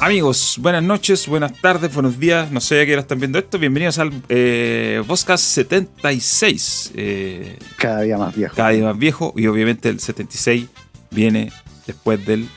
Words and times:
Amigos, 0.00 0.58
buenas 0.60 0.82
noches, 0.84 1.26
buenas 1.26 1.52
tardes, 1.60 1.92
buenos 1.92 2.18
días. 2.20 2.52
No 2.52 2.60
sé 2.60 2.80
a 2.80 2.86
qué 2.86 2.92
hora 2.92 3.00
están 3.02 3.18
viendo 3.18 3.38
esto. 3.38 3.58
Bienvenidos 3.58 3.98
al 3.98 4.12
eh, 4.28 5.02
Podcast 5.06 5.42
76. 5.44 6.92
Eh, 6.94 7.58
Cada 7.76 8.02
día 8.02 8.16
más 8.16 8.34
viejo. 8.34 8.54
cada 8.54 8.70
día 8.70 8.84
más 8.84 8.96
viejo. 8.96 9.32
Y 9.36 9.48
obviamente 9.48 9.88
el 9.88 9.98
76 9.98 10.66
viene 11.10 11.52
después 11.86 12.24
del 12.24 12.48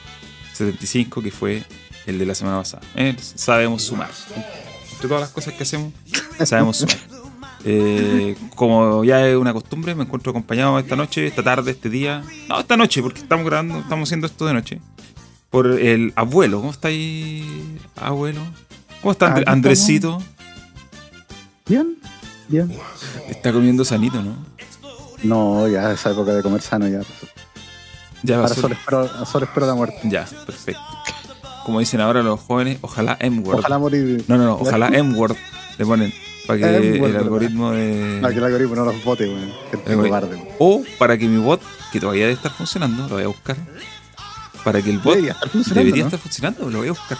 75, 0.53 1.23
que 1.23 1.31
fue 1.31 1.63
el 2.05 2.19
de 2.19 2.25
la 2.27 2.35
semana 2.35 2.59
pasada. 2.59 2.83
Eh, 2.95 3.15
sabemos 3.19 3.81
sumar. 3.83 4.11
Entre 4.91 5.07
todas 5.07 5.21
las 5.21 5.31
cosas 5.31 5.55
que 5.55 5.63
hacemos, 5.63 5.93
sabemos 6.45 6.77
sumar. 6.77 6.97
Eh, 7.66 8.35
como 8.55 9.03
ya 9.03 9.27
es 9.27 9.35
una 9.35 9.52
costumbre, 9.52 9.95
me 9.95 10.03
encuentro 10.03 10.30
acompañado 10.30 10.77
esta 10.77 10.95
noche, 10.95 11.25
esta 11.25 11.41
tarde, 11.41 11.71
este 11.71 11.89
día. 11.89 12.23
No, 12.47 12.59
esta 12.59 12.77
noche, 12.77 13.02
porque 13.02 13.21
estamos 13.21 13.44
grabando, 13.47 13.80
estamos 13.80 14.08
haciendo 14.09 14.27
esto 14.27 14.45
de 14.45 14.53
noche. 14.53 14.80
Por 15.51 15.67
el 15.79 16.13
abuelo. 16.15 16.59
¿Cómo 16.59 16.71
está 16.71 16.87
ahí, 16.87 17.77
abuelo? 17.95 18.39
¿Cómo 19.01 19.11
está 19.11 19.33
Aquí 19.35 19.43
Andresito? 19.45 20.21
Bien, 21.67 21.97
bien. 22.47 22.71
Está 23.29 23.51
comiendo 23.51 23.85
sanito, 23.85 24.21
¿no? 24.21 24.35
No, 25.23 25.67
ya 25.67 25.91
esa 25.91 26.11
época 26.11 26.33
de 26.33 26.41
comer 26.41 26.61
sano 26.61 26.87
ya 26.87 26.99
pasó. 26.99 27.27
Ya 28.23 28.35
Ahora 28.37 28.47
pasó. 28.47 28.61
solo 28.61 28.73
espero, 28.75 29.25
solo 29.25 29.45
espero 29.45 29.67
la 29.67 29.75
muerte. 29.75 29.99
Ya, 30.05 30.25
perfecto. 30.45 30.81
Como 31.65 31.79
dicen 31.79 32.02
ahora 32.02 32.23
los 32.23 32.39
jóvenes, 32.39 32.79
ojalá 32.81 33.17
M-word. 33.19 33.59
Ojalá 33.59 33.77
morir. 33.77 34.23
No, 34.27 34.38
no, 34.38 34.45
no, 34.45 34.53
ojalá 34.55 34.88
M-word 34.88 35.35
le 35.77 35.85
ponen 35.85 36.13
para 36.47 36.59
que 36.59 36.95
el 36.97 37.15
algoritmo 37.15 37.71
de. 37.71 38.19
No, 38.21 38.29
que 38.29 38.35
el 38.35 38.43
algoritmo 38.43 38.75
no 38.75 38.86
los 38.86 39.03
vote, 39.03 39.27
weón. 39.27 39.52
O 40.59 40.83
para 40.97 41.17
que 41.17 41.27
mi 41.27 41.41
bot, 41.41 41.61
que 41.91 41.99
todavía 41.99 42.23
debe 42.23 42.33
estar 42.33 42.52
funcionando, 42.52 43.08
lo 43.08 43.15
voy 43.15 43.23
a 43.23 43.27
buscar. 43.27 43.58
Para 44.64 44.81
que 44.81 44.90
el 44.92 45.00
bot 45.00 45.16
Debería 45.16 45.34
estar 45.34 45.50
funcionando, 45.50 45.80
debería 45.84 46.04
¿no? 46.04 46.08
estar 46.08 46.20
funcionando, 46.20 46.70
lo 46.70 46.78
voy 46.80 46.88
a 46.88 46.92
buscar. 46.92 47.17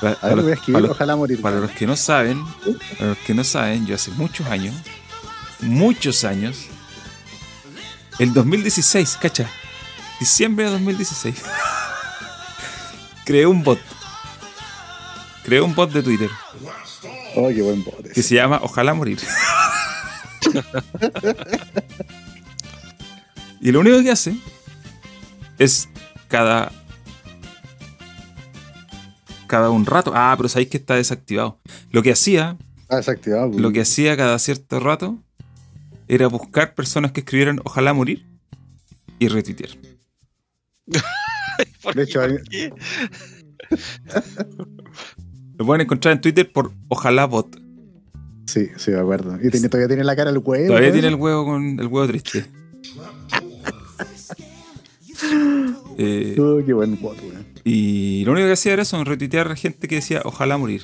Para, 0.00 0.12
A 0.12 0.16
para 0.20 0.34
ver, 0.34 0.36
lo 0.36 0.42
voy 0.42 0.52
a 0.52 0.54
los, 0.54 0.58
escribir, 0.60 0.74
para 0.74 0.86
los- 0.88 0.96
ojalá 0.96 1.16
morir. 1.16 1.40
para 1.40 1.60
los 1.60 1.70
que 1.70 1.86
no 1.86 1.96
saben, 1.96 2.44
para 2.98 3.08
los 3.10 3.18
que 3.18 3.34
no 3.34 3.44
saben, 3.44 3.86
yo 3.86 3.94
hace 3.94 4.10
muchos 4.12 4.46
años, 4.48 4.74
muchos 5.60 6.24
años, 6.24 6.66
el 8.18 8.32
2016, 8.34 9.16
cacha, 9.20 9.48
diciembre 10.20 10.66
de 10.66 10.72
2016, 10.72 11.36
creé 13.24 13.46
un 13.46 13.62
bot. 13.62 13.80
Creé 15.44 15.60
un 15.60 15.74
bot 15.76 15.92
de 15.92 16.02
Twitter 16.02 16.30
Oh, 17.36 17.48
qué 17.48 17.62
buen 17.62 17.84
bote. 17.84 18.10
que 18.10 18.22
se 18.22 18.34
llama 18.34 18.58
Ojalá 18.62 18.92
Morir. 18.94 19.20
y 23.60 23.72
lo 23.72 23.80
único 23.80 24.02
que 24.02 24.10
hace 24.10 24.36
es 25.58 25.88
cada. 26.28 26.72
Cada 29.46 29.70
un 29.70 29.86
rato. 29.86 30.12
Ah, 30.14 30.34
pero 30.36 30.48
sabéis 30.48 30.70
que 30.70 30.76
está 30.78 30.94
desactivado. 30.96 31.58
Lo 31.90 32.02
que 32.02 32.12
hacía, 32.12 32.56
Ah, 32.88 32.96
desactivado. 32.96 33.48
weón. 33.48 33.62
lo 33.62 33.72
que 33.72 33.82
hacía 33.82 34.16
cada 34.16 34.38
cierto 34.38 34.80
rato 34.80 35.18
era 36.08 36.26
buscar 36.26 36.74
personas 36.74 37.12
que 37.12 37.20
escribieran 37.20 37.60
Ojalá 37.64 37.92
Morir 37.94 38.26
y 39.18 39.28
retuitear. 39.28 39.70
¿Por 41.82 41.94
De 41.94 42.02
hecho, 42.02 42.20
¿Por 42.20 42.30
hay- 42.30 42.38
qué? 42.50 42.72
Lo 45.58 45.64
pueden 45.64 45.80
encontrar 45.82 46.12
en 46.14 46.20
Twitter 46.20 46.50
por 46.52 46.72
Ojalá 46.88 47.24
Bot. 47.26 47.56
Sí, 48.46 48.68
sí, 48.76 48.90
me 48.90 48.98
acuerdo. 49.00 49.36
Y 49.42 49.50
tiene- 49.50 49.68
todavía 49.68 49.88
tiene 49.88 50.04
la 50.04 50.16
cara 50.16 50.30
el 50.30 50.38
huevo. 50.38 50.66
Todavía 50.68 50.92
tiene 50.92 51.08
el 51.08 51.14
huevo 51.14 51.44
con 51.44 51.78
el 51.80 51.86
huevo 51.86 52.06
triste. 52.08 52.46
Eh, 55.98 56.36
Oh, 56.38 56.60
qué 56.64 56.72
buen 56.72 57.00
bot, 57.00 57.18
weón. 57.22 57.46
Y 57.64 58.24
lo 58.24 58.32
único 58.32 58.46
que 58.46 58.52
hacía 58.52 58.74
era 58.74 58.82
eso, 58.82 59.02
retuitear 59.02 59.50
a 59.50 59.56
gente 59.56 59.88
que 59.88 59.96
decía 59.96 60.22
ojalá 60.24 60.56
morir. 60.58 60.82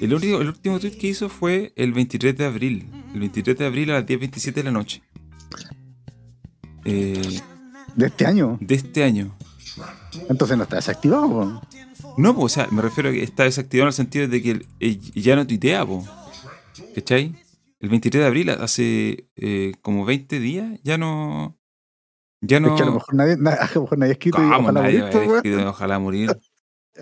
El, 0.00 0.12
único, 0.14 0.40
el 0.40 0.48
último 0.48 0.78
tweet 0.78 0.98
que 0.98 1.08
hizo 1.08 1.28
fue 1.28 1.72
el 1.76 1.92
23 1.92 2.36
de 2.36 2.44
abril. 2.44 2.88
El 3.14 3.20
23 3.20 3.56
de 3.56 3.66
abril 3.66 3.90
a 3.90 3.94
las 3.94 4.06
10.27 4.06 4.52
de 4.52 4.62
la 4.62 4.70
noche. 4.70 5.02
Eh, 6.84 7.40
De 7.94 8.06
este 8.06 8.26
año. 8.26 8.58
de 8.60 8.74
este 8.74 9.02
año. 9.04 9.36
Entonces 10.28 10.56
no 10.56 10.64
está 10.64 10.76
desactivado, 10.76 11.26
weón. 11.26 11.60
No, 12.18 12.34
pues, 12.34 12.44
o 12.44 12.48
sea, 12.54 12.68
me 12.70 12.82
refiero 12.82 13.10
a 13.10 13.12
que 13.12 13.22
está 13.22 13.44
desactivado 13.44 13.86
en 13.86 13.88
el 13.88 13.92
sentido 13.94 14.28
de 14.28 14.42
que 14.42 14.50
él 14.80 15.00
ya 15.14 15.36
no 15.36 15.46
tuitea, 15.46 15.84
po. 15.84 16.04
¿Cachai? 16.94 17.34
El 17.80 17.88
23 17.90 18.22
de 18.22 18.26
abril, 18.26 18.50
hace 18.50 19.28
eh, 19.36 19.74
como 19.82 20.04
20 20.04 20.38
días, 20.40 20.80
ya 20.82 20.96
no. 20.98 21.55
Ya 22.40 22.60
no. 22.60 22.68
Es 22.68 22.74
que 22.74 22.82
a 22.82 22.86
lo 22.86 22.92
mejor 22.92 23.14
nadie, 23.14 23.36
na- 23.38 23.52
a 23.52 23.74
lo 23.74 23.82
mejor 23.82 23.98
nadie 23.98 24.10
ha 24.10 24.12
escrito 24.12 24.38
y 24.38 24.40
¿Cómo 24.42 24.56
ojalá 24.68 24.80
nadie 24.82 25.00
morir, 25.02 25.30
escrito 25.34 25.68
ojalá 25.68 25.98
morir? 25.98 26.38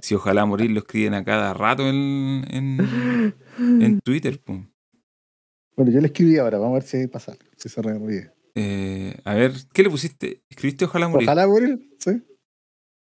Si 0.02 0.14
ojalá 0.14 0.44
morir 0.44 0.70
lo 0.70 0.80
escriben 0.80 1.14
a 1.14 1.24
cada 1.24 1.54
rato 1.54 1.88
en, 1.88 2.44
en, 2.50 3.34
en 3.58 4.00
Twitter. 4.04 4.40
Bueno, 4.44 5.92
yo 5.92 6.00
le 6.00 6.06
escribí 6.06 6.36
ahora, 6.38 6.58
vamos 6.58 6.72
a 6.76 6.80
ver 6.80 6.88
si 6.88 7.06
pasa. 7.06 7.36
Si 7.56 7.68
se 7.68 7.80
ríe. 7.82 8.30
Eh, 8.56 9.16
a 9.24 9.34
ver, 9.34 9.52
¿qué 9.72 9.82
le 9.82 9.90
pusiste? 9.90 10.42
¿Escribiste 10.48 10.84
ojalá 10.84 11.08
morir? 11.08 11.28
Ojalá 11.28 11.46
morir, 11.46 11.90
sí. 11.98 12.22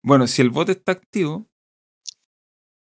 Bueno, 0.03 0.27
si 0.27 0.41
el 0.41 0.49
bot 0.49 0.69
está 0.69 0.91
activo, 0.91 1.47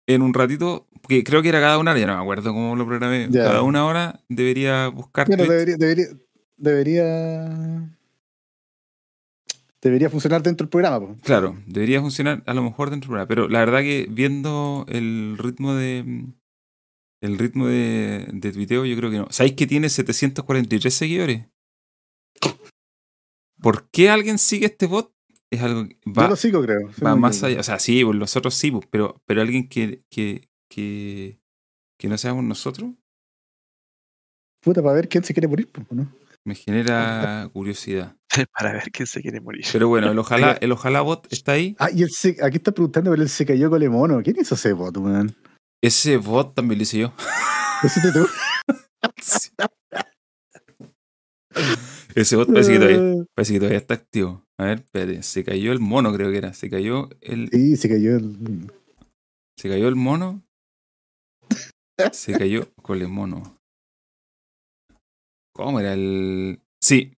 en 0.07 0.21
un 0.21 0.33
ratito, 0.33 0.87
porque 1.01 1.23
creo 1.23 1.41
que 1.41 1.49
era 1.49 1.59
cada 1.59 1.77
una 1.77 1.91
hora, 1.91 1.99
ya 1.99 2.07
no 2.07 2.15
me 2.15 2.21
acuerdo 2.21 2.51
cómo 2.53 2.75
lo 2.75 2.85
programé. 2.85 3.27
Ya. 3.29 3.43
Cada 3.43 3.61
una 3.61 3.85
hora 3.85 4.23
debería 4.27 4.87
buscar 4.87 5.27
Bueno, 5.27 5.43
debería, 5.45 6.07
debería. 6.57 7.97
Debería 9.81 10.09
funcionar 10.09 10.43
dentro 10.43 10.65
del 10.65 10.69
programa, 10.69 10.99
po. 10.99 11.15
Claro, 11.23 11.57
debería 11.65 12.01
funcionar 12.01 12.43
a 12.45 12.53
lo 12.53 12.61
mejor 12.61 12.89
dentro 12.91 13.07
del 13.07 13.09
programa, 13.09 13.27
pero 13.27 13.47
la 13.47 13.59
verdad 13.59 13.79
que 13.81 14.07
viendo 14.09 14.85
el 14.89 15.37
ritmo 15.39 15.73
de 15.73 16.25
el 17.23 17.37
ritmo 17.37 17.67
de, 17.67 18.27
de 18.31 18.51
tuiteo, 18.51 18.85
yo 18.85 18.95
creo 18.97 19.11
que 19.11 19.17
no. 19.17 19.27
¿Sabéis 19.31 19.53
que 19.55 19.67
tiene 19.67 19.89
743 19.89 20.93
seguidores? 20.93 21.47
¿Por 23.61 23.89
qué 23.91 24.09
alguien 24.09 24.37
sigue 24.39 24.65
este 24.67 24.87
bot? 24.87 25.13
Es 25.51 25.61
algo 25.61 25.87
que 25.87 25.97
Yo 26.05 26.13
va, 26.13 26.29
lo 26.29 26.35
sigo, 26.35 26.61
creo. 26.63 26.89
va 27.05 27.15
más 27.15 27.43
allá. 27.43 27.59
O 27.59 27.63
sea, 27.63 27.77
sí, 27.77 28.03
pues 28.03 28.17
nosotros 28.17 28.55
sí, 28.55 28.71
pues, 28.71 28.87
pero, 28.89 29.21
pero 29.25 29.41
alguien 29.41 29.67
que, 29.67 30.03
que, 30.09 30.49
que, 30.69 31.39
que 31.99 32.07
no 32.07 32.17
seamos 32.17 32.43
nosotros 32.43 32.91
Puta, 34.63 34.81
para 34.81 34.93
ver 34.93 35.09
quién 35.09 35.23
se 35.23 35.33
quiere 35.33 35.47
morir, 35.47 35.67
po, 35.71 35.83
¿no? 35.89 36.07
Me 36.45 36.55
genera 36.55 37.49
curiosidad. 37.53 38.15
Para 38.57 38.73
ver 38.73 38.91
quién 38.91 39.07
se 39.07 39.21
quiere 39.21 39.41
morir. 39.41 39.65
Pero 39.71 39.87
bueno, 39.87 40.11
el 40.11 40.19
ojalá, 40.19 40.57
el 40.61 40.71
ojalá 40.71 41.01
bot 41.01 41.31
está 41.31 41.53
ahí. 41.53 41.75
Ah, 41.79 41.89
y 41.93 42.03
él 42.03 42.09
se, 42.09 42.37
aquí 42.41 42.57
está 42.57 42.71
preguntando, 42.71 43.11
pero 43.11 43.21
él 43.21 43.29
se 43.29 43.45
cayó 43.45 43.69
con 43.69 43.81
el 43.81 43.89
mono. 43.89 44.21
¿Quién 44.23 44.37
hizo 44.39 44.55
ese 44.55 44.73
bot, 44.73 44.95
weón? 44.97 45.35
Ese 45.83 46.17
bot 46.17 46.55
también 46.55 46.79
lo 46.79 46.83
hice 46.83 46.99
yo. 46.99 47.13
¿Lo 47.81 47.87
hiciste 47.87 48.11
tú? 48.11 48.27
Ese 52.15 52.35
bot 52.35 52.47
parece 52.51 52.73
que 52.73 52.79
todavía, 52.79 53.25
parece 53.35 53.53
que 53.53 53.59
todavía 53.59 53.77
está 53.77 53.93
activo. 53.93 54.43
A 54.59 54.65
ver, 54.65 54.79
espérate. 54.79 55.23
Se 55.23 55.43
cayó 55.43 55.71
el 55.71 55.79
mono, 55.79 56.13
creo 56.13 56.31
que 56.31 56.37
era. 56.37 56.53
Se 56.53 56.69
cayó 56.69 57.09
el, 57.21 57.49
Sí, 57.51 57.75
se 57.77 57.89
cayó 57.89 58.15
el. 58.15 58.71
se 59.57 59.69
cayó 59.69 59.87
el 59.87 59.95
mono. 59.95 60.41
Se 62.11 62.33
cayó 62.37 62.67
con 62.81 62.99
el 62.99 63.07
mono. 63.07 63.60
¿Cómo 65.65 65.79
era 65.79 65.93
el...? 65.93 66.61
Sí. 66.81 67.13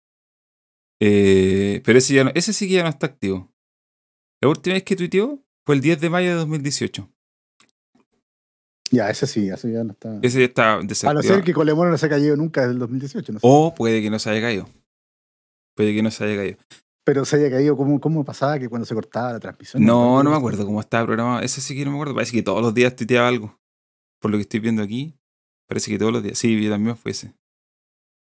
Eh, 1.02 1.81
pero 1.84 1.97
ese, 1.97 2.13
ya 2.13 2.24
no, 2.24 2.31
ese 2.35 2.53
sí 2.53 2.68
que 2.68 2.75
ya 2.75 2.84
no 2.84 2.90
está 2.90 3.07
activo. 3.07 3.52
La 4.41 4.50
última 4.50 4.74
vez 4.74 4.84
que 4.84 4.96
tuiteó 4.96 5.40
fue 5.66 5.75
el 5.75 5.81
10 5.81 6.00
de 6.02 6.09
mayo 6.09 6.29
de 6.29 6.35
2018. 6.35 7.09
Ya, 8.91 9.09
ese 9.09 9.25
sí, 9.25 9.50
ese 9.50 9.72
ya 9.72 9.84
no 9.84 9.94
está. 9.94 10.19
Ese 10.22 10.40
ya 10.40 10.46
está 10.46 10.74
A 10.74 10.81
no 10.81 10.88
desactivado. 10.88 11.24
ser 11.24 11.44
que 11.44 11.54
Colemono 11.54 11.89
no 11.92 11.98
se 11.98 12.06
ha 12.06 12.10
caído 12.10 12.36
nunca 12.36 12.62
desde 12.62 12.74
el 12.74 12.80
2018, 12.80 13.33
no 13.33 13.39
sé. 13.39 13.48
O 13.50 13.74
puede 13.74 14.01
que 14.01 14.10
no 14.10 14.19
se 14.19 14.30
haya 14.30 14.42
caído. 14.42 14.68
Puede 15.75 15.94
que 15.94 16.04
no 16.04 16.12
se 16.12 16.24
haya 16.25 16.36
caído. 16.36 16.57
Pero 17.06 17.24
se 17.25 17.38
haya 17.38 17.50
caído, 17.50 17.77
¿cómo, 17.77 18.00
¿cómo 18.00 18.24
pasaba 18.25 18.60
que 18.60 18.68
cuando 18.69 18.86
se 18.86 18.94
cortaba 18.94 19.33
la 19.33 19.39
transmisión? 19.39 19.83
No, 19.86 20.21
no 20.24 20.30
me 20.30 20.36
acuerdo 20.36 20.66
cómo 20.66 20.81
estaba 20.81 21.06
programado. 21.06 21.39
Ese 21.42 21.62
sí 21.62 21.75
que 21.75 21.86
no 21.86 21.92
me 21.92 21.98
acuerdo. 21.98 22.13
Parece 22.13 22.33
que 22.33 22.44
todos 22.44 22.62
los 22.62 22.74
días 22.74 22.95
tuiteaba 22.95 23.27
algo. 23.27 23.57
Por 24.19 24.30
lo 24.30 24.38
que 24.38 24.42
estoy 24.44 24.60
viendo 24.60 24.83
aquí. 24.83 25.18
Parece 25.68 25.89
que 25.89 25.98
todos 25.98 26.12
los 26.12 26.21
días. 26.21 26.38
Sí, 26.38 26.62
yo 26.62 26.69
también 26.69 26.98
fue 26.98 27.12
ese. 27.12 27.33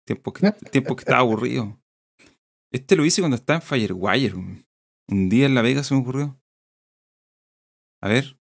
Tiempo 0.07 0.33
que, 0.33 0.53
tiempo 0.71 0.97
que 0.97 1.03
estaba 1.03 1.21
aburrido. 1.21 1.81
Este 2.73 2.97
lo 2.97 3.05
hice 3.05 3.21
cuando 3.21 3.37
estaba 3.37 3.59
en 3.59 3.63
Firewire. 3.63 4.35
Un 5.09 5.29
día 5.29 5.47
en 5.47 5.55
La 5.55 5.63
Vega 5.63 5.83
se 5.83 5.95
me 5.95 6.01
ocurrió. 6.01 6.41
A 8.03 8.09
ver. 8.09 8.39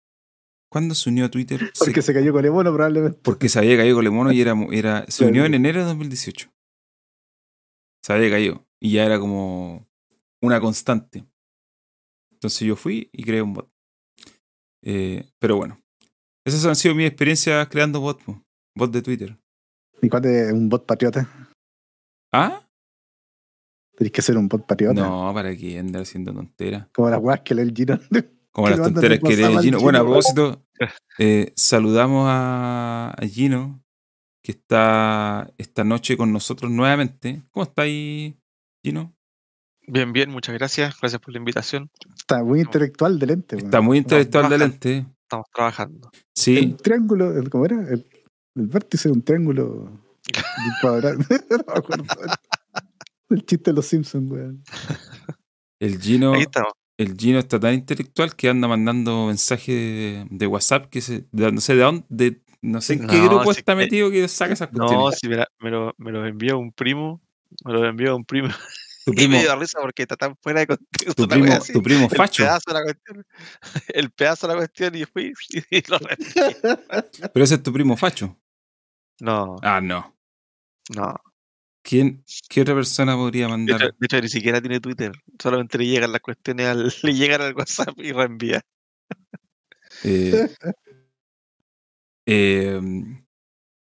¿Cuándo 0.70 0.96
se 0.96 1.10
unió 1.10 1.26
a 1.26 1.30
Twitter? 1.30 1.60
Porque 1.80 2.02
se 2.02 2.14
cayó 2.14 2.34
Colemono 2.34 2.74
probablemente. 2.74 3.20
porque 3.22 3.48
se 3.48 3.60
había 3.60 3.78
caído 3.78 3.98
con 3.98 4.04
Lemono 4.06 4.32
y 4.32 4.42
era, 4.42 4.56
era 4.72 5.06
se 5.08 5.26
unió 5.26 5.46
en 5.46 5.54
enero 5.54 5.82
de 5.82 5.86
2018. 5.86 6.52
Se 8.04 8.14
había 8.14 8.32
caído. 8.32 8.66
Y 8.82 8.94
ya 8.94 9.06
era 9.06 9.20
como 9.20 9.88
una 10.42 10.60
constante. 10.60 11.26
Entonces 12.32 12.68
yo 12.68 12.76
fui 12.76 13.10
y 13.14 13.24
creé 13.24 13.42
un 13.42 13.54
bot. 13.54 13.72
Eh, 14.84 15.30
pero 15.40 15.58
bueno. 15.58 15.80
Esas 16.46 16.66
han 16.66 16.76
sido 16.76 16.96
mis 16.96 17.08
experiencias 17.08 17.68
creando 17.70 18.02
bots. 18.02 18.24
Bot 18.76 18.92
de 18.92 19.02
Twitter. 19.02 19.38
¿Y 20.04 20.10
cuál 20.10 20.26
es 20.26 20.52
un 20.52 20.68
bot 20.68 20.86
patriota? 20.86 21.28
¿Ah? 22.34 22.62
Tenés 23.96 24.12
que 24.12 24.22
ser 24.22 24.38
un 24.38 24.50
bot 24.50 24.66
patriota. 24.66 25.02
No, 25.02 25.32
para 25.34 25.56
que 25.56 25.80
andar 25.80 26.02
haciendo 26.02 26.34
tonteras. 26.34 26.88
Como 26.94 27.10
las 27.10 27.20
weas 27.22 27.40
que 27.42 27.56
lee 27.56 27.62
el 27.62 27.74
Gino. 27.74 27.98
Como 28.52 28.70
las 28.70 28.82
tonteras 28.82 29.20
que 29.20 29.36
lee 29.38 29.44
al 29.44 29.62
Gino. 29.62 29.80
Bueno, 29.80 30.00
a 30.00 30.02
propósito, 30.04 30.66
eh, 31.18 31.54
saludamos 31.56 32.26
a, 32.30 33.12
a 33.18 33.26
Gino, 33.28 33.82
que 34.44 34.52
está 34.52 35.50
esta 35.58 35.84
noche 35.86 36.18
con 36.18 36.34
nosotros 36.34 36.70
nuevamente. 36.70 37.42
¿Cómo 37.52 37.64
está 37.64 37.84
ahí, 37.84 38.38
Gino? 38.84 39.16
Bien, 39.88 40.12
bien, 40.12 40.30
muchas 40.30 40.54
gracias. 40.56 41.00
Gracias 41.00 41.22
por 41.22 41.32
la 41.34 41.40
invitación. 41.40 41.90
Está 42.16 42.44
muy 42.44 42.60
intelectual 42.60 43.18
de 43.20 43.26
lente. 43.26 43.56
Está 43.56 43.80
muy 43.82 44.00
intelectual 44.00 44.50
de 44.50 44.58
lente. 44.58 45.06
Estamos 45.22 45.48
trabajando. 45.54 46.12
Sí, 46.36 46.58
El 46.58 46.76
triángulo, 46.78 47.38
el- 47.38 47.50
¿cómo 47.50 47.66
era? 47.66 47.78
El, 47.90 48.06
el 48.56 48.68
vértice 48.68 49.10
de 49.10 49.14
un 49.14 49.22
triángulo. 49.24 49.90
de 50.34 50.40
un 50.40 50.74
cuadrado. 50.82 51.18
no 51.50 51.58
me 51.68 51.74
acuerdo. 51.80 52.06
El 53.30 53.46
chiste 53.46 53.72
de 53.72 53.76
los 53.76 53.86
Simpsons, 53.88 54.32
weón. 54.32 54.64
el 55.80 56.00
Gino, 56.00 56.34
Ahí 56.34 56.42
estamos. 56.42 56.74
el 56.98 57.16
Gino 57.18 57.40
está 57.40 57.60
tan 57.60 57.74
intelectual 57.74 58.36
que 58.36 58.50
anda 58.50 58.68
mandando 58.68 59.28
mensajes 59.28 59.68
de, 59.76 60.28
de 60.30 60.48
WhatsApp 60.48 60.88
que 60.90 61.02
se, 61.02 61.26
de- 61.32 61.52
no 61.52 61.62
sé 61.62 61.76
de 61.76 61.82
dónde, 61.82 62.06
de- 62.10 62.42
no 62.62 62.80
sé 62.80 62.94
en 62.94 63.08
qué 63.08 63.18
No, 63.18 63.30
grupo 63.30 63.52
está 63.52 63.74
que- 63.74 63.78
metido 63.78 64.10
que 64.12 64.28
saca 64.28 64.54
esas 64.54 64.72
No, 64.72 64.86
cuestiones. 64.86 65.20
si 65.20 65.28
me, 65.28 65.36
la- 65.38 65.48
me 65.60 65.70
lo, 65.72 65.94
me 65.98 66.12
lo 66.12 66.26
envió 66.26 66.58
un 66.60 66.72
primo. 66.72 67.22
Me 67.66 67.74
lo 67.74 67.86
envió 67.88 68.16
un 68.16 68.24
primo. 68.24 68.50
tu 69.06 69.12
Y 69.14 69.16
primo, 69.16 69.32
me 69.34 69.40
dio 69.42 69.56
risa 69.60 69.80
porque 69.82 70.04
está 70.04 70.16
tan 70.16 70.38
fuera 70.38 70.60
de 70.62 70.68
contexto. 70.68 71.14
tu 71.16 71.28
primo, 71.28 71.52
así. 71.54 71.74
tu 71.74 71.82
primo 71.82 72.08
el 72.10 72.16
facho. 72.16 72.44
pedazo 72.44 72.64
de 72.68 72.74
la 72.74 72.84
cuestión. 72.84 73.26
El 73.88 74.12
pedazo 74.12 74.48
de 74.48 74.54
la 74.54 74.60
cuestión 74.60 74.96
y 74.96 75.04
fui 75.06 75.34
y 75.72 75.90
lo 75.90 75.98
reenvié. 75.98 76.58
Pero 77.34 77.44
ese 77.44 77.56
es 77.56 77.64
tu 77.64 77.74
primo 77.74 77.98
facho. 77.98 78.38
No, 79.24 79.56
Ah, 79.62 79.80
no. 79.80 80.14
no. 80.94 81.16
¿Quién, 81.82 82.26
¿Qué 82.50 82.62
otra 82.62 82.76
persona 82.76 83.16
podría 83.16 83.46
De 83.46 83.52
mandar? 83.52 83.82
hecho, 83.82 83.96
de 83.98 84.06
hecho, 84.06 84.22
ni 84.22 84.28
siquiera 84.28 84.60
tiene 84.60 84.82
Twitter. 84.82 85.14
Solamente 85.42 85.78
le 85.78 85.86
llegan 85.88 86.12
las 86.12 86.20
cuestiones 86.22 86.68
al, 86.68 86.94
le 87.04 87.14
llegan 87.14 87.42
al 87.42 87.56
WhatsApp 87.56 87.98
y 88.00 88.12
reenvía. 88.12 88.62
Eh, 90.04 90.50
eh, 92.26 92.82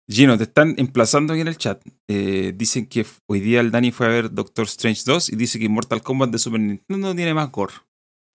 Gino, 0.08 0.38
te 0.38 0.44
están 0.44 0.74
emplazando 0.78 1.34
aquí 1.34 1.42
en 1.42 1.48
el 1.48 1.58
chat. 1.58 1.82
Eh, 2.08 2.52
dicen 2.54 2.86
que 2.86 3.04
hoy 3.26 3.40
día 3.40 3.60
el 3.60 3.70
Dani 3.70 3.92
fue 3.92 4.06
a 4.06 4.10
ver 4.10 4.30
Doctor 4.32 4.64
Strange 4.64 5.02
2 5.04 5.30
y 5.30 5.36
dice 5.36 5.58
que 5.58 5.68
Mortal 5.68 6.00
Kombat 6.02 6.30
de 6.30 6.38
Super 6.38 6.60
Nintendo 6.60 7.14
tiene 7.14 7.34
más 7.34 7.50
gore. 7.50 7.74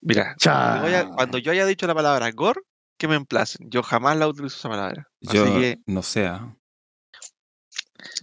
Mira, 0.01 0.35
cuando 0.43 0.81
yo, 0.81 0.85
haya, 0.85 1.09
cuando 1.09 1.37
yo 1.39 1.51
haya 1.51 1.65
dicho 1.65 1.87
la 1.87 1.95
palabra 1.95 2.29
gore, 2.31 2.61
que 2.99 3.07
me 3.07 3.15
emplacen. 3.15 3.67
Yo 3.71 3.81
jamás 3.81 4.17
la 4.17 4.27
utilizo 4.27 4.55
esa 4.57 4.69
palabra. 4.69 5.07
Yo 5.21 5.43
Así 5.45 5.53
que 5.59 5.79
no 5.87 6.03
sé. 6.03 6.29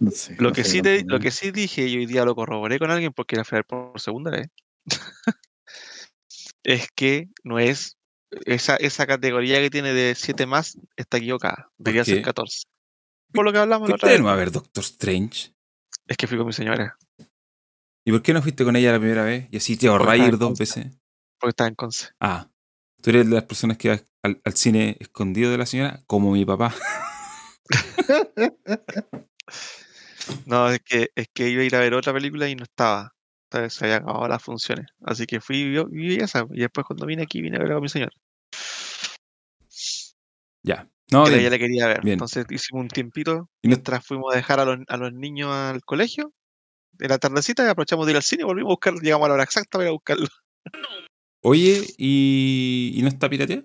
No 0.00 0.10
sé. 0.10 0.36
lo 0.38 0.48
no 0.50 0.52
que 0.54 0.64
sé 0.64 0.70
sí 0.70 0.82
te- 0.82 1.04
lo 1.04 1.18
que 1.20 1.30
sí 1.30 1.50
dije 1.50 1.86
y 1.86 1.96
hoy 1.96 2.06
día 2.06 2.24
lo 2.24 2.34
corroboré 2.34 2.78
con 2.78 2.90
alguien 2.90 3.12
porque 3.12 3.36
la 3.36 3.44
fui 3.44 3.62
por 3.62 4.00
segunda 4.00 4.30
vez. 4.30 4.48
es 6.64 6.88
que 6.94 7.28
no 7.44 7.58
es 7.58 7.96
esa, 8.46 8.76
esa 8.76 9.06
categoría 9.06 9.58
que 9.60 9.70
tiene 9.70 9.92
de 9.92 10.14
7 10.14 10.46
más 10.46 10.78
está 10.96 11.16
equivocada. 11.18 11.70
Debería 11.78 12.04
qué? 12.04 12.14
ser 12.16 12.22
14. 12.22 12.62
Por 13.32 13.44
lo 13.44 13.52
que 13.52 13.58
hablamos 13.58 13.88
la 13.88 13.94
¿Fuiste 13.94 14.06
otra 14.06 14.22
vez. 14.22 14.32
a 14.32 14.36
ver 14.36 14.50
Doctor 14.52 14.84
Strange? 14.84 15.52
Es 16.06 16.16
que 16.16 16.26
fui 16.26 16.36
con 16.38 16.46
mi 16.46 16.52
señora. 16.52 16.96
¿Y 18.04 18.10
por 18.12 18.22
qué 18.22 18.32
no 18.32 18.40
fuiste 18.42 18.64
con 18.64 18.74
ella 18.76 18.92
la 18.92 18.98
primera 18.98 19.24
vez? 19.24 19.48
Y 19.50 19.58
así 19.58 19.76
te 19.76 19.88
ahorráis 19.88 20.24
ir 20.28 20.38
dos 20.38 20.58
veces. 20.58 20.86
Porque 21.38 21.50
estaba 21.50 21.68
en 21.68 21.74
Conce. 21.74 22.08
Ah, 22.20 22.50
tú 23.02 23.10
eres 23.10 23.28
de 23.28 23.34
las 23.34 23.44
personas 23.44 23.76
que 23.76 23.90
vas 23.90 24.04
al, 24.22 24.40
al 24.44 24.54
cine 24.54 24.96
escondido 25.00 25.50
de 25.50 25.58
la 25.58 25.66
señora, 25.66 26.02
como 26.06 26.32
mi 26.32 26.44
papá. 26.46 26.74
No, 30.46 30.70
es 30.70 30.80
que, 30.80 31.10
es 31.14 31.28
que 31.32 31.48
iba 31.48 31.62
a 31.62 31.64
ir 31.66 31.76
a 31.76 31.80
ver 31.80 31.94
otra 31.94 32.12
película 32.12 32.48
y 32.48 32.54
no 32.56 32.64
estaba. 32.64 33.14
Entonces 33.50 33.74
se 33.78 33.84
había 33.86 33.96
acabado 33.96 34.28
las 34.28 34.42
funciones. 34.42 34.86
Así 35.02 35.26
que 35.26 35.40
fui 35.40 35.58
y 35.58 35.84
vi- 35.86 36.16
esa. 36.16 36.46
Y 36.52 36.60
después 36.60 36.86
cuando 36.86 37.06
vine 37.06 37.22
aquí 37.22 37.40
vine 37.40 37.56
a 37.56 37.60
ver 37.60 37.72
con 37.72 37.82
mi 37.82 37.88
señora. 37.88 38.12
Ya. 40.62 40.88
No, 41.10 41.24
que 41.26 41.38
ella 41.38 41.50
la 41.50 41.58
quería 41.58 41.86
ver. 41.86 42.02
bien. 42.02 42.14
Entonces 42.14 42.44
hicimos 42.50 42.82
un 42.82 42.88
tiempito 42.88 43.48
Y 43.62 43.68
no- 43.68 43.76
mientras 43.76 44.04
fuimos 44.06 44.32
a 44.32 44.36
dejar 44.36 44.60
a 44.60 44.64
los, 44.66 44.78
a 44.88 44.96
los 44.98 45.12
niños 45.12 45.50
al 45.52 45.82
colegio. 45.82 46.32
En 46.98 47.08
la 47.08 47.18
tardecita 47.18 47.64
y 47.64 47.68
aprovechamos 47.68 48.06
de 48.06 48.12
ir 48.12 48.16
al 48.16 48.22
cine, 48.22 48.44
volvimos 48.44 48.70
a 48.70 48.74
buscarlo, 48.74 49.00
llegamos 49.00 49.26
a 49.26 49.28
la 49.28 49.34
hora 49.34 49.44
exacta 49.44 49.78
para 49.78 49.84
ir 49.84 49.88
a 49.88 49.92
buscarlo. 49.92 50.26
Oye, 51.42 51.82
¿y, 51.96 52.92
y 52.96 53.02
no 53.02 53.08
está 53.08 53.30
pirateada? 53.30 53.62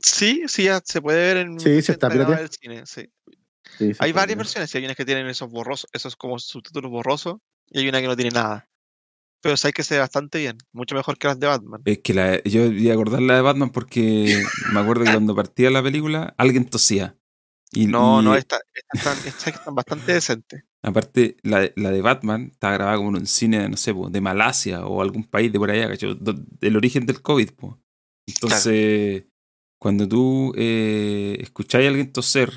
Sí, 0.00 0.42
sí, 0.48 0.64
ya 0.64 0.80
se 0.84 1.00
puede 1.00 1.18
ver 1.34 1.36
en 1.46 1.58
Sí, 1.58 1.70
sí 1.82 1.92
está 1.92 2.08
80 2.08 2.08
grados 2.08 2.26
pirateado. 2.26 2.42
del 2.42 2.50
cine, 2.50 2.86
sí. 2.86 3.12
Sí, 3.78 3.84
Hay 3.84 3.90
está 3.90 4.04
varias 4.12 4.26
bien. 4.26 4.38
versiones, 4.38 4.74
hay 4.74 4.84
unas 4.84 4.96
que 4.96 5.04
tienen 5.04 5.26
esos 5.26 5.50
borrosos, 5.50 5.88
esos 5.92 6.16
como 6.16 6.38
subtítulos 6.38 6.90
borrosos, 6.90 7.36
y 7.70 7.80
hay 7.80 7.88
una 7.88 8.00
que 8.00 8.06
no 8.06 8.16
tiene 8.16 8.30
nada. 8.30 8.68
Pero 9.40 9.56
sabes 9.56 9.74
que 9.74 9.82
se 9.82 9.94
ve 9.94 10.00
bastante 10.00 10.38
bien, 10.38 10.56
mucho 10.72 10.94
mejor 10.94 11.18
que 11.18 11.28
las 11.28 11.38
de 11.38 11.46
Batman. 11.46 11.82
Es 11.84 11.98
que 11.98 12.14
la, 12.14 12.42
yo 12.44 12.66
voy 12.70 12.90
a 12.90 12.94
acordar 12.94 13.20
la 13.22 13.36
de 13.36 13.40
Batman 13.42 13.70
porque 13.70 14.42
me 14.72 14.80
acuerdo 14.80 15.04
que 15.04 15.10
cuando 15.10 15.34
partía 15.34 15.70
la 15.70 15.82
película 15.82 16.34
alguien 16.38 16.64
tosía. 16.64 17.16
Y, 17.72 17.86
No, 17.86 18.22
y, 18.22 18.24
no, 18.24 18.34
esta, 18.36 18.58
esta 18.72 18.96
están, 19.12 19.28
esta 19.28 19.50
están 19.50 19.74
bastante 19.74 20.12
decentes. 20.12 20.64
Aparte, 20.82 21.36
la, 21.42 21.70
la 21.76 21.90
de 21.90 22.00
Batman 22.02 22.50
estaba 22.52 22.74
grabada 22.74 22.96
como 22.98 23.08
en 23.10 23.16
un 23.16 23.26
cine, 23.26 23.68
no 23.68 23.76
sé, 23.76 23.92
po, 23.92 24.08
de 24.10 24.20
Malasia 24.20 24.86
o 24.86 25.02
algún 25.02 25.24
país 25.24 25.50
de 25.52 25.58
por 25.58 25.70
allá, 25.70 25.88
¿cachai? 25.88 26.14
Do- 26.18 26.34
Del 26.34 26.76
origen 26.76 27.04
del 27.04 27.20
COVID. 27.20 27.50
po. 27.52 27.80
Entonces, 28.26 29.24
cuando 29.78 30.08
tú 30.08 30.52
eh, 30.56 31.36
escucháis 31.40 31.86
a 31.86 31.88
alguien 31.88 32.12
toser 32.12 32.50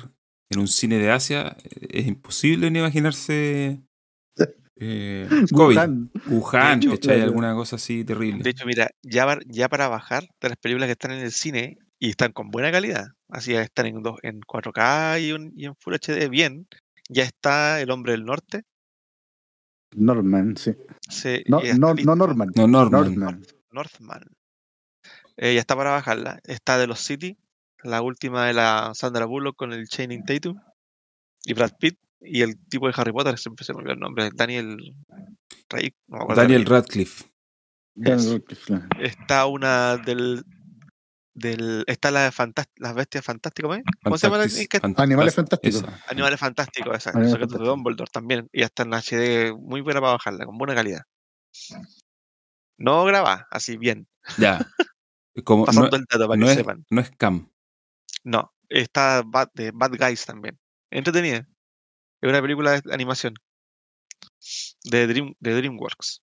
en 0.50 0.60
un 0.60 0.68
cine 0.68 0.98
de 0.98 1.10
Asia, 1.10 1.56
es 1.90 2.06
imposible 2.06 2.70
ni 2.70 2.78
imaginarse 2.78 3.82
eh, 4.76 5.28
COVID. 5.52 5.76
Wuhan. 5.76 6.10
Wuhan, 6.28 6.82
hecho. 6.92 7.10
Alguna 7.10 7.54
cosa 7.54 7.76
así 7.76 8.04
terrible. 8.04 8.42
De 8.42 8.50
hecho, 8.50 8.64
mira, 8.66 8.88
ya, 9.02 9.38
ya 9.46 9.68
para 9.68 9.88
bajar 9.88 10.24
de 10.40 10.48
las 10.48 10.58
películas 10.58 10.86
que 10.86 10.92
están 10.92 11.12
en 11.12 11.20
el 11.20 11.32
cine 11.32 11.78
y 11.98 12.10
están 12.10 12.32
con 12.32 12.50
buena 12.50 12.70
calidad, 12.70 13.08
así 13.28 13.54
están 13.54 13.86
en, 13.86 14.02
dos, 14.02 14.18
en 14.22 14.40
4K 14.40 15.20
y, 15.20 15.32
un- 15.32 15.52
y 15.56 15.66
en 15.66 15.74
Full 15.76 15.94
HD 15.94 16.28
bien, 16.30 16.68
ya 17.08 17.24
está 17.24 17.80
El 17.80 17.90
Hombre 17.90 18.12
del 18.12 18.24
Norte. 18.24 18.62
Norman, 19.96 20.56
sí. 20.56 20.74
No, 21.48 21.60
no, 21.78 21.94
no 21.94 22.14
Norman. 22.16 22.50
no, 22.54 22.66
Norman. 22.68 23.02
Norman. 23.18 23.42
Northman. 23.72 24.22
Eh, 25.36 25.54
ya 25.54 25.60
está 25.60 25.74
para 25.76 25.90
bajarla. 25.92 26.40
Está 26.44 26.78
de 26.78 26.86
los 26.86 27.00
City, 27.00 27.36
la 27.84 28.02
última 28.02 28.46
de 28.46 28.52
la 28.54 28.92
Sandra 28.94 29.24
Bullock 29.26 29.56
con 29.56 29.72
el 29.72 29.88
Channing 29.88 30.24
Tatum 30.24 30.58
y 31.44 31.54
Brad 31.54 31.72
Pitt 31.78 31.98
y 32.20 32.42
el 32.42 32.58
tipo 32.68 32.86
de 32.88 32.94
Harry 32.96 33.12
Potter, 33.12 33.38
siempre 33.38 33.64
se 33.64 33.72
me 33.72 33.78
olvidó 33.78 33.94
el 33.94 34.00
nombre, 34.00 34.30
Daniel 34.34 34.76
Ray, 35.68 35.94
no 36.08 36.16
me 36.18 36.22
acuerdo 36.24 36.42
el 36.42 36.48
Daniel. 36.48 36.66
Radcliffe. 36.66 37.24
Daniel 37.94 38.32
Radcliffe, 38.32 38.64
claro. 38.66 38.86
Está 39.00 39.46
una 39.46 39.96
del 39.96 40.44
del 41.34 41.84
está 41.86 42.10
la 42.10 42.24
de 42.24 42.32
fantás- 42.32 42.66
las 42.76 42.94
bestias 42.96 43.24
fantásticas, 43.24 43.70
¿cómo? 43.70 43.82
¿Cómo 44.02 44.18
se 44.18 44.26
llama? 44.28 44.42
Fant- 44.42 45.00
Animales 45.00 45.34
fantásticos. 45.36 45.82
esa. 45.84 46.00
Animales 46.08 46.40
fantásticos, 46.40 46.94
exacto. 46.94 47.18
Animales 47.20 47.40
Secretos 47.42 47.60
de. 47.60 47.66
Dumbledore 47.70 48.10
también. 48.12 48.48
Y 48.52 48.62
está 48.62 48.82
en 48.82 48.92
HD 48.94 49.52
muy 49.56 49.80
buena 49.80 50.00
para 50.00 50.14
bajarla, 50.14 50.46
con 50.46 50.58
buena 50.58 50.74
calidad. 50.74 51.02
No 52.76 53.04
graba, 53.04 53.46
así 53.50 53.76
bien. 53.76 54.08
Ya. 54.38 54.58
Como, 55.44 55.62
no, 55.62 55.66
Pasando 55.66 55.96
el 55.96 56.04
dato 56.10 56.26
para 56.26 56.36
no 56.40 56.46
que 56.46 56.52
es, 56.52 56.58
sepan. 56.58 56.84
no 56.90 57.00
es 57.00 57.10
Cam. 57.16 57.48
No, 58.24 58.52
está 58.68 59.22
Bad, 59.24 59.50
de 59.54 59.70
Bad 59.72 59.92
Guys 59.98 60.24
también. 60.26 60.58
Entretenida. 60.90 61.46
Es 62.20 62.28
una 62.28 62.42
película 62.42 62.80
de 62.80 62.94
animación. 62.94 63.34
De, 64.84 65.06
Dream, 65.06 65.34
DreamWorks. 65.40 66.22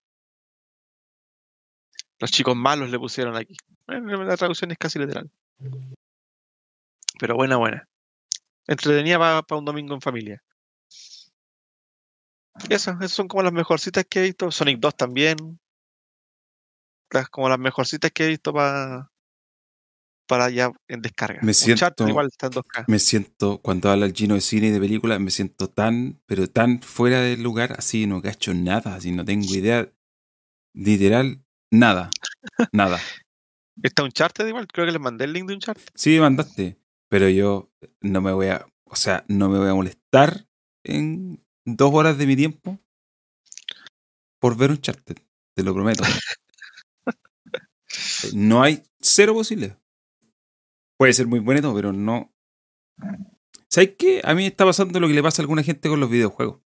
Los 2.20 2.32
chicos 2.32 2.56
malos 2.56 2.90
le 2.90 3.00
pusieron 3.00 3.36
aquí. 3.36 3.56
Bueno, 3.88 4.24
la 4.24 4.38
traducción 4.38 4.72
es 4.72 4.78
casi 4.78 5.00
literal. 5.00 5.30
Pero 7.20 7.36
buena, 7.36 7.58
buena. 7.58 7.88
Entretenida 8.68 9.20
para 9.20 9.60
un 9.60 9.66
domingo 9.66 9.94
en 9.94 10.02
familia. 10.02 10.44
Esas, 12.70 12.96
esas 12.98 13.12
son 13.12 13.28
como 13.28 13.44
las 13.44 13.54
mejorcitas 13.54 14.06
que 14.06 14.20
he 14.20 14.24
visto. 14.24 14.50
Sonic 14.52 14.80
2 14.80 14.96
también. 14.96 15.60
Las, 17.12 17.30
como 17.30 17.50
las 17.50 17.60
mejorcitas 17.60 18.12
que 18.12 18.26
he 18.26 18.30
visto 18.30 18.54
para 18.54 19.12
para 20.28 20.50
ya 20.50 20.72
en 20.88 21.02
descarga. 21.02 21.40
Me 21.42 21.52
Uncharted 21.52 21.76
siento- 21.78 22.08
igual 22.10 22.28
está 22.28 22.48
en 22.48 22.54
2K. 22.54 22.86
Me 22.88 23.00
siento, 23.00 23.60
cuando 23.62 23.90
habla 23.90 24.06
el 24.06 24.14
chino 24.14 24.36
de 24.36 24.42
cine 24.42 24.68
y 24.68 24.72
de 24.72 24.80
películas, 24.80 25.20
me 25.20 25.32
siento 25.32 25.70
tan, 25.70 26.22
pero 26.26 26.48
tan 26.48 26.82
fuera 26.82 27.20
del 27.22 27.42
lugar, 27.44 27.74
así 27.78 28.08
no 28.08 28.22
cacho 28.22 28.54
nada, 28.54 28.96
así 28.96 29.12
no 29.12 29.24
tengo 29.26 29.46
idea. 29.54 29.92
Literal, 30.74 31.44
nada. 31.72 32.10
Nada. 32.72 33.00
Está 33.82 34.04
Uncharted 34.04 34.48
igual, 34.48 34.68
creo 34.68 34.86
que 34.86 34.92
les 34.94 35.02
mandé 35.02 35.26
el 35.26 35.34
link 35.34 35.48
de 35.48 35.54
Uncharted. 35.56 35.84
Sí, 35.96 36.20
mandaste, 36.20 36.78
pero 37.10 37.30
yo 37.30 37.72
no 38.02 38.22
me 38.22 38.32
voy 38.34 38.48
a, 38.48 38.66
o 38.86 38.96
sea, 38.96 39.24
no 39.28 39.50
me 39.50 39.58
voy 39.60 39.70
a 39.70 39.74
molestar 39.74 40.46
en 40.84 41.44
dos 41.66 41.92
horas 41.94 42.18
de 42.18 42.26
mi 42.28 42.36
tiempo 42.36 42.80
por 44.40 44.56
ver 44.58 44.70
un 44.72 44.78
charter, 44.80 45.18
te 45.56 45.64
lo 45.64 45.74
prometo. 45.74 46.04
No 48.34 48.62
hay 48.62 48.84
cero 49.00 49.34
posible. 49.34 49.78
Puede 50.98 51.14
ser 51.14 51.28
muy 51.28 51.40
bonito, 51.40 51.74
pero 51.74 51.92
no. 51.94 52.34
¿Sabes 53.70 53.92
qué? 53.98 54.22
A 54.24 54.34
mí 54.34 54.44
me 54.44 54.48
está 54.48 54.66
pasando 54.66 55.00
lo 55.00 55.08
que 55.08 55.14
le 55.14 55.24
pasa 55.24 55.42
a 55.42 55.44
alguna 55.44 55.64
gente 55.64 55.90
con 55.90 56.00
los 56.00 56.10
videojuegos. 56.10 56.62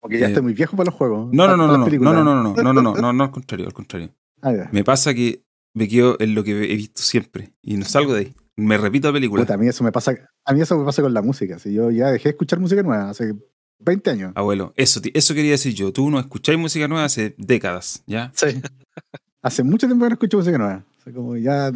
Porque 0.00 0.18
ya 0.18 0.26
Eh, 0.26 0.28
estoy 0.30 0.42
muy 0.42 0.54
viejo 0.54 0.76
para 0.76 0.86
los 0.90 0.94
juegos. 0.94 1.28
No, 1.32 1.46
no, 1.46 1.56
no, 1.56 1.56
no, 1.56 1.66
no, 1.66 1.72
no, 1.72 1.78
no, 1.78 1.84
películas. 1.84 2.14
no, 2.14 2.24
no, 2.24 2.34
no, 2.34 2.72
no, 2.72 2.94
no, 2.94 3.12
no, 3.12 3.24
al 3.24 3.30
contrario, 3.30 3.66
al 3.66 3.72
contrario. 3.72 4.12
Ah. 4.42 4.68
Me 4.72 4.82
pasa 4.82 5.14
que 5.14 5.44
me 5.74 5.86
quedo 5.88 6.16
en 6.18 6.34
lo 6.34 6.42
que 6.42 6.50
he 6.50 6.76
visto 6.76 7.00
siempre 7.02 7.52
y 7.62 7.76
no 7.76 7.84
salgo 7.84 8.14
de 8.14 8.20
ahí. 8.20 8.34
Me 8.56 8.76
repito 8.76 9.08
la 9.08 9.14
película. 9.14 9.42
Puta, 9.44 9.54
a 9.54 9.56
mí 9.56 9.68
eso 9.68 9.84
me 9.84 9.92
pasa, 9.92 10.12
a 10.44 10.52
mí 10.52 10.60
eso 10.60 10.76
me 10.76 10.84
pasa 10.84 11.00
con 11.02 11.14
la 11.14 11.22
música. 11.22 11.58
Si 11.58 11.72
yo 11.72 11.90
ya 11.90 12.10
dejé 12.10 12.24
de 12.24 12.30
escuchar 12.30 12.58
música 12.58 12.82
nueva 12.82 13.10
hace 13.10 13.32
20 13.78 14.10
años. 14.10 14.32
Abuelo, 14.34 14.72
eso, 14.76 15.00
eso 15.14 15.34
quería 15.34 15.52
decir 15.52 15.72
yo. 15.74 15.92
Tú 15.92 16.10
no 16.10 16.18
escucháis 16.18 16.58
música 16.58 16.88
nueva 16.88 17.04
hace 17.04 17.34
décadas, 17.38 18.02
¿ya? 18.06 18.32
Sí. 18.34 18.60
hace 19.42 19.62
mucho 19.62 19.86
tiempo 19.86 20.04
que 20.04 20.08
no 20.10 20.14
escucho 20.14 20.36
música 20.38 20.58
nueva. 20.58 20.84
O 20.98 21.02
sea, 21.04 21.12
como 21.12 21.36
ya 21.36 21.70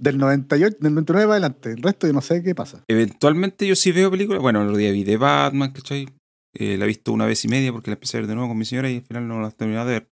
del 0.00 0.18
98, 0.18 0.78
del 0.80 0.94
99 0.94 1.26
para 1.26 1.32
adelante. 1.34 1.70
El 1.72 1.82
resto 1.82 2.06
yo 2.06 2.12
no 2.12 2.22
sé 2.22 2.42
qué 2.42 2.54
pasa. 2.54 2.82
Eventualmente 2.88 3.66
yo 3.66 3.76
sí 3.76 3.92
veo 3.92 4.10
películas. 4.10 4.40
Bueno, 4.40 4.62
el 4.62 4.68
otro 4.68 4.78
día 4.78 4.90
vi 4.90 5.04
de 5.04 5.16
Batman, 5.16 5.72
¿cachai? 5.72 6.08
Eh, 6.54 6.76
la 6.76 6.86
he 6.86 6.88
visto 6.88 7.12
una 7.12 7.26
vez 7.26 7.44
y 7.44 7.48
media 7.48 7.70
porque 7.72 7.90
la 7.90 7.94
empecé 7.94 8.16
a 8.16 8.20
ver 8.20 8.28
de 8.28 8.34
nuevo 8.34 8.48
con 8.48 8.58
mi 8.58 8.64
señora 8.64 8.90
y 8.90 8.96
al 8.96 9.02
final 9.02 9.28
no 9.28 9.40
la 9.40 9.48
he 9.48 9.52
terminado 9.52 9.88
de 9.88 9.92
ver. 9.92 10.10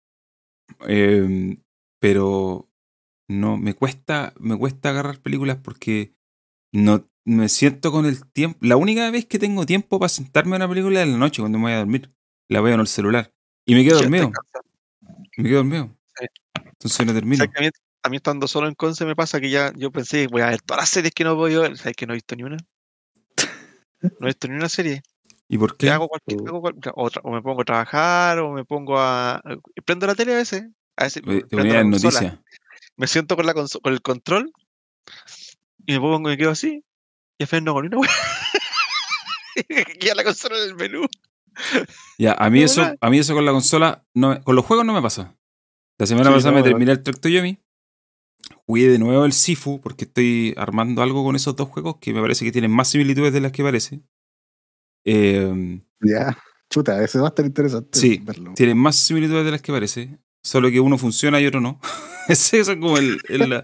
Eh, 0.88 1.56
pero 2.00 2.68
no, 3.28 3.56
me 3.56 3.74
cuesta, 3.74 4.32
me 4.38 4.56
cuesta 4.58 4.90
agarrar 4.90 5.20
películas 5.20 5.58
porque 5.62 6.14
no 6.72 7.06
me 7.26 7.48
siento 7.48 7.92
con 7.92 8.06
el 8.06 8.24
tiempo. 8.32 8.58
La 8.62 8.76
única 8.76 9.10
vez 9.10 9.26
que 9.26 9.38
tengo 9.38 9.66
tiempo 9.66 9.98
para 9.98 10.08
sentarme 10.08 10.54
a 10.54 10.56
una 10.56 10.68
película 10.68 11.00
es 11.00 11.06
en 11.06 11.12
la 11.12 11.18
noche 11.18 11.42
cuando 11.42 11.58
me 11.58 11.64
voy 11.64 11.72
a 11.72 11.78
dormir. 11.78 12.10
La 12.48 12.60
veo 12.62 12.74
en 12.74 12.80
el 12.80 12.86
celular. 12.86 13.32
Y 13.66 13.74
me 13.74 13.84
quedo 13.84 14.00
dormido. 14.00 14.32
Me 15.36 15.44
quedo 15.44 15.58
dormido. 15.58 15.96
Sí. 16.18 16.26
Entonces 16.64 17.06
no 17.06 17.14
termino. 17.14 17.44
¿Sabes 17.44 17.72
que 17.72 17.84
a, 18.04 18.08
mí, 18.08 18.16
a 18.16 18.18
estando 18.18 18.46
solo 18.48 18.68
en 18.68 18.74
Conce 18.74 19.04
me 19.04 19.16
pasa 19.16 19.40
que 19.40 19.50
ya 19.50 19.72
yo 19.76 19.90
pensé, 19.90 20.26
voy 20.28 20.42
a 20.42 20.46
ver 20.50 20.60
todas 20.62 20.82
las 20.82 20.88
series 20.90 21.12
que 21.14 21.24
no 21.24 21.34
voy 21.36 21.54
a 21.54 21.60
ver. 21.60 21.76
¿Sabes 21.78 21.96
que 21.96 22.06
no 22.06 22.12
he 22.12 22.16
visto 22.16 22.36
ni 22.36 22.42
una? 22.44 22.56
No 24.02 24.26
he 24.26 24.26
visto 24.26 24.48
ni 24.48 24.54
una 24.54 24.68
serie. 24.68 25.02
¿Y 25.48 25.58
por 25.58 25.76
qué? 25.76 25.90
hago 25.90 26.08
cualquier, 26.08 26.40
Uh. 26.42 26.48
hago 26.48 26.60
cual- 26.60 26.76
o, 26.94 27.10
o 27.22 27.30
me 27.32 27.42
pongo 27.42 27.62
a 27.62 27.64
trabajar 27.64 28.38
o 28.38 28.52
me 28.52 28.64
pongo 28.64 28.98
a... 28.98 29.42
Prendo 29.84 30.06
la 30.06 30.14
tele 30.14 30.34
a 30.34 30.36
veces. 30.36 30.64
A 30.96 31.04
veces 31.04 31.22
Eh, 31.26 31.42
Te 31.48 31.56
la 31.56 31.80
en 31.80 31.90
consola, 31.90 32.20
noticias. 32.20 32.38
Me 32.96 33.06
siento 33.06 33.36
con, 33.36 33.46
la 33.46 33.54
con 33.54 33.66
el 33.84 34.02
control 34.02 34.52
y 35.86 35.92
me 35.94 36.00
pongo 36.00 36.18
me 36.20 36.36
quedo 36.36 36.50
así. 36.50 36.84
Y 37.38 37.46
final 37.46 37.64
no 37.64 37.80
ni 37.82 37.88
una 37.88 37.98
wea. 37.98 38.10
Queda 40.00 40.14
la 40.14 40.24
consola 40.24 40.56
en 40.58 40.64
el 40.70 40.74
menú. 40.74 41.06
Ya, 42.18 42.32
a 42.38 42.50
mí 42.50 42.60
¿De 42.60 42.64
eso, 42.66 42.94
a 43.00 43.10
mí 43.10 43.18
eso 43.18 43.34
con 43.34 43.44
la 43.44 43.52
consola, 43.52 44.04
no 44.14 44.30
me- 44.30 44.42
con 44.42 44.54
los 44.56 44.64
juegos 44.64 44.84
no 44.84 44.92
me 44.92 45.02
pasa. 45.02 45.34
La 45.98 46.06
semana 46.06 46.30
Sí, 46.30 46.34
pasada 46.36 46.52
no, 46.52 46.58
me 46.58 46.62
terminé 46.68 46.92
el 46.92 47.02
Tractoyomi. 47.02 47.58
Jugué 48.66 48.88
de 48.88 48.98
nuevo 48.98 49.24
el 49.24 49.32
Sifu 49.32 49.80
porque 49.80 50.04
estoy 50.06 50.54
armando 50.56 51.02
algo 51.02 51.22
con 51.24 51.36
esos 51.36 51.54
dos 51.56 51.68
juegos 51.68 51.96
que 52.00 52.12
me 52.14 52.20
parece 52.20 52.44
que 52.44 52.52
tienen 52.52 52.70
más 52.70 52.88
similitudes 52.88 53.32
de 53.32 53.40
las 53.40 53.52
que 53.52 53.62
parece. 53.62 54.00
Eh, 55.04 55.80
Ya, 56.00 56.36
chuta, 56.70 57.02
ese 57.02 57.18
va 57.18 57.26
a 57.26 57.28
estar 57.28 57.44
interesante 57.44 57.98
Sí, 57.98 58.20
verlo. 58.24 58.52
tienen 58.54 58.78
más 58.78 58.96
similitudes 58.96 59.44
de 59.44 59.50
las 59.50 59.62
que 59.62 59.72
parece. 59.72 60.18
Solo 60.42 60.70
que 60.70 60.80
uno 60.80 60.98
funciona 60.98 61.40
y 61.40 61.46
otro 61.46 61.60
no. 61.60 61.80
Ese 62.28 62.60
es 62.60 62.68
como 62.68 62.96
el, 62.98 63.18
el- 63.28 63.60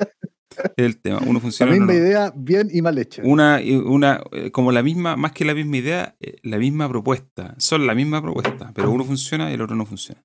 el 0.76 1.00
tema. 1.00 1.18
Uno 1.22 1.34
La 1.34 1.40
funciona 1.40 1.72
y 1.74 1.78
misma 1.78 1.92
otro 1.92 2.00
no. 2.02 2.06
idea, 2.06 2.32
bien 2.36 2.68
y 2.72 2.82
mal 2.82 2.98
hecha. 2.98 3.22
Una, 3.24 3.60
una, 3.86 4.22
eh, 4.32 4.50
como 4.50 4.72
la 4.72 4.82
misma, 4.82 5.16
más 5.16 5.32
que 5.32 5.44
la 5.44 5.54
misma 5.54 5.76
idea, 5.78 6.16
eh, 6.20 6.36
la 6.42 6.58
misma 6.58 6.88
propuesta. 6.88 7.54
Son 7.58 7.86
la 7.86 7.94
misma 7.94 8.20
propuesta, 8.20 8.72
pero 8.74 8.90
uno 8.90 9.04
funciona 9.04 9.50
y 9.50 9.54
el 9.54 9.62
otro 9.62 9.76
no 9.76 9.86
funciona. 9.86 10.22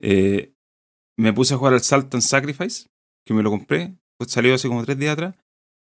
Eh, 0.00 0.52
me 1.16 1.32
puse 1.32 1.54
a 1.54 1.56
jugar 1.56 1.72
al 1.74 1.80
Salt 1.80 2.12
and 2.14 2.22
Sacrifice, 2.22 2.88
que 3.26 3.34
me 3.34 3.42
lo 3.42 3.50
compré, 3.50 3.96
pues 4.18 4.30
salió 4.30 4.54
hace 4.54 4.68
como 4.68 4.84
tres 4.84 4.98
días 4.98 5.12
atrás. 5.14 5.36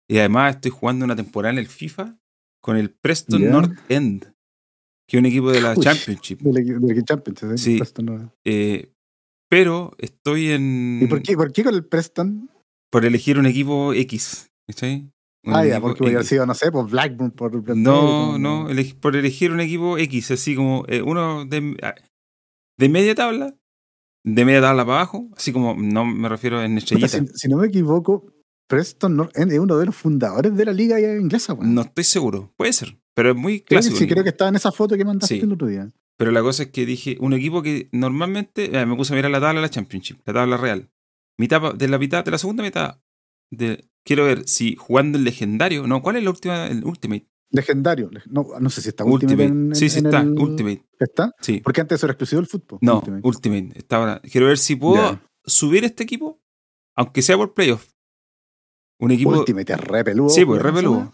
Y 0.10 0.18
además 0.20 0.56
estoy 0.56 0.72
jugando 0.72 1.06
una 1.06 1.16
temporada 1.16 1.54
en 1.54 1.60
el 1.60 1.68
FIFA 1.68 2.18
con 2.62 2.78
el 2.78 2.92
Preston. 2.92 3.50
North 3.50 3.78
End, 3.90 4.34
que 5.08 5.18
es 5.18 5.20
un 5.20 5.26
equipo 5.26 5.52
de 5.52 5.62
la 5.62 5.74
Uy. 5.76 5.84
Championship. 5.84 6.40
Del, 6.42 7.04
Championship, 7.06 7.58
Sí. 7.58 7.78
Preston 7.78 8.32
Eh, 8.46 8.92
pero 9.50 9.94
estoy 9.98 10.52
en. 10.52 11.00
¿Y 11.02 11.08
por 11.08 11.22
qué, 11.22 11.36
por 11.36 11.52
qué 11.52 11.64
con 11.64 11.74
el 11.74 11.86
Preston? 11.86 12.50
por 12.92 13.06
elegir 13.06 13.40
un 13.40 13.46
equipo 13.46 13.94
X. 13.94 14.52
¿cachai? 14.68 15.10
Un 15.44 15.56
Ah, 15.56 15.66
ya, 15.66 15.80
porque 15.82 16.00
voy 16.00 16.10
a 16.10 16.16
haber 16.16 16.22
X. 16.22 16.30
sido, 16.30 16.46
no 16.46 16.54
sé, 16.54 16.72
por 16.72 16.90
Blackburn, 16.90 17.32
por 17.32 17.76
No, 17.76 18.38
no, 18.38 18.68
por 19.00 19.16
elegir 19.16 19.52
un 19.52 19.62
equipo 19.62 19.98
X, 19.98 20.32
así 20.32 20.56
como 20.56 20.86
eh, 20.88 21.02
uno 21.02 21.46
de, 21.46 21.78
ah, 21.82 21.96
de 22.78 22.90
media 22.90 23.16
tabla, 23.16 23.56
de 24.24 24.46
media 24.46 24.62
tabla 24.62 24.86
para 24.86 24.98
abajo, 25.00 25.30
así 25.36 25.52
como, 25.52 25.76
no 25.76 26.06
me 26.06 26.30
refiero 26.30 26.62
en 26.62 26.76
Puta, 26.76 26.96
estrellita. 26.96 27.34
si, 27.34 27.40
si 27.40 27.48
no 27.48 27.58
me 27.58 27.68
equivoco, 27.68 28.26
Preston 28.68 29.30
es 29.34 29.60
uno 29.60 29.78
de 29.78 29.86
los 29.86 29.96
fundadores 29.96 30.56
de 30.56 30.66
la 30.66 30.74
liga 30.74 31.00
inglesa. 31.00 31.58
No 31.60 31.82
estoy 31.82 32.04
seguro, 32.04 32.54
puede 32.56 32.72
ser, 32.74 32.98
pero 33.14 33.32
es 33.32 33.36
muy 33.36 33.62
clásico. 33.62 33.98
sí, 33.98 34.08
creo 34.08 34.24
que 34.24 34.30
estaba 34.30 34.50
en 34.50 34.56
esa 34.56 34.72
foto 34.72 34.96
que 34.96 35.04
mandaste 35.06 35.36
Sí. 35.36 35.42
el 35.42 35.52
otro 35.54 35.68
día. 35.68 35.92
Pero 36.18 36.32
la 36.32 36.42
cosa 36.42 36.64
es 36.64 36.70
que 36.70 36.86
dije, 36.86 37.18
un 37.20 37.34
equipo 37.34 37.64
que 37.64 37.90
normalmente, 37.92 38.78
eh, 38.80 38.86
me 38.86 38.96
puse 38.96 39.14
a 39.14 39.16
mirar 39.16 39.32
la 39.32 39.40
tabla 39.42 39.60
de 39.60 39.66
la 39.68 39.70
Championship, 39.70 40.20
la 40.26 40.34
tabla 40.34 40.58
real. 40.58 40.90
Mitad, 41.38 41.74
de 41.74 41.88
la 41.88 41.98
mitad, 41.98 42.24
de 42.24 42.32
la 42.32 42.38
segunda 42.38 42.62
mitad, 42.64 43.02
de, 43.50 43.90
quiero 44.06 44.26
ver 44.26 44.48
si 44.48 44.76
jugando 44.76 45.18
el 45.18 45.24
legendario, 45.24 45.88
no, 45.88 46.02
¿cuál 46.04 46.18
es 46.18 46.24
la 46.24 46.30
última? 46.30 46.68
El 46.68 46.86
Ultimate. 46.86 47.28
Legendario. 47.52 48.10
leg- 48.10 48.26
No, 48.28 48.48
no 48.60 48.70
sé 48.70 48.82
si 48.82 48.90
está 48.90 49.04
Ultimate. 49.04 49.44
Ultimate. 49.44 49.60
en- 49.62 49.68
en- 49.70 49.76
sí, 49.76 49.90
sí 49.90 50.00
en 50.00 50.06
está, 50.08 50.22
el- 50.22 50.30
Ultimate. 50.40 50.86
¿Está? 51.00 51.32
Sí. 51.42 51.60
Porque 51.64 51.82
antes 51.82 52.02
era 52.04 52.14
exclusivo 52.14 52.42
del 52.42 52.48
fútbol. 52.48 52.80
No, 52.82 52.98
Ultimate. 53.00 53.22
Ultimate. 53.28 53.80
Está 53.80 53.98
ahora. 53.98 54.22
Quiero 54.32 54.48
ver 54.48 54.58
si 54.58 54.76
puedo 54.76 55.20
subir 55.46 55.84
este 55.84 56.04
equipo, 56.04 56.42
aunque 56.96 57.22
sea 57.22 57.38
por 57.38 57.54
playoff. 57.54 57.88
Un 59.00 59.12
equipo. 59.12 59.32
Ultimate 59.32 59.74
es 59.74 59.80
re 59.82 60.04
peludo. 60.04 60.30
Sí, 60.30 60.46
pues, 60.46 60.62
re 60.62 60.72
peludo. 60.74 61.12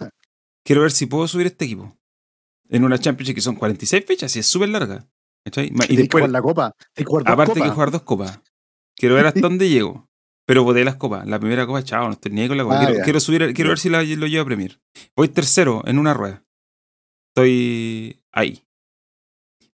Quiero 0.64 0.82
ver 0.82 0.92
si 0.92 1.06
puedo 1.06 1.28
subir 1.28 1.48
este 1.48 1.66
equipo. 1.66 1.98
En 2.70 2.84
una 2.84 3.00
Championship 3.00 3.36
que 3.36 3.42
son 3.42 3.56
46 3.56 4.04
fechas 4.06 4.36
y 4.36 4.40
es 4.40 4.46
súper 4.46 4.70
larga. 4.70 5.08
¿cachai? 5.46 5.68
Y 5.68 5.70
Y 5.70 5.88
que 5.88 5.96
después, 6.02 6.22
jugar 6.24 6.30
la 6.32 6.42
copa. 6.42 6.74
Que 6.94 7.06
jugar 7.06 7.24
aparte 7.26 7.54
hay 7.64 7.70
que 7.70 7.74
jugar 7.74 7.92
dos 7.92 8.02
copas. 8.02 8.42
Quiero 8.98 9.16
ver 9.16 9.28
hasta 9.28 9.40
dónde 9.50 9.70
llego. 9.70 10.07
Pero 10.48 10.64
boté 10.64 10.84
las 10.86 10.96
copas. 10.96 11.28
La 11.28 11.40
primera 11.40 11.66
copa, 11.68 11.84
chao, 11.84 12.06
no 12.08 12.14
estoy 12.14 12.32
ni 12.32 12.48
con 12.48 12.58
la 12.58 12.64
copa. 12.64 12.82
Ah, 12.82 12.86
quiero, 12.86 13.04
quiero 13.04 13.20
subir, 13.20 13.54
quiero 13.54 13.70
ver 13.70 13.80
si 13.80 13.90
la- 13.90 14.02
lo 14.04 14.28
llevo 14.28 14.44
a 14.44 14.46
Premier. 14.46 14.80
Voy 15.16 15.28
tercero 15.28 15.84
en 15.86 16.00
una 16.00 16.14
rueda. 16.14 16.46
Estoy 17.36 18.22
ahí. 18.32 18.64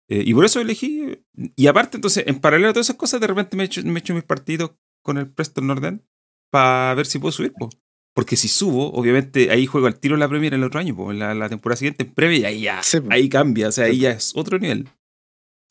Eh, 0.10 0.24
y 0.26 0.34
por 0.34 0.46
eso 0.46 0.60
elegí. 0.60 1.20
Y 1.56 1.68
aparte, 1.68 1.98
entonces, 1.98 2.24
en 2.28 2.40
paralelo 2.40 2.70
a 2.70 2.74
todas 2.74 2.88
esas 2.88 2.96
cosas, 2.98 3.22
de 3.22 3.28
repente 3.28 3.56
me 3.56 3.64
he 3.64 3.66
hecho, 3.66 3.82
me 3.84 4.02
mis 4.02 4.24
partidos 4.24 4.72
con 5.04 5.18
el 5.18 5.30
Preston 5.30 5.68
Northern 5.68 6.06
para 6.52 6.94
ver 6.96 7.06
si 7.06 7.20
puedo 7.20 7.32
subir. 7.32 7.54
po. 7.54 7.70
Porque 8.14 8.36
si 8.36 8.48
subo, 8.50 8.92
obviamente 8.92 9.52
ahí 9.52 9.66
juego 9.66 9.88
al 9.88 9.98
tiro 10.00 10.18
la 10.18 10.28
Premier 10.28 10.54
el 10.54 10.64
otro 10.64 10.80
año, 10.82 10.96
po, 10.96 11.12
en 11.12 11.20
la, 11.20 11.34
la 11.34 11.48
temporada 11.48 11.78
siguiente 11.78 12.04
en 12.04 12.14
Premier 12.14 12.42
y 12.42 12.46
ahí 12.46 12.62
ya, 12.62 12.84
Sí, 12.84 12.98
ahí 13.10 13.30
cambia, 13.30 13.70
o 13.70 13.72
sea, 13.72 13.86
ahí 13.86 14.00
ya 14.00 14.12
es 14.12 14.34
otro 14.36 14.60
nivel. 14.60 14.90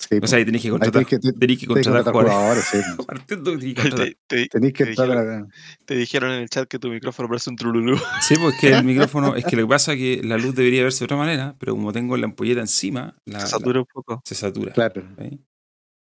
Sí, 0.08 0.18
O 0.22 0.26
sea, 0.26 0.38
ahí 0.38 0.46
tenéis 0.46 0.62
que 0.62 0.70
contratar, 0.70 1.04
tenés 1.04 1.08
que, 1.22 1.32
tenés 1.38 1.58
que 1.58 1.66
contratar 1.66 2.12
jugadores. 2.12 2.64
jugadores. 2.96 3.26
tenéis 4.50 4.72
que 4.72 4.94
contratar. 4.96 5.46
Te, 5.84 5.94
dijeron, 5.94 6.32
en 6.32 6.40
el 6.40 6.48
chat 6.48 6.66
que 6.66 6.78
tu 6.78 6.88
micrófono 6.88 7.28
parece 7.28 7.50
un 7.50 7.56
trululú. 7.56 7.98
Sí, 8.22 8.34
pues 8.40 8.56
que 8.58 8.70
el 8.72 8.84
micrófono, 8.84 9.36
es 9.36 9.44
que 9.44 9.56
lo 9.56 9.62
que 9.64 9.68
pasa 9.68 9.92
es 9.92 9.98
que 9.98 10.22
la 10.24 10.38
luz 10.38 10.54
debería 10.54 10.82
verse 10.84 11.00
de 11.00 11.04
otra 11.04 11.18
manera, 11.18 11.54
pero 11.58 11.74
como 11.74 11.92
tengo 11.92 12.16
la 12.16 12.24
ampolleta 12.24 12.60
encima, 12.60 13.14
la, 13.26 13.40
Se 13.40 13.44
la- 13.44 13.50
satura 13.50 13.80
un 13.80 13.86
poco. 13.92 14.22
se 14.24 14.34
satura. 14.34 14.72
Claro. 14.72 15.02
¿sí? 15.18 15.38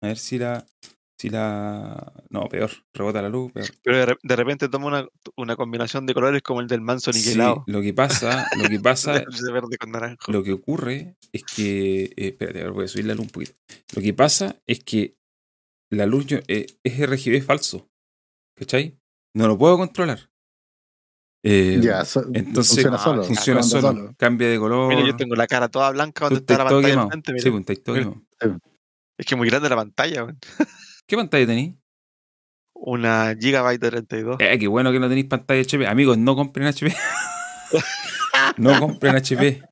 A 0.04 0.08
ver 0.08 0.18
si 0.20 0.38
la, 0.38 0.66
si 1.20 1.30
la, 1.30 2.14
no, 2.30 2.44
peor, 2.48 2.72
rebota 2.94 3.22
la 3.22 3.28
luz, 3.28 3.52
peor. 3.52 3.68
Pero 3.84 3.98
de, 3.98 4.06
re- 4.06 4.18
de 4.24 4.36
repente 4.38 4.70
toma 4.70 4.86
una, 4.88 5.08
una 5.36 5.56
combinación 5.58 6.06
de 6.06 6.14
colores 6.14 6.42
como 6.42 6.62
el 6.62 6.68
del 6.68 6.80
manso 6.82 7.12
Sí, 7.12 7.20
niquelado. 7.20 7.64
lo 7.68 7.82
que 7.82 7.94
pasa, 7.94 8.48
lo 8.58 8.70
que 8.70 8.80
pasa, 8.80 9.14
de 9.20 9.52
verde 9.52 9.78
con 9.78 9.92
naranjo. 9.92 10.32
lo 10.32 10.42
que 10.44 10.54
ocurre 10.54 11.18
es 11.34 11.44
que, 11.44 12.04
eh, 12.06 12.14
espérate, 12.30 12.62
a 12.62 12.64
ver, 12.64 12.72
voy 12.72 12.86
a 12.86 12.88
subir 12.88 13.06
la 13.06 13.16
luz 13.16 13.26
un 13.26 13.32
poquito. 13.32 13.52
Lo 13.96 14.02
que 14.02 14.14
pasa 14.14 14.56
es 14.66 14.82
que 14.84 15.18
la 15.92 16.06
luz 16.06 16.26
yo- 16.28 16.40
eh, 16.48 16.68
es 16.84 17.00
RGB 17.00 17.42
falso, 17.42 17.90
¿cachai? 18.58 18.98
No 19.36 19.48
lo 19.48 19.58
puedo 19.58 19.78
controlar. 19.78 20.30
Eh, 21.44 21.80
Ya, 21.82 22.04
so- 22.06 22.26
entonces, 22.34 22.76
funciona 22.76 22.96
ah, 22.98 23.04
solo. 23.04 23.24
funciona 23.24 23.60
anda 23.62 23.82
solo, 23.82 24.14
cambia 24.18 24.50
de 24.50 24.58
color. 24.60 24.90
Mira, 24.94 25.06
yo 25.08 25.16
tengo 25.18 25.36
la 25.36 25.48
cara 25.48 25.68
toda 25.70 25.92
blanca 25.92 26.26
donde 26.26 26.40
está 26.42 26.58
la 26.58 26.66
pantalla 26.70 26.94
enfrente. 27.14 27.40
Sí, 27.42 27.50
pues, 27.52 27.84
todo 27.84 27.96
Mira. 27.96 28.10
quemado. 28.40 28.60
Es 29.18 29.26
que 29.26 29.36
es 29.36 29.38
muy 29.38 29.50
grande 29.50 29.68
la 29.70 29.76
pantalla, 29.76 30.24
weón. 30.24 30.40
¿Qué 31.10 31.18
pantalla 31.18 31.48
tenéis? 31.48 31.76
Una 32.76 33.36
Gigabyte 33.38 33.82
de 33.82 33.90
32. 33.90 34.38
Eh, 34.40 34.58
qué 34.60 34.68
bueno 34.68 34.92
que 34.92 35.00
no 35.00 35.10
tenéis 35.10 35.26
pantalla 35.26 35.60
HP. 35.62 35.88
Amigos, 35.88 36.20
no 36.20 36.36
compren 36.36 36.68
HP. 36.68 36.96
no 38.58 38.80
compren 38.80 39.16
HP. 39.16 39.64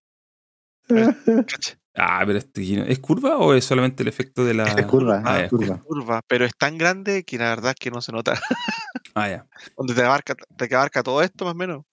Ah, 1.99 2.21
pero 2.27 2.37
no- 2.55 2.83
¿es 2.85 2.99
curva 2.99 3.37
o 3.37 3.55
es 3.55 3.65
solamente 3.65 4.03
el 4.03 4.09
efecto 4.09 4.45
de 4.45 4.53
la. 4.53 4.65
Es 4.65 4.85
curva, 4.85 5.19
Ah, 5.25 5.37
es 5.37 5.41
ya. 5.45 5.49
curva. 5.49 5.77
curva, 5.83 6.21
pero 6.27 6.45
es 6.45 6.55
tan 6.55 6.77
grande 6.77 7.23
que 7.23 7.39
la 7.39 7.45
verdad 7.49 7.71
es 7.71 7.75
que 7.79 7.89
no 7.89 8.01
se 8.01 8.11
nota. 8.11 8.33
Ah, 9.15 9.27
ya. 9.29 9.47
Donde 9.75 9.95
te 9.95 10.03
abarca, 10.03 10.35
te 10.35 10.75
abarca 10.75 11.01
todo 11.01 11.23
esto 11.23 11.43
más 11.45 11.55
o 11.55 11.57
menos. 11.57 11.85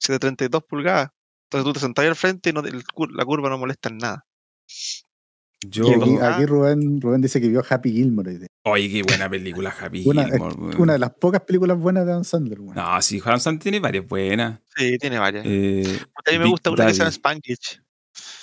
Es 0.00 0.06
de 0.08 0.18
32 0.20 0.62
pulgadas. 0.62 1.08
Entonces 1.46 1.64
tú 1.64 1.72
te 1.72 1.80
sentás 1.80 2.04
ahí 2.04 2.08
al 2.08 2.14
frente 2.14 2.50
y 2.50 2.52
no 2.52 2.60
el 2.60 2.84
la 3.16 3.24
curva 3.24 3.48
no 3.48 3.58
molesta 3.58 3.88
en 3.88 3.98
nada. 3.98 4.24
Yo. 5.66 5.88
Aquí, 5.90 6.16
Ah. 6.20 6.36
aquí 6.36 6.46
Rubén, 6.46 7.00
Rubén 7.00 7.20
dice 7.20 7.40
que 7.40 7.48
vio 7.48 7.62
Happy 7.68 7.90
Gilmore. 7.92 8.38
Oye, 8.64 8.88
qué 8.90 9.02
buena 9.02 9.28
película, 9.28 9.74
Happy 9.78 10.04
Una- 10.06 10.24
Gilmore. 10.26 10.76
Una 10.76 10.92
de 10.92 10.98
las 11.00 11.10
pocas 11.14 11.40
películas 11.42 11.78
buenas 11.78 12.06
de 12.06 12.12
Adam 12.12 12.24
Sandler. 12.24 12.60
No, 12.60 13.02
sí, 13.02 13.18
Juan 13.18 13.40
Santana 13.40 13.62
tiene 13.62 13.80
varias 13.80 14.06
buenas. 14.06 14.60
Sí, 14.76 14.96
tiene 14.98 15.18
varias. 15.18 15.44
Eh, 15.46 15.82
a 16.14 16.30
mí 16.30 16.38
me 16.38 16.44
Big 16.44 16.50
gusta 16.52 16.70
una 16.70 16.86
que 16.86 16.92
se 16.92 16.98
llama. 16.98 17.10
Spanglish. 17.10 17.82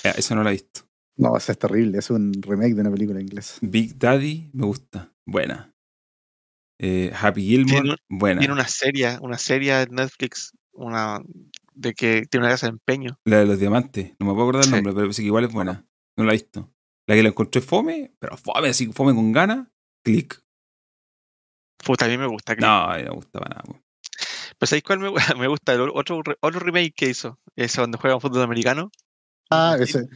eh, 0.04 0.14
esa 0.18 0.36
no 0.36 0.44
la 0.44 0.50
he 0.50 0.54
visto. 0.54 0.82
No, 1.18 1.38
esa 1.38 1.54
es 1.54 1.58
terrible. 1.60 1.98
Es 2.00 2.10
un 2.10 2.34
remake 2.42 2.74
de 2.76 2.82
una 2.82 2.92
película 2.92 3.22
inglesa. 3.22 3.56
Big 3.62 3.98
Daddy 3.98 4.50
me 4.54 4.66
gusta. 4.66 5.14
Buena. 5.26 5.74
Eh, 6.80 7.12
Happy 7.18 7.42
Gilmore, 7.42 7.82
Tiene 7.82 7.96
buena. 8.10 8.40
Tiene 8.40 8.54
una 8.54 8.68
serie, 8.68 9.18
una 9.22 9.38
serie 9.38 9.74
de 9.76 9.88
Netflix, 9.88 10.52
una 10.74 11.22
de 11.74 11.94
que 11.94 12.24
tiene 12.30 12.46
una 12.46 12.54
casa 12.54 12.68
de 12.68 12.72
empeño. 12.72 13.18
La 13.24 13.38
de 13.40 13.46
los 13.46 13.60
diamantes. 13.60 14.12
No 14.20 14.26
me 14.28 14.34
puedo 14.34 14.44
acordar 14.44 14.64
el 14.64 14.70
Sí. 14.70 14.72
nombre, 14.76 14.92
pero 14.94 15.06
parece 15.08 15.22
que 15.22 15.28
igual 15.28 15.46
es 15.46 15.54
buena. 15.54 15.86
No 16.18 16.26
la 16.26 16.32
he 16.32 16.36
visto. 16.36 16.70
La 17.08 17.16
que 17.16 17.24
la 17.24 17.30
encontré 17.30 17.62
fome, 17.62 18.14
pero 18.20 18.36
fome, 18.38 18.70
así 18.70 18.92
fome 18.92 19.14
con 19.14 19.32
ganas. 19.32 19.68
Click. 20.04 20.42
Puta, 21.84 22.06
a 22.06 22.08
mí 22.08 22.18
me 22.18 22.28
gusta. 22.28 22.56
Click. 22.56 22.66
No, 22.66 22.88
no 22.88 23.04
me 23.04 23.10
gustaba 23.10 23.48
nada. 23.50 23.64
weón. 23.68 23.84
Pero 24.58 24.68
¿sabéis 24.68 24.84
cuál 24.84 25.00
me, 25.00 25.12
me 25.40 25.48
gusta? 25.48 25.74
El 25.74 25.82
otro, 25.94 26.22
otro 26.40 26.60
remake 26.60 26.94
que 26.96 27.10
hizo. 27.10 27.40
Ese 27.56 27.82
donde 27.82 27.98
juega 27.98 28.20
fútbol 28.20 28.42
americano. 28.44 28.92
Ah, 29.52 29.78
ese, 29.80 30.08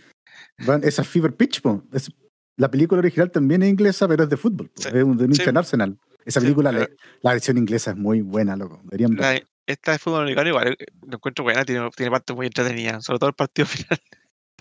van- 0.66 0.84
esa 0.84 1.04
Fever 1.04 1.36
Pitch, 1.36 1.62
po. 1.62 1.84
Es- 1.94 2.12
la 2.58 2.70
película 2.70 3.00
original 3.00 3.32
también 3.32 3.64
es 3.64 3.70
inglesa, 3.70 4.08
pero 4.08 4.24
es 4.24 4.30
de 4.30 4.36
fútbol. 4.38 4.72
Sí. 4.76 4.90
Es 4.90 5.04
un- 5.04 5.18
de 5.18 5.26
un 5.26 5.36
Sí. 5.36 5.44
Arsenal. 5.56 5.98
Esa 6.26 6.40
Sí, 6.40 6.46
película, 6.48 6.72
pero- 6.72 6.82
la, 6.88 6.90
la 7.22 7.32
versión 7.34 7.58
inglesa 7.58 7.92
es 7.92 7.98
muy 7.98 8.22
buena, 8.22 8.56
loco. 8.56 8.82
Deberían 8.84 9.12
ver. 9.16 9.20
La- 9.22 9.48
esta 9.68 9.92
de 9.92 10.00
fútbol 10.00 10.22
americano 10.24 10.50
igual 10.50 10.76
eh, 10.80 10.86
lo 11.08 11.16
encuentro 11.18 11.44
buena, 11.44 11.64
tiene, 11.64 11.88
tiene 11.96 12.10
partes 12.12 12.36
muy 12.36 12.48
entretenidas, 12.48 13.06
sobre 13.06 13.20
todo 13.20 13.30
el 13.30 13.36
partido 13.36 13.66
final. 13.88 14.00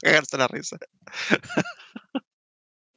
Cagarse 0.00 0.36
la 0.36 0.48
risa. 0.48 0.78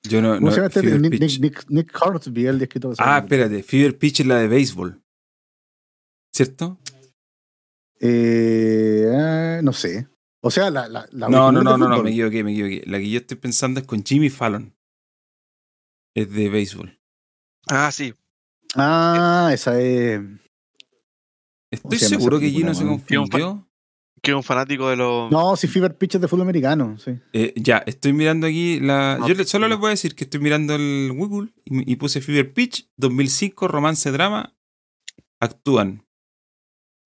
Yo 0.03 0.21
no. 0.21 0.35
¿Cómo 0.35 0.49
no 0.49 0.65
este? 0.65 0.81
Fever 0.81 0.99
Nick. 0.99 1.19
Nick, 1.19 1.39
Nick, 1.39 1.65
Nick 1.69 2.01
Hornsby, 2.01 2.45
el 2.47 2.61
escritor. 2.61 2.95
Ah, 2.97 3.19
espérate. 3.19 3.63
Fever 3.63 3.97
Pitch 3.97 4.21
es 4.21 4.27
la 4.27 4.37
de 4.37 4.47
béisbol. 4.47 5.01
¿Cierto? 6.33 6.79
Eh, 7.99 9.05
ah, 9.13 9.59
no 9.63 9.73
sé. 9.73 10.07
O 10.41 10.49
sea, 10.49 10.71
la. 10.71 10.87
la, 10.87 11.07
la 11.11 11.29
No, 11.29 11.51
no, 11.51 11.63
no, 11.63 11.77
no, 11.77 11.87
no, 11.87 12.03
me 12.03 12.09
equivoqué, 12.09 12.43
me 12.43 12.51
equivoqué. 12.51 12.83
La 12.87 12.97
que 12.97 13.09
yo 13.09 13.19
estoy 13.19 13.37
pensando 13.37 13.79
es 13.79 13.85
con 13.85 14.03
Jimmy 14.03 14.29
Fallon. 14.29 14.75
Es 16.15 16.31
de 16.31 16.49
béisbol. 16.49 16.99
Ah, 17.69 17.91
sí. 17.91 18.13
Ah, 18.75 19.51
esa 19.53 19.79
es. 19.79 20.21
Estoy 21.69 21.99
seguro 21.99 22.39
que 22.39 22.49
Gino 22.49 22.73
se 22.73 22.85
confundió. 22.85 23.67
Que 24.23 24.31
es 24.31 24.35
un 24.37 24.43
fanático 24.43 24.87
de 24.89 24.95
los. 24.97 25.31
No, 25.31 25.55
sí, 25.55 25.67
Fever 25.67 25.97
Pitch 25.97 26.15
es 26.15 26.21
de 26.21 26.27
fútbol 26.27 26.43
americano. 26.43 26.95
Sí. 26.99 27.11
Eh, 27.33 27.53
ya, 27.55 27.77
estoy 27.87 28.13
mirando 28.13 28.45
aquí 28.45 28.79
la. 28.79 29.17
No, 29.19 29.27
yo 29.27 29.33
le- 29.33 29.45
solo 29.45 29.67
les 29.67 29.79
voy 29.79 29.87
a 29.87 29.89
decir 29.91 30.13
que 30.15 30.25
estoy 30.25 30.39
mirando 30.39 30.75
el 30.75 31.11
Google 31.15 31.49
y, 31.65 31.91
y 31.91 31.95
puse 31.95 32.21
Fever 32.21 32.53
Pitch 32.53 32.87
2005, 32.97 33.67
romance 33.67 34.11
drama. 34.11 34.55
Actúan 35.39 36.05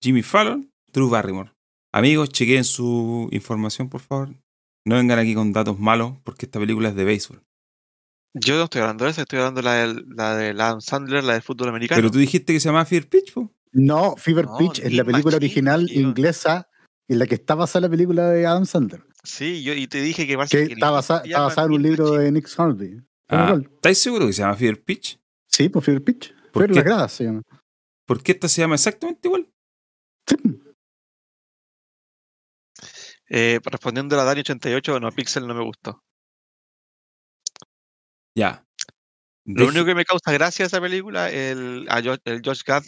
Jimmy 0.02 0.22
Fallon, 0.22 0.70
Drew 0.92 1.08
Barrymore. 1.08 1.52
Amigos, 1.92 2.28
chequeen 2.28 2.64
su 2.64 3.28
información, 3.32 3.88
por 3.88 4.02
favor. 4.02 4.34
No 4.84 4.96
vengan 4.96 5.18
aquí 5.18 5.34
con 5.34 5.52
datos 5.54 5.78
malos 5.78 6.12
porque 6.22 6.44
esta 6.46 6.60
película 6.60 6.90
es 6.90 6.94
de 6.96 7.04
béisbol. 7.04 7.42
Yo 8.34 8.56
no 8.56 8.64
estoy 8.64 8.82
hablando 8.82 9.06
de 9.06 9.12
esa, 9.12 9.22
estoy 9.22 9.38
hablando 9.38 9.62
de 9.62 9.64
la 9.64 9.74
de, 9.74 10.04
la 10.14 10.36
de 10.36 10.50
Adam 10.50 10.82
Sandler, 10.82 11.24
la 11.24 11.32
de 11.32 11.40
fútbol 11.40 11.70
americano. 11.70 11.98
Pero 11.98 12.10
tú 12.10 12.18
dijiste 12.18 12.52
que 12.52 12.60
se 12.60 12.68
llamaba 12.68 12.84
Fever 12.84 13.08
Pitch, 13.08 13.32
po. 13.32 13.50
No, 13.72 14.14
Fever 14.16 14.44
No, 14.44 14.58
Pitch 14.58 14.80
es 14.80 14.92
la 14.92 15.04
película 15.04 15.36
original 15.36 15.86
tío. 15.86 16.02
inglesa 16.02 16.68
en 17.08 17.18
la 17.18 17.26
que 17.26 17.34
está 17.36 17.54
basada 17.54 17.82
la 17.86 17.90
película 17.90 18.28
de 18.30 18.46
Adam 18.46 18.66
Sandler. 18.66 19.02
Sí, 19.22 19.62
yo 19.62 19.72
y 19.74 19.86
te 19.86 20.00
dije 20.00 20.26
que 20.26 20.36
Que 20.48 20.62
el 20.62 20.72
está 20.72 20.90
basada, 20.90 21.22
en 21.66 21.72
un 21.72 21.82
libro 21.82 22.12
de 22.12 22.30
Nick 22.32 22.48
Hornsby. 22.56 23.02
Ah. 23.28 23.56
¿Estáis 23.60 23.98
seguros 23.98 24.28
que 24.28 24.32
se 24.34 24.42
llama 24.42 24.54
Fever 24.54 24.82
Pitch? 24.84 25.18
Sí, 25.48 25.68
pues 25.68 25.84
Fever 25.84 26.02
Pitch. 26.04 26.32
¿Por 26.52 26.62
Fever 26.62 26.68
qué? 26.70 26.74
las 26.76 26.84
gradas 26.84 27.12
se 27.12 27.24
llama. 27.24 27.42
¿Por 28.06 28.22
qué 28.22 28.32
esta 28.32 28.48
se 28.48 28.60
llama 28.60 28.76
exactamente 28.76 29.26
igual? 29.26 29.50
Sí. 30.28 30.36
Eh, 33.28 33.58
respondiendo 33.64 34.18
a 34.20 34.24
la 34.24 34.32
Dani88, 34.34 35.00
no, 35.00 35.10
Pixel 35.10 35.46
no 35.46 35.54
me 35.54 35.64
gustó. 35.64 36.02
Ya. 38.36 38.64
Lo 39.44 39.64
Deje- 39.64 39.68
único 39.70 39.84
que 39.86 39.94
me 39.94 40.04
causa 40.04 40.32
gracia 40.32 40.64
de 40.64 40.66
esa 40.68 40.80
película 40.80 41.30
el, 41.30 41.86
a 41.88 41.98
el 41.98 42.42
Josh 42.44 42.62
Gad, 42.64 42.84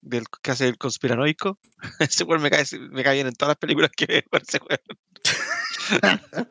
del, 0.00 0.24
que 0.42 0.50
hace 0.50 0.68
el 0.68 0.78
conspiranoico. 0.78 1.58
Ese 2.00 2.24
weón 2.24 2.42
me 2.42 2.50
cae, 2.50 2.64
me 2.90 3.02
cae 3.02 3.14
bien 3.14 3.26
en 3.26 3.34
todas 3.34 3.50
las 3.50 3.58
películas 3.58 3.90
que 3.96 4.06
veo. 4.06 4.22
Ese 4.42 4.58
weón. 4.58 6.48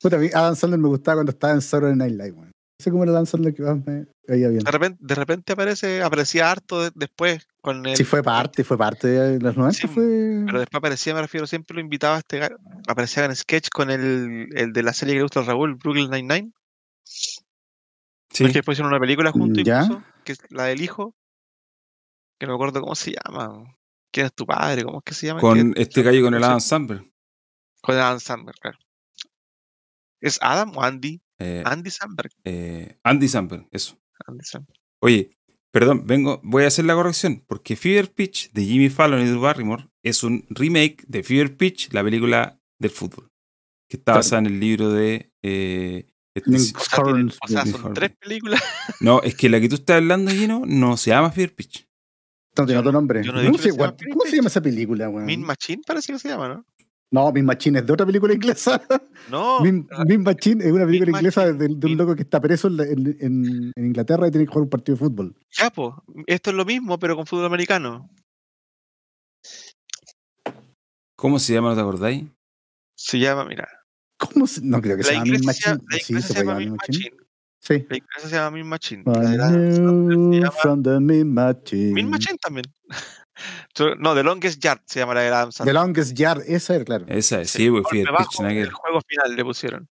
Puta, 0.00 0.16
a 0.16 0.18
mí 0.18 0.28
Adam 0.34 0.56
Sandler 0.56 0.80
me 0.80 0.88
gustaba 0.88 1.16
cuando 1.16 1.30
estaba 1.32 1.52
en 1.52 1.62
Saturday 1.62 1.96
Night 1.96 2.12
Live, 2.12 2.32
weón. 2.32 2.46
No 2.46 2.84
sé 2.84 2.90
cómo 2.90 3.04
era 3.04 3.12
Adam 3.12 3.26
Sandler 3.26 3.54
que 3.54 3.62
más 3.62 3.86
me 3.86 4.06
caía 4.26 4.48
bien. 4.48 4.64
De 4.64 4.70
repente, 4.70 4.98
de 5.00 5.14
repente 5.14 5.52
aparece, 5.52 6.02
aparecía 6.02 6.50
harto 6.50 6.82
de- 6.82 6.90
después 6.96 7.46
con 7.60 7.86
el. 7.86 7.96
Sí, 7.96 8.02
fue 8.02 8.22
parte, 8.24 8.64
fue 8.64 8.76
parte 8.76 9.06
de 9.06 9.38
los 9.38 9.56
90, 9.56 9.78
Sí, 9.78 9.86
fue... 9.86 10.42
Pero 10.46 10.58
después 10.58 10.78
aparecía, 10.78 11.14
me 11.14 11.20
refiero, 11.20 11.46
siempre 11.46 11.76
lo 11.76 11.80
invitaba 11.80 12.16
a 12.16 12.18
este 12.18 12.40
Aparecía 12.88 13.24
en 13.24 13.36
sketch 13.36 13.68
con 13.68 13.90
el, 13.90 14.48
el 14.56 14.72
de 14.72 14.82
la 14.82 14.92
serie 14.92 15.14
que 15.14 15.18
le 15.18 15.22
gusta 15.22 15.40
a 15.40 15.44
Raúl, 15.44 15.76
Brooklyn 15.76 16.10
Nine-Nine. 16.10 16.50
Sí. 17.04 18.44
Es 18.44 18.48
que 18.48 18.58
después 18.58 18.74
hicieron 18.76 18.90
una 18.92 19.00
película 19.00 19.30
juntos 19.30 19.62
¿Ya? 19.62 19.82
incluso, 19.84 20.02
que 20.24 20.32
es 20.32 20.38
la 20.50 20.64
del 20.64 20.80
hijo. 20.80 21.14
Que 22.42 22.46
no 22.46 22.54
me 22.54 22.56
acuerdo 22.56 22.80
cómo 22.80 22.96
se 22.96 23.12
llama. 23.12 23.72
¿Quién 24.12 24.26
es 24.26 24.32
tu 24.34 24.44
padre? 24.44 24.82
¿Cómo 24.82 24.98
es 24.98 25.04
que 25.04 25.14
se 25.14 25.28
llama? 25.28 25.38
Con 25.40 25.74
este 25.76 26.02
gallo 26.02 26.24
con 26.24 26.34
el 26.34 26.42
Adam 26.42 26.58
Sandler. 26.58 27.04
Con 27.80 27.94
Adam 27.94 28.18
Sandberg, 28.18 28.58
claro. 28.58 28.78
¿Es 30.20 30.40
Adam 30.42 30.76
o 30.76 30.82
Andy? 30.82 31.22
Eh, 31.38 31.62
Andy 31.64 31.88
Sandberg. 31.92 32.32
eh, 32.42 32.98
Andy 33.04 33.28
Samberg, 33.28 33.68
eso. 33.70 33.96
Andy 34.26 34.42
Samberg. 34.42 34.76
Oye, 35.00 35.30
perdón, 35.70 36.04
vengo, 36.04 36.40
voy 36.42 36.64
a 36.64 36.66
hacer 36.66 36.84
la 36.84 36.94
corrección, 36.94 37.44
porque 37.46 37.76
Fever 37.76 38.12
Pitch 38.12 38.50
de 38.50 38.64
Jimmy 38.64 38.90
Fallon 38.90 39.22
y 39.22 39.26
Drew 39.26 39.40
Barrymore 39.40 39.88
es 40.02 40.24
un 40.24 40.44
remake 40.50 41.04
de 41.06 41.22
Fever 41.22 41.56
Pitch, 41.56 41.92
la 41.92 42.02
película 42.02 42.58
del 42.80 42.90
fútbol, 42.90 43.30
que 43.88 43.98
está 43.98 44.14
basada 44.14 44.40
en 44.40 44.46
el 44.46 44.58
libro 44.58 44.90
de... 44.90 45.30
eh, 45.44 46.12
este- 46.34 46.50
Nick 46.50 46.76
O 46.76 47.46
sea, 47.46 47.64
son 47.66 47.94
tres 47.94 48.16
películas. 48.18 48.60
no, 49.00 49.22
es 49.22 49.36
que 49.36 49.48
la 49.48 49.60
que 49.60 49.68
tú 49.68 49.76
estás 49.76 49.98
hablando, 49.98 50.32
Gino, 50.32 50.64
no 50.66 50.96
se 50.96 51.10
llama 51.10 51.30
Fever 51.30 51.54
Pitch. 51.54 51.86
No 52.56 52.66
tiene 52.66 52.78
otro 52.80 52.92
no- 52.92 52.98
nombre. 52.98 53.22
yo 53.24 53.32
no 53.32 53.40
he 53.40 53.44
¿Cómo, 53.44 53.56
dicho 53.56 53.70
se, 53.70 53.76
llama 53.78 53.96
cómo 54.10 54.24
se 54.26 54.36
llama 54.36 54.48
esa 54.48 54.60
película, 54.60 55.08
weón? 55.08 55.24
Min 55.26 55.42
Machine 55.42 55.82
parece 55.86 56.12
que 56.12 56.18
se 56.18 56.28
llama, 56.28 56.48
¿no? 56.48 56.66
No, 57.10 57.30
Min 57.32 57.44
Machine 57.44 57.78
es 57.78 57.86
de 57.86 57.92
otra 57.92 58.06
película 58.06 58.32
inglesa. 58.34 58.80
No. 59.30 59.60
Min, 59.64 59.86
ah, 59.90 60.04
Min 60.06 60.22
Machine 60.22 60.64
es 60.64 60.72
una 60.72 60.84
película 60.86 61.06
Min 61.12 61.16
inglesa 61.16 61.46
de, 61.52 61.54
de 61.54 61.66
un 61.74 61.78
Min- 61.82 61.98
loco 61.98 62.14
que 62.16 62.22
está 62.22 62.40
preso 62.40 62.68
en, 62.68 62.80
en- 62.80 63.72
en- 63.76 63.84
Inglaterra 63.86 64.28
y 64.28 64.30
tiene 64.30 64.46
que 64.46 64.50
jugar 64.52 64.64
un 64.64 64.70
partido 64.70 64.96
de 64.96 65.04
fútbol. 65.04 65.34
Ya, 65.58 65.70
po. 65.70 66.02
Esto 66.26 66.50
es 66.50 66.56
lo 66.56 66.64
mismo, 66.64 66.98
pero 66.98 67.16
con 67.16 67.26
fútbol 67.26 67.44
americano. 67.46 68.08
¿Cómo 71.16 71.38
se 71.38 71.52
llama, 71.54 71.70
no 71.70 71.74
te 71.74 71.80
acordáis? 71.80 72.24
Se 72.96 73.18
llama, 73.18 73.44
mira. 73.44 73.68
¿Cómo 74.18 74.46
se- 74.46 74.60
No 74.62 74.80
creo 74.80 74.96
que 74.96 75.02
La 75.02 75.08
se 75.08 75.14
llama 75.14 75.24
Min 75.26 75.44
Machine. 75.44 75.78
la 75.90 75.98
Sí, 75.98 76.22
se 76.22 76.34
llama 76.34 76.54
Min 76.56 76.76
Machine. 76.76 77.10
Machine. 77.10 77.21
Sí. 77.64 77.86
La 77.88 77.96
inglesa 77.96 78.28
se 78.28 78.34
llama 78.34 78.50
Min 78.56 78.66
Machine. 78.66 79.04
Knew 79.04 80.32
llama 80.34 80.50
from 80.50 80.82
the 80.82 80.98
Min 80.98 81.32
Machine. 81.32 81.92
Min 81.92 82.10
Machine 82.10 82.36
también. 82.38 82.64
No, 83.98 84.14
The 84.14 84.22
Longest 84.22 84.62
Yard 84.62 84.82
se 84.84 85.00
llama 85.00 85.14
la 85.14 85.22
de 85.22 85.28
Adam 85.28 85.48
The 85.50 85.56
Sandler. 85.56 85.74
Longest 85.74 86.12
Yard, 86.16 86.42
esa 86.46 86.74
era, 86.76 86.84
claro. 86.84 87.06
Esa 87.08 87.40
es, 87.40 87.50
Sí, 87.50 87.64
sí, 87.64 87.70
que 87.90 88.04
ver. 88.44 88.56
el 88.58 88.70
juego 88.70 89.00
final 89.08 89.34
le 89.36 89.44
pusieron. 89.44 89.88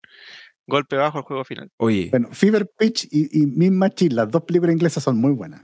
Golpe 0.68 0.96
bajo 0.96 1.18
al 1.18 1.24
juego 1.24 1.44
final. 1.44 1.70
Oye, 1.78 2.10
Bueno, 2.12 2.30
Fever 2.32 2.70
Pitch 2.78 3.08
y, 3.12 3.42
y 3.42 3.48
Min 3.48 3.78
Machine, 3.78 4.14
las 4.16 4.30
dos 4.30 4.44
películas 4.44 4.74
inglesas 4.74 5.04
son 5.04 5.18
muy 5.18 5.32
buenas. 5.32 5.64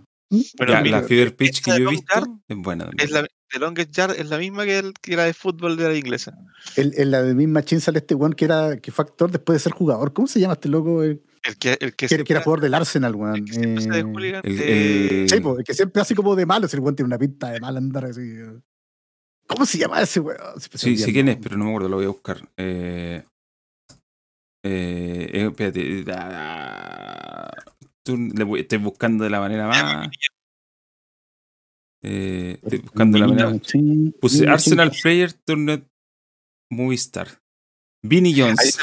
Pero 0.58 0.74
ya, 0.74 0.82
mira, 0.82 1.02
la 1.02 1.08
Fever 1.08 1.36
Pitch 1.36 1.62
que 1.64 1.72
yo 1.72 1.78
he 1.78 1.80
Long 1.82 1.94
Yard 2.14 2.28
visto 2.28 2.42
es 2.50 2.58
buena 2.58 2.90
es 2.98 3.12
la, 3.12 3.26
The 3.52 3.60
Longest 3.60 3.92
Yard 3.92 4.20
es 4.20 4.28
la 4.28 4.38
misma 4.40 4.66
que, 4.66 4.80
el, 4.80 4.94
que 5.02 5.16
la 5.16 5.24
de 5.26 5.34
fútbol 5.34 5.78
de 5.78 5.88
la 5.88 5.96
inglesa. 5.96 6.34
El- 6.76 6.94
En 6.98 7.12
la 7.12 7.22
de 7.22 7.34
Min 7.36 7.52
Machine 7.54 7.80
sale 7.80 8.00
este 8.00 8.16
weón 8.16 8.34
que 8.34 8.44
era 8.46 8.78
que 8.82 8.92
fue 8.92 9.06
actor 9.06 9.32
después 9.32 9.56
de 9.56 9.60
ser 9.64 9.72
jugador. 9.74 10.12
¿Cómo 10.14 10.28
se 10.28 10.40
llama 10.42 10.54
este 10.56 10.68
loco? 10.68 11.04
eh? 11.04 11.22
El 11.44 11.58
que, 11.58 11.72
el 11.72 11.78
que, 11.78 11.86
Que, 11.86 11.92
que 11.96 12.08
siempre 12.08 12.34
era 12.34 12.40
hace- 12.40 12.44
jugador 12.46 12.62
del 12.64 12.74
Arsenal, 12.74 13.12
el 13.12 13.16
weón. 13.16 13.46
que 13.46 13.54
siempre 13.54 13.78
hace 13.78 13.90
de 13.90 14.00
Eh, 14.00 14.42
el- 14.44 15.12
el- 15.24 15.30
Sí, 15.30 15.40
po, 15.40 15.58
el 15.60 15.64
que 15.64 15.74
siempre 15.74 16.02
hace 16.02 16.16
como 16.16 16.36
de 16.36 16.46
malo, 16.46 16.68
si 16.68 16.76
el 16.76 16.82
weón 16.82 16.96
tiene 16.96 17.08
una 17.08 17.18
pinta 17.18 17.50
de 17.52 17.60
mal 17.60 17.76
andar 17.78 18.06
así. 18.06 18.22
¿Cómo 19.48 19.66
se 19.66 19.78
llama 19.78 20.02
ese 20.02 20.20
weón? 20.20 20.38
Me 20.56 20.62
Sí, 20.78 20.90
olvida 20.90 21.04
sí 21.06 21.10
el 21.10 21.14
quién 21.14 21.30
es, 21.30 21.38
pero 21.42 21.58
no 21.58 21.64
me 21.66 21.70
acuerdo, 21.72 21.90
lo 21.90 21.96
voy 21.98 22.06
a 22.06 22.10
buscar. 22.10 22.50
Eh, 22.58 23.24
eh, 24.64 25.48
espérate. 25.50 26.04
ah, 26.14 27.50
tú 28.04 28.18
le 28.18 28.44
voy- 28.44 28.60
estoy 28.62 28.78
buscando 28.80 29.24
de 29.24 29.30
la 29.30 29.40
manera 29.40 29.68
más. 29.68 30.10
Eh, 32.04 32.60
estoy 32.62 32.80
buscando 32.80 33.18
de 33.18 33.22
la 33.22 33.28
manera. 33.28 33.62
Puse 34.22 34.48
Arsenal. 34.48 34.92
Player 35.02 35.32
Turned 35.34 35.84
Movie 36.72 36.96
Star. 36.96 37.28
Vinnie 38.04 38.34
Jones. 38.40 38.78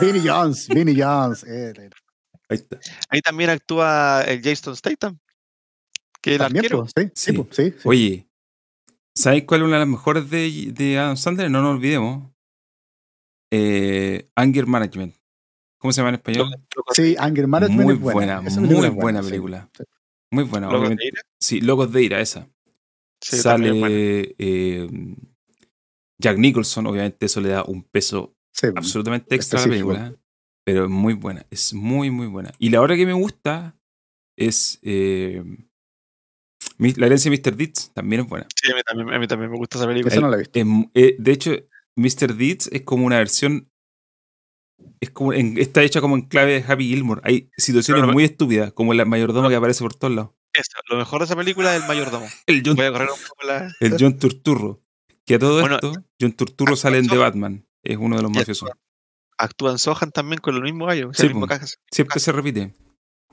Vinnie 0.00 0.22
Jones, 0.28 0.68
Vinnie 0.68 1.02
Jones. 1.02 1.44
eh, 1.44 1.72
eh. 1.76 1.90
Ahí 2.50 2.56
está. 2.56 2.78
Ahí 3.10 3.20
también 3.20 3.50
actúa 3.50 4.22
el 4.26 4.42
Jason 4.42 4.74
Statham. 4.76 5.18
Que 6.20 6.32
el 6.32 6.38
También, 6.38 6.64
arquero. 6.64 6.82
po, 6.84 6.88
sí, 6.88 7.10
sí, 7.14 7.30
Sí. 7.30 7.32
po, 7.32 7.48
sí, 7.50 7.70
sí. 7.70 7.76
Oye, 7.84 8.28
¿sabéis 9.14 9.44
cuál 9.44 9.60
es 9.60 9.66
una 9.66 9.74
de 9.76 9.80
las 9.80 9.88
mejores 9.88 10.28
de, 10.30 10.72
de 10.72 10.98
Adam 10.98 11.16
Sandler? 11.16 11.50
No 11.50 11.62
nos 11.62 11.76
olvidemos. 11.76 12.30
Eh, 13.52 14.28
Anger 14.34 14.66
Management. 14.66 15.14
¿Cómo 15.78 15.92
se 15.92 16.00
llama 16.00 16.08
en 16.10 16.14
español? 16.16 16.48
Sí, 16.92 17.14
Anger 17.18 17.46
Management 17.46 17.82
Muy 17.84 17.94
es 17.94 18.00
buena. 18.00 18.40
muy 18.40 18.88
buena 18.90 19.22
película. 19.22 19.70
Sí. 19.76 19.84
Muy 20.30 20.44
buena, 20.44 20.68
de. 20.68 20.96
Ira. 21.06 21.22
Sí, 21.40 21.60
Locos 21.60 21.92
de 21.92 22.02
Ira, 22.02 22.20
esa. 22.20 22.48
Sale 23.20 24.34
eh, 24.38 24.88
Jack 26.20 26.36
Nicholson, 26.38 26.86
obviamente 26.86 27.26
eso 27.26 27.40
le 27.40 27.50
da 27.50 27.62
un 27.64 27.82
peso 27.84 28.34
Sí, 28.58 28.66
absolutamente 28.74 29.34
extra 29.34 29.60
la 29.60 29.66
película. 29.68 30.14
Pero 30.64 30.84
es 30.84 30.90
muy 30.90 31.14
buena, 31.14 31.46
es 31.50 31.72
muy, 31.72 32.10
muy 32.10 32.26
buena. 32.26 32.52
Y 32.58 32.70
la 32.70 32.82
otra 32.82 32.96
que 32.96 33.06
me 33.06 33.12
gusta 33.14 33.74
es 34.36 34.78
eh, 34.82 35.42
La 36.78 37.06
herencia 37.06 37.30
de 37.30 37.36
Mr. 37.38 37.56
Deeds 37.56 37.92
también 37.94 38.22
es 38.22 38.28
buena. 38.28 38.46
Sí, 38.54 38.70
a 38.70 38.74
mí 38.74 38.82
también, 38.82 39.12
a 39.12 39.18
mí 39.18 39.26
también 39.26 39.50
me 39.50 39.56
gusta 39.56 39.78
esa 39.78 39.86
película. 39.86 40.12
Esa 40.12 40.20
no 40.20 40.28
la 40.28 40.36
he 40.36 40.40
visto. 40.40 40.58
Eh, 40.94 41.16
de 41.18 41.32
hecho, 41.32 41.52
Mr. 41.96 42.34
Deeds 42.34 42.68
es 42.72 42.82
como 42.82 43.06
una 43.06 43.18
versión. 43.18 43.70
Es 45.00 45.10
como 45.10 45.32
en- 45.32 45.58
está 45.58 45.82
hecha 45.82 46.00
como 46.00 46.16
en 46.16 46.22
clave 46.22 46.60
de 46.60 46.64
Happy 46.72 46.88
Gilmore. 46.88 47.20
Hay 47.24 47.50
situaciones 47.56 48.04
muy 48.12 48.24
estúpidas, 48.24 48.72
como 48.72 48.92
el 48.92 49.04
mayordomo 49.06 49.48
que 49.48 49.56
aparece 49.56 49.82
por 49.82 49.94
todos 49.94 50.14
lados. 50.14 50.30
Eso, 50.54 50.70
lo 50.88 50.96
mejor 50.98 51.20
de 51.20 51.24
esa 51.26 51.36
película 51.36 51.74
es 51.76 51.82
el 51.82 51.88
mayordomo. 51.88 52.26
El 52.46 52.62
John, 52.64 52.76
Voy 52.76 52.86
a 52.86 52.92
correr 52.92 53.08
un 53.10 53.28
poco 53.28 53.46
la. 53.46 53.72
el 53.80 53.96
John 53.98 54.18
Turturro. 54.18 54.82
Que 55.24 55.34
a 55.34 55.38
todo 55.38 55.60
Bueno, 55.60 55.76
esto, 55.76 55.92
John 56.20 56.32
Turturro 56.32 56.74
sale 56.76 56.98
en 56.98 57.06
The. 57.08 57.16
Batman. 57.16 57.64
Es 57.84 57.96
uno 57.96 58.16
de 58.16 58.22
los 58.22 58.30
mafiosos. 58.32 58.70
Actúan 59.38 59.78
Sohan 59.78 60.10
también 60.10 60.40
con 60.40 60.56
el 60.56 60.62
mismo 60.62 60.86
gallo. 60.86 61.10
Sí, 61.14 61.28
caja. 61.48 61.66
Siempre 61.90 62.18
se 62.20 62.32
repite. 62.32 62.74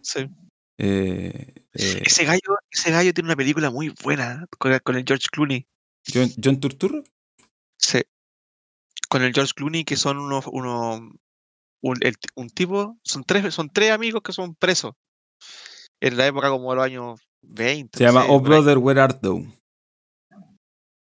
Sí. 0.01 0.27
Eh, 0.77 1.53
eh, 1.73 2.01
Ese 2.05 2.25
gallo, 2.25 2.57
ese 2.69 2.91
gallo 2.91 3.13
tiene 3.13 3.29
una 3.29 3.35
película 3.35 3.71
muy 3.71 3.89
buena 4.03 4.45
con, 4.59 4.77
con 4.83 4.95
el 4.97 5.03
George 5.07 5.27
Clooney. 5.31 5.65
John, 6.13 6.29
John 6.43 6.59
Turturro. 6.59 7.03
Sí. 7.79 8.01
Con 9.09 9.23
el 9.23 9.33
George 9.33 9.53
Clooney, 9.55 9.83
que 9.83 9.95
son 9.95 10.17
unos, 10.19 10.45
uno, 10.51 11.11
un, 11.81 11.97
el- 12.01 12.15
un 12.35 12.49
tipo, 12.49 12.99
son 13.03 13.23
tres, 13.23 13.51
son 13.53 13.69
tres 13.69 13.91
amigos 13.91 14.21
que 14.21 14.31
son 14.33 14.53
presos. 14.55 14.93
En 16.01 16.17
la 16.17 16.27
época 16.27 16.49
como 16.49 16.69
de 16.71 16.75
los 16.75 16.85
años 16.85 17.21
20. 17.41 17.97
Se 17.97 18.03
no 18.03 18.09
llama 18.11 18.25
sé, 18.25 18.27
Oh. 18.31 18.39
Brother, 18.41 18.77
Where 18.77 19.01
Art 19.01 19.21
Thou? 19.21 19.43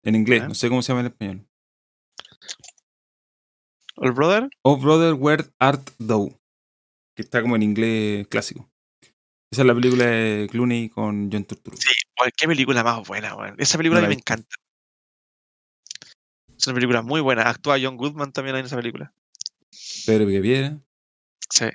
En 0.05 0.15
inglés, 0.15 0.43
Ah. 0.45 0.49
no 0.49 0.55
sé 0.55 0.69
cómo 0.69 0.81
se 0.83 0.89
llama 0.93 1.01
en 1.01 1.07
español. 1.09 1.48
¿El 4.01 4.13
brother? 4.13 4.49
Oh 4.63 4.77
Brother, 4.77 5.15
Where 5.15 5.45
Art 5.59 5.91
Thou? 5.99 6.39
Que 7.17 7.23
está 7.23 7.43
como 7.43 7.57
en 7.57 7.63
inglés 7.63 8.27
clásico. 8.29 8.69
Esa 9.51 9.63
es 9.63 9.67
la 9.67 9.75
película 9.75 10.05
de 10.05 10.47
Clooney 10.51 10.89
con 10.91 11.31
John 11.33 11.45
Turturro. 11.45 11.77
Sí, 11.77 11.91
qué 12.37 12.47
película 12.47 12.85
más 12.85 13.07
buena, 13.09 13.35
weón. 13.35 13.55
Esa 13.59 13.79
película 13.79 14.01
No 14.01 14.07
a 14.07 14.09
mí 14.09 14.15
me 14.15 14.21
encanta. 14.21 14.55
Es 16.57 16.67
una 16.67 16.75
película 16.75 17.03
muy 17.03 17.21
buena. 17.21 17.49
Actúa 17.49 17.79
John 17.81 17.97
Goodman 17.97 18.33
también 18.33 18.57
en 18.57 18.67
esa 18.67 18.77
película. 18.77 19.13
Pedro 20.07 20.27
Picapiedra. 20.27 20.79
Sí. 21.51 21.67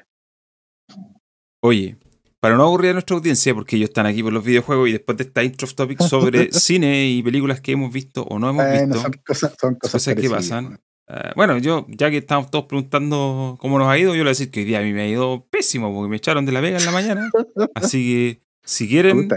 Oye, 1.61 1.97
para 2.39 2.57
no 2.57 2.63
aburrir 2.63 2.91
a 2.91 2.93
nuestra 2.93 3.15
audiencia, 3.15 3.53
porque 3.55 3.77
ellos 3.77 3.89
están 3.89 4.05
aquí 4.05 4.21
por 4.21 4.33
los 4.33 4.43
videojuegos 4.43 4.89
y 4.89 4.91
después 4.91 5.17
de 5.17 5.23
esta 5.23 5.43
intro 5.43 5.67
topic 5.67 6.01
sobre 6.03 6.51
cine 6.51 7.07
y 7.07 7.23
películas 7.23 7.61
que 7.61 7.71
hemos 7.71 7.91
visto 7.91 8.23
o 8.23 8.37
no 8.37 8.49
hemos 8.49 8.65
Bueno, 8.65 8.85
visto, 8.85 9.01
son 9.01 9.11
cosas, 9.25 9.55
son 9.59 9.75
cosas, 9.75 9.91
cosas 9.93 10.15
que 10.15 10.29
pasan. 10.29 10.79
Eh, 11.15 11.31
bueno, 11.35 11.57
yo, 11.59 11.85
ya 11.89 12.09
que 12.09 12.17
estamos 12.17 12.49
todos 12.51 12.65
preguntando 12.65 13.57
cómo 13.59 13.77
nos 13.79 13.87
ha 13.87 13.97
ido, 13.97 14.11
yo 14.11 14.17
le 14.17 14.23
voy 14.23 14.27
a 14.29 14.31
decir 14.31 14.51
que 14.51 14.61
hoy 14.61 14.65
día 14.65 14.79
a 14.79 14.83
mí 14.83 14.93
me 14.93 15.01
ha 15.03 15.07
ido 15.07 15.45
pésimo 15.49 15.93
porque 15.93 16.09
me 16.09 16.17
echaron 16.17 16.45
de 16.45 16.51
la 16.51 16.61
vega 16.61 16.77
en 16.77 16.85
la 16.85 16.91
mañana. 16.91 17.29
Así 17.75 18.03
que 18.37 18.41
si 18.65 18.87
quieren 18.87 19.27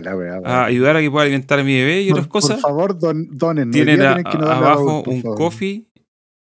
a 0.45 0.65
ayudar 0.67 0.97
a 0.97 1.01
que 1.01 1.11
pueda 1.11 1.25
alimentar 1.25 1.59
a 1.59 1.65
mi 1.65 1.75
bebé 1.75 2.03
y 2.03 2.09
Por- 2.11 2.19
otras 2.19 2.29
cosas, 2.29 2.61
Por 2.61 2.71
favor, 2.71 2.99
don, 2.99 3.37
donen. 3.37 3.71
tienen 3.71 4.03
a- 4.03 4.23
que 4.23 4.39
no 4.39 4.47
abajo 4.49 5.03
un 5.07 5.23
favor. 5.23 5.37
coffee 5.39 5.87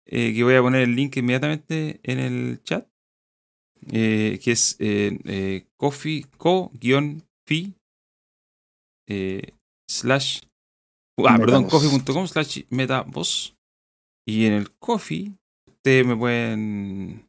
eh, 0.06 0.32
que 0.34 0.42
voy 0.44 0.54
a 0.54 0.62
poner 0.62 0.82
el 0.82 0.94
link 0.96 1.16
inmediatamente 1.16 2.00
en 2.02 2.18
el 2.18 2.62
chat. 2.64 2.86
eh, 3.92 4.38
que 4.44 4.52
es 4.52 4.76
eh, 4.78 5.18
eh, 5.24 5.64
coffee 5.78 6.26
co-fi 6.36 7.74
slash 9.88 10.40
ah, 11.26 11.36
perdón, 11.38 11.64
coffee.com 11.64 12.26
slash 12.28 12.60
metaboss 12.70 13.54
y 14.26 14.46
en 14.46 14.52
el 14.52 14.72
coffee 14.78 15.32
ustedes 15.66 16.06
me 16.06 16.16
pueden 16.16 17.28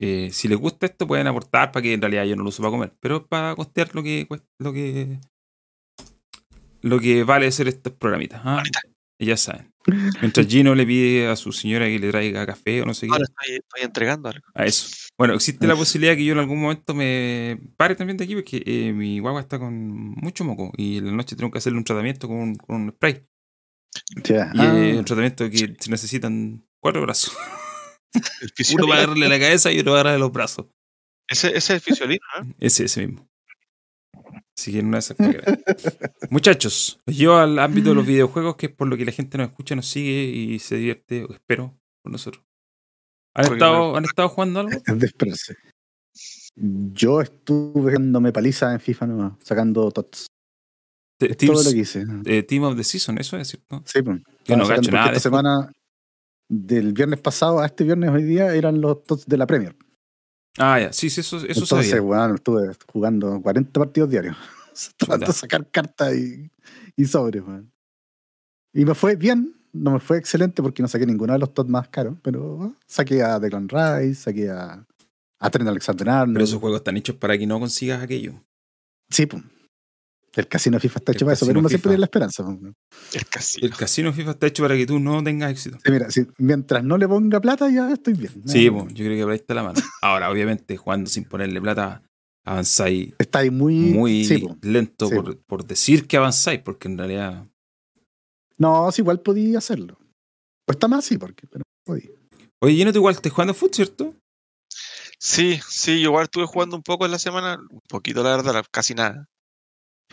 eh, 0.00 0.30
si 0.32 0.48
les 0.48 0.58
gusta 0.58 0.86
esto 0.86 1.06
pueden 1.06 1.26
aportar 1.26 1.72
para 1.72 1.82
que 1.82 1.92
en 1.92 2.00
realidad 2.00 2.24
yo 2.24 2.36
no 2.36 2.42
lo 2.42 2.48
uso 2.48 2.62
para 2.62 2.72
comer 2.72 2.96
pero 3.00 3.18
es 3.18 3.22
para 3.24 3.54
costear 3.54 3.94
lo 3.94 4.02
que 4.02 4.26
lo 4.58 4.72
que 4.72 5.18
lo 6.82 7.00
que 7.00 7.24
vale 7.24 7.46
hacer 7.46 7.68
estos 7.68 7.92
programitas 7.92 8.40
¿ah? 8.44 8.62
ya 9.18 9.36
saben 9.36 9.74
mientras 10.20 10.46
Gino 10.46 10.74
le 10.74 10.86
pide 10.86 11.28
a 11.28 11.36
su 11.36 11.52
señora 11.52 11.86
que 11.86 11.98
le 11.98 12.10
traiga 12.10 12.46
café 12.46 12.82
o 12.82 12.86
no 12.86 12.94
sé 12.94 13.06
qué 13.06 13.12
Ahora 13.12 13.24
estoy, 13.24 13.56
estoy 13.56 13.82
entregando 13.82 14.28
algo. 14.28 14.44
a 14.54 14.64
eso. 14.64 14.88
Bueno, 15.16 15.34
existe 15.34 15.66
la 15.66 15.76
posibilidad 15.76 16.16
que 16.16 16.24
yo 16.24 16.32
en 16.32 16.40
algún 16.40 16.60
momento 16.60 16.94
me 16.94 17.58
pare 17.76 17.94
también 17.94 18.16
de 18.16 18.24
aquí 18.24 18.34
porque 18.34 18.62
eh, 18.64 18.92
mi 18.92 19.20
guagua 19.20 19.40
está 19.40 19.58
con 19.58 19.74
mucho 19.74 20.44
moco 20.44 20.72
y 20.76 20.98
en 20.98 21.06
la 21.06 21.12
noche 21.12 21.36
tengo 21.36 21.50
que 21.50 21.58
hacerle 21.58 21.78
un 21.78 21.84
tratamiento 21.84 22.26
con 22.28 22.36
un, 22.36 22.54
con 22.56 22.82
un 22.82 22.90
spray. 22.90 23.24
Ya. 24.24 24.50
Y 24.54 24.60
Ah, 24.60 24.88
es 24.88 24.98
un 24.98 25.04
tratamiento 25.04 25.48
que 25.50 25.76
se 25.78 25.90
necesitan 25.90 26.64
cuatro 26.80 27.02
brazos. 27.02 27.36
El 28.12 28.50
Uno 28.74 28.86
para 28.86 29.00
agarrarle 29.00 29.28
la 29.28 29.38
cabeza 29.38 29.72
y 29.72 29.78
otro 29.80 29.92
para 29.92 30.00
agarrarle 30.00 30.20
los 30.20 30.32
brazos. 30.32 30.66
Ese, 31.28 31.48
ese 31.48 31.56
es 31.58 31.70
el 31.70 31.80
fisiolino, 31.80 32.24
¿eh? 32.38 32.54
Ese, 32.60 32.84
ese 32.84 33.06
mismo. 33.06 33.28
Así 34.56 34.72
que 34.72 34.82
que 35.16 35.22
vean. 35.22 35.62
Muchachos, 36.30 37.00
los 37.06 37.16
llevo 37.16 37.36
al 37.36 37.58
ámbito 37.58 37.88
de 37.90 37.96
los 37.96 38.06
videojuegos, 38.06 38.56
que 38.56 38.66
es 38.66 38.72
por 38.72 38.86
lo 38.88 38.96
que 38.96 39.04
la 39.04 39.12
gente 39.12 39.36
nos 39.36 39.48
escucha, 39.48 39.74
nos 39.74 39.86
sigue 39.86 40.22
y 40.24 40.58
se 40.60 40.76
divierte, 40.76 41.24
o 41.24 41.32
espero, 41.32 41.76
con 42.02 42.12
nosotros. 42.12 42.44
¿Han 43.36 43.46
Porque 43.46 43.56
estado, 43.56 43.96
¿Han 43.96 44.04
estado 44.04 44.28
jugando 44.28 44.60
algo? 44.60 44.70
es. 44.70 45.56
Yo 46.54 47.20
estuve 47.20 47.94
dándome 47.94 48.32
paliza 48.32 48.72
en 48.72 48.78
FIFA 48.80 49.06
nomás, 49.08 49.32
sacando 49.42 49.90
tots. 49.90 50.28
Todo 51.18 51.62
lo 51.62 51.70
que 51.70 51.78
hice. 51.78 52.04
eh, 52.26 52.42
Team 52.42 52.64
of 52.64 52.76
the 52.76 52.84
Season, 52.84 53.18
eso 53.18 53.36
es 53.36 53.48
cierto. 53.48 53.82
Sí, 53.86 54.02
pues. 54.02 54.20
Yo 54.46 54.56
no 54.56 54.66
sacando 54.66 54.90
nada 54.90 55.06
Esta 55.08 55.20
semana, 55.20 55.72
del 56.48 56.92
viernes 56.92 57.20
pasado 57.20 57.60
a 57.60 57.66
este 57.66 57.84
viernes 57.84 58.10
hoy 58.10 58.22
día, 58.24 58.54
eran 58.54 58.80
los 58.80 59.02
tots 59.04 59.26
de 59.26 59.36
la 59.36 59.46
Premier. 59.46 59.76
Ah, 60.58 60.78
ya, 60.80 60.92
sí, 60.92 61.10
sí, 61.10 61.20
eso, 61.20 61.38
eso 61.38 61.46
Entonces, 61.62 61.90
sabía. 61.90 62.02
weón, 62.02 62.34
estuve 62.34 62.70
jugando 62.92 63.40
40 63.42 63.80
partidos 63.80 64.10
diarios. 64.10 64.36
Tratando 64.98 65.26
de 65.26 65.32
sacar 65.32 65.68
cartas 65.70 66.14
y, 66.14 66.50
y 66.96 67.04
sobres, 67.06 67.42
weón. 67.42 67.72
Y 68.72 68.84
me 68.84 68.94
fue 68.94 69.16
bien, 69.16 69.54
no 69.72 69.92
me 69.92 70.00
fue 70.00 70.18
excelente 70.18 70.62
porque 70.62 70.82
no 70.82 70.88
saqué 70.88 71.06
ninguno 71.06 71.32
de 71.32 71.38
los 71.38 71.54
tots 71.54 71.70
más 71.70 71.88
caros, 71.88 72.16
pero 72.22 72.58
ah, 72.62 72.72
saqué 72.86 73.22
a 73.22 73.38
Declan 73.38 73.68
Rice, 73.68 74.14
saqué 74.16 74.50
a, 74.50 74.84
a 75.40 75.50
Trent 75.50 75.68
Alexander 75.68 76.08
Arnold. 76.08 76.34
Pero 76.34 76.44
esos 76.44 76.60
juegos 76.60 76.80
están 76.80 76.96
hechos 76.96 77.16
para 77.16 77.38
que 77.38 77.46
no 77.46 77.58
consigas 77.60 78.02
aquello. 78.02 78.34
Sí, 79.10 79.26
pues. 79.26 79.42
El 80.36 80.48
casino 80.48 80.80
FIFA 80.80 80.98
está 80.98 81.12
El 81.12 81.16
hecho 81.16 81.24
para 81.26 81.34
eso, 81.34 81.46
pero 81.46 81.60
uno 81.60 81.68
siempre 81.68 81.82
FIFA. 81.82 81.90
tiene 81.90 82.00
la 82.00 82.06
esperanza. 82.06 82.44
El 83.12 83.26
casino. 83.28 83.66
El 83.66 83.76
casino 83.76 84.12
FIFA 84.12 84.30
está 84.32 84.46
hecho 84.46 84.62
para 84.64 84.74
que 84.76 84.86
tú 84.86 84.98
no 84.98 85.22
tengas 85.22 85.50
éxito. 85.52 85.78
Sí, 85.84 85.90
mira, 85.92 86.10
si- 86.10 86.26
mientras 86.38 86.82
no 86.82 86.98
le 86.98 87.06
ponga 87.06 87.40
plata, 87.40 87.70
ya 87.70 87.90
estoy 87.92 88.14
bien. 88.14 88.42
Sí, 88.46 88.68
po, 88.70 88.88
yo 88.88 89.04
creo 89.04 89.16
que 89.16 89.22
por 89.22 89.30
ahí 89.32 89.36
está 89.38 89.54
la 89.54 89.62
mano. 89.62 89.80
Ahora, 90.02 90.30
obviamente, 90.30 90.76
jugando 90.76 91.08
sin 91.08 91.24
ponerle 91.24 91.60
plata, 91.60 92.02
avanzáis 92.44 93.14
Está 93.18 93.38
ahí 93.40 93.50
muy. 93.50 93.74
muy 93.74 94.24
sí, 94.24 94.46
lento 94.62 95.08
Sí, 95.08 95.14
por, 95.14 95.38
por 95.44 95.64
decir 95.64 96.06
que 96.06 96.16
avanzáis, 96.16 96.60
porque 96.60 96.88
en 96.88 96.98
realidad. 96.98 97.46
No, 98.58 98.90
sí, 98.92 99.02
igual 99.02 99.20
podía 99.20 99.58
hacerlo. 99.58 99.98
O 100.66 100.72
está 100.72 100.88
más 100.88 101.04
así, 101.06 101.16
porque. 101.18 101.46
Pero 101.46 101.62
podía. 101.84 102.10
Oye, 102.60 102.74
Gino, 102.74 102.92
tú 102.92 102.98
igual 102.98 103.14
estás 103.14 103.32
jugando 103.32 103.54
fútbol, 103.54 103.74
¿cierto? 103.74 104.14
Sí, 105.18 105.60
sí, 105.68 106.00
yo 106.00 106.08
igual 106.10 106.24
estuve 106.24 106.46
jugando 106.46 106.76
un 106.76 106.82
poco 106.82 107.04
en 107.04 107.12
la 107.12 107.18
semana, 107.18 107.58
un 107.70 107.80
poquito 107.88 108.22
la 108.22 108.36
verdad, 108.36 108.64
casi 108.70 108.94
nada. 108.94 109.26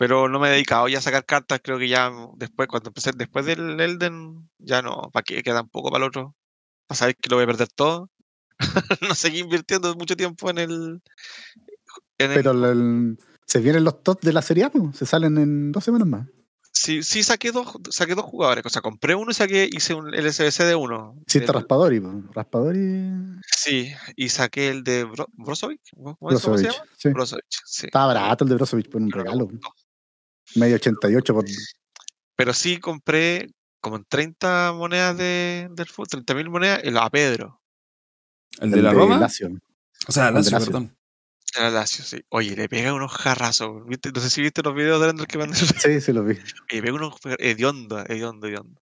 Pero 0.02 0.28
no 0.28 0.40
me 0.40 0.48
he 0.48 0.50
dedicado 0.50 0.88
ya 0.88 0.98
a 0.98 1.00
sacar 1.00 1.24
cartas, 1.24 1.60
creo 1.62 1.78
que 1.78 1.86
ya 1.88 2.10
después, 2.34 2.66
cuando 2.66 2.88
empecé, 2.90 3.12
después 3.14 3.46
del 3.46 3.78
Elden, 3.78 4.50
ya 4.58 4.82
no, 4.82 5.10
¿para 5.12 5.22
qué? 5.22 5.44
Queda 5.44 5.62
un 5.62 5.68
poco 5.68 5.92
para 5.92 6.02
el 6.02 6.08
otro. 6.08 6.34
Para 6.88 6.98
saber 6.98 7.14
que 7.14 7.30
lo 7.30 7.36
voy 7.36 7.44
a 7.44 7.46
perder 7.46 7.68
todo. 7.68 8.10
no 9.08 9.14
seguí 9.14 9.38
invirtiendo 9.38 9.94
mucho 9.94 10.16
tiempo 10.16 10.50
en 10.50 10.58
el. 10.58 11.02
En 12.18 12.30
el- 12.32 12.36
Pero 12.36 12.50
el- 12.72 13.16
se 13.46 13.60
vienen 13.60 13.84
los 13.84 14.02
tops 14.02 14.22
de 14.26 14.32
la 14.32 14.42
Serie 14.42 14.64
A, 14.64 14.72
se 14.92 15.06
salen 15.06 15.38
en 15.38 15.70
dos 15.70 15.84
semanas 15.84 16.08
más. 16.08 16.26
sí, 16.72 17.04
sí 17.04 17.22
saqué 17.22 17.52
dos, 17.52 17.68
saqué 17.90 18.16
dos 18.16 18.24
jugadores. 18.24 18.66
O 18.66 18.70
sea, 18.70 18.82
compré 18.82 19.14
uno 19.14 19.30
y 19.30 19.34
saqué, 19.34 19.68
hice 19.70 19.94
un, 19.94 20.12
el 20.12 20.26
SBC 20.32 20.64
de 20.64 20.74
uno. 20.74 21.14
Sí, 21.28 21.38
está 21.38 21.52
El- 21.52 21.58
Raspadori. 21.58 22.02
Raspadori. 22.32 23.38
sí, 23.56 23.92
y 24.16 24.28
saqué 24.30 24.68
el 24.70 24.82
de 24.82 25.04
Bro- 25.04 25.28
Brozovic. 25.34 25.80
¿Cómo 25.94 26.16
cómo 26.16 26.30
se 26.32 26.48
Brozovic. 26.48 26.72
llama? 26.72 26.84
Sí. 26.98 27.08
Brozovic, 27.10 27.44
sí. 27.66 27.86
Estaba 27.86 28.12
barato 28.14 28.42
el 28.42 28.50
de 28.50 28.56
Brozovic 28.56 28.90
por 28.90 29.00
un 29.00 29.12
regalo. 29.12 29.46
gustó. 29.46 29.68
Medio 30.54 30.76
88 30.76 31.34
por. 31.34 31.44
Pero 32.36 32.52
sí 32.52 32.78
compré 32.78 33.50
como 33.80 33.96
en 33.96 34.04
30 34.04 34.72
monedas 34.74 35.16
de, 35.18 35.68
del 35.72 35.86
fútbol, 35.86 36.08
30 36.08 36.34
mil 36.34 36.50
monedas, 36.50 36.80
el 36.84 36.96
a 36.96 37.10
Pedro, 37.10 37.60
¿El 38.60 38.70
de 38.70 38.82
la 38.82 38.92
Roma? 38.92 39.18
Lazio. 39.18 39.50
O 40.06 40.12
sea, 40.12 40.28
el 40.28 40.34
de 40.34 40.40
Lazio, 40.40 40.52
Lazio. 40.52 40.66
perdón. 40.72 40.96
de 41.54 41.60
la 41.62 41.70
Lazio, 41.70 42.04
sí. 42.04 42.22
Oye, 42.28 42.54
le 42.54 42.68
pega 42.68 42.92
unos 42.92 43.12
jarrazos. 43.12 43.86
¿viste? 43.86 44.12
No 44.12 44.20
sé 44.20 44.30
si 44.30 44.42
viste 44.42 44.62
los 44.62 44.74
videos 44.74 45.00
de 45.00 45.06
Randall 45.06 45.26
que 45.26 45.38
mandé. 45.38 45.56
Sí, 45.82 46.00
sí, 46.00 46.12
lo 46.12 46.24
vi. 46.24 46.38
Le 46.70 46.82
pega 46.82 46.94
unos 46.94 47.14
hediondo, 47.38 47.98
hediondo, 48.06 48.46
hediondo. 48.46 48.80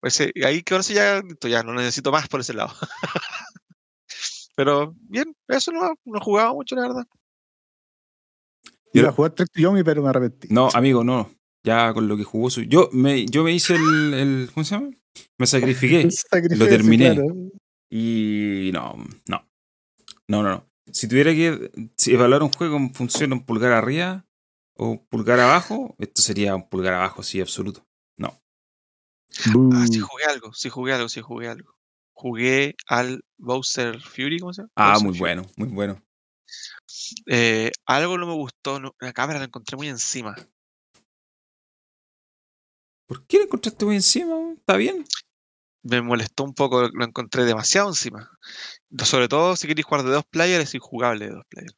Pues 0.00 0.20
eh, 0.20 0.32
ahí 0.44 0.62
que 0.62 0.74
ahora 0.74 0.82
sí 0.82 0.94
ya, 0.94 1.22
ya 1.42 1.62
no 1.62 1.74
necesito 1.74 2.10
más 2.10 2.28
por 2.28 2.40
ese 2.40 2.54
lado. 2.54 2.74
Pero 4.56 4.94
bien, 5.00 5.34
eso 5.48 5.72
no, 5.72 5.94
no 6.04 6.18
he 6.18 6.20
jugado 6.20 6.54
mucho, 6.54 6.74
la 6.76 6.82
verdad. 6.82 7.06
Iba 8.92 9.04
Yo- 9.04 9.08
a 9.08 9.12
jugar 9.12 9.34
Yomi, 9.54 9.82
pero 9.82 10.02
me 10.02 10.08
arrepentí. 10.10 10.48
No, 10.50 10.68
amigo, 10.74 11.02
no. 11.04 11.30
Ya 11.64 11.92
con 11.94 12.08
lo 12.08 12.16
que 12.16 12.24
jugó 12.24 12.50
su. 12.50 12.62
Yo 12.62 12.88
me, 12.92 13.24
yo 13.26 13.44
me 13.44 13.52
hice 13.52 13.74
el, 13.76 14.14
el- 14.14 14.50
¿Cómo 14.52 14.64
se 14.64 14.74
llama? 14.74 14.90
Me 15.38 15.46
sacrifiqué. 15.46 16.10
Sacrificio, 16.10 16.68
terminé. 16.68 17.14
claro. 17.14 17.34
Y 17.90 18.70
no, 18.72 18.96
no. 19.28 19.48
No, 20.28 20.42
no, 20.42 20.48
no. 20.50 20.66
Si 20.92 21.06
tuviera 21.08 21.32
que 21.32 21.70
si 21.96 22.12
evaluar 22.14 22.42
un 22.42 22.52
juego 22.52 22.76
en 22.76 22.92
función 22.94 23.30
de 23.30 23.36
un 23.36 23.44
pulgar 23.44 23.72
arriba, 23.72 24.24
o 24.76 25.04
pulgar 25.08 25.38
abajo, 25.40 25.94
esto 25.98 26.22
sería 26.22 26.54
un 26.56 26.68
pulgar 26.68 26.94
abajo, 26.94 27.22
sí, 27.22 27.40
absoluto. 27.40 27.84
No. 28.18 28.38
Ah, 29.72 29.86
sí 29.90 30.00
jugué 30.00 30.24
algo, 30.24 30.52
sí 30.52 30.68
jugué 30.68 30.92
algo, 30.94 31.08
sí 31.08 31.20
jugué 31.20 31.48
algo. 31.48 31.74
Jugué 32.14 32.74
al 32.86 33.22
Bowser 33.38 34.00
Fury, 34.00 34.38
¿cómo 34.38 34.52
se 34.52 34.62
llama? 34.62 34.72
Ah, 34.76 34.92
Bowser 34.92 35.04
muy 35.06 35.12
Fury. 35.18 35.20
bueno, 35.20 35.42
muy 35.56 35.68
bueno. 35.68 36.02
Eh, 37.26 37.70
algo 37.86 38.18
no 38.18 38.26
me 38.26 38.34
gustó, 38.34 38.80
no- 38.80 38.94
la 39.00 39.12
cámara 39.12 39.38
la 39.38 39.46
encontré 39.46 39.76
muy 39.76 39.88
encima. 39.88 40.34
¿Por 43.06 43.26
qué 43.26 43.38
lo 43.38 43.44
encontraste 43.44 43.84
muy 43.84 43.96
encima? 43.96 44.34
¿Está 44.56 44.76
bien? 44.76 45.04
Me 45.82 46.00
molestó 46.00 46.44
un 46.44 46.54
poco, 46.54 46.88
lo 46.88 47.04
encontré 47.04 47.44
demasiado 47.44 47.88
encima. 47.88 48.30
Sobre 49.04 49.28
todo 49.28 49.56
si 49.56 49.66
queréis 49.66 49.84
jugar 49.86 50.04
de 50.04 50.12
dos 50.12 50.24
players, 50.24 50.64
es 50.64 50.74
injugable 50.74 51.26
de 51.26 51.32
dos 51.32 51.44
players. 51.48 51.74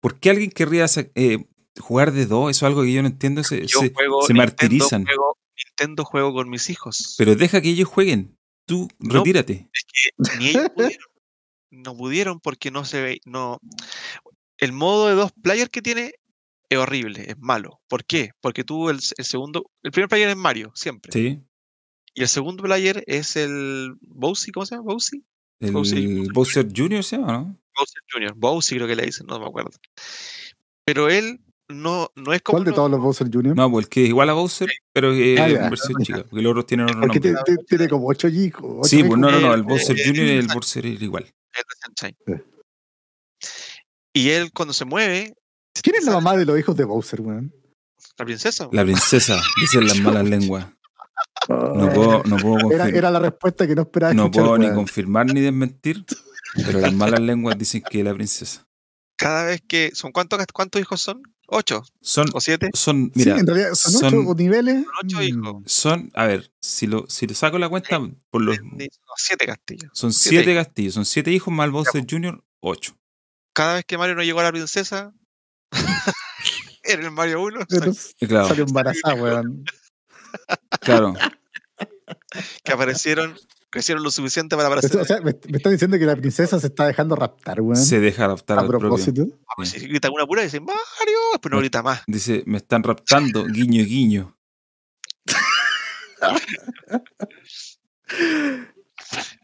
¿Por 0.00 0.18
qué 0.18 0.30
alguien 0.30 0.50
querría 0.50 0.86
eh, 1.14 1.38
jugar 1.78 2.12
de 2.12 2.26
dos? 2.26 2.50
Eso 2.50 2.66
es 2.66 2.68
algo 2.68 2.82
que 2.82 2.92
yo 2.92 3.02
no 3.02 3.08
entiendo. 3.08 3.44
Se, 3.44 3.66
Yo 3.66 3.80
se- 3.80 3.92
juego 3.92 4.22
se 4.22 4.32
Nintendo, 4.32 4.36
martirizan. 4.52 5.04
Juego, 5.04 5.38
Nintendo 5.64 6.04
juego 6.04 6.32
con 6.34 6.48
mis 6.50 6.68
hijos. 6.70 7.14
Pero 7.18 7.34
deja 7.36 7.60
que 7.60 7.70
ellos 7.70 7.88
jueguen. 7.88 8.36
Tú 8.66 8.88
No. 8.98 9.14
retírate. 9.14 9.70
Ni 10.38 10.48
ellos 10.50 10.68
pudieron. 10.74 11.06
No 11.70 11.96
pudieron 11.96 12.40
porque 12.40 12.70
no 12.70 12.84
se 12.84 13.02
ve. 13.02 13.20
No. 13.24 13.58
El 14.58 14.72
modo 14.72 15.08
de 15.08 15.14
dos 15.14 15.32
players 15.42 15.70
que 15.70 15.82
tiene 15.82 16.14
es 16.68 16.78
horrible, 16.78 17.24
es 17.28 17.38
malo. 17.38 17.80
¿Por 17.88 18.04
qué? 18.04 18.30
Porque 18.40 18.64
tú 18.64 18.88
el, 18.90 18.98
el 19.16 19.24
segundo. 19.24 19.70
El 19.82 19.90
primer 19.92 20.08
player 20.08 20.28
es 20.30 20.36
Mario, 20.36 20.72
siempre. 20.74 21.12
Sí. 21.12 21.40
Y 22.14 22.22
el 22.22 22.28
segundo 22.28 22.62
player 22.62 23.04
es 23.06 23.36
el 23.36 23.94
Bowsy, 24.00 24.50
¿cómo 24.52 24.64
se 24.66 24.74
llama? 24.74 24.84
Bowsy. 24.86 25.22
El 25.60 25.72
Bowser. 25.72 25.98
Bowser 26.32 26.68
Jr. 26.74 27.04
se 27.04 27.16
llama, 27.18 27.32
¿no? 27.32 27.58
Bowser 27.76 28.02
Jr. 28.10 28.32
Bowsy 28.36 28.74
creo 28.76 28.86
que 28.88 28.96
le 28.96 29.04
dicen, 29.04 29.26
no 29.26 29.38
me 29.38 29.46
acuerdo. 29.46 29.70
Pero 30.84 31.08
él 31.08 31.40
no, 31.68 32.08
no 32.14 32.32
es 32.32 32.40
como. 32.42 32.56
¿Cuál 32.58 32.64
de 32.64 32.72
todos 32.72 32.90
los 32.90 33.00
Bowser 33.00 33.28
Jr.? 33.32 33.54
No, 33.56 33.70
pues 33.70 33.84
el 33.84 33.90
que 33.90 34.02
es 34.04 34.08
igual 34.08 34.30
a 34.30 34.32
Bowser, 34.34 34.68
pero 34.92 35.12
eh, 35.12 35.36
Ah, 35.38 35.68
versión 35.68 36.02
chica. 36.02 36.24
Porque 36.28 36.42
los 36.42 36.50
otros 36.52 36.66
tienen 36.66 36.86
otro 36.86 37.00
Porque 37.00 37.20
nombre. 37.20 37.42
te- 37.44 37.64
tiene 37.64 37.88
como 37.88 38.06
ocho 38.08 38.28
hijos. 38.28 38.64
ocho 38.78 38.88
Sí, 38.88 39.02
pues 39.04 39.18
no, 39.20 39.30
no, 39.30 39.40
no. 39.40 39.52
El 39.54 39.60
Eh, 39.60 39.64
Bowser 39.64 39.98
eh, 39.98 40.02
Jr. 40.06 40.24
y 40.26 40.30
el. 40.30 40.46
Bowser 40.46 40.86
era 40.86 41.04
igual. 41.04 41.26
El 41.56 41.64
de 41.68 41.76
Sunshine. 41.84 42.42
Sí. 43.40 43.76
Y 44.14 44.30
él 44.30 44.50
cuando 44.52 44.72
se 44.72 44.84
mueve. 44.84 45.34
¿Quién 45.82 45.96
es 45.96 46.04
la 46.04 46.12
sale 46.12 46.24
mamá 46.24 46.36
de 46.38 46.46
los 46.46 46.58
hijos 46.58 46.76
de 46.76 46.84
Bowser, 46.84 47.20
weón? 47.20 47.52
La 48.18 48.24
princesa. 48.24 48.68
La 48.72 48.82
princesa, 48.82 49.38
dicen 49.60 49.86
las 49.86 50.00
malas 50.00 50.24
lenguas. 50.28 50.66
No 51.48 51.92
puedo, 51.92 52.22
no 52.24 52.36
puedo 52.38 52.56
era, 52.56 52.84
confirmar. 52.84 52.94
era 52.94 53.10
la 53.10 53.18
respuesta 53.18 53.66
que 53.66 53.74
no 53.74 53.82
esperaba 53.82 54.14
No 54.14 54.30
puedo 54.30 54.58
ni 54.58 54.72
confirmar 54.72 55.26
ni 55.26 55.40
desmentir, 55.40 56.04
pero 56.54 56.80
las 56.80 56.92
malas 56.92 57.20
lenguas 57.20 57.58
dicen 57.58 57.82
que 57.82 57.98
es 58.00 58.04
la 58.04 58.14
princesa. 58.14 58.66
Cada 59.16 59.44
vez 59.44 59.62
que. 59.66 59.90
¿Son 59.94 60.12
cuántos, 60.12 60.44
cuántos 60.52 60.80
hijos 60.80 61.00
son? 61.00 61.22
¿Ocho 61.48 61.84
Son, 62.00 62.26
o 62.34 62.40
siete? 62.40 62.70
son, 62.74 63.06
Sí, 63.14 63.20
mira, 63.20 63.38
en 63.38 63.46
realidad 63.46 63.74
son, 63.74 63.92
son- 63.92 64.14
ocho 64.26 64.34
niveles. 64.34 64.84
ocho 65.02 65.18
Mm. 65.18 65.22
hijos. 65.22 65.62
son, 65.66 66.10
a 66.14 66.26
ver, 66.26 66.50
si 66.60 66.86
lo, 66.86 67.08
si 67.08 67.26
lo 67.26 67.34
saco 67.34 67.58
la 67.58 67.68
cuenta, 67.68 68.00
por 68.30 68.42
los, 68.42 68.58
siete 69.16 69.46
castillos. 69.46 69.90
son 69.94 70.12
siete 70.12 70.44
siete 70.44 70.54
castillos, 70.56 70.94
son 70.94 71.04
siete 71.04 71.30
hijos 71.30 71.54
más 71.54 71.66
el 71.66 71.70
Bowser 71.72 72.04
Jr., 72.08 72.42
ocho. 72.60 72.96
Cada 73.54 73.74
vez 73.76 73.84
que 73.84 73.96
Mario 73.96 74.16
no 74.16 74.22
llegó 74.22 74.40
a 74.40 74.44
la 74.44 74.52
princesa. 74.52 75.12
en 76.84 77.02
el 77.04 77.10
Mario 77.10 77.42
1. 77.42 77.60
Pero 77.68 77.92
Y 78.20 78.26
Claro, 78.26 78.48
Salió 78.48 78.64
embarazada, 78.64 79.14
weón. 79.14 79.64
claro. 80.80 81.14
que 82.64 82.72
aparecieron. 82.72 83.36
Crecieron 83.76 84.02
lo 84.02 84.10
suficiente 84.10 84.56
para 84.56 84.68
aparecer. 84.68 84.98
O 84.98 85.04
sea, 85.04 85.20
me, 85.20 85.36
me 85.50 85.58
están 85.58 85.70
diciendo 85.70 85.98
que 85.98 86.06
la 86.06 86.16
princesa 86.16 86.58
se 86.58 86.68
está 86.68 86.86
dejando 86.86 87.14
raptar, 87.14 87.60
weón. 87.60 87.76
Se 87.76 88.00
deja 88.00 88.24
adaptar 88.24 88.56
a 88.56 88.62
al 88.62 88.68
propio. 88.68 88.88
propósito. 88.88 89.26
Ah, 89.46 89.52
pues 89.54 89.68
si 89.68 89.80
grita 89.80 90.10
una 90.10 90.24
pura 90.24 90.40
y 90.40 90.46
dicen 90.46 90.64
Mario, 90.64 91.18
pero 91.42 91.56
no 91.56 91.60
grita 91.60 91.82
más. 91.82 92.00
Dice, 92.06 92.42
me 92.46 92.56
están 92.56 92.82
raptando, 92.82 93.44
guiño, 93.44 93.84
guiño. 93.84 94.34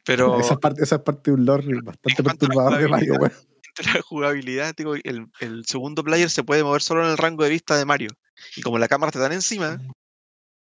Pero 0.04 0.40
Esa 0.40 0.54
es 0.54 0.60
parte, 0.60 0.82
esa 0.82 0.96
es 0.96 1.02
parte 1.02 1.30
de 1.30 1.34
un 1.34 1.44
lore 1.44 1.66
bastante 1.82 2.22
perturbador 2.22 2.78
de 2.80 2.88
Mario, 2.88 3.14
weón. 3.20 3.32
entre 3.76 3.92
la 3.92 4.00
jugabilidad, 4.00 4.74
digo, 4.74 4.94
el, 4.94 5.26
el 5.40 5.66
segundo 5.66 6.02
player 6.02 6.30
se 6.30 6.42
puede 6.42 6.64
mover 6.64 6.80
solo 6.80 7.04
en 7.04 7.10
el 7.10 7.18
rango 7.18 7.44
de 7.44 7.50
vista 7.50 7.76
de 7.76 7.84
Mario. 7.84 8.08
Y 8.56 8.62
como 8.62 8.78
la 8.78 8.88
cámara 8.88 9.12
te 9.12 9.18
dan 9.18 9.32
encima, 9.32 9.78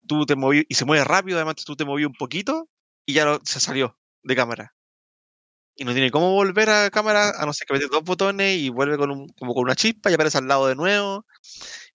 tú 0.07 0.25
te 0.25 0.35
moví, 0.35 0.65
y 0.67 0.73
se 0.73 0.85
mueve 0.85 1.03
rápido, 1.03 1.37
además 1.37 1.57
tú 1.63 1.75
te 1.75 1.85
moví 1.85 2.03
un 2.03 2.13
poquito 2.13 2.67
y 3.09 3.13
ya 3.13 3.25
lo- 3.25 3.39
se 3.43 3.59
salió 3.59 3.97
de 4.23 4.35
cámara. 4.35 4.75
Y 5.75 5.85
no 5.85 5.93
tiene 5.93 6.11
cómo 6.11 6.31
volver 6.33 6.69
a 6.69 6.89
cámara, 6.91 7.31
a 7.41 7.45
no 7.45 7.53
ser 7.53 7.65
que 7.65 7.73
metes 7.73 7.89
dos 7.89 8.03
botones 8.03 8.57
y 8.59 8.69
vuelve 8.69 8.97
con 8.97 9.11
un, 9.11 9.29
como 9.29 9.53
con 9.53 9.63
una 9.63 9.75
chispa 9.75 10.11
y 10.11 10.13
aparece 10.13 10.37
al 10.37 10.47
lado 10.47 10.67
de 10.67 10.75
nuevo. 10.75 11.25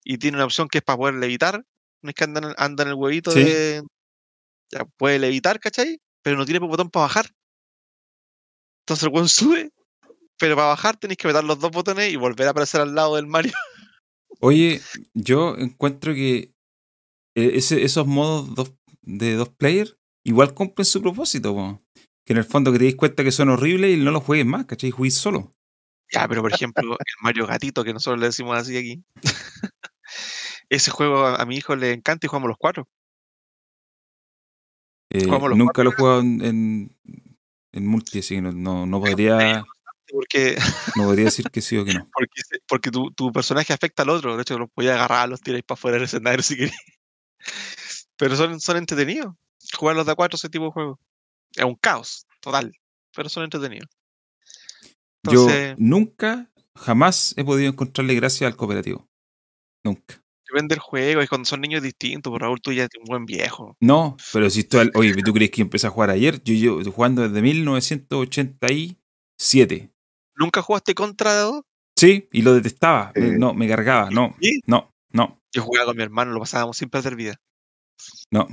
Y 0.02 0.18
tiene 0.18 0.36
una 0.38 0.46
opción 0.46 0.68
que 0.68 0.78
es 0.78 0.84
para 0.84 0.96
poder 0.96 1.14
levitar. 1.16 1.62
No 2.02 2.08
es 2.10 2.14
que 2.14 2.24
anda 2.24 2.38
en 2.40 2.44
el, 2.48 2.54
anda 2.58 2.82
en 2.82 2.88
el 2.90 2.94
huevito 2.94 3.30
Sí. 3.30 3.44
de. 3.44 3.82
Ya 4.72 4.84
puede 4.96 5.18
levitar, 5.18 5.60
¿cachai? 5.60 6.00
Pero 6.22 6.36
no 6.36 6.44
tiene 6.46 6.60
botón 6.60 6.90
para 6.90 7.04
bajar. 7.04 7.26
Entonces 8.82 9.04
el 9.04 9.12
weón 9.12 9.28
sube, 9.28 9.70
pero 10.38 10.56
para 10.56 10.68
bajar 10.68 10.96
tenéis 10.96 11.18
que 11.18 11.28
meter 11.28 11.44
los 11.44 11.58
dos 11.60 11.70
botones 11.70 12.12
y 12.12 12.16
volver 12.16 12.46
a 12.46 12.50
aparecer 12.50 12.80
al 12.80 12.94
lado 12.94 13.16
del 13.16 13.26
Mario. 13.26 13.52
Oye, 14.40 14.80
yo 15.14 15.56
encuentro 15.58 16.12
que 16.14 16.54
eh, 17.36 17.50
ese- 17.54 17.82
esos 17.84 18.06
modos 18.06 18.54
dos- 18.54 18.74
de 19.02 19.34
dos 19.34 19.50
players 19.50 19.96
igual 20.24 20.54
cumplen 20.54 20.84
su 20.84 21.00
propósito, 21.00 21.54
po. 21.54 21.82
que 22.24 22.32
en 22.32 22.38
el 22.38 22.44
fondo 22.44 22.72
que 22.72 22.78
te 22.78 22.84
des 22.84 22.96
cuenta 22.96 23.22
que 23.24 23.32
son 23.32 23.50
horribles 23.50 23.96
y 23.96 24.00
no 24.00 24.10
los 24.10 24.22
juegues 24.24 24.46
más, 24.46 24.66
¿cachai? 24.66 24.90
Juegues 24.90 25.14
solo. 25.14 25.54
Ya, 26.12 26.28
pero 26.28 26.42
por 26.42 26.52
ejemplo, 26.52 26.92
el 26.98 27.06
Mario 27.22 27.46
Gatito, 27.46 27.82
que 27.84 27.92
nosotros 27.92 28.20
le 28.20 28.26
decimos 28.26 28.56
así 28.56 28.76
aquí. 28.76 29.04
Ese 30.68 30.90
juego 30.90 31.26
a, 31.26 31.36
a 31.36 31.46
mi 31.46 31.56
hijo 31.56 31.76
le 31.76 31.92
encanta 31.92 32.26
y 32.26 32.28
jugamos 32.28 32.48
los 32.48 32.58
cuatro. 32.58 32.88
Eh, 35.10 35.24
Jugamos 35.24 35.50
los 35.50 35.58
nunca 35.58 35.72
cuatro 35.74 35.84
lo 35.84 35.90
he 35.90 35.96
jugado 35.96 36.20
en, 36.20 36.44
en, 36.44 36.96
en 37.72 37.86
multi, 37.86 38.18
así 38.18 38.34
que 38.34 38.42
no, 38.42 38.52
no, 38.52 38.84
no 38.86 39.00
podría, 39.00 39.64
Porque, 40.10 40.56
no 40.96 41.04
podría 41.04 41.26
decir 41.26 41.46
que 41.50 41.60
sí 41.60 41.76
o 41.76 41.84
que 41.84 41.94
no. 41.94 42.08
porque, 42.12 42.42
porque 42.66 42.90
tu, 42.90 43.12
tu 43.12 43.30
personaje 43.32 43.72
afecta 43.72 44.02
al 44.02 44.10
otro. 44.10 44.34
De 44.36 44.42
hecho, 44.42 44.58
los 44.58 44.70
podías 44.70 44.96
agarrar, 44.96 45.28
los 45.28 45.40
tiráis 45.40 45.64
para 45.64 45.78
afuera 45.78 45.96
del 45.96 46.04
escenario 46.04 46.42
si 46.42 46.56
queréis. 46.56 46.74
Pero 48.16 48.36
son, 48.36 48.60
son 48.60 48.76
entretenidos. 48.76 49.34
Jugar 49.72 49.96
los 49.96 50.06
de 50.06 50.12
a 50.12 50.14
cuatro, 50.14 50.36
ese 50.36 50.48
tipo 50.48 50.66
de 50.66 50.70
juego. 50.72 51.00
Es 51.54 51.64
un 51.64 51.74
caos, 51.76 52.26
total. 52.40 52.72
Pero 53.14 53.28
son 53.28 53.44
entretenidos. 53.44 53.88
Entonces, 55.24 55.70
Yo 55.70 55.74
nunca, 55.78 56.50
jamás 56.76 57.34
he 57.36 57.44
podido 57.44 57.70
encontrarle 57.70 58.14
gracia 58.14 58.46
al 58.46 58.56
cooperativo. 58.56 59.06
Nunca. 59.84 60.20
depende 60.46 60.74
del 60.74 60.80
juego. 60.80 61.22
Y 61.22 61.26
cuando 61.28 61.46
son 61.46 61.60
niños 61.62 61.82
distintos, 61.82 62.30
por 62.30 62.40
Raúl, 62.42 62.60
tú 62.60 62.72
ya 62.72 62.82
eres 62.84 62.98
un 63.00 63.04
buen 63.06 63.24
viejo. 63.26 63.76
No, 63.80 64.16
pero 64.32 64.48
si 64.50 64.64
tú, 64.64 64.78
oye, 64.94 65.14
¿tú 65.22 65.32
crees 65.32 65.50
que 65.50 65.62
empecé 65.62 65.86
a 65.86 65.90
jugar 65.90 66.10
ayer? 66.10 66.42
Yo 66.44 66.54
llevo 66.54 66.82
jugando 66.92 67.22
desde 67.22 67.40
1987. 67.42 69.90
¿Nunca 70.36 70.62
jugaste 70.62 70.94
contra 70.94 71.34
dos? 71.40 71.62
Sí, 71.96 72.28
y 72.32 72.42
lo 72.42 72.54
detestaba. 72.54 73.12
Eh, 73.14 73.36
no, 73.38 73.54
me 73.54 73.68
cargaba. 73.68 74.10
No, 74.10 74.36
¿Sí? 74.40 74.60
no, 74.66 74.92
no, 75.12 75.40
Yo 75.52 75.62
jugaba 75.62 75.86
con 75.86 75.96
mi 75.96 76.02
hermano, 76.02 76.32
lo 76.32 76.40
pasábamos 76.40 76.76
sin 76.76 76.90
perder 76.90 77.14
vida. 77.16 77.36
no. 78.30 78.46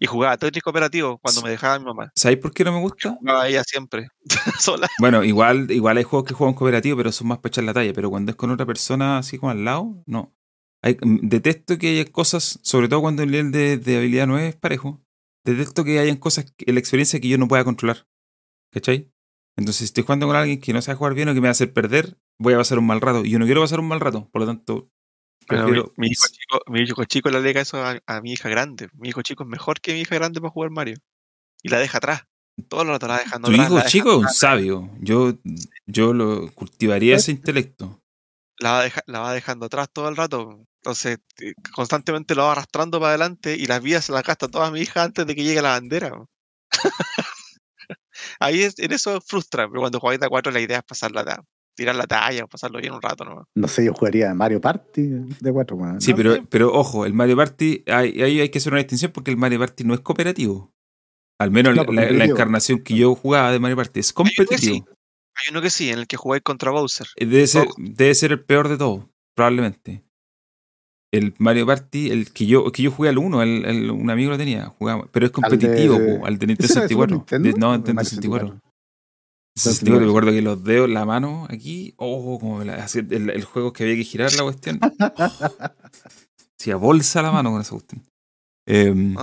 Y 0.00 0.06
jugaba 0.06 0.36
Tetris 0.36 0.62
cooperativo 0.62 1.18
cuando 1.18 1.42
me 1.42 1.50
dejaba 1.50 1.78
mi 1.78 1.84
mamá. 1.86 2.12
¿Sabéis 2.14 2.38
por 2.40 2.52
qué 2.52 2.64
no 2.64 2.72
me 2.72 2.80
gusta? 2.80 3.16
Jugaba 3.18 3.48
ella 3.48 3.64
siempre, 3.64 4.08
sola. 4.60 4.88
Bueno, 5.00 5.24
igual, 5.24 5.70
igual 5.70 5.96
hay 5.98 6.04
juegos 6.04 6.28
que 6.28 6.34
juegan 6.34 6.54
cooperativo, 6.54 6.96
pero 6.96 7.10
son 7.12 7.28
más 7.28 7.38
para 7.38 7.48
echar 7.50 7.64
la 7.64 7.74
talla. 7.74 7.92
Pero 7.92 8.10
cuando 8.10 8.30
es 8.30 8.36
con 8.36 8.50
otra 8.50 8.64
persona 8.66 9.18
así 9.18 9.38
como 9.38 9.50
al 9.50 9.64
lado, 9.64 10.02
no. 10.06 10.34
Hay- 10.82 10.96
mm, 11.02 11.28
detesto 11.28 11.76
que 11.78 11.90
haya 11.90 12.04
cosas, 12.12 12.60
sobre 12.62 12.88
todo 12.88 13.00
cuando 13.00 13.22
el 13.24 13.30
nivel 13.32 13.50
de, 13.50 13.76
de 13.78 13.96
habilidad 13.96 14.26
no 14.28 14.38
es 14.38 14.54
parejo. 14.54 15.00
Detesto 15.44 15.82
que 15.84 15.98
hayan 15.98 16.16
cosas 16.16 16.54
en 16.58 16.74
la 16.74 16.80
experiencia 16.80 17.20
que 17.20 17.28
yo 17.28 17.38
no 17.38 17.48
pueda 17.48 17.64
controlar. 17.64 18.06
¿Cachai? 18.72 19.10
Entonces, 19.56 19.78
si 19.78 19.84
estoy 19.86 20.04
jugando 20.04 20.26
con 20.28 20.36
alguien 20.36 20.60
que 20.60 20.72
no 20.72 20.80
sabe 20.82 20.96
jugar 20.98 21.14
bien 21.14 21.28
o 21.28 21.34
que 21.34 21.40
me 21.40 21.46
va 21.46 21.50
a 21.50 21.52
hacer 21.52 21.72
perder, 21.72 22.18
voy 22.38 22.54
a 22.54 22.58
pasar 22.58 22.78
un 22.78 22.86
mal 22.86 23.00
rato. 23.00 23.24
Y 23.24 23.30
yo 23.30 23.38
no 23.40 23.46
quiero 23.46 23.60
pasar 23.62 23.80
un 23.80 23.88
mal 23.88 23.98
rato. 23.98 24.28
Por 24.30 24.40
lo 24.42 24.46
tanto, 24.46 24.90
Pero 25.48 25.64
mi, 25.64 25.70
prefiero- 25.72 25.92
mi 25.96 26.08
hijo 26.08 26.26
chico, 26.28 26.60
mi 26.66 26.80
hijo 26.82 27.04
chico 27.04 27.30
le 27.30 27.38
alega 27.38 27.60
eso 27.60 27.82
a, 27.84 27.98
a 28.06 28.20
mi 28.20 28.32
hija 28.32 28.48
grande. 28.48 28.88
Mi 28.94 29.08
hijo 29.08 29.22
chico 29.22 29.42
es 29.44 29.48
mejor 29.48 29.80
que 29.80 29.94
mi 29.94 30.00
hija 30.00 30.14
grande 30.14 30.40
para 30.40 30.50
jugar 30.52 30.70
Mario. 30.70 30.96
Y 31.62 31.68
la 31.70 31.78
deja 31.78 31.98
atrás. 31.98 32.22
Todo 32.68 32.82
el 32.82 32.88
rato 32.88 33.06
la 33.08 33.18
dejando 33.18 33.48
Tu 33.48 33.54
atrás. 33.54 33.66
hijo 33.66 33.76
deja 33.76 33.88
chico 33.88 34.10
es 34.10 34.16
un 34.16 34.24
atrás, 34.24 34.36
sabio. 34.36 34.90
Yo, 35.00 35.34
yo 35.86 36.12
lo 36.12 36.52
cultivaría 36.54 37.16
ese 37.16 37.30
intelecto. 37.30 38.00
La 38.58 38.72
va, 38.72 38.82
deja- 38.82 39.02
la 39.06 39.20
va 39.20 39.32
dejando 39.32 39.66
atrás 39.66 39.88
todo 39.92 40.08
el 40.08 40.16
rato. 40.16 40.64
Entonces, 40.82 41.18
eh, 41.40 41.54
constantemente 41.72 42.34
lo 42.34 42.44
va 42.44 42.52
arrastrando 42.52 42.98
para 42.98 43.10
adelante 43.10 43.56
y 43.56 43.66
las 43.66 43.80
vías 43.82 44.04
se 44.04 44.12
las 44.12 44.22
gasta 44.24 44.48
toda 44.48 44.70
mi 44.70 44.80
hija 44.80 45.02
antes 45.04 45.26
de 45.26 45.34
que 45.34 45.44
llegue 45.44 45.62
la 45.62 45.70
bandera. 45.70 46.12
Ahí 48.40 48.62
es, 48.62 48.78
en 48.78 48.92
eso 48.92 49.20
frustra, 49.20 49.68
pero 49.68 49.80
cuando 49.80 50.00
jugáis 50.00 50.20
a 50.22 50.28
cuatro 50.28 50.50
la 50.52 50.60
idea 50.60 50.78
es 50.78 50.84
pasar 50.84 51.12
la, 51.12 51.24
ta- 51.24 51.44
tirar 51.78 51.94
la 51.94 52.06
talla 52.08 52.44
o 52.44 52.48
pasarlo 52.48 52.80
bien 52.80 52.92
un 52.92 53.00
rato, 53.00 53.24
¿no? 53.24 53.46
No 53.54 53.68
sé, 53.68 53.84
yo 53.84 53.94
jugaría 53.94 54.34
Mario 54.34 54.60
Party 54.60 55.02
de 55.40 55.52
cuatro. 55.52 55.78
Sí, 56.00 56.12
pero, 56.12 56.44
pero 56.50 56.72
ojo, 56.72 57.06
el 57.06 57.14
Mario 57.14 57.36
Party, 57.36 57.84
ahí 57.86 58.20
ahí 58.20 58.40
hay 58.40 58.48
que 58.48 58.58
hacer 58.58 58.72
una 58.72 58.80
distinción 58.80 59.12
porque 59.12 59.30
el 59.30 59.36
Mario 59.36 59.60
Party 59.60 59.84
no 59.84 59.94
es 59.94 60.00
cooperativo. 60.00 60.72
Al 61.40 61.52
menos 61.52 61.76
No, 61.76 61.84
la, 61.84 62.24
encarnación 62.24 62.80
que 62.80 62.96
yo 62.96 63.14
jugaba 63.14 63.52
de 63.52 63.60
Mario 63.60 63.76
Party 63.76 64.00
es 64.00 64.12
uno 64.16 64.28
que 64.28 64.34
competitivo. 64.44 64.74
sí. 64.74 64.84
Hay 65.36 65.52
uno 65.52 65.62
que 65.62 65.70
sí, 65.70 65.88
en 65.90 66.00
el 66.00 66.08
que 66.08 66.16
jugáis 66.16 66.42
contra 66.42 66.72
Bowser. 66.72 67.06
Eh, 67.14 67.24
Debe 67.26 67.46
ser, 67.46 67.68
debe 67.76 68.12
ser 68.16 68.32
el 68.32 68.44
peor 68.44 68.68
de 68.68 68.76
todos, 68.76 69.04
probablemente. 69.36 70.02
el 71.12 71.32
Mario 71.38 71.64
Party, 71.64 72.10
el 72.10 72.32
que 72.32 72.44
yo, 72.46 72.70
que 72.72 72.82
yo 72.82 72.90
jugué 72.90 73.08
al 73.10 73.18
1, 73.18 73.40
el, 73.42 73.64
el- 73.64 73.90
un 73.92 74.10
amigo 74.10 74.30
lo 74.32 74.36
tenía, 74.36 74.66
jugaba, 74.78 75.06
pero 75.12 75.26
es 75.26 75.32
competitivo, 75.32 75.94
de- 75.94 76.16
po, 76.18 76.26
al 76.26 76.38
de 76.38 76.46
Nintendo 76.48 76.64
¿Ese 76.66 76.78
era 76.80 76.88
de 76.88 76.92
Super 76.94 77.08
64. 77.10 77.16
Nintendo? 77.16 77.48
De- 77.48 77.54
no, 77.58 77.68
¿O 77.68 77.70
de 77.70 77.76
Nintendo 77.78 77.94
Mario 77.94 78.10
64. 78.10 78.60
64? 79.58 80.00
64, 80.00 80.00
me 80.06 80.10
acuerdo 80.10 80.30
que 80.32 80.42
los 80.42 80.64
dedos, 80.64 80.88
la 80.88 81.04
mano 81.04 81.46
aquí, 81.50 81.94
oh, 81.96 82.38
como 82.38 82.64
la- 82.64 82.76
así, 82.84 83.00
el, 83.00 83.30
el 83.30 83.44
juego 83.44 83.72
que 83.72 83.84
había 83.84 83.96
que 83.96 84.04
girar 84.04 84.32
la 84.34 84.42
cuestión. 84.44 84.80
Hacía 86.58 86.76
bolsa 86.76 87.22
la 87.22 87.30
mano 87.32 87.50
con 87.52 87.60
esa 87.60 87.70
cuestión. 87.70 88.04
Em, 88.66 89.16
He 89.16 89.20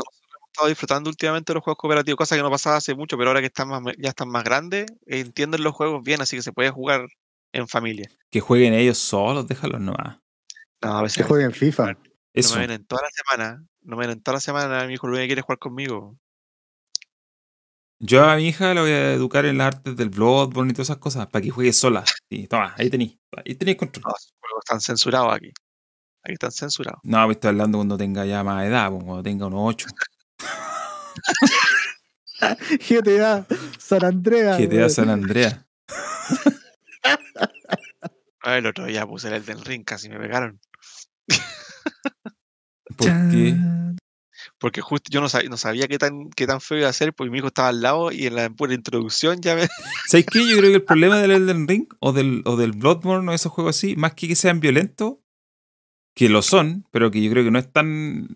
estado 0.58 0.70
disfrutando 0.70 1.10
últimamente 1.10 1.54
los 1.54 1.64
juegos 1.64 1.78
cooperativos, 1.78 2.18
cosa 2.18 2.36
que 2.38 2.42
no 2.42 2.50
pasaba 2.50 2.78
hace 2.78 2.96
mucho, 2.96 3.18
pero 3.18 3.30
ahora 3.30 3.42
que 3.42 3.48
están 3.48 3.68
más, 3.68 3.82
ya 3.98 4.10
están 4.10 4.30
más 4.30 4.44
grandes, 4.46 4.86
entienden 5.06 5.64
los 5.64 5.74
juegos 5.74 6.02
bien, 6.04 6.22
así 6.22 6.38
que 6.38 6.42
se 6.44 6.54
puede 6.54 6.70
jugar 6.70 7.08
en 7.54 7.68
familia. 7.68 8.10
que 8.32 8.40
jueguen 8.40 8.74
ellos 8.74 8.98
solos, 8.98 9.48
déjalos 9.48 9.82
nomás. 9.82 10.18
No, 10.82 10.98
a 10.98 11.02
veces 11.04 11.18
Que 11.18 11.24
jueguen 11.24 11.52
FIFA. 11.52 11.94
no 11.94 12.00
Eso. 12.34 12.56
me 12.56 12.68
vienen 12.68 12.86
toda 12.86 13.02
la 13.02 13.10
semana, 13.12 13.66
no 13.82 13.98
me 13.98 14.06
vienen 14.06 14.22
toda 14.24 14.36
la 14.36 14.40
semana, 14.42 14.88
mi 14.88 14.94
hijo 14.94 15.08
Luis 15.08 15.26
quiere 15.26 15.42
jugar 15.42 15.60
conmigo. 15.60 16.18
Yo 18.00 18.26
a 18.26 18.36
mi 18.36 18.48
hija 18.48 18.74
la 18.74 18.82
voy 18.82 18.92
a 18.92 19.14
educar 19.14 19.46
en 19.46 19.58
las 19.58 19.68
artes 19.76 19.96
del 19.96 20.10
Bloodborne 20.10 20.72
y 20.72 20.74
todas 20.74 20.88
esas 20.90 20.98
cosas, 20.98 21.28
para 21.28 21.42
que 21.42 21.50
juegue 21.50 21.72
sola. 21.74 22.04
Sí, 22.30 22.48
toma, 22.48 22.74
ahí 22.78 22.90
tenéis. 22.90 23.18
Ahí 23.46 23.56
tenéis 23.56 23.78
control. 23.78 24.04
No, 24.06 24.14
juegos 24.42 24.64
están 24.66 24.82
censurados 24.82 25.34
aquí. 25.34 25.52
Aquí 26.24 26.34
están 26.34 26.52
censurados. 26.52 27.00
No, 27.04 27.26
me 27.28 27.34
estoy 27.34 27.50
hablando 27.50 27.78
cuando 27.78 27.98
tenga 27.98 28.26
ya 28.26 28.44
más 28.44 28.66
edad, 28.66 28.90
pues, 28.90 29.04
cuando 29.04 29.24
tenga 29.24 29.46
unos 29.48 29.62
8. 29.64 29.88
GTA, 32.90 33.46
San 33.80 34.24
da 34.24 34.58
weón. 34.58 34.90
San 34.90 35.10
Andreas. 35.10 35.66
Ah, 38.42 38.58
El 38.58 38.68
otro 38.68 38.86
día 38.86 39.06
puse 39.08 39.28
el 39.30 39.36
Elden 39.36 39.64
Ring, 39.64 39.84
casi 39.84 40.10
me 40.10 40.20
pegaron. 40.20 40.60
¿Por 42.98 43.08
qué? 43.32 43.56
Porque 44.58 44.80
justo 44.82 45.10
yo 45.12 45.20
no 45.22 45.28
sabía, 45.30 45.50
no 45.50 45.58
sabía 45.58 45.88
qué 45.88 45.98
tan, 45.98 46.30
qué 46.30 46.48
tan 46.48 46.62
feo 46.62 46.78
iba 46.80 46.88
a 46.90 46.94
ser, 46.94 47.14
porque 47.14 47.30
mi 47.30 47.40
hijo 47.40 47.48
estaba 47.48 47.68
al 47.68 47.82
lado 47.82 48.12
y 48.12 48.26
en 48.26 48.36
la 48.36 48.50
pura 48.50 48.74
introducción 48.74 49.42
ya 49.42 49.56
me. 49.56 49.68
¿Sabes 50.08 50.26
qué? 50.32 50.40
Yo 50.50 50.58
creo 50.58 50.70
que 50.70 50.76
el 50.78 50.84
problema 50.84 51.20
del 51.20 51.32
Elden 51.32 51.68
Ring 51.68 51.88
o 52.00 52.14
del, 52.14 52.42
o 52.46 52.56
del 52.56 52.72
Bloodborne 52.72 53.30
o 53.30 53.34
esos 53.34 53.52
juegos 53.52 53.76
así, 53.78 53.96
más 53.98 54.14
que 54.14 54.28
que 54.30 54.36
sean 54.36 54.60
violentos, 54.62 55.16
que 56.16 56.30
lo 56.30 56.42
son, 56.42 56.86
pero 56.92 57.12
que 57.12 57.22
yo 57.22 57.30
creo 57.32 57.44
que 57.44 57.52
no 57.52 57.60
es 57.60 57.70
tan 57.72 58.30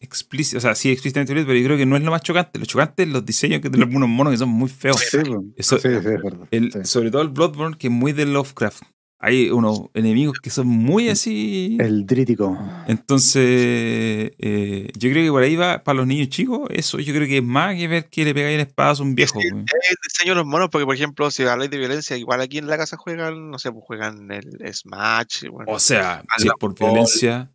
explícito, 0.00 0.56
o 0.56 0.60
sea, 0.62 0.74
sí 0.74 0.90
explícitamente 0.90 1.34
violento, 1.34 1.48
pero 1.50 1.60
yo 1.60 1.66
creo 1.66 1.76
que 1.76 1.84
no 1.84 1.96
es 1.96 2.02
lo 2.02 2.10
más 2.10 2.22
chocante. 2.22 2.58
Lo 2.58 2.64
chocante 2.64 3.02
es 3.02 3.10
los 3.10 3.26
diseños 3.26 3.60
que 3.60 3.68
de 3.68 3.82
algunos 3.82 4.08
monos 4.08 4.32
que 4.32 4.38
son 4.38 4.48
muy 4.48 4.70
feos. 4.70 4.98
Sí, 4.98 5.18
po. 5.18 5.44
Eso- 5.56 5.76
sí, 5.78 5.88
sí, 5.88 5.94
es 5.94 6.04
verdad. 6.04 6.48
El- 6.50 6.72
Sí. 6.72 6.78
Sobre 6.84 7.10
todo 7.10 7.20
el 7.20 7.28
Bloodborne, 7.28 7.76
que 7.76 7.88
es 7.88 7.92
muy 7.92 8.12
de 8.14 8.24
Lovecraft. 8.24 8.82
Hay 9.22 9.50
unos 9.50 9.82
enemigos 9.92 10.38
que 10.40 10.48
son 10.48 10.66
muy 10.66 11.10
así. 11.10 11.76
El 11.78 12.06
drítico. 12.06 12.56
Entonces, 12.86 14.32
eh, 14.38 14.90
yo 14.96 15.10
creo 15.10 15.24
que 15.26 15.30
por 15.30 15.42
ahí 15.42 15.56
va, 15.56 15.82
para 15.84 15.98
los 15.98 16.06
niños 16.06 16.28
chicos, 16.30 16.68
eso 16.70 16.98
yo 17.00 17.12
creo 17.12 17.26
que 17.28 17.38
es 17.38 17.42
más 17.44 17.76
que 17.76 17.86
ver 17.86 18.08
que 18.08 18.24
le 18.24 18.32
pegáis 18.32 18.54
en 18.54 18.60
espadas 18.66 19.00
a 19.00 19.02
un 19.02 19.14
viejo. 19.14 19.38
Sí. 19.40 19.48
El 19.48 19.64
diseño 20.08 20.30
de 20.32 20.36
los 20.36 20.46
monos, 20.46 20.70
porque 20.70 20.86
por 20.86 20.94
ejemplo, 20.94 21.30
si 21.30 21.42
habláis 21.44 21.70
de 21.70 21.76
violencia, 21.76 22.16
igual 22.16 22.40
aquí 22.40 22.58
en 22.58 22.66
la 22.66 22.78
casa 22.78 22.96
juegan, 22.96 23.50
no 23.50 23.58
sé, 23.58 23.70
pues 23.72 23.84
juegan 23.86 24.30
el 24.30 24.58
Smash. 24.72 25.48
bueno, 25.50 25.70
O 25.72 25.78
sea, 25.78 26.24
si 26.38 26.46
es 26.48 26.54
por 26.58 26.74
violencia. 26.78 27.52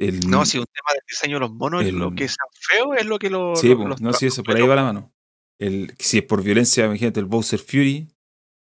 El, 0.00 0.20
no, 0.30 0.46
si 0.46 0.58
un 0.58 0.64
tema 0.66 0.92
del 0.94 1.02
diseño 1.10 1.34
de 1.36 1.40
los 1.40 1.52
monos, 1.52 1.84
el- 1.84 1.96
lo 1.98 2.14
que 2.14 2.28
sea 2.28 2.36
feo 2.52 2.94
es 2.94 3.04
lo 3.04 3.18
que 3.18 3.30
lo. 3.30 3.56
sí, 3.56 3.68
lo- 3.70 3.88
los 3.88 4.00
no, 4.00 4.12
sí, 4.12 4.26
eso, 4.26 4.44
por 4.44 4.54
ahí 4.56 4.62
va 4.62 4.76
la 4.76 4.84
mano. 4.84 5.12
El, 5.58 5.92
si 5.98 6.18
es 6.18 6.22
por 6.24 6.40
violencia, 6.44 6.86
imagínate 6.86 7.18
el 7.18 7.26
Bowser 7.26 7.58
Fury. 7.58 8.06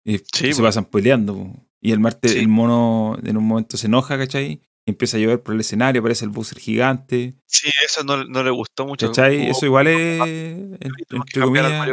Y 0.06 0.18
Sí, 0.32 0.54
se 0.54 0.62
pasan 0.62 0.86
peleando. 0.86 1.34
po. 1.34 1.67
Y 1.80 1.92
el 1.92 2.00
Marte, 2.00 2.28
Sí. 2.28 2.38
el 2.38 2.48
mono 2.48 3.16
en 3.24 3.36
un 3.36 3.46
momento 3.46 3.76
se 3.76 3.86
enoja, 3.86 4.18
¿cachai? 4.18 4.60
Y 4.86 4.90
empieza 4.90 5.16
a 5.16 5.20
llover 5.20 5.42
por 5.42 5.54
el 5.54 5.60
escenario, 5.60 6.00
aparece 6.00 6.24
el 6.24 6.30
Bowser 6.30 6.58
gigante. 6.58 7.34
Sí, 7.46 7.68
eso 7.84 8.02
no, 8.04 8.24
no 8.24 8.42
le 8.42 8.50
gustó 8.50 8.86
mucho. 8.86 9.08
¿Cachai? 9.08 9.48
Eso 9.50 9.66
igual 9.66 9.86
es, 9.86 10.20
entre 10.80 11.42
comillas, 11.42 11.88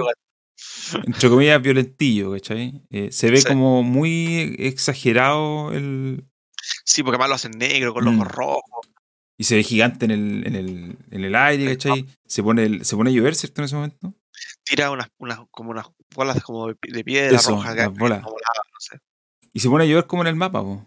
entre 1.06 1.58
violentillo, 1.60 2.32
¿cachai? 2.32 2.82
Eh, 2.90 3.12
se 3.12 3.30
ve 3.32 3.38
Sí. 3.42 3.48
como 3.48 3.84
muy 3.84 4.56
exagerado 4.60 5.72
el, 5.72 6.26
Sí, 6.84 7.04
porque 7.04 7.16
además 7.16 7.30
lo 7.30 7.36
hacen 7.36 7.52
negro, 7.60 7.94
con 7.94 8.06
los 8.06 8.14
Mm. 8.14 8.22
ojos 8.22 8.32
rojos. 8.32 8.64
y 9.38 9.44
se 9.44 9.56
ve 9.58 9.64
gigante 9.64 10.06
en 10.06 10.12
el, 10.12 10.48
en 10.48 10.56
el, 10.56 10.98
en 11.12 11.24
el 11.26 11.36
aire, 11.36 11.66
¿cachai? 11.76 12.06
Se 12.26 12.42
pone, 12.42 12.64
el- 12.64 12.86
se 12.86 12.96
pone 12.96 13.10
a 13.10 13.14
llover, 13.14 13.36
¿cierto? 13.36 13.60
En 13.62 13.66
ese 13.66 13.76
momento. 13.76 14.14
Tira 14.64 14.90
unas, 14.92 15.08
unas, 15.18 15.40
como 15.52 15.72
unas 15.72 15.88
bolas 16.16 16.42
como 16.42 16.70
de, 16.70 16.76
pi- 16.76 16.90
de 16.94 17.04
piedra 17.04 17.36
Eso, 17.36 17.50
roja. 17.52 17.74
que 17.76 17.82
las 17.82 17.94
bolas. 17.94 18.24
como 18.24 18.38
lava, 18.38 18.64
no 18.72 18.80
sé. 18.80 18.98
Y 19.56 19.62
se 19.62 19.70
pone 19.70 19.86
a 19.86 19.88
llover 19.88 20.06
como 20.06 20.22
en 20.24 20.28
el 20.28 20.36
mapa, 20.36 20.62
po. 20.62 20.86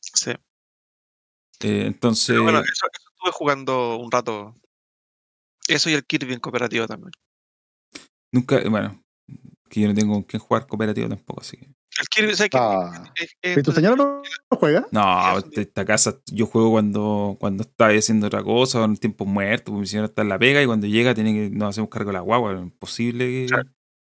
Sí. 0.00 0.32
Eh, 1.60 1.84
entonces, 1.86 2.26
Pero 2.28 2.42
bueno, 2.42 2.58
eso, 2.58 2.86
eso 2.92 3.08
estuve 3.14 3.32
jugando 3.32 3.96
un 3.96 4.10
rato. 4.10 4.54
Eso 5.66 5.88
y 5.88 5.94
el 5.94 6.04
Kirby 6.04 6.34
en 6.34 6.40
cooperativo 6.40 6.86
también. 6.86 7.12
nunca, 8.34 8.60
bueno, 8.68 9.02
que 9.70 9.80
yo 9.80 9.88
no 9.88 9.94
tengo 9.94 10.12
con 10.14 10.22
quién 10.24 10.40
jugar 10.40 10.66
cooperativo 10.66 11.08
tampoco, 11.08 11.40
así 11.40 11.56
que. 11.56 11.64
El 11.64 12.06
Kirby, 12.14 12.34
¿sabes 12.34 12.50
qué? 12.50 12.58
Ah. 12.60 13.12
Es- 13.14 13.34
es- 13.40 13.58
¿Y 13.58 13.62
tu 13.62 13.72
señora 13.72 13.96
no 13.96 14.20
no 14.50 14.58
juega? 14.58 14.86
No, 14.90 15.38
esta 15.52 15.84
casa 15.86 16.18
yo 16.26 16.46
juego 16.46 16.72
cuando, 16.72 17.36
cuando 17.40 17.62
está 17.62 17.86
haciendo 17.88 18.26
otra 18.26 18.42
cosa, 18.42 18.80
o 18.80 18.84
en 18.84 18.96
tiempo 18.98 19.24
muerto, 19.24 19.66
porque 19.72 19.80
mi 19.80 19.86
señora 19.86 20.08
está 20.08 20.20
en 20.22 20.28
la 20.28 20.38
pega 20.38 20.62
y 20.62 20.66
cuando 20.66 20.86
llega 20.86 21.14
tiene 21.14 21.32
que 21.32 21.48
nos 21.50 21.70
hacemos 21.70 21.88
cargo 21.88 22.08
de 22.08 22.14
la 22.14 22.20
guagua, 22.20 22.52
imposible 22.60 23.26
que- 23.26 23.46
Claro. 23.46 23.70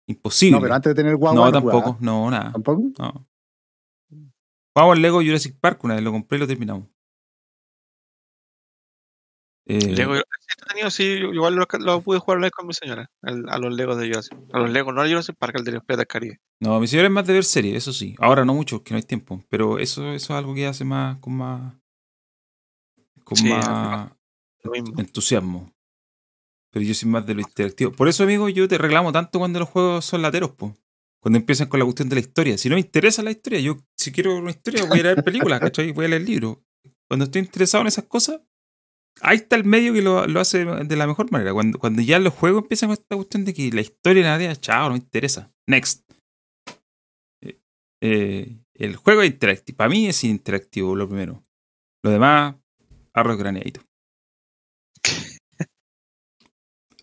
Imposible. 0.07 0.55
No, 0.57 0.61
pero 0.61 0.73
antes 0.75 0.89
de 0.91 0.95
tener 0.95 1.15
guagua. 1.15 1.39
no, 1.39 1.45
no 1.45 1.51
tampoco, 1.51 1.81
jugaba. 1.93 1.97
no, 2.01 2.31
nada. 2.31 2.51
¿Tampoco? 2.51 2.81
No. 2.97 3.27
Jugamos 4.75 4.95
al 4.95 5.01
Lego 5.01 5.21
Jurassic 5.21 5.59
Park 5.59 5.83
una 5.83 5.95
vez, 5.95 6.03
lo 6.03 6.11
compré 6.11 6.37
y 6.37 6.39
lo 6.41 6.47
terminamos. 6.47 6.87
Eh, 9.65 9.93
Lego, 9.93 10.15
entretenido, 10.15 10.89
sí, 10.89 11.03
igual 11.03 11.55
lo, 11.55 11.65
lo 11.79 12.01
pude 12.01 12.19
jugar 12.19 12.37
una 12.37 12.47
vez 12.47 12.51
con 12.51 12.67
mi 12.67 12.73
señora. 12.73 13.09
a 13.21 13.57
los 13.59 13.73
Legos 13.73 13.97
de 13.97 14.07
Jurassic. 14.07 14.37
A 14.51 14.59
los 14.59 14.71
Legos, 14.71 14.93
no 14.93 15.01
al 15.01 15.09
Jurassic 15.09 15.37
Park, 15.37 15.55
al 15.57 15.63
de 15.63 15.71
los 15.71 15.83
Piratas 15.83 16.07
Caribe. 16.07 16.39
No, 16.59 16.79
mi 16.79 16.87
señora 16.87 17.07
es 17.07 17.13
más 17.13 17.25
de 17.25 17.33
ver 17.33 17.43
series, 17.43 17.77
eso 17.77 17.93
sí. 17.93 18.15
Ahora 18.19 18.43
no 18.43 18.53
mucho, 18.53 18.83
que 18.83 18.93
no 18.93 18.97
hay 18.97 19.03
tiempo. 19.03 19.41
Pero 19.49 19.79
eso, 19.79 20.11
eso 20.11 20.33
es 20.33 20.37
algo 20.37 20.53
que 20.53 20.65
hace 20.67 20.83
más 20.83 21.17
con 21.19 21.33
más. 21.37 21.73
con 23.23 23.37
Sí, 23.37 23.49
más 23.49 24.11
entusiasmo. 24.97 25.73
Pero 26.71 26.85
yo 26.85 26.93
soy 26.93 27.09
más 27.09 27.25
de 27.25 27.35
lo 27.35 27.41
interactivo. 27.41 27.91
Por 27.91 28.07
eso, 28.07 28.23
amigo, 28.23 28.49
yo 28.49 28.67
te 28.67 28.77
reclamo 28.77 29.11
tanto 29.11 29.39
cuando 29.39 29.59
los 29.59 29.69
juegos 29.69 30.05
son 30.05 30.21
lateros, 30.21 30.51
po. 30.51 30.75
Cuando 31.21 31.37
empiezan 31.37 31.67
con 31.67 31.79
la 31.79 31.85
cuestión 31.85 32.09
de 32.09 32.15
la 32.15 32.21
historia. 32.21 32.57
Si 32.57 32.67
no 32.67 32.75
me 32.75 32.81
interesa 32.81 33.23
la 33.23 33.31
historia, 33.31 33.59
yo 33.59 33.77
si 34.03 34.11
quiero 34.11 34.35
una 34.35 34.51
historia 34.51 34.85
voy 34.85 34.99
a 34.99 35.03
leer 35.03 35.23
películas, 35.23 35.59
¿cachai? 35.59 35.91
Voy 35.91 36.05
a 36.05 36.09
leer 36.09 36.23
libros. 36.23 36.57
Cuando 37.09 37.25
estoy 37.25 37.41
interesado 37.41 37.81
en 37.81 37.87
esas 37.87 38.05
cosas, 38.05 38.41
ahí 39.21 39.37
está 39.37 39.55
el 39.55 39.63
medio 39.63 39.93
que 39.93 40.01
lo, 40.01 40.27
lo 40.27 40.39
hace 40.39 40.65
de 40.65 40.95
la 40.95 41.07
mejor 41.07 41.31
manera. 41.31 41.53
Cuando, 41.53 41.79
cuando 41.79 42.01
ya 42.01 42.19
los 42.19 42.33
juegos 42.33 42.63
empiezan 42.63 42.89
con 42.89 42.93
esta 42.93 43.15
cuestión 43.15 43.45
de 43.45 43.53
que 43.53 43.71
la 43.71 43.81
historia 43.81 44.23
nada, 44.23 44.55
chao, 44.55 44.89
no 44.89 44.95
me 44.95 44.99
interesa. 44.99 45.51
Next. 45.67 46.03
Eh, 47.41 47.59
eh, 48.01 48.57
el 48.73 48.95
juego 48.95 49.21
es 49.21 49.31
interactivo. 49.31 49.77
Para 49.77 49.89
mí 49.89 50.07
es 50.07 50.23
interactivo 50.23 50.95
lo 50.95 51.07
primero. 51.07 51.43
Lo 52.03 52.11
demás, 52.11 52.55
arroz 53.13 53.37
graneadito. 53.37 53.81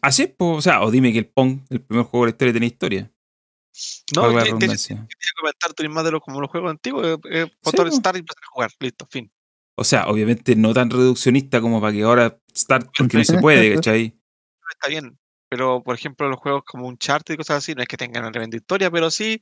Así 0.03 0.23
es, 0.23 0.29
po, 0.31 0.53
o 0.53 0.63
sea, 0.63 0.83
o 0.83 0.91
dime 0.91 1.13
que 1.13 1.19
el 1.19 1.27
Pong, 1.27 1.61
el 1.71 1.81
primer 1.83 2.05
juego 2.05 2.27
de 2.27 2.31
la 2.31 2.35
historia, 2.35 2.53
tiene 2.53 2.67
historia. 2.67 3.13
No, 4.17 4.29
que- 4.31 4.41
redundancia. 4.45 4.97
quería 4.97 5.31
comentar 5.39 5.73
tú 5.75 5.89
más 5.91 6.05
de 6.05 6.11
los, 6.13 6.21
como 6.21 6.41
los 6.41 6.51
juegos 6.51 6.71
antiguos. 6.71 7.07
Eh, 7.07 7.17
eh, 7.31 7.47
botón 7.63 7.89
po. 7.89 7.97
Start 7.97 8.17
y 8.17 8.21
empezar 8.21 8.43
a 8.45 8.53
jugar. 8.53 8.71
Listo, 8.81 9.07
fin. 9.11 9.31
O 9.77 9.85
sea, 9.85 10.09
obviamente 10.09 10.55
no 10.57 10.75
tan 10.75 10.91
reduccionista 10.91 11.61
como 11.61 11.81
para 11.81 11.93
que 11.93 12.03
ahora 12.03 12.39
start 12.55 12.91
porque 12.97 13.19
no 13.19 13.25
se 13.25 13.39
puede, 13.39 13.75
¿cachai? 13.77 14.15
Está 14.73 14.89
bien. 14.89 15.19
Pero, 15.49 15.83
por 15.83 15.95
ejemplo, 15.97 16.29
los 16.29 16.39
juegos 16.39 16.63
como 16.65 16.87
un 16.87 16.97
chart 16.99 17.29
y 17.31 17.37
cosas 17.37 17.59
así, 17.59 17.75
no 17.75 17.83
es 17.83 17.89
que 17.89 17.97
tengan 17.97 18.23
una 18.23 18.31
tremenda 18.31 18.57
historia, 18.57 18.91
pero 18.91 19.11
sí 19.11 19.41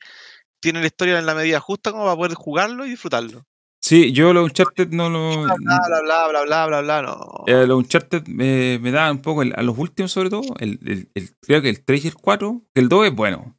tienen 0.61 0.83
la 0.83 0.87
historia 0.87 1.19
en 1.19 1.27
la 1.27 1.35
medida 1.35 1.61
justa 1.61 1.91
como 1.93 2.05
para 2.05 2.17
poder 2.17 2.35
jugarlo 2.35 2.87
y 2.87 2.91
disfrutarlo. 2.91 3.45
Sí, 3.81 4.12
yo 4.12 4.33
los 4.33 4.45
Uncharted 4.45 4.89
no 4.89 5.09
lo. 5.11 5.43
Bla, 5.45 5.55
bla, 5.57 5.79
bla, 5.87 6.01
bla, 6.03 6.29
bla, 6.29 6.45
bla, 6.45 6.67
bla, 6.67 6.81
bla, 6.83 7.03
no. 7.03 7.45
eh, 7.47 7.67
los 7.67 7.79
Uncharted 7.79 8.27
me, 8.27 8.79
me 8.81 8.91
da 8.91 9.11
un 9.12 9.21
poco, 9.23 9.43
el- 9.43 9.55
a 9.57 9.62
los 9.62 9.77
últimos 9.79 10.11
sobre 10.11 10.31
todo, 10.31 10.43
el, 10.59 10.79
el- 10.87 11.11
el- 11.15 11.31
creo 11.41 11.61
que 11.62 11.69
el 11.69 11.85
3 11.85 12.05
y 12.05 12.09
el 12.09 12.15
4, 12.15 12.62
que 12.75 12.81
el 12.81 12.89
2 12.89 13.07
es 13.09 13.15
bueno. 13.15 13.58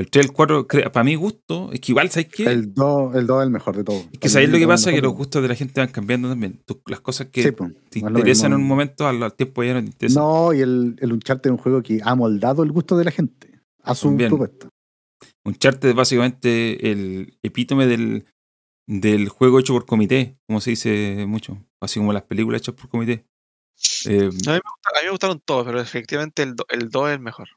El 0.00 0.10
3 0.10 0.24
y 0.24 0.28
el 0.28 0.32
4, 0.34 0.66
cre- 0.66 0.90
para 0.90 1.04
mi 1.04 1.14
gusto, 1.14 1.70
es 1.72 1.80
que 1.80 1.92
igual, 1.92 2.10
¿sabes 2.10 2.28
qué? 2.34 2.44
El 2.44 2.72
2 2.74 3.14
el 3.14 3.26
dos 3.26 3.40
es 3.40 3.44
el 3.46 3.50
mejor 3.50 3.76
de 3.76 3.84
todos. 3.84 4.04
es 4.12 4.18
que 4.18 4.28
¿sabéis 4.28 4.50
lo 4.50 4.58
que 4.58 4.66
pasa? 4.66 4.90
Que 4.92 5.00
los 5.02 5.12
gustos 5.14 5.42
de 5.42 5.48
la 5.48 5.54
gente 5.54 5.80
van 5.80 5.90
cambiando 5.90 6.28
también. 6.28 6.60
Tú- 6.64 6.80
las 6.86 7.00
cosas 7.00 7.28
que 7.28 7.42
Sí, 7.42 7.50
pues, 7.52 7.72
te 7.90 7.98
interesan 8.00 8.52
en 8.52 8.60
un 8.60 8.66
momento, 8.66 9.06
al, 9.06 9.22
al 9.22 9.34
tiempo 9.34 9.62
ya 9.62 9.74
no 9.74 9.80
te 9.80 9.86
interesan. 9.86 10.22
No, 10.22 10.52
y 10.52 10.60
el, 10.60 10.96
el 11.00 11.12
Uncharted 11.12 11.50
es 11.50 11.52
un 11.52 11.58
juego 11.58 11.82
que 11.82 12.00
ha 12.02 12.14
moldado 12.14 12.62
el 12.62 12.72
gusto 12.72 12.96
de 12.96 13.04
la 13.04 13.10
gente. 13.10 13.60
A 13.82 13.94
su 13.94 14.08
También. 14.08 14.28
propuesta. 14.30 14.68
Uncharted 15.44 15.88
es 15.90 15.94
básicamente 15.94 16.90
el 16.90 17.38
epítome 17.42 17.86
del, 17.86 18.24
del 18.86 19.28
juego 19.28 19.58
hecho 19.60 19.72
por 19.74 19.86
comité, 19.86 20.38
como 20.46 20.60
se 20.60 20.70
dice 20.70 21.24
mucho. 21.26 21.58
Así 21.80 21.98
como 22.00 22.12
las 22.12 22.22
películas 22.24 22.60
hechas 22.62 22.74
por 22.74 22.88
comité. 22.88 23.24
Eh, 24.06 24.18
A 24.18 24.28
mí, 24.28 24.28
me 24.28 24.28
gusta- 24.30 24.90
a 24.90 25.00
mí 25.00 25.04
me 25.04 25.10
gustaron 25.10 25.40
todos, 25.44 25.64
pero 25.66 25.80
efectivamente 25.80 26.42
el, 26.42 26.54
do- 26.56 26.66
el 26.68 26.90
2 26.90 27.08
es 27.08 27.14
el 27.16 27.20
mejor. 27.20 27.48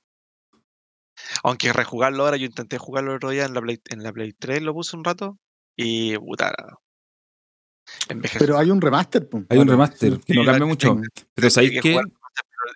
Aunque 1.43 1.73
rejugarlo 1.73 2.23
ahora, 2.23 2.37
yo 2.37 2.45
intenté 2.45 2.77
jugarlo 2.77 3.11
el 3.11 3.17
otro 3.17 3.29
día 3.29 3.45
en 3.45 3.53
la 3.53 3.61
Play, 3.61 3.81
en 3.89 4.03
la 4.03 4.11
Play 4.11 4.33
3, 4.33 4.61
lo 4.61 4.73
puse 4.73 4.95
un 4.95 5.03
rato 5.03 5.37
y 5.75 6.17
puta. 6.17 6.53
Envejeció. 8.09 8.39
Pero 8.39 8.57
hay 8.57 8.71
un 8.71 8.81
remaster. 8.81 9.27
Hay 9.49 9.57
un 9.57 9.67
remaster 9.67 10.15
sí. 10.15 10.21
que 10.25 10.33
no 10.33 10.45
cambia 10.45 10.65
mucho. 10.65 10.99
Pero 11.35 11.49
¿sabéis 11.49 11.81
que 11.81 11.99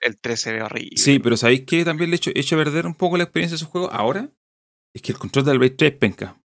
el 0.01 0.19
3 0.19 0.39
se 0.39 0.53
ve 0.53 0.61
horrible. 0.61 0.97
Sí, 0.97 1.19
pero 1.19 1.37
¿sabéis 1.37 1.63
qué 1.65 1.85
también 1.85 2.09
le 2.09 2.17
echo, 2.17 2.31
echo 2.35 2.55
a 2.55 2.63
perder 2.63 2.85
un 2.85 2.95
poco 2.95 3.17
la 3.17 3.23
experiencia 3.23 3.53
de 3.53 3.57
esos 3.57 3.69
juegos 3.69 3.89
ahora? 3.93 4.29
Es 4.93 5.01
que 5.01 5.11
el 5.11 5.17
control 5.17 5.45
del 5.45 5.59
Play 5.59 5.71
3 5.71 5.91
es 5.91 5.97
penca. 5.97 6.41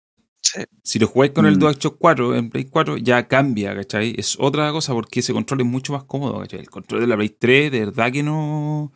Sí. 0.41 0.62
Si 0.84 1.00
lo 1.00 1.08
jugáis 1.08 1.34
con 1.34 1.45
el 1.45 1.56
Mm. 1.56 1.60
DualShock 1.60 1.98
4 1.98 2.36
en 2.36 2.50
Play 2.50 2.66
4 2.66 2.98
ya 2.98 3.28
cambia, 3.28 3.76
¿cachai? 3.76 4.16
Es 4.18 4.38
otra 4.39 4.72
cosa 4.72 4.93
porque 4.93 5.20
ese 5.20 5.34
control 5.34 5.62
es 5.62 5.68
mucho 5.68 5.93
más 5.93 6.06
cómodo, 6.06 6.39
¿cachai? 6.39 6.60
El 6.60 6.70
control 6.70 7.02
de 7.02 7.08
la 7.08 7.16
Play 7.16 7.30
3 7.30 7.72
de 7.72 7.80
verdad 7.80 8.12
que 8.12 8.24
no... 8.24 8.93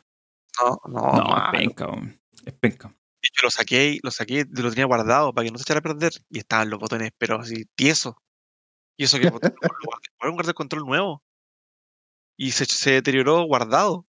No, 0.60 0.80
no, 0.88 1.12
no, 1.12 1.52
penca, 1.52 1.88
weón. 1.88 2.21
Es 2.46 2.54
penca. 2.54 2.96
Yo 3.24 3.44
lo 3.44 3.52
saqué, 3.52 4.00
lo 4.04 4.12
saqué, 4.12 4.46
lo 4.50 4.70
tenía 4.70 4.86
guardado 4.86 5.34
para 5.34 5.46
que 5.46 5.52
no 5.52 5.58
se 5.58 5.64
echara 5.64 5.80
a 5.80 5.84
perder. 5.84 6.12
Y 6.30 6.40
estaban 6.40 6.70
los 6.70 6.80
botones, 6.80 7.12
pero 7.18 7.40
así, 7.40 7.66
tiesos. 7.76 8.16
Y 8.98 9.04
eso 9.06 9.20
que 9.20 9.26
el 9.28 9.32
botón, 9.32 9.54
lo 9.62 9.68
guardé- 9.70 10.10
guardé 10.20 10.30
un 10.30 10.36
guarda 10.36 10.48
de 10.50 10.54
control 10.54 10.86
nuevo. 10.86 11.24
Y 12.38 12.52
se, 12.52 12.66
se 12.66 12.92
deterioró 12.94 13.44
guardado. 13.44 14.08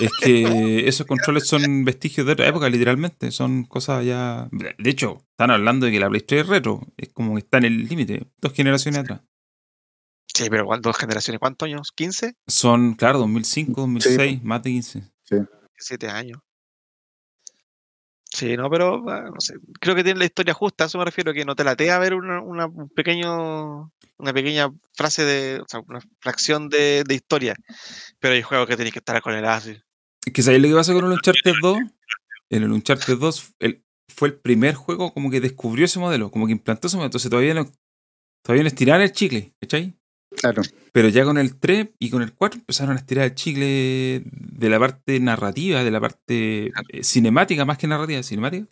Es 0.00 0.10
que 0.20 0.88
esos 0.88 1.06
controles 1.06 1.46
son 1.46 1.84
vestigios 1.84 2.26
de 2.26 2.32
otra 2.32 2.48
época, 2.48 2.68
literalmente. 2.68 3.30
Son 3.30 3.62
cosas 3.64 4.04
ya... 4.04 4.48
De 4.50 4.90
hecho, 4.90 5.24
están 5.30 5.52
hablando 5.52 5.86
de 5.86 5.92
que 5.92 6.00
la 6.00 6.08
Play 6.10 6.22
3 6.22 6.42
es 6.42 6.48
retro. 6.48 6.80
Es 6.96 7.10
como 7.10 7.34
que 7.34 7.40
está 7.40 7.58
en 7.58 7.64
el 7.66 7.84
límite, 7.86 8.26
dos 8.38 8.52
generaciones 8.52 9.00
atrás. 9.00 9.20
Sí, 10.34 10.50
pero 10.50 10.64
¿cuántas 10.66 10.90
dos 10.90 10.98
generaciones? 10.98 11.38
¿Cuántos 11.38 11.66
años? 11.66 11.92
¿15? 11.96 12.34
Son, 12.48 12.94
claro, 12.94 13.20
2005, 13.20 13.80
2006, 13.82 14.42
más 14.42 14.62
de 14.64 14.70
15. 14.70 15.12
17 15.30 16.08
años. 16.08 16.40
Sí, 18.34 18.56
no, 18.56 18.68
pero 18.68 19.08
ah, 19.08 19.30
no 19.32 19.40
sé. 19.40 19.54
Creo 19.80 19.94
que 19.94 20.02
tiene 20.02 20.18
la 20.18 20.24
historia 20.24 20.52
justa, 20.54 20.82
a 20.82 20.86
eso 20.88 20.98
me 20.98 21.04
refiero, 21.04 21.32
que 21.32 21.44
no 21.44 21.54
te 21.54 21.62
latea 21.62 22.00
ver 22.00 22.14
una, 22.14 22.40
una, 22.42 22.66
un 22.66 22.88
pequeño, 22.88 23.92
una 24.18 24.32
pequeña 24.32 24.70
frase 24.92 25.24
de, 25.24 25.60
o 25.60 25.64
sea, 25.68 25.80
una 25.86 26.00
fracción 26.20 26.68
de, 26.68 27.04
de 27.06 27.14
historia. 27.14 27.54
Pero 28.18 28.34
hay 28.34 28.42
juegos 28.42 28.66
que 28.68 28.76
tenéis 28.76 28.92
que 28.92 28.98
estar 28.98 29.22
con 29.22 29.34
el 29.34 29.44
así. 29.44 29.76
Que 30.32 30.42
¿sabéis 30.42 30.62
lo 30.62 30.68
que 30.68 30.74
pasa 30.74 30.92
con 30.92 31.04
el 31.04 31.12
Uncharted 31.12 31.54
2? 31.62 31.78
En 32.50 32.62
el 32.64 32.72
Uncharted 32.72 33.18
2 33.18 33.54
el- 33.60 33.84
fue 34.12 34.28
el 34.28 34.34
primer 34.34 34.74
juego 34.74 35.14
como 35.14 35.30
que 35.30 35.40
descubrió 35.40 35.84
ese 35.84 36.00
modelo, 36.00 36.30
como 36.32 36.46
que 36.46 36.52
implantó 36.52 36.88
ese 36.88 36.96
modelo. 36.96 37.06
Entonces 37.06 37.30
todavía 37.30 37.54
no, 37.54 37.70
todavía 38.42 38.64
no 38.64 38.68
estiraban 38.68 39.02
el 39.02 39.12
chicle, 39.12 39.54
¿cachai? 39.60 39.96
Claro. 40.52 40.62
Pero 40.92 41.08
ya 41.08 41.24
con 41.24 41.38
el 41.38 41.56
3 41.58 41.88
y 41.98 42.10
con 42.10 42.20
el 42.22 42.32
4 42.34 42.60
empezaron 42.60 42.96
a 42.96 42.98
estirar 42.98 43.24
el 43.24 43.34
chicle 43.34 44.22
de 44.26 44.68
la 44.68 44.78
parte 44.78 45.18
narrativa, 45.20 45.82
de 45.82 45.90
la 45.90 46.00
parte 46.00 46.66
eh, 46.66 47.02
cinemática, 47.02 47.64
más 47.64 47.78
que 47.78 47.86
narrativa, 47.86 48.22
cinemática. 48.22 48.66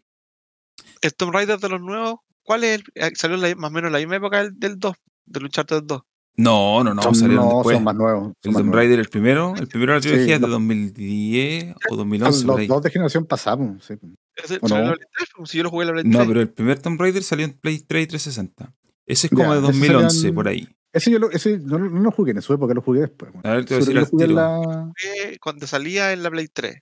El 1.00 1.14
Tomb 1.14 1.32
Raider 1.32 1.58
de 1.58 1.68
los 1.70 1.80
nuevos, 1.80 2.16
¿cuál 2.42 2.64
es? 2.64 2.80
el- 2.80 2.84
eh, 2.94 3.10
salió 3.14 3.36
en 3.36 3.42
la- 3.42 3.54
más 3.56 3.70
o 3.70 3.72
menos 3.72 3.88
en 3.88 3.92
la 3.94 3.98
misma 4.00 4.16
época 4.16 4.42
del, 4.42 4.58
del 4.58 4.78
2, 4.78 4.94
del 5.26 5.44
Uncharted 5.44 5.82
2. 5.84 6.02
No, 6.36 6.82
no, 6.84 6.94
no, 6.94 7.02
son, 7.02 7.14
salieron 7.14 7.44
no, 7.46 7.54
después. 7.56 7.76
son 7.76 7.84
más 7.84 7.94
nuevos. 7.94 8.22
son 8.24 8.34
el 8.44 8.52
más 8.52 8.62
Tomb. 8.62 8.74
Raider, 8.74 8.98
el 9.00 9.08
primero, 9.08 9.54
el 9.58 9.66
primero 9.68 9.92
de 9.92 9.98
la 9.98 10.02
Sí, 10.02 10.08
trilogía 10.08 10.34
es 10.36 10.40
de 10.40 10.46
los- 10.46 10.50
2010 10.52 11.74
o 11.74 11.88
Son 11.88 11.98
2011. 11.98 12.46
por 12.46 12.60
ahí. 12.60 12.66
los 12.68 12.76
dos 12.76 12.82
de 12.84 12.90
generación 12.90 13.24
pasamos. 13.26 13.84
Sí. 13.84 13.94
Ese 14.36 14.58
¿O 14.60 14.68
salió 14.68 14.84
en 14.84 14.90
no? 14.90 14.90
la 14.92 14.96
Play 14.96 15.08
3, 15.16 15.28
pues, 15.36 15.50
si 15.50 15.56
yo 15.58 15.64
lo 15.64 15.70
jugué 15.70 15.82
en 15.84 15.86
la 15.88 15.92
Play 15.94 16.04
No, 16.10 16.18
3. 16.18 16.28
pero 16.28 16.40
el 16.40 16.48
primer 16.50 16.78
Tomb 16.80 17.00
Raider 17.00 17.22
salió 17.22 17.44
en 17.46 17.52
Play 17.52 17.78
3 17.80 18.04
y 18.04 18.06
360. 18.06 18.74
Ese 19.06 19.26
es 19.26 19.30
como 19.30 19.44
Ya, 19.44 19.50
de 19.54 19.58
ese 19.58 19.66
2011, 19.72 20.16
salían- 20.16 20.34
por 20.34 20.48
ahí. 20.48 20.68
Ese 20.92 21.10
yo 21.10 21.18
lo, 21.18 21.30
ese 21.30 21.58
no, 21.58 21.78
lo- 21.78 21.88
no 21.90 22.00
lo 22.00 22.10
jugué 22.10 22.32
en 22.32 22.42
su 22.42 22.52
época, 22.52 22.74
lo 22.74 22.82
jugué 22.82 23.00
después. 23.00 23.32
bueno. 23.32 23.48
A 23.48 23.54
ver, 23.54 23.64
te 23.64 23.74
voy 23.74 23.82
a 23.82 23.86
decir 23.86 23.94
lo 24.00 24.06
jugué 24.06 24.24
en 24.26 24.34
la, 24.34 24.92
cuando 25.40 25.66
salía 25.66 26.12
en 26.12 26.22
la 26.22 26.30
Play 26.30 26.48
3. 26.48 26.76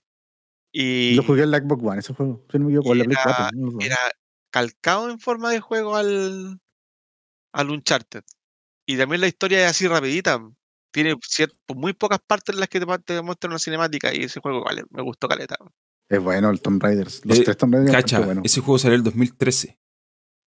Y 0.73 1.15
lo 1.15 1.23
jugué 1.23 1.43
en 1.43 1.51
la 1.51 1.57
Xbox 1.59 1.83
One, 1.83 1.99
ese 1.99 2.13
juego. 2.13 2.45
Si 2.51 2.57
no 2.59 2.65
me 2.65 2.71
equivoco, 2.71 2.91
en 2.93 2.99
la 2.99 3.03
Play 3.05 3.17
Era- 3.19 3.23
4. 3.23 3.49
uno 3.53 3.59
de 3.59 3.65
los 3.65 3.73
dos. 3.75 3.83
era 3.85 3.97
calcado 4.51 5.09
en 5.09 5.19
forma 5.19 5.51
de 5.51 5.59
juego 5.59 5.95
al, 5.95 6.59
al 7.53 7.69
Uncharted. 7.69 8.23
Y 8.85 8.97
también 8.97 9.21
la 9.21 9.27
historia 9.27 9.63
es 9.63 9.69
así 9.71 9.87
rapidita. 9.87 10.39
Tiene 10.93 11.13
cier- 11.15 11.53
muy 11.73 11.93
pocas 11.93 12.19
partes 12.25 12.53
en 12.53 12.59
las 12.59 12.67
que 12.67 12.79
te, 12.81 12.85
te 13.05 13.21
muestran 13.21 13.51
una 13.51 13.59
cinemática 13.59 14.13
y 14.13 14.23
ese 14.23 14.41
juego 14.41 14.63
vale, 14.63 14.83
me 14.89 15.01
gustó 15.01 15.27
caleta. 15.29 15.55
Es 16.09 16.19
bueno 16.21 16.49
el 16.49 16.59
Tomb 16.61 16.83
Raider. 16.83 17.07
Los 17.23 17.39
Eh, 17.39 17.43
tres 17.45 17.55
Tomb 17.55 17.73
Raider. 17.75 17.91
Cacha, 17.93 18.19
bueno. 18.19 18.41
ese 18.43 18.59
juego 18.59 18.77
salió 18.77 18.95
en 18.95 18.99
el 18.99 19.03
2013. 19.05 19.77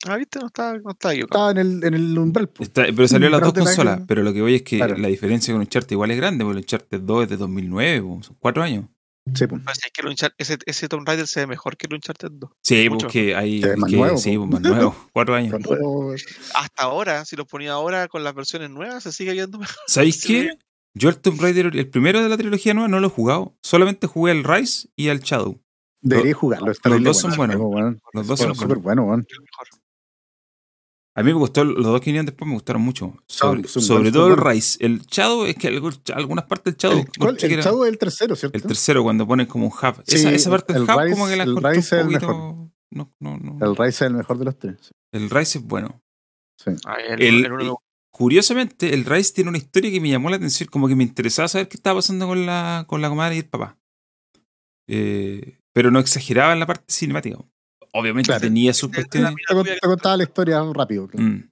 Ah, 0.06 0.16
viste, 0.16 0.38
no 0.38 0.46
está, 0.46 0.76
no 0.78 0.90
está 0.90 1.12
equivocado. 1.12 1.50
Estaba 1.50 1.60
en 1.60 1.66
el, 1.78 1.84
en 1.84 1.94
el 1.94 2.18
umbral. 2.18 2.50
Está- 2.58 2.84
pero 2.94 3.08
salió 3.08 3.26
en 3.26 3.32
las 3.32 3.40
dos 3.40 3.52
que- 3.52 3.60
consolas. 3.60 4.00
Pero 4.06 4.22
lo 4.22 4.32
que 4.32 4.42
voy 4.42 4.56
es 4.56 4.62
que 4.62 4.76
Claro. 4.76 4.96
la 4.98 5.08
diferencia 5.08 5.52
con 5.54 5.60
Uncharted 5.60 5.92
igual 5.92 6.10
es 6.10 6.16
grande, 6.16 6.44
porque 6.44 6.58
el 6.58 6.64
Uncharted 6.64 7.00
2 7.00 7.22
es 7.24 7.28
de 7.30 7.36
2009, 7.36 8.02
po, 8.02 8.22
son 8.22 8.36
cuatro 8.38 8.62
años. 8.62 8.86
Sí. 9.34 9.46
Pues 9.46 9.62
es 9.82 9.90
que 9.90 10.06
el 10.06 10.14
ese, 10.36 10.58
ese 10.66 10.86
Tomb 10.88 11.06
Raider 11.08 11.26
se 11.26 11.40
ve 11.40 11.46
mejor 11.46 11.78
que 11.78 11.86
el 11.86 11.94
Uncharted 11.94 12.28
2. 12.32 12.50
Sí, 12.62 12.90
Mucho. 12.90 13.06
porque 13.06 13.34
hay. 13.34 13.62
Más 13.78 13.90
que- 13.90 13.96
nuevo, 13.96 14.18
sí, 14.18 14.36
pues, 14.36 14.50
más 14.50 14.60
nuevo. 14.60 14.94
Cuatro 15.14 15.34
años. 15.34 15.54
Hasta 16.54 16.82
ahora, 16.82 17.24
si 17.24 17.34
lo 17.36 17.46
ponía 17.46 17.72
ahora 17.72 18.06
con 18.08 18.22
las 18.22 18.34
versiones 18.34 18.68
nuevas, 18.70 19.02
se 19.02 19.12
sigue 19.12 19.32
viendo 19.32 19.58
mejor. 19.58 19.76
¿Sabéis 19.86 20.20
Sí. 20.20 20.28
qué? 20.28 20.50
Yo 20.96 21.08
el 21.08 21.16
Tomb 21.18 21.40
Raider, 21.40 21.74
el 21.74 21.88
primero 21.88 22.22
de 22.22 22.28
la 22.28 22.36
trilogía 22.36 22.72
nueva, 22.74 22.88
no 22.88 23.00
lo 23.00 23.06
he 23.06 23.10
jugado. 23.10 23.56
Solamente 23.62 24.06
jugué 24.06 24.30
al 24.32 24.44
Rise 24.44 24.88
y 24.94 25.08
al 25.08 25.20
Shadow. 25.20 25.58
Debería 26.02 26.34
jugarlo. 26.34 26.66
Los 26.66 27.02
dos 27.02 27.18
son 27.18 27.34
bueno 27.34 27.58
buenos. 27.58 27.94
Los 28.12 28.26
dos 28.26 28.38
Bueno, 28.38 28.54
son 28.54 28.62
súper 28.62 28.78
buenos. 28.78 29.24
A 31.16 31.22
mí 31.22 31.32
me 31.32 31.38
gustó, 31.38 31.62
los 31.64 31.84
dos 31.84 32.00
que 32.00 32.06
vinieron 32.06 32.26
después 32.26 32.48
me 32.48 32.54
gustaron 32.54 32.82
mucho. 32.82 33.14
Sobre, 33.28 33.68
son 33.68 33.82
sobre 33.82 34.10
buenos, 34.10 34.12
todo 34.14 34.30
son 34.36 34.38
el. 34.48 34.54
Rise. 34.54 34.78
El 34.84 35.00
Shadow, 35.02 35.44
es 35.46 35.54
que 35.54 35.68
algo- 35.68 35.90
algunas 36.12 36.44
partes 36.46 36.74
del 36.74 36.76
Shadow. 36.76 36.98
El, 36.98 37.08
¿cuál? 37.18 37.36
el 37.40 37.60
Shadow 37.60 37.84
es 37.84 37.90
el 37.90 37.98
tercero, 37.98 38.34
¿cierto? 38.36 38.56
el 38.56 38.62
tercero, 38.64 39.02
cuando 39.04 39.26
ponen 39.26 39.46
como 39.46 39.66
un 39.66 39.72
hub. 39.72 40.02
Sí, 40.06 40.16
esa, 40.16 40.32
esa 40.32 40.50
parte 40.50 40.72
del 40.72 40.82
el 40.82 40.90
hub, 40.90 40.98
Rise- 41.00 41.12
como 41.12 41.28
que 41.28 41.36
la 41.36 41.42
el 41.44 41.50
encontré 41.50 41.70
Rise 41.74 42.00
es 42.00 42.04
un 42.06 42.12
el 42.14 42.20
poquito. 42.20 42.70
No, 42.90 43.12
no, 43.20 43.38
no. 43.38 43.64
El 43.64 43.76
Rise 43.76 43.88
es 44.04 44.10
el 44.10 44.14
mejor 44.14 44.38
de 44.38 44.44
los 44.44 44.58
tres. 44.58 44.92
El 45.12 45.30
Rise 45.30 45.58
es 45.58 45.64
bueno. 45.64 46.02
Sí. 46.58 46.70
Ah, 46.84 46.96
el, 47.08 47.48
gustó. 47.48 47.78
Curiosamente, 48.12 48.94
el 48.94 49.04
Rise 49.04 49.34
tiene 49.34 49.50
una 49.50 49.58
historia 49.58 49.90
que 49.90 50.00
me 50.00 50.08
llamó 50.10 50.30
la 50.30 50.36
atención, 50.36 50.68
como 50.70 50.86
que 50.88 50.94
me 50.96 51.02
interesaba 51.04 51.48
saber 51.48 51.68
qué 51.68 51.76
estaba 51.76 51.98
pasando 51.98 52.26
con 52.28 52.44
la, 52.46 52.84
con 52.88 53.00
la 53.02 53.08
comadre 53.08 53.36
y 53.36 53.38
el 53.38 53.48
papá. 53.48 53.76
Eh, 54.88 55.58
pero 55.72 55.90
no 55.90 55.98
exageraba 55.98 56.52
en 56.52 56.60
la 56.60 56.66
parte 56.66 56.84
cinemática. 56.92 57.38
Obviamente 57.96 58.26
Claro. 58.28 58.40
tenía 58.40 58.74
sus 58.74 58.90
Te- 58.90 58.96
cuestiones. 58.98 59.34
Te, 59.48 59.54
cont- 59.54 59.80
te 59.80 59.86
contaba 59.86 60.16
la 60.16 60.24
historia 60.24 60.60
rápido. 60.74 61.08
Mm. 61.12 61.48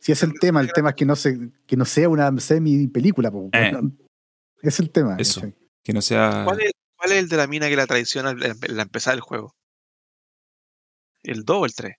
Si 0.00 0.12
es 0.12 0.22
el 0.22 0.32
tema, 0.40 0.60
el 0.60 0.72
tema 0.72 0.90
es 0.90 0.94
que 0.96 1.04
no, 1.04 1.14
se, 1.16 1.50
que 1.66 1.76
no 1.76 1.84
sea 1.84 2.08
una 2.08 2.38
semi-película. 2.40 3.30
Eh. 3.52 3.72
Es 4.62 4.80
el 4.80 4.90
tema. 4.90 5.16
Eso. 5.18 5.40
¿cachai? 5.42 5.54
Que 5.82 5.92
no 5.92 6.00
sea. 6.02 6.42
¿Cuál 6.44 6.60
es, 6.62 6.72
cuál 6.96 7.12
es 7.12 7.18
el 7.18 7.28
de 7.28 7.36
la 7.36 7.46
mina 7.46 7.68
que 7.68 7.76
la 7.76 7.86
traiciona 7.86 8.30
en 8.30 8.76
la 8.76 8.82
empezada 8.82 9.14
del 9.14 9.20
juego? 9.20 9.54
¿El 11.22 11.44
2 11.44 11.56
o 11.56 11.64
el 11.66 11.74
3? 11.74 11.94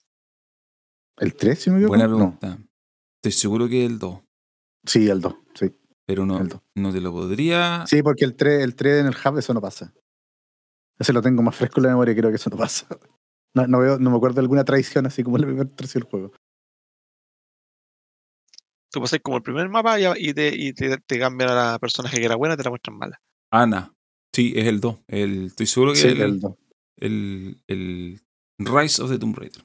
¿El 1.17 1.35
3, 1.35 1.59
si 1.59 1.69
no 1.69 1.75
me 1.75 1.79
equivoco? 1.81 1.97
Buena 1.97 2.07
No. 2.07 2.15
pregunta. 2.37 2.57
Estoy 3.17 3.31
seguro 3.31 3.67
que 3.69 3.85
el 3.85 3.97
2. 3.99 4.19
Sí, 4.85 5.07
el 5.09 5.21
2. 5.21 5.35
Sí, 5.55 5.71
Pero 6.05 6.25
no, 6.25 6.39
el 6.39 6.47
2. 6.49 6.61
no 6.75 6.91
te 6.93 7.01
lo 7.01 7.11
podría. 7.11 7.85
Sí, 7.87 8.03
porque 8.03 8.25
el 8.25 8.35
3, 8.35 8.61
el 8.63 8.75
3 8.75 9.01
en 9.01 9.07
el 9.07 9.15
hub, 9.15 9.37
eso 9.39 9.53
no 9.53 9.61
pasa. 9.61 9.93
Ese 10.99 11.11
lo 11.13 11.21
tengo 11.21 11.41
más 11.41 11.55
fresco 11.55 11.79
en 11.79 11.83
la 11.83 11.89
memoria, 11.89 12.15
creo 12.15 12.29
que 12.29 12.35
eso 12.35 12.49
no 12.49 12.57
pasa. 12.57 12.87
No, 13.55 13.67
no, 13.67 13.79
veo, 13.79 13.97
no 13.99 14.11
me 14.11 14.17
acuerdo 14.17 14.35
de 14.35 14.41
alguna 14.41 14.63
traición 14.65 15.05
así 15.05 15.23
como 15.23 15.37
el 15.37 15.45
primer 15.45 15.67
tercio 15.69 15.99
del 15.99 16.09
juego. 16.09 16.31
Tú 18.91 19.01
pasas 19.01 19.19
como 19.21 19.37
el 19.37 19.43
primer 19.43 19.67
mapa 19.69 19.99
y, 19.99 20.05
y 20.29 20.33
te, 20.33 20.53
y 20.55 20.73
te, 20.73 20.97
te 20.97 21.19
cambian 21.19 21.49
a 21.51 21.55
la 21.71 21.79
personaje 21.79 22.17
que 22.17 22.25
era 22.25 22.35
buena 22.35 22.53
y 22.53 22.57
te 22.57 22.63
la 22.63 22.69
muestran 22.69 22.97
mala. 22.97 23.21
Ana. 23.51 23.93
Sí, 24.33 24.53
es 24.55 24.67
el 24.67 24.79
2. 24.79 24.99
El, 25.07 25.45
estoy 25.47 25.65
seguro 25.65 25.93
que 25.93 25.99
Sí, 25.99 26.07
el, 26.07 26.21
el 26.21 26.39
2. 26.39 26.55
el, 26.97 27.61
el 27.67 28.21
Rise 28.59 29.01
of 29.01 29.09
the 29.09 29.19
Tomb 29.19 29.37
Raider. 29.37 29.63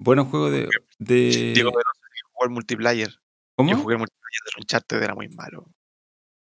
Bueno 0.00 0.24
juego 0.24 0.50
de. 0.50 0.68
de 0.98 1.52
Diego 1.54 1.70
Veloso 1.70 2.00
jugó 2.32 2.44
el 2.46 2.50
multiplayer. 2.50 3.10
Yo 3.10 3.20
¿Cómo? 3.56 3.76
jugué 3.76 3.94
el 3.94 3.98
multiplayer 4.00 4.40
de 4.44 4.60
Uncharted, 4.60 5.02
era 5.02 5.14
muy 5.14 5.28
malo. 5.28 5.70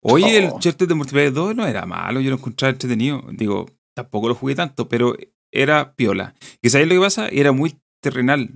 Oye, 0.03 0.39
el 0.39 0.51
Oh. 0.51 0.55
Uncharted 0.55 0.89
de 0.89 0.95
Multiplayer 0.95 1.33
2 1.33 1.55
no 1.57 1.67
era 1.67 1.85
malo, 1.87 2.21
yo 2.21 2.31
lo 2.31 2.37
encontraba 2.37 2.73
entretenido. 2.73 3.23
Digo, 3.33 3.67
tampoco 3.95 4.29
lo 4.29 4.35
jugué 4.35 4.55
tanto, 4.55 4.89
pero 4.89 5.15
era 5.53 5.95
piola. 5.95 6.35
¿Y 6.63 6.71
sabéis 6.71 6.89
lo 6.89 6.95
que 6.97 7.01
pasa? 7.01 7.29
Era 7.29 7.53
muy 7.53 7.79
terrenal. 8.01 8.51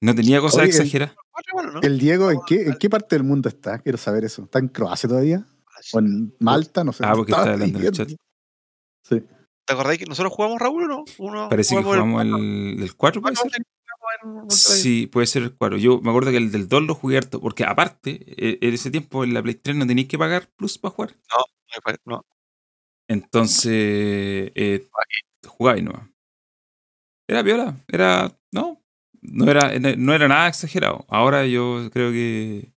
No 0.00 0.14
tenía 0.14 0.40
cosas 0.40 0.60
Oye, 0.60 0.70
exageradas. 0.70 1.14
¿no? 1.72 1.80
El 1.82 1.98
Diego, 1.98 2.30
¿en 2.30 2.40
qué, 2.46 2.62
¿en 2.62 2.76
qué 2.78 2.90
parte 2.90 3.16
del 3.16 3.24
mundo 3.24 3.48
está? 3.48 3.78
Quiero 3.78 3.98
saber 3.98 4.24
eso. 4.24 4.44
¿Está 4.44 4.58
en 4.58 4.68
Croacia 4.68 5.08
todavía? 5.08 5.46
¿O 5.92 5.98
en 5.98 6.34
Malta? 6.40 6.84
No 6.84 6.92
sé. 6.92 7.04
Ah, 7.04 7.14
porque 7.14 7.32
está 7.32 7.52
hablando 7.52 7.78
en 7.78 7.84
el 7.84 7.92
chat. 7.92 8.08
Sí. 9.08 9.22
¿Te 9.66 9.72
acordáis 9.72 9.98
que 9.98 10.06
nosotros 10.06 10.32
jugamos 10.32 10.60
Raúl 10.60 10.84
o 10.84 10.88
no? 10.88 11.04
Uno, 11.18 11.48
Parece 11.48 11.76
que 11.76 11.82
jugamos 11.82 12.22
el 12.22 12.34
el, 12.34 12.82
el 12.82 12.96
4, 12.96 13.22
puede 13.22 13.34
cuatro, 13.36 13.50
ser. 13.50 13.62
Sí, 14.48 15.06
puede 15.06 15.26
ser 15.26 15.44
el 15.44 15.54
4. 15.54 15.78
Yo 15.78 16.00
me 16.00 16.10
acuerdo 16.10 16.30
que 16.30 16.38
el 16.38 16.50
del 16.50 16.68
2 16.68 16.82
lo 16.82 16.94
jugué 16.94 17.18
harto, 17.18 17.40
porque 17.40 17.64
aparte, 17.64 18.24
eh, 18.26 18.58
en 18.60 18.74
ese 18.74 18.90
tiempo 18.90 19.24
en 19.24 19.34
la 19.34 19.42
Play 19.42 19.54
3 19.54 19.76
no 19.76 19.86
tenías 19.86 20.08
que 20.08 20.18
pagar 20.18 20.48
Plus 20.56 20.78
para 20.78 20.94
jugar. 20.94 21.14
No, 22.04 22.24
Entonces, 23.08 23.72
eh, 24.54 24.88
jugaba 25.46 25.78
y 25.78 25.82
no. 25.82 26.09
Era 27.30 27.42
viola, 27.42 27.76
era. 27.86 28.36
No, 28.50 28.82
no 29.22 29.48
era, 29.48 29.78
no 29.78 30.14
era 30.14 30.26
nada 30.26 30.48
exagerado. 30.48 31.06
Ahora 31.08 31.46
yo 31.46 31.88
creo 31.92 32.10
que 32.10 32.72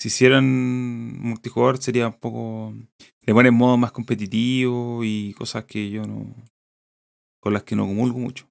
si 0.00 0.08
hicieran 0.08 1.20
multijugador 1.20 1.78
sería 1.78 2.08
un 2.08 2.14
poco. 2.14 2.74
Le 3.20 3.32
ponen 3.32 3.54
modo 3.54 3.76
más 3.76 3.92
competitivo 3.92 5.04
y 5.04 5.34
cosas 5.34 5.66
que 5.66 5.88
yo 5.88 6.02
no. 6.02 6.34
con 7.40 7.52
las 7.52 7.62
que 7.62 7.76
no 7.76 7.86
comulgo 7.86 8.18
mucho. 8.18 8.48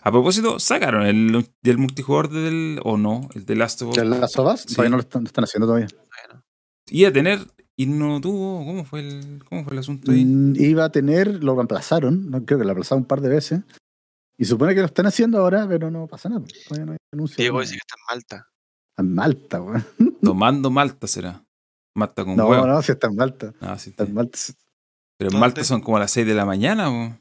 A 0.00 0.10
propósito, 0.10 0.58
sacaron 0.58 1.04
el 1.04 1.46
del 1.60 1.76
multijugador 1.76 2.30
del. 2.30 2.80
o 2.82 2.96
no, 2.96 3.28
el 3.34 3.44
de 3.44 3.56
Last 3.56 3.82
of 3.82 3.90
Us. 3.90 3.96
¿Ya 3.96 4.04
las 4.04 4.32
sobas? 4.32 4.62
Sí. 4.62 4.74
Todavía 4.74 4.90
no 4.90 4.96
lo 4.96 5.02
están, 5.02 5.24
lo 5.24 5.26
están 5.26 5.44
haciendo 5.44 5.66
todavía. 5.66 5.88
Bueno, 5.92 6.42
Iba 6.88 7.10
a 7.10 7.12
tener. 7.12 7.40
Y 7.76 7.84
no 7.84 8.22
tuvo. 8.22 8.64
¿Cómo 8.64 8.86
fue 8.86 9.00
el, 9.00 9.44
cómo 9.44 9.64
fue 9.64 9.74
el 9.74 9.80
asunto 9.80 10.12
ahí? 10.12 10.24
Mm, 10.24 10.56
iba 10.56 10.86
a 10.86 10.90
tener, 10.90 11.44
lo 11.44 11.54
reemplazaron, 11.54 12.30
no, 12.30 12.42
creo 12.46 12.58
que 12.58 12.64
lo 12.64 12.70
reemplazaron 12.70 13.02
un 13.02 13.06
par 13.06 13.20
de 13.20 13.28
veces. 13.28 13.60
Y 14.38 14.44
supone 14.44 14.74
que 14.74 14.80
lo 14.80 14.86
están 14.86 15.06
haciendo 15.06 15.38
ahora, 15.38 15.66
pero 15.68 15.90
no 15.90 16.06
pasa 16.06 16.28
nada. 16.28 16.44
Todavía 16.68 16.86
no 16.86 16.92
hay 16.92 16.98
anuncio. 17.12 17.36
Diego 17.36 17.60
dice 17.60 17.72
que 17.72 17.78
está 17.78 17.96
en 17.98 18.04
Malta. 18.06 18.48
En 18.96 19.14
Malta, 19.14 19.62
weón. 19.62 19.86
Tomando 20.22 20.70
Malta 20.70 21.06
será. 21.06 21.44
Malta 21.96 22.24
con 22.24 22.36
No, 22.36 22.46
huevo. 22.48 22.66
no, 22.66 22.80
si 22.82 22.92
está 22.92 23.08
en 23.08 23.16
Malta. 23.16 23.52
Ah, 23.60 23.76
sí, 23.78 23.90
Está 23.90 24.04
en 24.04 24.14
Malta. 24.14 24.38
Pero 25.18 25.32
en. 25.32 25.38
Malta 25.40 25.64
son 25.64 25.80
como 25.80 25.98
las 25.98 26.12
6 26.12 26.26
de 26.26 26.34
la 26.34 26.44
mañana, 26.44 26.88
¿o, 26.90 27.18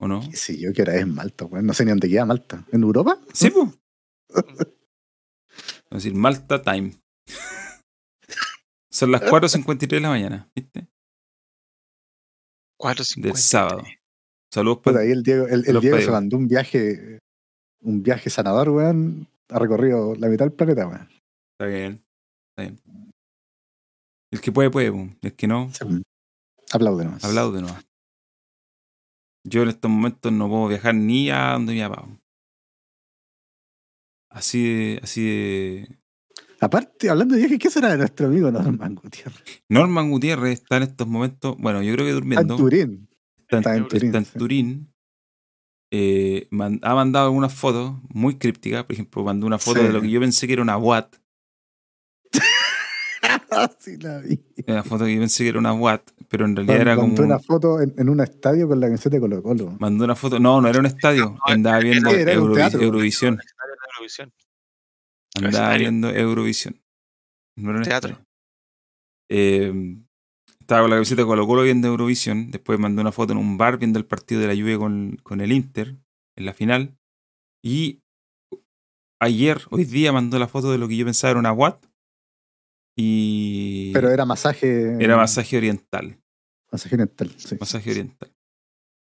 ¿o 0.00 0.08
no? 0.08 0.22
Sí, 0.32 0.58
yo 0.58 0.72
que 0.72 0.80
era 0.82 0.96
en 0.96 1.14
Malta, 1.14 1.44
weón. 1.44 1.66
No 1.66 1.74
sé 1.74 1.84
ni 1.84 1.90
dónde 1.90 2.08
queda 2.08 2.24
Malta. 2.24 2.64
¿En 2.72 2.82
Europa? 2.82 3.18
Sí, 3.32 3.50
pues. 3.50 3.68
Es 5.88 6.02
decir, 6.02 6.14
Malta 6.14 6.60
Time. 6.62 6.92
Son 8.90 9.10
las 9.12 9.22
4.53 9.22 9.86
de 9.88 10.00
la 10.00 10.08
mañana, 10.08 10.50
¿viste? 10.54 10.88
4.50. 12.78 13.20
Del 13.22 13.36
sábado. 13.36 13.82
Saludos 14.52 14.78
para 14.82 15.00
ahí 15.00 15.10
el 15.10 15.22
Diego, 15.22 15.46
el, 15.46 15.62
Diego 15.80 15.98
se 15.98 16.10
mandó 16.10 16.36
un 16.36 16.48
viaje, 16.48 17.18
un 17.80 18.02
viaje 18.02 18.30
sanador, 18.30 18.70
weón. 18.70 19.28
Ha 19.48 19.58
recorrido 19.58 20.14
la 20.16 20.28
mitad 20.28 20.44
del 20.44 20.54
planeta, 20.54 20.86
weón. 20.86 21.08
Está 21.52 21.66
bien. 21.66 22.04
Está 22.50 22.62
bien. 22.62 23.12
El 24.32 24.40
que 24.40 24.52
puede, 24.52 24.70
puede. 24.70 24.92
po. 24.92 25.08
El 25.22 25.34
que 25.34 25.46
no, 25.46 25.70
Aplaude 26.72 27.04
nomás. 27.04 27.24
hablado 27.24 27.52
de 27.52 27.62
nuevo. 27.62 27.76
Yo 29.44 29.62
en 29.62 29.68
estos 29.68 29.90
momentos 29.90 30.32
no 30.32 30.48
puedo 30.48 30.68
viajar 30.68 30.94
ni 30.94 31.30
a 31.30 31.52
donde 31.52 31.74
mi 31.74 31.80
papá. 31.80 32.08
Así 34.30 34.62
de, 34.62 35.00
así 35.02 35.24
de. 35.24 35.98
Aparte, 36.60 37.08
hablando 37.08 37.34
de 37.34 37.42
viaje, 37.42 37.58
¿qué 37.58 37.70
será 37.70 37.90
de 37.90 37.98
nuestro 37.98 38.26
amigo 38.26 38.50
Norman 38.50 38.94
Gutiérrez? 38.94 39.62
Norman 39.68 40.10
Gutiérrez 40.10 40.60
está 40.60 40.78
en 40.78 40.82
estos 40.84 41.06
momentos, 41.06 41.56
bueno, 41.58 41.82
yo 41.82 41.92
creo 41.94 42.06
que 42.06 42.12
durmiendo. 42.12 42.56
en 42.68 43.05
Turín. 43.48 43.58
Está 43.58 43.76
en, 43.76 43.76
Está 43.76 43.76
en 43.76 43.88
Turín. 43.88 44.06
está 44.06 44.18
en 44.18 44.24
sí. 44.24 44.38
Turín. 44.38 44.92
Eh, 45.92 46.48
man- 46.50 46.80
ha 46.82 46.94
mandado 46.94 47.26
algunas 47.26 47.54
fotos 47.54 47.94
muy 48.10 48.36
crípticas. 48.38 48.84
Por 48.84 48.92
ejemplo, 48.94 49.22
mandó 49.24 49.46
una 49.46 49.58
foto 49.58 49.80
Sí. 49.80 49.86
de 49.86 49.92
lo 49.92 50.00
que 50.00 50.10
yo 50.10 50.20
pensé 50.20 50.46
que 50.46 50.52
era 50.54 50.62
una 50.62 50.76
Watt. 50.76 51.14
sí, 53.78 53.96
la 53.98 54.18
vi. 54.18 54.42
Una 54.66 54.82
foto 54.82 55.04
que 55.04 55.14
yo 55.14 55.20
pensé 55.20 55.44
que 55.44 55.50
era 55.50 55.58
una 55.58 55.72
Watt, 55.72 56.10
pero 56.28 56.44
en 56.44 56.56
realidad 56.56 56.80
era 56.80 56.94
como. 56.96 57.08
Mandó 57.08 57.22
una 57.24 57.38
foto 57.38 57.80
en, 57.80 57.94
en 57.96 58.08
un 58.08 58.20
estadio 58.20 58.68
con 58.68 58.80
la 58.80 58.86
camiseta 58.88 59.16
de 59.16 59.20
Colo 59.20 59.42
Colo. 59.42 59.76
Mandó 59.78 60.04
una 60.04 60.16
foto. 60.16 60.38
No, 60.38 60.60
no 60.60 60.68
era 60.68 60.80
un 60.80 60.86
estadio. 60.86 61.36
Andaba 61.44 61.78
viendo 61.78 62.10
era 62.10 62.32
un 62.40 62.48
Eurovi- 62.50 62.54
teatro. 62.56 62.80
Eurovisión. 62.82 63.40
Andaba 65.36 65.76
viendo 65.76 66.10
Eurovisión. 66.10 66.80
No 67.56 67.70
era 67.70 67.78
un 67.78 67.84
Teatro. 67.84 68.18
Eh, 69.30 69.96
estaba 70.66 70.80
con 70.80 70.90
la 70.90 70.96
camiseta 70.96 71.22
de 71.22 71.26
Colo 71.28 71.46
Colo 71.46 71.62
viendo 71.62 71.86
Eurovisión. 71.86 72.50
Después 72.50 72.76
mandó 72.80 73.00
una 73.00 73.12
foto 73.12 73.32
en 73.32 73.38
un 73.38 73.56
bar 73.56 73.78
viendo 73.78 74.00
el 74.00 74.04
partido 74.04 74.40
de 74.40 74.48
la 74.48 74.54
Juve 74.60 74.76
con, 74.76 75.16
con 75.22 75.40
el 75.40 75.52
Inter 75.52 75.96
en 76.34 76.44
la 76.44 76.52
final. 76.52 76.98
Y 77.62 78.02
ayer, 79.20 79.62
hoy 79.70 79.84
día, 79.84 80.12
mandó 80.12 80.40
la 80.40 80.48
foto 80.48 80.72
de 80.72 80.78
lo 80.78 80.88
que 80.88 80.96
yo 80.96 81.04
pensaba 81.04 81.30
era 81.30 81.38
una 81.38 81.52
Watt. 81.52 81.86
Y 82.96 83.92
Pero 83.92 84.10
era 84.10 84.24
masaje. 84.24 84.96
era 84.98 85.16
masaje 85.16 85.56
oriental. 85.56 86.18
Masaje 86.72 86.96
oriental. 86.96 87.30
Sí. 87.36 87.56
Masaje 87.60 87.90
oriental. 87.92 88.32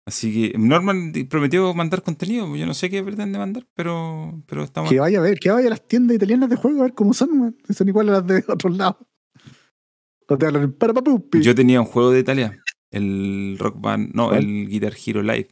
Así 0.05 0.51
que 0.53 0.59
Norman 0.59 1.13
prometió 1.31 1.73
mandar 1.75 2.03
contenido. 2.03 2.57
Yo 2.57 2.67
no 2.67 2.75
sé 2.75 2.91
qué 2.91 3.05
pretende 3.05 3.39
mandar, 3.39 3.69
pero, 3.75 4.43
pero 4.47 4.65
estamos. 4.65 4.91
Que 4.91 4.99
vaya 4.99 5.21
a 5.21 5.23
ver, 5.23 5.39
que 5.39 5.51
vaya 5.51 5.69
a 5.69 5.71
las 5.71 5.87
tiendas 5.87 6.17
italianas 6.17 6.51
de 6.51 6.57
juego 6.57 6.81
a 6.81 6.85
ver 6.85 6.95
cómo 6.95 7.13
son. 7.13 7.57
Si 7.69 7.75
Son 7.75 7.87
iguales 7.89 8.15
a 8.15 8.19
las 8.21 8.27
de 8.27 8.45
otros 8.49 8.77
lados. 8.77 8.97
No 8.99 9.05
te 9.05 9.15
hablan 9.37 9.45
en 9.45 9.45
parapapupi. 9.45 10.16
Yo 10.29 11.55
tenía 11.55 11.81
un 11.81 11.87
juego 11.87 12.11
de 12.11 12.21
Italia, 12.21 12.61
el 12.91 13.57
Rock 13.59 13.81
Band, 13.81 14.15
no, 14.15 14.29
¿Cuál? 14.29 14.39
el 14.39 14.69
Guitar 14.69 14.95
Hero 15.05 15.23
Live. 15.23 15.49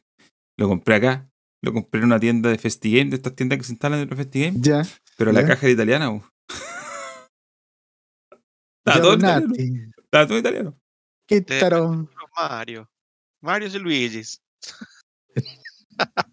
Lo 0.59 0.69
compré 0.69 0.97
acá. 0.97 1.29
Lo 1.63 1.73
compré 1.73 2.01
en 2.01 2.07
una 2.07 2.21
tienda 2.21 2.51
de 2.51 2.59
FestiGame, 2.59 3.11
de 3.11 3.17
estas 3.17 3.35
tiendas 3.35 3.59
que 3.59 3.65
se 3.65 3.73
instalan 3.73 4.01
en 4.01 4.09
el 4.11 4.17
FestiGame, 4.17 4.59
Ya. 4.61 4.83
pero 5.17 5.33
la 5.33 5.47
caja 5.47 5.67
era 5.67 5.73
italiana. 5.73 6.09
bu. 6.11 6.23
Estaba 8.87 9.01
todo 9.01 9.15
italiano. 9.15 9.53
Todo 10.11 10.39
italiano. 10.39 10.79
Quítaro. 11.27 12.09
Mario. 12.37 12.91
Mario 13.43 13.69
y 13.69 13.79
Luigi's. 13.79 14.41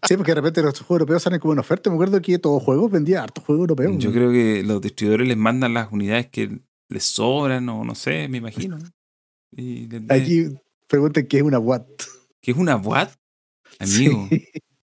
Sí, 0.08 0.18
porque 0.18 0.32
de 0.32 0.36
repente 0.42 0.62
los 0.64 0.74
juegos 0.80 1.02
europeos 1.02 1.22
salen 1.22 1.40
como 1.40 1.52
una 1.52 1.62
oferta. 1.62 1.92
Me 1.92 1.96
acuerdo 1.96 2.20
que 2.20 2.40
todo 2.40 2.60
juegos 2.60 2.92
vendía 2.92 3.22
harto 3.22 3.42
juego 3.42 3.62
europeo. 3.62 3.96
Yo 4.00 4.12
creo 4.12 4.32
que 4.32 4.64
los 4.64 4.82
distribuidores 4.82 5.28
les 5.28 5.38
mandan 5.38 5.76
las 5.76 5.92
unidades 5.92 6.28
que 6.32 6.62
les 6.92 7.04
sobran, 7.04 7.68
o 7.70 7.84
no 7.84 7.96
sé, 7.96 8.28
me 8.28 8.38
imagino. 8.38 8.78
Y 9.52 9.88
les 9.88 10.08
de- 10.08 10.14
Aquí 10.16 10.48
preguntan 10.88 11.26
qué 11.28 11.38
es 11.38 11.44
una 11.44 11.60
Watt. 11.60 11.88
¿Qué 12.42 12.52
es 12.52 12.58
una 12.58 12.76
Watt? 12.78 13.14
Amigo, 13.80 14.28
Sí. 14.30 14.48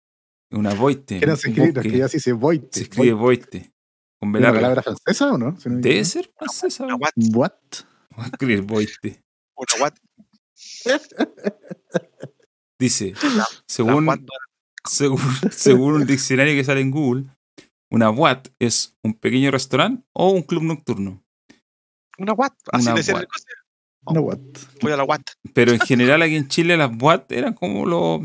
una 0.52 0.74
Voite. 0.74 1.20
Que 1.20 1.26
no 1.26 1.36
se 1.36 1.50
escribe, 1.50 1.72
no, 1.74 1.82
que 1.82 1.98
ya 1.98 2.08
sí 2.08 2.20
se 2.20 2.34
Voite. 2.34 2.68
Se 2.72 2.84
escribe 2.84 3.14
Voite. 3.14 3.72
Con 4.20 4.36
¿Es 4.36 4.40
una 4.42 4.54
palabra 4.54 4.82
francesa 4.84 5.34
o 5.34 5.38
no? 5.38 5.60
Si 5.60 5.70
no 5.70 5.76
Debe 5.78 6.00
equivoco. 6.00 6.06
ser 6.12 6.32
francesa. 6.38 6.86
Una. 6.86 6.96
Watt. 6.96 7.14
What? 7.34 7.52
Voy 8.16 8.24
a 8.24 8.28
escribir 8.28 8.62
Voite. 8.62 9.24
Una 9.56 9.84
Watt. 9.84 9.98
Dice, 12.80 13.14
La 13.36 13.46
según, 13.68 14.08
Watt 14.08 14.22
según, 14.90 15.20
según 15.52 15.94
un 15.94 16.06
diccionario 16.06 16.54
que 16.54 16.64
sale 16.64 16.82
en 16.82 16.92
Google, 16.92 17.26
una 17.90 18.10
Watt 18.10 18.50
es 18.60 18.98
un 19.04 19.14
pequeño 19.14 19.52
restaurante 19.52 20.04
o 20.14 20.32
un 20.32 20.42
club 20.42 20.64
nocturno. 20.64 21.24
Una 22.18 22.34
Watt. 22.34 22.54
Así 22.72 22.86
Una 22.88 22.96
decía 22.96 23.14
Watt. 23.16 23.24
el 23.24 23.28
cosa. 23.28 23.46
Una 24.06 24.20
What? 24.22 24.40
Voy 24.82 24.92
a 24.92 24.98
la 24.98 25.04
Watt. 25.04 25.30
Pero 25.54 25.72
en 25.72 25.80
general 25.80 26.22
aquí 26.22 26.36
en 26.36 26.48
Chile 26.48 26.76
las 26.78 26.92
Watt 27.00 27.32
eran 27.32 27.54
como 27.54 27.86
lo... 27.86 28.22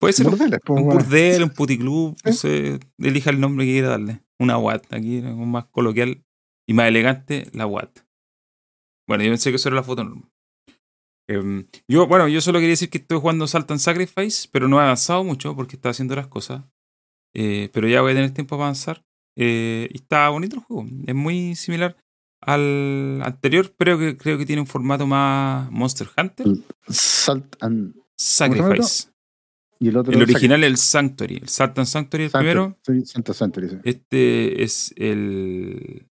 Puede 0.00 0.14
ser 0.14 0.26
un, 0.26 0.32
Burdeles, 0.32 0.60
pues, 0.64 0.78
un 0.80 0.86
bueno. 0.86 1.00
burdel, 1.00 1.42
un 1.44 1.50
puticlub, 1.50 2.16
no 2.24 2.32
Sí. 2.32 2.38
sé, 2.38 2.80
elija 2.98 3.30
el 3.30 3.38
nombre 3.40 3.66
que 3.66 3.72
quiera 3.72 3.88
darle. 3.90 4.20
Una 4.38 4.56
Watt, 4.56 4.90
aquí 4.92 5.18
era 5.18 5.30
como 5.30 5.44
más 5.46 5.66
coloquial 5.66 6.24
y 6.66 6.72
más 6.72 6.88
elegante, 6.88 7.48
la 7.52 7.66
Watt. 7.66 7.98
Bueno, 9.06 9.24
yo 9.24 9.30
pensé 9.30 9.50
que 9.50 9.56
eso 9.56 9.68
era 9.68 9.76
la 9.76 9.82
foto 9.82 10.02
normal. 10.04 10.30
Em, 11.28 11.66
yo, 11.86 12.06
bueno, 12.06 12.26
yo 12.28 12.40
solo 12.40 12.58
quería 12.58 12.70
decir 12.70 12.88
que 12.90 12.98
estoy 12.98 13.20
jugando 13.20 13.46
Salt 13.46 13.70
and 13.70 13.80
Sacrifice, 13.80 14.48
pero 14.50 14.68
no 14.68 14.80
he 14.80 14.82
avanzado 14.82 15.22
mucho 15.22 15.54
porque 15.54 15.76
estaba 15.76 15.90
haciendo 15.90 16.16
las 16.16 16.28
cosas. 16.28 16.62
Eh, 17.36 17.68
pero 17.72 17.86
ya 17.86 18.00
voy 18.00 18.12
a 18.12 18.14
tener 18.14 18.32
tiempo 18.32 18.56
para 18.56 18.64
avanzar. 18.68 19.04
Eh, 19.36 19.88
y 19.92 19.96
está 19.96 20.28
bonito 20.30 20.56
el 20.56 20.62
juego. 20.62 20.86
Es 21.06 21.14
muy 21.14 21.54
similar 21.54 21.96
al 22.40 23.20
anterior, 23.22 23.74
pero 23.76 23.98
que, 23.98 24.16
creo 24.16 24.38
que 24.38 24.46
tiene 24.46 24.62
un 24.62 24.66
formato 24.66 25.06
más 25.06 25.70
Monster 25.70 26.08
Hunter. 26.16 26.46
Salt 26.88 27.56
and. 27.60 27.94
Sacrifice. 28.16 29.08
Y 29.78 29.88
el 29.88 29.96
otro. 29.96 30.12
El 30.12 30.22
original 30.22 30.62
es 30.62 30.70
el 30.70 30.76
Sanctuary. 30.76 31.36
El 31.36 31.48
Salt 31.48 31.78
and 31.78 31.86
Sanctuary, 31.86 32.24
el 32.24 32.30
primero. 32.30 32.78
Sí, 32.82 33.06
Santa 33.06 33.32
Sanctuary, 33.32 33.70
sí. 33.70 33.76
Este 33.84 34.62
es 34.62 34.92
el 34.96 36.06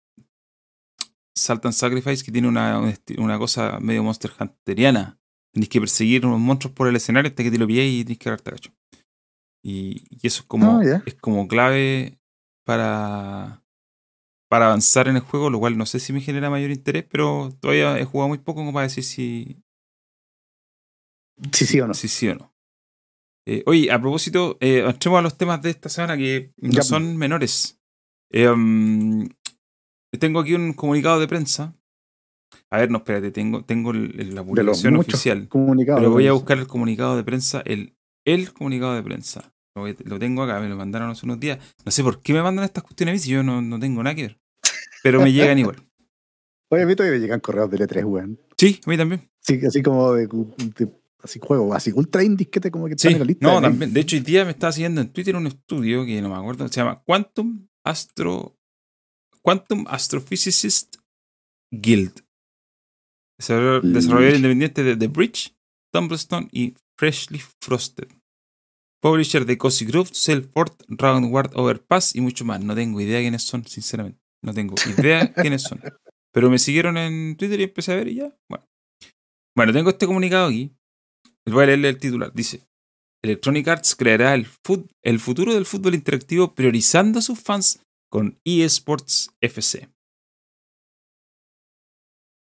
Salt 1.36 1.66
and 1.66 1.74
Sacrifice 1.74 2.24
que 2.24 2.32
tiene 2.32 2.48
una, 2.48 2.82
una 3.18 3.38
cosa 3.38 3.80
medio 3.80 4.04
Monster 4.04 4.32
Hunteriana. 4.40 5.20
Tenéis 5.54 5.70
que 5.70 5.80
perseguir 5.80 6.26
unos 6.26 6.40
monstruos 6.40 6.74
por 6.74 6.88
el 6.88 6.96
escenario 6.96 7.30
hasta 7.30 7.44
que 7.44 7.52
te 7.52 7.58
lo 7.58 7.68
pilléis 7.68 8.02
y 8.02 8.04
tenéis 8.04 8.20
que 8.20 8.30
agarrarte 8.30 8.52
cacho. 8.52 8.72
Y, 9.64 10.04
y 10.10 10.28
eso 10.28 10.42
es 10.42 10.48
como, 10.48 10.80
Ah, 10.80 11.04
es 11.06 11.16
como 11.16 11.48
clave 11.48 12.20
para, 12.66 13.64
para 14.50 14.66
avanzar 14.66 15.08
en 15.08 15.16
el 15.16 15.22
juego, 15.22 15.50
lo 15.50 15.60
cual 15.60 15.78
no 15.78 15.86
sé 15.86 16.00
si 16.00 16.12
me 16.12 16.22
genera 16.22 16.50
mayor 16.50 16.72
interés, 16.72 17.06
pero 17.10 17.50
todavía 17.60 17.98
he 18.00 18.06
jugado 18.06 18.30
muy 18.30 18.40
poco 18.40 18.62
como 18.62 18.74
para 18.74 18.84
decir 18.88 19.04
si, 19.04 19.58
Sí, 21.54 21.66
sí 21.66 21.80
o 21.80 21.88
no. 21.88 21.94
sí 21.94 22.28
o 22.28 22.36
no. 22.36 22.54
Eh, 23.48 23.64
oye, 23.66 23.92
a 23.92 24.00
propósito, 24.00 24.58
eh, 24.60 24.84
entremos 24.86 25.20
a 25.20 25.22
los 25.22 25.38
temas 25.38 25.62
de 25.62 25.70
esta 25.70 25.88
semana 25.90 26.18
que 26.18 26.52
no 26.58 26.72
Ya. 26.72 26.82
son 26.84 27.16
menores. 27.18 27.80
Eh, 28.32 28.48
um, 28.50 29.28
tengo 30.20 30.40
aquí 30.42 30.54
un 30.54 30.74
comunicado 30.74 31.20
de 31.20 31.28
prensa. 31.28 31.76
A 32.72 32.78
ver, 32.80 32.92
no, 32.92 32.98
espérate, 32.98 33.32
tengo, 33.32 33.64
tengo 33.64 33.92
el- 33.92 34.12
la 34.18 34.24
De 34.24 34.34
los 34.34 34.46
publicación 34.46 34.98
oficial. 34.98 35.48
Pero 35.50 36.12
voy 36.12 36.26
a 36.28 36.32
pues. 36.32 36.42
buscar 36.42 36.58
el 36.58 36.68
comunicado 36.68 37.16
de 37.16 37.24
prensa, 37.24 37.62
el, 37.66 37.96
el 38.26 38.52
comunicado 38.54 38.96
de 38.96 39.04
prensa. 39.04 39.54
Lo, 39.76 40.20
tengo 40.20 40.44
acá, 40.44 40.60
me 40.60 40.68
lo 40.68 40.76
mandaron 40.76 41.10
hace 41.12 41.26
unos 41.26 41.40
días. 41.40 41.58
No 41.86 41.92
sé 41.92 42.04
por 42.04 42.22
qué 42.22 42.34
me 42.34 42.42
mandan 42.42 42.66
estas 42.66 42.84
cuestiones 42.84 43.12
a 43.12 43.14
mí 43.14 43.20
si 43.20 43.30
yo 43.30 43.44
no, 43.44 43.62
no 43.62 43.80
tengo 43.80 44.04
nada 44.04 44.16
que 44.16 44.24
ver. 44.24 44.40
Pero 45.04 45.22
me 45.22 45.32
llegan 45.32 45.58
igual. 45.60 45.78
Oye, 46.72 46.84
a 46.84 46.86
mí 46.86 46.96
todavía 46.96 47.18
me 47.18 47.22
llegan 47.24 47.40
correos 47.40 47.70
de 47.72 47.78
L3, 47.78 48.04
weón. 48.06 48.40
Sí, 48.58 48.80
a 48.86 48.90
mí 48.90 48.98
también. 48.98 49.30
Sí, 49.42 49.60
así 49.66 49.82
como 49.82 50.14
de, 50.14 50.28
de- 50.28 50.92
así 51.24 51.40
juego, 51.42 51.74
así 51.74 51.92
ultra 51.94 52.24
indie 52.24 52.50
que 52.50 52.60
te 52.60 52.70
como 52.72 52.86
que 52.88 52.92
Sí, 52.98 53.08
están 53.08 53.14
en 53.14 53.20
la 53.20 53.26
lista. 53.26 53.48
no, 53.48 53.56
de- 53.56 53.62
también. 53.68 53.94
De 53.94 54.00
hecho, 54.02 54.16
hoy 54.18 54.22
día 54.22 54.44
me 54.46 54.52
estaba 54.52 54.72
siguiendo 54.74 55.02
en 55.02 55.10
Twitter 55.14 55.36
un 55.36 55.48
estudio 55.48 56.06
que 56.06 56.22
no 56.22 56.30
me 56.30 56.36
acuerdo, 56.36 56.68
se 56.68 56.76
llama 56.76 57.02
Quantum 57.06 57.68
Astro 57.86 58.56
Quantum 59.42 59.86
Astrophysicist 59.88 60.98
Guild. 61.72 62.22
Desarrollador, 63.40 63.84
desarrollador 63.84 64.36
independiente 64.36 64.84
de 64.84 64.98
The 64.98 65.08
Bridge, 65.08 65.56
Tumblestone 65.94 66.50
y 66.52 66.76
Freshly 66.98 67.42
Frosted. 67.62 68.10
Publisher 69.02 69.46
de 69.46 69.58
Cozy 69.58 69.86
Groove, 69.86 70.10
Selfport, 70.14 70.84
Roundward 70.90 71.52
Overpass 71.56 72.16
y 72.16 72.22
mucho 72.22 72.44
más. 72.46 72.62
No 72.64 72.76
tengo 72.76 73.00
idea 73.02 73.20
quiénes 73.22 73.44
son, 73.44 73.66
sinceramente. 73.66 74.20
No 74.44 74.54
tengo 74.54 74.76
idea 74.98 75.34
quiénes 75.34 75.64
son. 75.64 75.82
Pero 76.34 76.50
me 76.50 76.60
siguieron 76.60 76.98
en 76.98 77.36
Twitter 77.38 77.60
y 77.60 77.64
empecé 77.64 77.94
a 77.94 77.96
ver 77.96 78.08
y 78.10 78.16
ya. 78.16 78.36
Bueno. 78.50 78.66
Bueno, 79.56 79.74
tengo 79.74 79.90
este 79.90 80.06
comunicado 80.06 80.48
aquí. 80.48 80.72
Voy 81.46 81.64
a 81.64 81.68
leerle 81.68 81.90
el 81.90 81.98
titular. 81.98 82.32
Dice: 82.34 82.62
Electronic 83.24 83.68
Arts 83.68 83.96
creará 83.96 84.34
el, 84.36 84.46
fut- 84.48 84.90
el 85.04 85.20
futuro 85.20 85.54
del 85.54 85.66
fútbol 85.66 85.96
interactivo 85.96 86.54
priorizando 86.54 87.20
a 87.20 87.22
sus 87.22 87.40
fans 87.40 87.82
con 88.12 88.40
eSports 88.46 89.30
FC. 89.42 89.90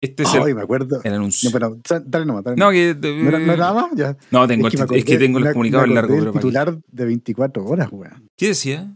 Este 0.02 0.24
es 0.24 0.30
Ay, 0.34 0.50
el, 0.50 0.56
me 0.56 0.62
acuerdo. 0.62 1.02
el 1.04 1.14
anuncio. 1.14 1.50
No, 1.50 1.54
pero 1.54 1.80
dale 2.06 2.26
nomás, 2.26 2.44
dale 2.44 2.58
No, 2.58 2.70
que. 2.72 2.96
¿No 3.00 3.30
era, 3.30 3.40
no 3.40 3.54
era 3.54 3.74
más? 3.74 3.92
Ya. 3.96 4.18
No, 4.32 4.48
tengo 4.48 4.68
es, 4.68 4.74
el 4.74 4.80
que 4.80 4.86
tit- 4.86 4.98
es 4.98 5.06
que 5.06 5.14
acordé- 5.16 5.20
tengo 5.20 5.40
el 5.40 5.52
comunicado 5.54 5.86
largo, 5.88 6.00
acordé 6.14 6.14
pero 6.20 6.26
del 6.26 6.34
¿para 6.34 6.42
qué? 6.42 6.48
titular 6.48 6.82
de 6.92 7.06
24 7.06 7.66
horas, 7.66 7.90
weón. 7.92 8.28
¿Qué 8.38 8.48
decía? 8.50 8.96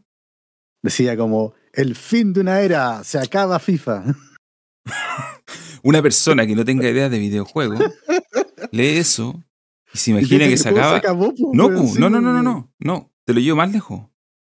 Decía 0.84 1.18
como, 1.18 1.54
el 1.74 1.96
fin 1.96 2.34
de 2.34 2.42
una 2.42 2.62
era, 2.62 3.04
se 3.04 3.18
acaba 3.20 3.60
FIFA. 3.60 4.04
Una 5.84 6.02
persona 6.02 6.46
que 6.46 6.56
no 6.56 6.66
tenga 6.66 6.90
idea 6.90 7.10
de 7.10 7.20
videojuegos 7.20 7.80
lee 8.72 8.98
eso 8.98 9.42
y 9.94 9.98
se 9.98 10.12
imagina 10.12 10.48
que 10.48 10.58
se 10.58 10.70
el 10.70 10.78
acaba. 10.78 10.98
acabó, 10.98 11.34
No, 11.54 11.88
sí, 11.88 12.00
no, 12.00 12.10
no, 12.10 12.20
no, 12.22 12.34
no, 12.34 12.44
no, 12.44 12.72
no. 12.80 13.12
Te 13.26 13.34
lo 13.34 13.40
llevo 13.40 13.58
más 13.58 13.72
lejos. 13.72 14.02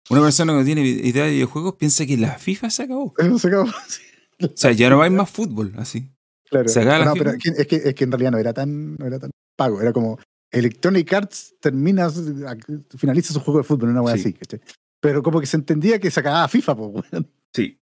Una 0.10 0.22
persona 0.22 0.54
que 0.54 0.60
no 0.60 0.66
tiene 0.66 0.82
idea 0.82 1.26
de 1.26 1.32
videojuegos 1.32 1.76
piensa 1.76 2.06
que 2.06 2.16
la 2.18 2.38
FIFA 2.38 2.70
se 2.70 2.84
acabó. 2.84 3.14
Eso 3.18 3.40
se 3.40 3.48
acabó. 3.48 3.68
sí, 3.88 4.02
O 4.46 4.52
sea, 4.56 4.72
ya 4.72 4.90
no 4.90 5.02
hay 5.02 5.10
más 5.10 5.30
fútbol, 5.30 5.74
así. 5.78 6.12
Claro. 6.64 6.70
Se 6.70 6.82
acaba 6.82 7.00
la 7.00 7.06
no, 7.06 7.14
FIFA. 7.14 7.24
pero 7.26 7.38
es 7.38 7.44
que, 7.44 7.50
es, 7.62 7.68
que, 7.68 7.76
es 7.90 7.96
que 7.96 8.04
en 8.04 8.12
realidad 8.12 8.32
no 8.32 8.38
era 8.38 8.54
tan, 8.54 8.96
no 8.96 9.06
era 9.06 9.20
tan 9.20 9.32
pago. 9.58 9.82
Era 9.82 9.94
como 9.94 10.20
Electronic 10.52 11.12
Arts 11.14 11.56
termina, 11.60 12.10
finaliza 12.98 13.34
su 13.34 13.40
juego 13.40 13.60
de 13.60 13.64
fútbol, 13.64 13.90
una 13.90 14.02
wea 14.02 14.16
Sí. 14.16 14.22
así. 14.22 14.34
¿cachai? 14.34 14.62
Pero 15.02 15.22
como 15.22 15.40
que 15.40 15.46
se 15.46 15.58
entendía 15.58 16.00
que 16.00 16.10
se 16.12 16.20
acababa 16.20 16.48
FIFA, 16.48 16.74
weón. 16.74 17.04
Sí. 17.54 17.80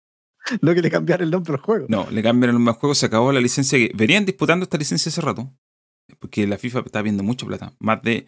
No 0.62 0.74
que 0.74 0.82
le 0.82 0.92
cambiara 0.92 1.24
el 1.24 1.32
nombre 1.32 1.54
al 1.54 1.60
juego. 1.62 1.86
No, 1.88 2.10
le 2.12 2.22
cambian 2.22 2.52
los 2.54 2.62
más 2.62 2.76
juegos, 2.76 2.98
se 2.98 3.06
acabó 3.06 3.32
la 3.32 3.40
licencia 3.40 3.78
que. 3.78 3.92
Venían 3.96 4.26
disputando 4.26 4.64
esta 4.64 4.78
licencia 4.78 5.10
hace 5.10 5.22
rato. 5.22 5.50
Porque 6.20 6.46
la 6.48 6.58
FIFA 6.58 6.82
está 6.86 7.02
viendo 7.02 7.24
mucha 7.24 7.46
plata. 7.46 7.74
Más 7.80 8.02
de. 8.02 8.28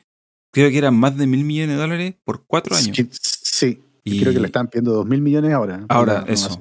Creo 0.54 0.70
que 0.70 0.78
eran 0.78 0.96
más 0.96 1.18
de 1.18 1.28
mil 1.28 1.44
millones 1.44 1.76
de 1.76 1.82
dólares 1.82 2.16
por 2.24 2.46
cuatro 2.48 2.76
años. 2.76 2.96
Sí, 2.96 3.10
Sí, 3.22 3.84
Y, 4.04 4.22
creo 4.22 4.34
que 4.34 4.40
le 4.40 4.46
están 4.48 4.68
pidiendo 4.68 4.92
2 4.92 5.06
mil 5.06 5.22
millones 5.22 5.54
ahora. 5.54 5.86
Ahora, 5.90 6.24
eso. 6.28 6.58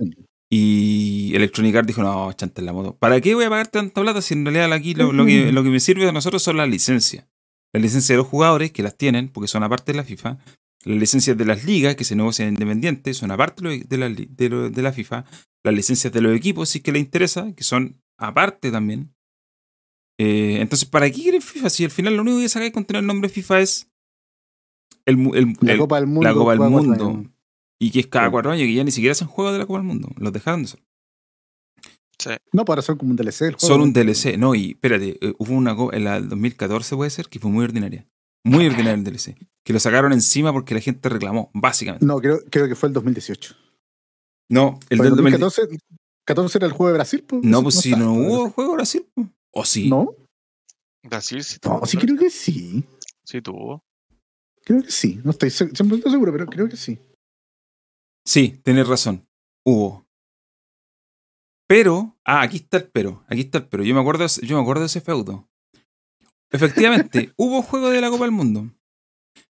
Y 0.50 1.32
Electronic 1.34 1.74
Arts 1.76 1.86
dijo: 1.86 2.02
No, 2.02 2.32
chanta 2.32 2.60
en 2.60 2.66
la 2.66 2.72
moto. 2.72 2.96
¿Para 2.96 3.20
qué 3.20 3.34
voy 3.34 3.44
a 3.44 3.50
pagar 3.50 3.68
tanta 3.68 4.00
plata 4.02 4.20
si 4.22 4.34
en 4.34 4.44
realidad 4.44 4.72
aquí 4.72 4.94
lo, 4.94 5.12
lo 5.12 5.24
que, 5.26 5.52
lo 5.52 5.62
que 5.62 5.70
me 5.70 5.80
sirve 5.80 6.08
a 6.08 6.12
nosotros 6.12 6.42
son 6.42 6.56
las 6.56 6.68
licencias? 6.68 7.26
Las 7.72 7.82
licencias 7.82 8.08
de 8.08 8.16
los 8.18 8.26
jugadores, 8.26 8.70
que 8.70 8.82
las 8.82 8.96
tienen, 8.96 9.28
porque 9.28 9.48
son 9.48 9.62
aparte 9.64 9.92
de 9.92 9.98
la 9.98 10.04
FIFA. 10.04 10.38
Las 10.84 10.98
licencias 10.98 11.36
de 11.36 11.44
las 11.44 11.64
ligas, 11.64 11.96
que 11.96 12.04
se 12.04 12.14
negocian 12.14 12.50
independientes, 12.50 13.16
son 13.16 13.30
aparte 13.30 13.66
de, 13.86 13.98
la, 13.98 14.08
de 14.10 14.48
lo- 14.48 14.70
de 14.70 14.82
la 14.82 14.92
FIFA. 14.92 15.24
Las 15.64 15.74
licencias 15.74 16.12
de 16.12 16.20
los 16.20 16.36
equipos, 16.36 16.68
si 16.68 16.78
es 16.78 16.84
que 16.84 16.92
les 16.92 17.00
interesa, 17.02 17.52
que 17.56 17.64
son 17.64 18.00
aparte 18.18 18.70
también. 18.70 19.12
Eh, 20.20 20.58
entonces, 20.60 20.88
¿para 20.88 21.10
qué 21.10 21.20
quieren 21.22 21.42
FIFA? 21.42 21.70
Si 21.70 21.84
al 21.84 21.90
final 21.90 22.14
lo 22.14 22.22
único 22.22 22.38
que 22.38 22.48
sacáis 22.48 22.72
con 22.72 22.84
tener 22.84 23.00
el 23.00 23.06
nombre 23.06 23.28
FIFA 23.28 23.60
es 23.60 23.88
el, 25.06 25.16
La 25.60 25.76
Copa 25.78 25.96
del 25.96 26.06
Mundo. 26.06 26.22
la 26.28 26.34
Copa 26.34 26.50
del 26.52 26.60
Mundo. 26.70 27.30
Y 27.80 27.90
que 27.90 28.00
es 28.00 28.06
cada 28.06 28.26
Sí. 28.26 28.30
cuatro 28.32 28.50
años, 28.52 28.64
que 28.66 28.74
ya 28.74 28.84
ni 28.84 28.90
siquiera 28.90 29.12
hacen 29.12 29.28
juegos 29.28 29.52
de 29.52 29.58
la 29.58 29.66
Copa 29.66 29.78
del 29.80 29.86
Mundo. 29.88 30.08
Los 30.16 30.32
dejaron 30.32 30.62
de 30.62 30.66
hacer. 30.68 30.80
No, 32.52 32.64
para 32.64 32.80
ser 32.80 32.96
como 32.96 33.10
un 33.10 33.16
DLC. 33.16 33.48
el 33.48 33.54
juego. 33.56 33.66
Son 33.74 33.80
un 33.82 33.92
DLC. 33.92 34.38
No, 34.38 34.54
y 34.54 34.70
espérate, 34.70 35.18
eh, 35.20 35.34
hubo 35.38 35.52
una 35.52 35.74
co- 35.76 35.92
en 35.92 36.04
la 36.04 36.14
del 36.14 36.28
2014 36.28 36.96
puede 36.96 37.10
ser, 37.10 37.28
que 37.28 37.38
fue 37.38 37.50
muy 37.50 37.64
ordinaria. 37.64 38.06
Muy 38.44 38.66
ordinaria 38.66 38.92
el 38.94 39.04
DLC. 39.04 39.36
Que 39.64 39.72
lo 39.72 39.80
sacaron 39.80 40.12
encima 40.12 40.52
porque 40.52 40.74
la 40.74 40.80
gente 40.80 41.08
reclamó, 41.08 41.50
básicamente. 41.52 42.06
No, 42.06 42.18
creo, 42.20 42.38
creo 42.50 42.68
que 42.68 42.74
fue 42.76 42.88
el 42.88 42.92
2018. 42.94 43.54
No, 44.48 44.78
el 44.88 44.98
del 44.98 45.10
2014. 45.10 45.62
2014, 45.62 45.78
14 46.24 46.58
era 46.58 46.66
el 46.66 46.72
juego 46.72 46.88
de 46.88 46.94
Brasil. 46.94 47.24
Pues, 47.26 47.42
No, 47.42 47.62
pues 47.62 47.74
si 47.76 47.90
está, 47.90 48.00
no 48.00 48.12
hubo 48.14 48.50
juego 48.50 48.70
de 48.70 48.76
Brasil. 48.76 49.06
¿O 49.50 49.64
sí? 49.64 49.88
No, 49.90 50.14
Brasil 51.02 51.42
sí 51.44 51.58
tuvo. 51.58 51.80
no, 51.80 51.86
sí 51.86 51.96
creo 51.98 52.16
que 52.16 52.30
sí. 52.30 52.84
Sí 53.24 53.42
tuvo. 53.42 53.82
Creo 54.64 54.82
que 54.82 54.90
sí. 54.90 55.20
No 55.24 55.30
estoy 55.32 55.50
se- 55.50 55.68
100% 55.70 56.10
seguro, 56.10 56.32
pero 56.32 56.46
creo 56.46 56.68
que 56.68 56.76
sí. 56.76 56.98
Sí, 58.24 58.60
tenés 58.62 58.86
razón. 58.88 59.26
Hubo. 59.64 60.06
Pero, 61.68 62.16
ah, 62.24 62.42
aquí 62.42 62.58
está 62.58 62.78
el 62.78 62.84
pero. 62.90 63.24
Aquí 63.28 63.40
está 63.42 63.58
el 63.58 63.66
pero. 63.66 63.84
Yo 63.84 63.94
me 63.94 64.00
acuerdo, 64.00 64.26
yo 64.42 64.56
me 64.56 64.62
acuerdo 64.62 64.80
de 64.82 64.86
ese 64.86 65.00
feudo. 65.00 65.48
Efectivamente, 66.50 67.32
hubo 67.36 67.62
juego 67.62 67.90
de 67.90 68.00
la 68.00 68.10
Copa 68.10 68.24
del 68.24 68.32
Mundo. 68.32 68.70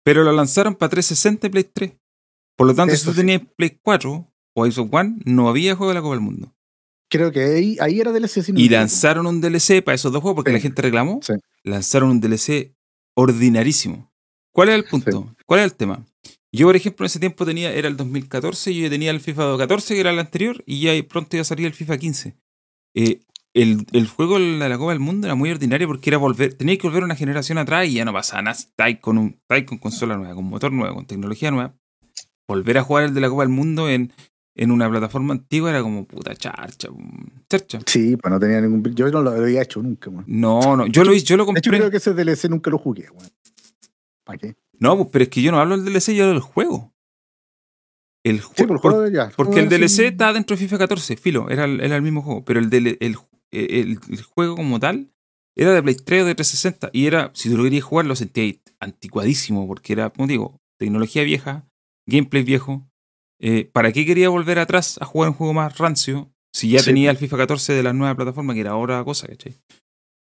Pero 0.02 0.24
lo 0.24 0.32
lanzaron 0.32 0.74
para 0.74 0.90
360 0.90 1.46
y 1.46 1.50
Play 1.50 1.64
3. 1.64 1.92
Por 2.56 2.66
lo 2.66 2.74
tanto, 2.74 2.94
si 2.94 3.04
tú 3.04 3.10
sí. 3.12 3.18
tenías 3.18 3.42
Play 3.56 3.78
4 3.82 4.26
o 4.54 4.66
Xbox 4.66 4.90
One, 4.92 5.16
no 5.24 5.48
había 5.48 5.76
juego 5.76 5.90
de 5.90 5.94
la 5.94 6.02
Copa 6.02 6.14
del 6.14 6.24
Mundo. 6.24 6.52
Creo 7.10 7.32
que 7.32 7.42
ahí, 7.42 7.76
ahí 7.80 8.00
era 8.00 8.12
DLC. 8.12 8.42
si 8.42 8.52
no 8.52 8.60
Y 8.60 8.68
lanzaron 8.68 9.26
un 9.26 9.40
DLC 9.40 9.82
para 9.82 9.94
esos 9.94 10.12
dos 10.12 10.20
juegos 10.22 10.36
porque 10.36 10.50
Sí. 10.50 10.54
la 10.56 10.60
gente 10.60 10.82
reclamó. 10.82 11.20
Sí. 11.22 11.32
Lanzaron 11.64 12.10
un 12.10 12.20
DLC 12.20 12.74
ordinarísimo. 13.16 14.10
¿Cuál 14.52 14.68
es 14.70 14.74
el 14.76 14.84
punto? 14.84 15.34
¿Cuál 15.46 15.60
es 15.60 15.64
el 15.66 15.74
tema? 15.74 16.04
Yo, 16.52 16.66
por 16.66 16.76
ejemplo, 16.76 17.04
en 17.04 17.06
ese 17.06 17.20
tiempo 17.20 17.46
tenía, 17.46 17.72
era 17.72 17.88
el 17.88 17.96
2014, 17.96 18.74
yo 18.74 18.82
ya 18.82 18.90
tenía 18.90 19.10
el 19.10 19.20
FIFA 19.20 19.56
14, 19.56 19.94
que 19.94 20.00
era 20.00 20.10
el 20.10 20.18
anterior, 20.18 20.62
y 20.66 20.80
ya 20.80 20.92
pronto 21.08 21.36
iba 21.36 21.42
a 21.42 21.44
salir 21.44 21.66
el 21.66 21.74
FIFA 21.74 21.98
15. 21.98 22.36
Eh, 22.94 23.20
el, 23.54 23.86
el 23.92 24.06
juego 24.08 24.38
de 24.38 24.68
la 24.68 24.78
Copa 24.78 24.90
del 24.92 25.00
Mundo 25.00 25.26
era 25.26 25.34
muy 25.34 25.50
ordinario 25.50 25.86
porque 25.88 26.10
era 26.10 26.18
volver, 26.18 26.54
tenía 26.54 26.76
que 26.76 26.86
volver 26.86 27.04
una 27.04 27.16
generación 27.16 27.58
atrás 27.58 27.86
y 27.88 27.94
ya 27.94 28.04
no 28.04 28.12
pasaba 28.12 28.42
nada. 28.42 28.56
Estáis 28.56 28.98
con, 29.00 29.18
un, 29.18 29.36
estáis 29.42 29.64
con 29.64 29.78
consola 29.78 30.16
nueva, 30.16 30.34
con 30.34 30.44
motor 30.44 30.72
nuevo, 30.72 30.94
con 30.96 31.06
tecnología 31.06 31.50
nueva. 31.50 31.74
Volver 32.48 32.78
a 32.78 32.82
jugar 32.82 33.04
el 33.04 33.14
de 33.14 33.20
la 33.20 33.28
Copa 33.28 33.42
del 33.42 33.50
Mundo 33.50 33.88
en, 33.88 34.12
en 34.56 34.70
una 34.70 34.88
plataforma 34.90 35.34
antigua 35.34 35.70
era 35.70 35.82
como 35.82 36.04
puta 36.04 36.34
charcha. 36.34 36.88
charcha. 37.48 37.80
Sí, 37.86 38.16
pues 38.16 38.30
no 38.32 38.40
tenía 38.40 38.60
ningún. 38.60 38.82
Yo 38.94 39.08
no 39.10 39.22
lo 39.22 39.30
había 39.30 39.62
hecho 39.62 39.82
nunca, 39.82 40.10
weón. 40.10 40.24
No, 40.26 40.76
no, 40.76 40.86
yo 40.86 41.04
lo, 41.04 41.12
yo 41.14 41.36
lo 41.36 41.44
De 41.44 41.52
hecho, 41.52 41.70
compré. 41.70 41.78
creo 41.78 41.90
que 41.90 41.96
ese 41.98 42.12
DLC 42.12 42.48
nunca 42.50 42.70
lo 42.70 42.78
jugué, 42.78 43.08
weón. 43.10 43.30
¿Para 44.24 44.38
qué? 44.38 44.56
No, 44.80 44.96
pues, 44.96 45.08
pero 45.12 45.22
es 45.24 45.28
que 45.28 45.42
yo 45.42 45.52
no 45.52 45.60
hablo 45.60 45.76
del 45.76 45.84
DLC, 45.92 46.14
yo 46.14 46.24
hablo 46.24 46.34
del 46.34 46.42
juego. 46.42 46.92
El 48.24 48.40
Sí, 48.40 48.44
juego. 48.44 48.66
por 48.66 48.76
el 48.76 48.80
juego 48.80 49.00
de 49.02 49.12
ya. 49.12 49.30
porque 49.36 49.60
el 49.60 49.68
DLC 49.68 50.00
está 50.08 50.32
dentro 50.32 50.56
de 50.56 50.62
FIFA 50.62 50.78
14, 50.78 51.16
filo, 51.16 51.48
era 51.50 51.64
el, 51.64 51.80
era 51.80 51.96
el 51.96 52.02
mismo 52.02 52.22
juego. 52.22 52.44
Pero 52.44 52.60
el, 52.60 52.68
del- 52.70 52.98
el, 53.00 53.16
el- 53.52 53.98
el 54.10 54.22
juego 54.22 54.56
como 54.56 54.78
tal 54.80 55.10
era 55.56 55.72
de 55.72 55.82
Play 55.82 55.96
3 55.96 56.22
o 56.22 56.26
de 56.26 56.34
360. 56.34 56.90
Y 56.92 57.06
era, 57.06 57.30
si 57.34 57.48
tú 57.50 57.56
lo 57.56 57.64
querías 57.64 57.84
jugar, 57.84 58.06
lo 58.06 58.16
sentías 58.16 58.56
anticuadísimo, 58.80 59.66
porque 59.66 59.92
era, 59.94 60.10
como 60.10 60.26
digo, 60.26 60.56
tecnología 60.78 61.22
vieja, 61.24 61.66
gameplay 62.06 62.42
viejo. 62.42 62.86
Eh, 63.42 63.64
¿Para 63.72 63.90
qué 63.92 64.04
quería 64.04 64.28
volver 64.28 64.58
atrás 64.58 64.98
a 65.00 65.06
jugar 65.06 65.30
un 65.30 65.34
juego 65.36 65.54
más 65.54 65.78
rancio 65.78 66.30
si 66.54 66.70
ya 66.70 66.80
Sí. 66.80 66.86
tenía 66.86 67.10
el 67.10 67.16
FIFA 67.16 67.38
14 67.38 67.72
de 67.72 67.82
la 67.82 67.92
nueva 67.94 68.14
plataforma, 68.14 68.52
que 68.54 68.60
era 68.60 68.72
ahora 68.72 69.02
cosa, 69.04 69.26
¿cachai? 69.28 69.54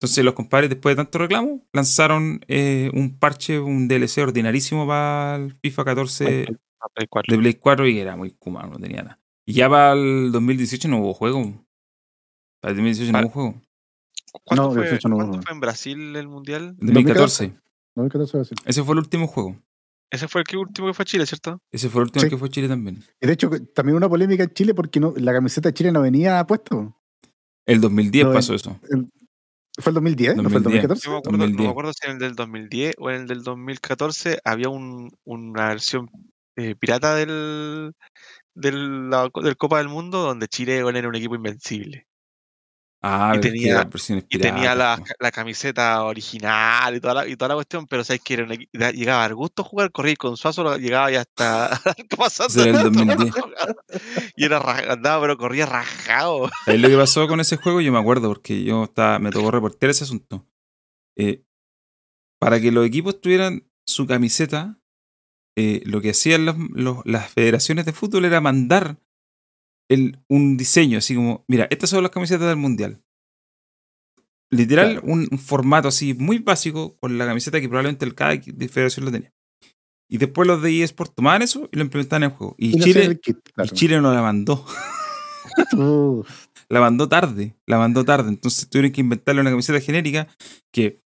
Entonces 0.04 0.26
los 0.26 0.34
compadres, 0.34 0.70
después 0.70 0.98
de 0.98 1.02
tanto 1.02 1.18
reclamo, 1.18 1.66
lanzaron 1.72 2.42
eh, 2.50 2.92
un 2.94 3.18
parche, 3.18 3.58
un 3.58 3.88
DLC 3.88 4.18
ordinarísimo 4.18 4.86
para 4.86 5.38
el 5.38 5.54
FIFA 5.54 5.86
14 5.86 6.46
a 6.82 6.88
Play 6.90 7.08
4. 7.10 7.32
de 7.34 7.40
Play 7.42 7.54
4 7.54 7.88
y 7.88 8.00
era 8.00 8.18
muy 8.18 8.32
kuma, 8.32 8.64
no 8.64 8.78
tenía 8.78 9.02
nada. 9.04 9.20
Y 9.46 9.54
ya 9.54 9.70
para 9.70 9.94
el 9.94 10.34
2018 10.34 10.90
no 10.90 11.00
hubo 11.00 11.14
juego. 11.14 11.66
Para 12.62 12.72
el 12.72 12.78
2018 12.80 13.12
no 13.14 13.20
hubo 13.22 13.30
juego. 13.30 13.62
¿Cuánto, 14.44 14.64
No, 14.68 14.72
fue, 14.74 14.82
18 14.82 15.08
no 15.08 15.16
cuánto 15.16 15.34
hubo. 15.36 15.42
fue 15.42 15.54
en 15.54 15.60
Brasil 15.62 16.16
el 16.18 16.28
mundial? 16.28 16.76
El 16.82 16.88
2014. 16.88 17.54
No, 17.96 18.04
¿qué 18.04 18.10
te 18.10 18.18
voy 18.18 18.28
a 18.34 18.38
decir? 18.40 18.58
Ese 18.66 18.84
fue 18.84 18.94
el 18.96 19.00
último 19.00 19.28
juego. 19.28 19.56
Ese 20.12 20.28
fue 20.28 20.42
el 20.42 20.46
que 20.48 20.58
último 20.58 20.88
que 20.88 20.94
fue 20.94 21.04
a 21.04 21.06
Chile, 21.06 21.26
¿cierto? 21.26 21.60
Ese 21.72 21.88
fue 21.90 22.02
el 22.02 22.08
último 22.08 22.24
Sí. 22.24 22.30
que 22.30 22.38
fue 22.38 22.50
Chile 22.50 22.68
también. 22.68 23.02
Y 23.22 23.26
de 23.28 23.32
hecho, 23.32 23.50
también 23.74 23.96
una 23.96 24.10
polémica 24.10 24.44
en 24.44 24.50
Chile 24.54 24.74
porque 24.74 25.00
no, 25.00 25.14
la 25.16 25.32
camiseta 25.32 25.70
de 25.70 25.74
Chile 25.74 25.94
no 25.94 26.02
venía 26.02 26.46
puesta. 26.46 26.94
El 27.66 27.80
2010 27.80 28.26
No, 28.26 28.34
pasó 28.34 28.54
eso. 28.54 28.78
¿Fue 29.80 29.90
el 29.90 29.96
2010? 29.96 30.36
¿No 30.36 30.44
fue 30.50 30.58
el 30.58 30.64
2010. 30.64 30.88
2014? 30.88 31.06
Yo 31.06 31.12
me 31.12 31.18
acuerdo, 31.18 31.38
no 31.38 31.44
2010. 31.44 31.66
me 31.68 31.72
acuerdo 31.72 31.94
si 31.94 32.06
en 32.06 32.12
el 32.14 32.20
del 32.20 32.36
2010 32.36 32.96
o 33.00 33.10
en 33.10 33.22
el 33.22 33.28
del 33.28 33.44
2014 33.44 34.40
había 34.44 34.70
un, 34.70 35.10
una 35.26 35.70
versión 35.70 36.10
eh, 36.56 36.76
pirata 36.76 37.16
del, 37.16 37.94
del, 38.56 39.10
la- 39.10 39.30
del 39.44 39.58
Copa 39.58 39.80
del 39.80 39.90
Mundo 39.90 40.20
donde 40.20 40.48
Chile 40.48 40.78
era 40.78 41.10
un 41.10 41.16
equipo 41.16 41.36
invencible. 41.36 42.06
Ah, 43.06 43.34
Y 43.36 43.42
tenía- 43.42 43.84
versiones 43.84 44.24
Y 44.30 44.38
tenía 44.38 44.74
la, 44.76 45.04
la 45.20 45.32
camiseta 45.32 46.04
original 46.04 46.96
y 46.96 47.02
toda 47.02 47.14
la, 47.16 47.28
y 47.28 47.36
toda 47.36 47.50
la 47.50 47.56
cuestión, 47.56 47.86
pero 47.86 48.04
sabes 48.06 48.22
que 48.22 48.38
llegaba 48.72 49.26
al 49.26 49.36
gusto 49.36 49.64
jugar, 49.66 49.92
corría 49.92 50.14
y 50.14 50.16
con 50.16 50.38
Suazo 50.38 50.78
llegaba 50.78 51.12
ya 51.12 51.20
hasta 51.22 51.82
pasando 52.18 52.62
Ese 52.62 52.70
era 52.70 52.82
el 52.82 52.92
2010. 52.94 53.34
y 54.38 54.46
era 54.46 54.60
andaba 54.90 55.22
pero 55.22 55.38
corría 55.38 55.66
rajado. 55.66 56.50
¿Sabes 56.66 56.80
lo 56.80 56.88
que 56.88 56.96
pasó 56.98 57.28
con 57.28 57.42
ese 57.42 57.58
juego? 57.58 57.82
Yo 57.82 57.92
me 57.92 58.00
acuerdo 58.00 58.30
porque 58.30 58.64
yo 58.64 58.86
estaba, 58.86 59.20
me 59.20 59.32
tocó 59.32 59.52
reportear 59.52 59.90
ese 59.90 60.06
asunto. 60.06 60.48
Eh, 61.18 61.44
para 62.40 62.62
que 62.62 62.72
los 62.72 62.86
equipos 62.86 63.20
tuvieran 63.20 63.70
su 63.86 64.08
camiseta, 64.08 64.80
eh, 65.58 65.82
lo 65.86 66.00
que 66.02 66.12
hacían 66.12 66.46
los- 66.46 66.56
los- 66.72 67.06
las 67.06 67.30
federaciones 67.32 67.86
de 67.86 67.92
fútbol 67.92 68.24
era 68.26 68.40
mandar 68.40 68.98
el- 69.94 70.20
un 70.30 70.58
diseño, 70.58 70.98
así 70.98 71.16
como, 71.16 71.44
mira, 71.48 71.68
estas 71.70 71.90
son 71.90 72.04
las 72.04 72.12
camisetas 72.12 72.48
del 72.48 72.58
mundial. 72.58 73.02
Literal, 74.52 74.92
Claro. 75.00 75.08
un, 75.08 75.28
un 75.32 75.40
formato 75.40 75.88
así 75.88 76.14
muy 76.14 76.38
básico 76.38 76.96
con 77.00 77.18
la 77.18 77.26
camiseta 77.26 77.60
que 77.60 77.68
probablemente 77.68 78.06
el, 78.06 78.14
cada 78.14 78.40
federación 78.40 79.06
lo 79.06 79.12
tenía. 79.12 79.34
Y 80.10 80.18
después 80.20 80.48
los 80.48 80.62
de 80.62 80.84
eSport 80.84 81.16
tomaban 81.16 81.42
eso 81.42 81.68
y 81.72 81.78
lo 81.78 81.84
implementaban 81.84 82.24
en 82.24 82.30
el 82.32 82.36
juego. 82.38 82.56
Y, 82.60 82.80
Chile, 82.80 83.20
y. 83.26 83.70
Chile 83.70 84.00
no 84.02 84.14
la 84.14 84.22
mandó. 84.22 84.66
Uh, 85.74 86.24
la 86.70 86.80
mandó 86.80 87.08
tarde. 87.08 87.56
La 87.68 87.78
mandó 87.78 88.04
tarde. 88.04 88.30
Entonces 88.30 88.68
tuvieron 88.70 88.92
que 88.92 89.02
inventarle 89.02 89.42
una 89.42 89.52
camiseta 89.52 89.80
genérica 89.80 90.28
que, 90.74 91.00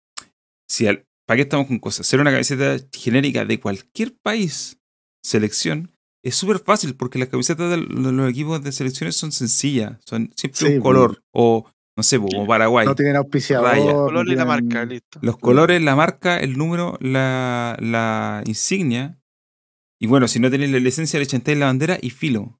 si 0.69 0.87
al, 0.87 1.05
¿para 1.27 1.35
qué 1.37 1.41
estamos 1.41 1.67
con 1.67 1.79
cosas? 1.79 2.07
Ser 2.07 2.21
una 2.21 2.31
camiseta 2.31 2.77
genérica 2.93 3.43
de 3.43 3.59
cualquier 3.59 4.15
país, 4.23 4.77
selección, 5.21 5.91
es 6.27 6.35
súper 6.35 6.59
fácil 6.59 6.95
porque 6.95 7.19
las 7.19 7.29
camisetas 7.29 7.69
de 7.69 7.77
los 7.77 8.13
los 8.13 8.29
equipos 8.29 8.63
de 8.63 8.71
selecciones 8.71 9.15
son 9.15 9.31
sencillas. 9.31 9.97
Son 10.05 10.31
siempre 10.35 10.59
Sí, 10.59 10.65
un 10.75 10.81
color. 10.81 11.23
O, 11.31 11.69
no 11.95 12.03
sé, 12.03 12.17
como 12.19 12.45
Paraguay. 12.45 12.85
no 12.85 12.95
tienen 12.95 13.15
auspiciador. 13.15 13.67
Raya. 13.69 13.85
no 13.93 14.05
color 14.05 14.27
y 14.27 14.35
la 14.35 14.43
tienen- 14.45 14.47
marca, 14.47 14.85
listo. 14.85 15.19
Los 15.21 15.37
colores, 15.37 15.81
la 15.81 15.95
marca, 15.95 16.37
el 16.39 16.57
número, 16.57 16.97
la, 17.01 17.75
la 17.79 18.43
insignia. 18.45 19.19
Y 19.99 20.07
bueno, 20.07 20.27
si 20.27 20.39
no 20.39 20.51
tenéis 20.51 20.71
la 20.71 20.79
licencia, 20.79 21.19
le 21.19 21.25
chantáis 21.25 21.57
la 21.57 21.65
bandera 21.67 21.97
y 22.01 22.11
filo. 22.11 22.59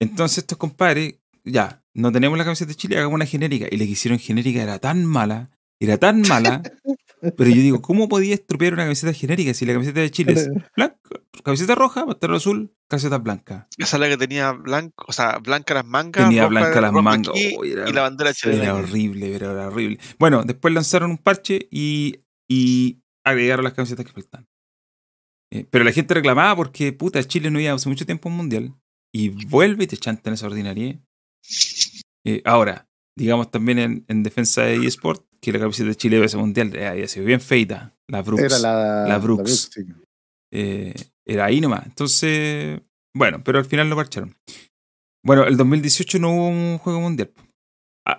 Entonces 0.00 0.38
estos 0.38 0.56
compadres, 0.58 1.16
ya, 1.44 1.82
no 1.94 2.10
tenemos 2.12 2.38
la 2.38 2.44
camiseta 2.44 2.68
de 2.70 2.76
Chile, 2.76 2.96
hagamos 2.98 3.14
una 3.16 3.26
genérica. 3.26 3.66
Y 3.70 3.76
la 3.76 3.84
que 3.84 3.90
hicieron 3.90 4.18
genérica 4.18 4.62
era 4.62 4.78
tan 4.78 5.04
mala, 5.04 5.50
era 5.78 5.98
tan 5.98 6.22
mala. 6.22 6.62
pero 7.36 7.50
yo 7.50 7.56
digo, 7.56 7.82
¿cómo 7.82 8.08
podía 8.08 8.34
estropear 8.34 8.72
una 8.74 8.84
camiseta 8.84 9.12
genérica 9.12 9.52
si 9.54 9.66
la 9.66 9.72
camiseta 9.74 10.00
de 10.00 10.10
Chile 10.10 10.32
es 10.32 10.48
blanca, 10.76 10.98
camiseta 11.44 11.74
roja, 11.74 12.06
pantalón 12.06 12.36
azul, 12.36 12.74
camiseta 12.88 13.18
blanca? 13.18 13.68
Esa 13.78 13.96
es 13.96 14.00
la 14.00 14.08
que 14.08 14.16
tenía 14.16 14.52
blanco, 14.52 15.04
o 15.08 15.12
sea, 15.12 15.38
blanca 15.38 15.74
las 15.74 15.84
mangas. 15.86 16.24
Tenía 16.24 16.42
roja- 16.42 16.60
blanca 16.60 16.80
las 16.80 16.92
mangas. 16.92 17.28
aquí 17.34 17.54
Oh, 17.58 17.64
era- 17.64 17.88
y 17.88 17.92
la 17.92 18.02
bandera 18.02 18.32
chilena. 18.34 18.62
Era 18.64 18.74
horrible, 18.76 19.30
pero 19.32 19.52
era 19.52 19.68
horrible. 19.68 19.98
Bueno, 20.18 20.42
después 20.44 20.72
lanzaron 20.74 21.10
un 21.12 21.18
parche 21.18 21.68
y, 21.70 22.20
y 22.48 23.00
agregaron 23.24 23.64
las 23.64 23.74
camisetas 23.74 24.06
que 24.06 24.12
faltan. 24.12 24.46
Eh, 25.52 25.66
pero 25.68 25.84
la 25.84 25.92
gente 25.92 26.14
reclamaba 26.14 26.54
porque, 26.56 26.92
puta, 26.92 27.22
Chile 27.24 27.50
no 27.50 27.58
iba 27.60 27.72
hace 27.72 27.88
mucho 27.88 28.06
tiempo 28.06 28.28
a 28.28 28.32
un 28.32 28.36
mundial. 28.36 28.74
Y 29.12 29.30
vuelve 29.46 29.84
y 29.84 29.86
te 29.88 29.96
chantan 29.96 30.34
esa 30.34 30.46
ordinaria. 30.46 31.00
Eh, 32.24 32.42
ahora, 32.44 32.88
digamos 33.16 33.50
también 33.50 33.78
en, 33.78 34.04
en 34.08 34.22
defensa 34.22 34.62
de 34.62 34.76
eSport, 34.86 35.24
que 35.40 35.52
la 35.52 35.58
camiseta 35.58 35.88
de 35.88 35.94
Chile 35.96 36.24
ese 36.24 36.36
mundial 36.36 36.74
eh, 36.76 36.86
había 36.86 37.08
sido 37.08 37.26
bien 37.26 37.40
feita. 37.40 37.94
La 38.08 38.22
Brooks. 38.22 38.42
Era 38.42 38.58
la, 38.58 39.06
La 39.08 39.18
Brooks. 39.18 39.70
sí. 39.72 39.82
Eh, 40.52 40.94
era 41.26 41.44
ahí 41.46 41.60
nomás. 41.60 41.86
Entonces, 41.86 42.80
bueno, 43.14 43.42
pero 43.44 43.58
al 43.58 43.64
final 43.64 43.88
lo 43.88 43.96
parcharon. 43.96 44.34
Bueno, 45.24 45.44
el 45.44 45.56
2018 45.56 46.18
no 46.18 46.32
hubo 46.34 46.48
un 46.48 46.78
juego 46.78 47.00
mundial. 47.00 47.32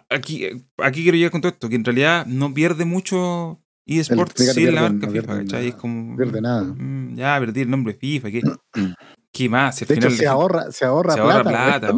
Aquí, 0.10 0.46
aquí 0.78 1.02
quiero 1.04 1.18
llegar 1.18 1.32
con 1.32 1.42
todo 1.42 1.52
esto, 1.52 1.68
que 1.68 1.76
en 1.76 1.84
realidad 1.84 2.26
no 2.28 2.54
pierde 2.54 2.86
mucho 2.86 3.60
eSports 3.86 4.36
sin 4.38 4.48
la 4.48 4.54
pierde- 4.54 5.00
marca 5.00 5.08
no 5.08 5.12
FIFA. 5.44 5.60
Es 5.62 5.76
como. 5.76 6.16
pierde 6.16 6.42
nada. 6.42 6.64
mm, 6.64 7.16
Ya, 7.16 7.38
perdí 7.40 7.62
el 7.62 7.70
nombre 7.70 7.94
FIFA, 7.96 8.32
¿qué, 8.32 8.42
qué 9.34 9.50
más? 9.50 9.76
Si 9.76 9.84
al 9.84 9.88
De 9.90 9.94
hecho, 9.96 10.02
se 10.04 10.10
la 10.10 10.16
gente- 10.16 10.28
ahorra, 10.28 10.72
se 10.72 10.86
ahorra 10.86 11.14
se 11.16 11.20
ahorra 11.20 11.44
plata. 11.44 11.94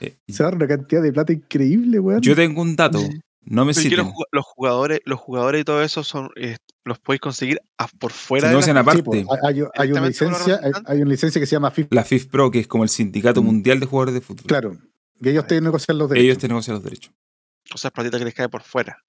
Eh, 0.00 0.16
Se 0.28 0.42
ahorra 0.42 0.56
una 0.56 0.66
cantidad 0.68 1.02
de 1.02 1.12
plata 1.12 1.32
increíble, 1.32 1.98
weón. 2.00 2.20
yo 2.20 2.34
tengo 2.34 2.62
un 2.62 2.76
dato, 2.76 2.98
no 3.42 3.64
me 3.64 3.72
que 3.74 3.96
los, 3.96 4.44
jugadores, 4.44 5.00
los 5.04 5.20
jugadores 5.20 5.60
y 5.60 5.64
todo 5.64 5.82
eso 5.82 6.02
son, 6.02 6.30
eh, 6.36 6.56
los 6.84 6.98
podéis 6.98 7.20
conseguir 7.20 7.60
a- 7.78 7.86
por 7.88 8.10
fuera 8.12 8.48
de 8.48 8.54
la 8.54 8.60
FIFA. 8.60 8.72
Sí, 8.72 8.78
aparte. 8.78 9.02
pues, 9.02 9.26
hay, 9.42 9.62
hay 9.74 9.92
una 9.92 10.06
licencia, 10.08 10.60
hay, 10.86 11.00
una 11.02 11.10
licencia 11.10 11.40
que 11.40 11.46
se 11.46 11.52
llama 11.56 11.70
FIFA. 11.70 11.88
La 11.92 12.04
FIF 12.04 12.26
Pro, 12.26 12.50
que 12.50 12.58
es 12.60 12.66
como 12.66 12.82
el 12.84 12.88
sindicato 12.90 13.42
Mm. 13.42 13.46
mundial 13.46 13.80
de 13.80 13.86
jugadores 13.86 14.14
de 14.14 14.20
fútbol. 14.20 14.46
Claro. 14.46 14.76
Y 15.20 15.28
ellos 15.30 15.46
te 15.46 15.60
negocian 15.60 15.96
los 15.98 16.10
Ellos 16.10 16.18
derechos. 16.22 16.38
te 16.38 16.48
negocian 16.48 16.74
los 16.74 16.84
derechos. 16.84 17.12
O 17.74 17.78
sea, 17.78 17.88
es 17.88 17.92
platita 17.92 18.18
que 18.18 18.24
les 18.24 18.34
cae 18.34 18.48
por 18.48 18.62
fuera. 18.62 19.02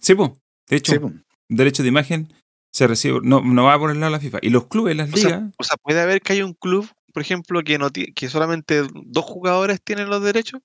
Sí, 0.00 0.14
pues. 0.14 0.30
De 0.68 0.76
hecho, 0.76 0.92
Sí, 0.92 0.98
pues. 0.98 1.14
derecho 1.48 1.82
de 1.82 1.88
imagen 1.88 2.32
se 2.72 2.86
recibe, 2.86 3.18
no, 3.24 3.40
no 3.40 3.64
va 3.64 3.74
el 3.74 3.80
lado 3.80 3.94
de 4.04 4.10
la 4.10 4.20
FIFA. 4.20 4.38
Y 4.42 4.50
los 4.50 4.66
clubes, 4.68 4.94
las 4.96 5.12
O 5.12 5.16
sea, 5.16 5.24
ligas, 5.38 5.54
o 5.58 5.64
sea, 5.64 5.76
puede 5.82 6.00
haber 6.00 6.20
que 6.20 6.34
haya 6.34 6.44
un 6.44 6.54
club, 6.54 6.86
por 7.12 7.22
ejemplo, 7.22 7.62
que 7.62 7.78
no 7.78 7.88
que 7.90 8.28
solamente 8.28 8.82
dos 9.06 9.24
jugadores 9.24 9.80
tienen 9.82 10.08
los 10.10 10.22
derechos, 10.22 10.60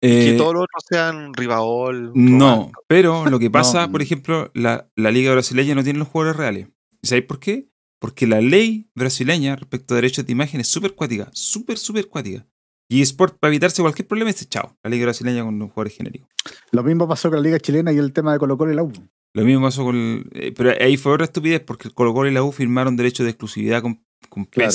eh, 0.00 0.30
que 0.32 0.36
todos 0.36 0.54
los 0.54 0.64
otros 0.64 0.84
sean 0.88 1.32
Rivaol. 1.34 2.12
no. 2.14 2.48
Román. 2.56 2.72
Pero 2.88 3.26
lo 3.30 3.38
que 3.38 3.50
pasa, 3.50 3.86
No. 3.86 3.92
por 3.92 4.02
ejemplo, 4.02 4.50
la, 4.54 4.88
la 4.96 5.10
liga 5.10 5.32
brasileña 5.32 5.74
no 5.74 5.84
tiene 5.84 5.98
los 5.98 6.08
jugadores 6.08 6.36
reales. 6.36 6.68
¿Y 7.02 7.06
sabéis 7.06 7.26
por 7.26 7.38
qué? 7.40 7.68
Porque 8.00 8.26
la 8.26 8.40
ley 8.40 8.90
brasileña 8.96 9.54
respecto 9.56 9.94
a 9.94 9.96
derechos 9.96 10.26
de 10.26 10.32
imagen 10.32 10.60
es 10.60 10.68
súper 10.68 10.94
cuática, 10.94 11.30
súper, 11.32 11.78
súper 11.78 12.08
cuática. 12.08 12.46
Y 12.90 13.00
Sport, 13.02 13.38
para 13.38 13.50
evitarse 13.52 13.80
cualquier 13.80 14.06
problema, 14.08 14.30
dice 14.32 14.44
chao, 14.44 14.76
la 14.82 14.90
liga 14.90 15.04
brasileña 15.04 15.44
con 15.44 15.58
los 15.58 15.70
jugadores 15.70 15.96
genéricos. 15.96 16.28
Lo 16.72 16.82
mismo 16.82 17.06
pasó 17.08 17.30
con 17.30 17.38
la 17.38 17.44
Liga 17.44 17.58
Chilena 17.60 17.92
y 17.92 17.98
el 17.98 18.12
tema 18.12 18.32
de 18.32 18.38
Colo 18.38 18.58
Colo 18.58 18.72
y 18.72 18.74
la 18.74 18.82
U. 18.82 18.92
Lo 19.34 19.44
mismo 19.44 19.62
pasó 19.62 19.84
con. 19.84 19.96
el- 19.96 20.28
eh, 20.34 20.52
pero 20.54 20.72
ahí 20.78 20.96
fue 20.98 21.12
otra 21.12 21.24
estupidez 21.24 21.60
porque 21.60 21.88
el 21.88 21.94
Colo 21.94 22.12
Colo 22.12 22.28
y 22.28 22.34
la 22.34 22.42
U 22.42 22.52
firmaron 22.52 22.96
derechos 22.96 23.24
de 23.24 23.30
exclusividad 23.30 23.80
con, 23.80 24.04
con 24.28 24.44
Claro. 24.44 24.72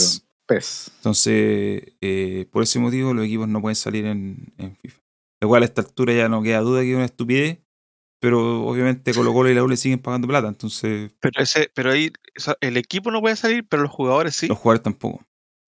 PES. 0.47 0.91
Entonces, 0.97 1.83
eh, 2.01 2.47
por 2.51 2.63
ese 2.63 2.79
motivo, 2.79 3.13
los 3.13 3.25
equipos 3.25 3.47
no 3.47 3.61
pueden 3.61 3.75
salir 3.75 4.05
en, 4.05 4.53
en 4.57 4.75
FIFA. 4.77 4.99
Lo 5.41 5.47
cual 5.49 5.63
a 5.63 5.65
esta 5.65 5.81
altura 5.81 6.13
ya 6.13 6.29
no 6.29 6.41
queda 6.41 6.61
duda 6.61 6.81
que 6.81 6.91
es 6.91 6.95
una 6.95 7.05
estupidez, 7.05 7.59
pero 8.19 8.65
obviamente 8.65 9.13
Colo 9.13 9.33
Colo 9.33 9.49
y 9.49 9.53
la 9.53 9.63
U 9.63 9.67
le 9.67 9.77
siguen 9.77 9.99
pagando 9.99 10.27
plata, 10.27 10.47
entonces 10.47 11.11
Pero 11.19 11.41
ese, 11.41 11.69
pero 11.73 11.91
ahí 11.91 12.11
o 12.35 12.39
sea, 12.39 12.57
el 12.61 12.77
equipo 12.77 13.11
no 13.11 13.21
puede 13.21 13.35
salir, 13.35 13.67
pero 13.67 13.83
los 13.83 13.91
jugadores 13.91 14.35
sí. 14.35 14.47
los 14.47 14.57
jugadores 14.57 14.83
tampoco. 14.83 15.23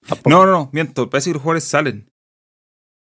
Tampoco. 0.07 0.29
No, 0.29 0.45
no, 0.45 0.51
no, 0.51 0.69
miento, 0.73 1.09
parece 1.09 1.29
que 1.29 1.33
los 1.33 1.43
jugadores 1.43 1.65
salen. 1.65 2.11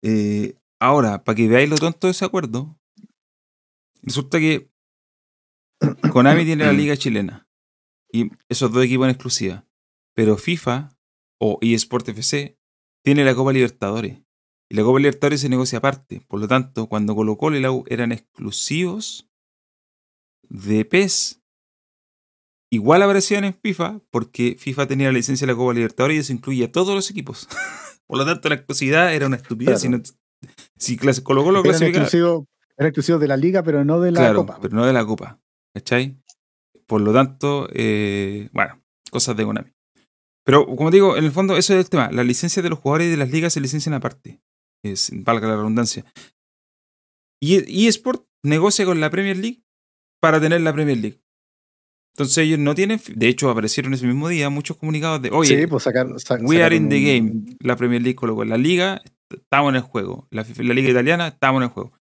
Eh, 0.04 0.56
ahora, 0.80 1.24
para 1.24 1.36
que 1.36 1.48
veáis 1.48 1.70
lo 1.70 1.78
tonto 1.78 2.08
de 2.08 2.12
ese 2.12 2.26
acuerdo, 2.26 2.78
resulta 4.04 4.40
que 4.40 4.70
Konami 6.12 6.46
tiene 6.46 6.66
la 6.66 6.74
liga 6.74 6.98
chilena 6.98 7.48
y 8.12 8.30
esos 8.50 8.72
dos 8.72 8.84
equipos 8.84 9.06
en 9.06 9.12
exclusiva, 9.12 9.66
pero 10.14 10.38
FIFA 10.38 10.96
o 11.42 11.58
eSport 11.62 12.08
FC 12.10 12.58
tiene 13.04 13.26
la 13.26 13.34
Copa 13.36 13.52
Libertadores. 13.52 14.20
Y 14.70 14.76
la 14.76 14.84
Copa 14.84 15.00
Libertadores 15.00 15.42
se 15.42 15.50
negocia 15.50 15.80
aparte. 15.80 16.22
Por 16.28 16.40
lo 16.40 16.48
tanto, 16.48 16.88
cuando 16.88 17.16
Colo 17.16 17.38
Colo 17.38 17.58
y 17.58 17.62
la 17.62 17.72
U 17.72 17.84
eran 17.88 18.12
exclusivos 18.12 19.28
de 20.48 20.86
PES, 20.86 21.42
igual 22.72 23.02
aparecían 23.02 23.44
en 23.44 23.54
FIFA 23.54 24.02
porque 24.12 24.56
FIFA 24.58 24.88
tenía 24.88 25.08
la 25.08 25.14
licencia 25.14 25.46
de 25.46 25.54
la 25.54 25.58
Copa 25.58 25.74
Libertadores 25.74 26.16
y 26.18 26.20
eso 26.20 26.34
incluye 26.34 26.66
a 26.66 26.72
todos 26.72 26.94
los 26.96 27.10
equipos. 27.10 27.48
Por 28.08 28.18
lo 28.18 28.26
tanto, 28.26 28.50
la 28.50 28.56
exclusividad 28.56 29.14
era 29.14 29.26
una 29.28 29.38
estupidez. 29.38 29.82
Claro. 29.82 30.04
Si, 30.04 30.12
no- 30.12 30.50
si 30.78 30.98
clase- 30.98 31.24
Colo 31.24 31.44
Colo 31.44 31.64
clasificaba- 31.64 32.04
exclusivos 32.06 32.46
era 32.78 32.88
exclusivo 32.90 33.20
de 33.20 33.28
la 33.28 33.38
liga, 33.38 33.64
pero 33.64 33.84
no 33.86 34.00
de 34.00 34.12
la 34.12 34.20
claro, 34.22 34.40
Copa. 34.46 34.60
pero 34.62 34.76
no 34.76 34.86
de 34.86 34.94
la 34.94 35.06
Copa. 35.06 35.40
¿Cachai? 35.74 36.18
Por 36.88 37.02
lo 37.02 37.14
tanto, 37.14 37.68
eh, 37.74 38.50
bueno, 38.54 38.82
cosas 39.12 39.36
de 39.38 39.44
Konami. 39.46 39.72
Pero 40.46 40.66
como 40.66 40.90
digo, 40.92 41.18
en 41.18 41.24
el 41.26 41.32
fondo 41.32 41.56
eso 41.58 41.74
es 41.74 41.80
el 41.86 41.90
tema. 41.90 42.10
Las 42.12 42.26
licencias 42.26 42.64
de 42.64 42.70
los 42.70 42.80
jugadores 42.80 43.10
de 43.12 43.18
las 43.18 43.30
ligas 43.32 43.54
se 43.54 43.62
licencian 43.62 43.94
aparte. 43.94 44.42
Es, 44.84 45.12
valga 45.14 45.48
la 45.48 45.56
redundancia. 45.56 46.06
Y 47.42 47.88
eSport 47.88 48.26
negocia 48.44 48.86
con 48.86 49.00
la 49.00 49.10
Premier 49.10 49.38
League 49.38 49.64
para 50.22 50.40
tener 50.40 50.62
la 50.62 50.74
Premier 50.74 50.98
League. 50.98 51.22
Entonces 52.16 52.40
ellos 52.40 52.60
no 52.60 52.76
tienen... 52.76 53.00
De 53.16 53.28
hecho, 53.28 53.50
aparecieron 53.50 53.94
ese 53.94 54.06
mismo 54.06 54.28
día 54.28 54.50
muchos 54.50 54.78
comunicados 54.78 55.22
de, 55.22 55.30
oye, 55.32 55.62
sí, 55.62 55.68
pues 55.68 55.84
sacar, 55.84 56.08
sa- 56.20 56.36
We 56.42 56.62
are 56.64 56.76
in 56.76 56.90
the 56.90 57.00
game. 57.02 57.56
La 57.60 57.76
Premier 57.78 58.02
League 58.02 58.16
colocó. 58.16 58.44
La 58.44 58.58
Liga, 58.58 59.02
estamos 59.30 59.70
en 59.70 59.76
el 59.78 59.82
juego. 59.82 60.28
La, 60.30 60.46
la 60.58 60.74
Liga 60.74 60.90
Italiana, 60.90 61.28
estamos 61.30 61.60
en 61.60 61.64
el 61.64 61.70
juego. 61.70 61.94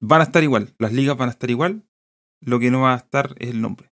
Van 0.00 0.20
a 0.20 0.24
estar 0.24 0.42
igual. 0.44 0.72
Las 0.78 0.92
ligas 0.92 1.16
van 1.16 1.28
a 1.28 1.32
estar 1.32 1.50
igual. 1.50 1.82
Lo 2.40 2.60
que 2.60 2.70
no 2.70 2.82
va 2.82 2.94
a 2.94 2.98
estar 2.98 3.34
es 3.38 3.50
el 3.50 3.60
nombre. 3.60 3.87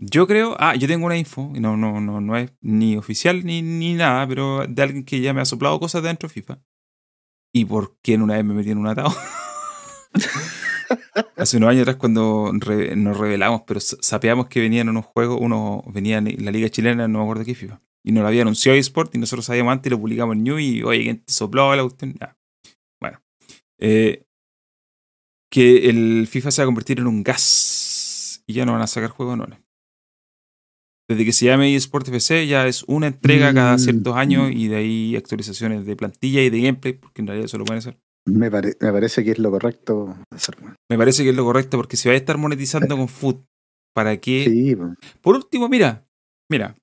Yo 0.00 0.26
creo. 0.26 0.56
Ah, 0.58 0.74
yo 0.76 0.86
tengo 0.86 1.06
una 1.06 1.16
info. 1.16 1.50
No, 1.58 1.76
no, 1.76 2.00
no, 2.00 2.20
no 2.20 2.36
es 2.36 2.52
ni 2.60 2.96
oficial 2.96 3.44
ni, 3.44 3.62
ni 3.62 3.94
nada, 3.94 4.26
pero 4.28 4.66
de 4.66 4.82
alguien 4.82 5.04
que 5.04 5.20
ya 5.20 5.32
me 5.34 5.40
ha 5.40 5.44
soplado 5.44 5.78
cosas 5.80 6.02
dentro 6.02 6.28
de 6.28 6.34
FIFA. 6.34 6.60
Y 7.52 7.64
por 7.64 7.96
quién 8.02 8.22
una 8.22 8.34
vez 8.34 8.44
me 8.44 8.54
metí 8.54 8.70
en 8.70 8.78
un 8.78 8.86
atado. 8.88 9.12
Hace 11.36 11.56
unos 11.56 11.70
años 11.70 11.82
atrás 11.82 11.96
cuando 11.96 12.50
re- 12.54 12.94
nos 12.96 13.16
revelamos, 13.16 13.62
pero 13.66 13.80
sa- 13.80 13.96
sapeamos 14.00 14.48
que 14.48 14.60
venían 14.60 14.88
unos 14.88 15.04
juegos, 15.04 15.38
uno 15.40 15.82
venía 15.92 16.18
en 16.18 16.44
la 16.44 16.50
liga 16.50 16.68
chilena, 16.68 17.08
no 17.08 17.18
me 17.18 17.24
acuerdo 17.24 17.44
qué 17.44 17.54
FIFA. 17.54 17.80
Y 18.04 18.12
nos 18.12 18.22
lo 18.22 18.28
había 18.28 18.42
anunciado 18.42 18.78
eSport 18.78 19.14
y 19.14 19.18
nosotros 19.18 19.44
sabíamos 19.46 19.72
antes 19.72 19.88
y 19.88 19.90
lo 19.90 20.00
publicamos 20.00 20.36
en 20.36 20.42
New 20.44 20.58
y 20.58 20.82
oye, 20.82 21.02
¿quién 21.02 21.24
te 21.24 21.32
sopló 21.32 21.74
la 21.74 21.82
cuestión? 21.82 22.16
Bueno. 23.00 23.20
Eh, 23.80 24.24
que 25.50 25.88
el 25.88 26.26
FIFA 26.28 26.50
se 26.50 26.62
va 26.62 26.64
a 26.64 26.66
convertir 26.66 26.98
en 27.00 27.06
un 27.06 27.22
gas 27.22 28.42
y 28.46 28.54
ya 28.54 28.66
no 28.66 28.72
van 28.72 28.82
a 28.82 28.86
sacar 28.86 29.10
juegos 29.10 29.34
anuales. 29.34 29.58
Desde 31.08 31.24
que 31.24 31.32
se 31.32 31.46
llame 31.46 31.74
eSport 31.74 32.06
FC 32.08 32.46
ya 32.46 32.66
es 32.66 32.82
una 32.84 33.06
entrega 33.06 33.54
cada 33.54 33.76
Mm. 33.76 33.78
ciertos 33.78 34.14
años 34.16 34.50
y 34.52 34.68
de 34.68 34.76
ahí 34.76 35.16
actualizaciones 35.16 35.86
de 35.86 35.96
plantilla 35.96 36.42
y 36.42 36.50
de 36.50 36.60
gameplay, 36.60 36.92
porque 36.92 37.22
en 37.22 37.26
realidad 37.28 37.46
eso 37.46 37.56
lo 37.58 37.64
pueden 37.64 37.78
hacer. 37.78 37.96
Me, 38.26 38.50
pare- 38.50 38.76
me 38.80 38.92
parece 38.92 39.24
que 39.24 39.30
es 39.30 39.38
lo 39.38 39.50
correcto 39.50 40.14
hacer. 40.30 40.56
Me 40.90 40.98
parece 40.98 41.22
que 41.24 41.30
es 41.30 41.36
lo 41.36 41.44
correcto 41.44 41.78
porque 41.78 41.96
si 41.96 42.08
vais 42.08 42.16
a 42.16 42.22
estar 42.22 42.36
monetizando 42.36 42.94
con 42.96 43.08
food, 43.08 43.36
¿para 43.94 44.18
qué? 44.18 44.44
Sí, 44.44 44.76
pues. 44.76 44.90
Por 45.22 45.34
último, 45.34 45.66
mira, 45.70 46.06
mira, 46.50 46.76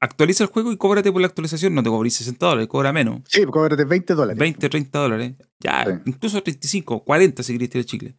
actualiza 0.00 0.42
el 0.42 0.50
juego 0.50 0.72
y 0.72 0.76
cóbrate 0.76 1.12
por 1.12 1.20
la 1.20 1.28
actualización. 1.28 1.72
No 1.72 1.84
te 1.84 1.88
cobrís 1.90 2.14
60 2.14 2.46
dólares, 2.46 2.66
cobra 2.68 2.92
menos. 2.92 3.20
sí, 3.28 3.44
cóbrate 3.44 3.84
20 3.84 4.14
dólares. 4.14 4.40
20, 4.40 4.68
30 4.68 4.98
dólares. 4.98 5.34
Ya, 5.62 5.84
Sí. 5.84 5.92
incluso 6.06 6.42
35, 6.42 7.04
40 7.04 7.44
si 7.44 7.52
querés 7.52 7.70
tirar 7.70 7.84
chicle. 7.84 8.16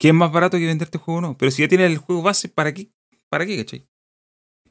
Que 0.00 0.08
es 0.08 0.14
más 0.14 0.32
barato 0.32 0.58
que 0.58 0.66
venderte 0.66 0.98
el 0.98 1.02
juego 1.04 1.18
o 1.18 1.20
no. 1.22 1.38
Pero 1.38 1.52
si 1.52 1.62
ya 1.62 1.68
tienes 1.68 1.88
el 1.92 1.98
juego 1.98 2.22
base, 2.22 2.48
¿para 2.48 2.74
qué? 2.74 2.90
¿Para 3.30 3.46
qué, 3.46 3.56
cachai? 3.56 3.86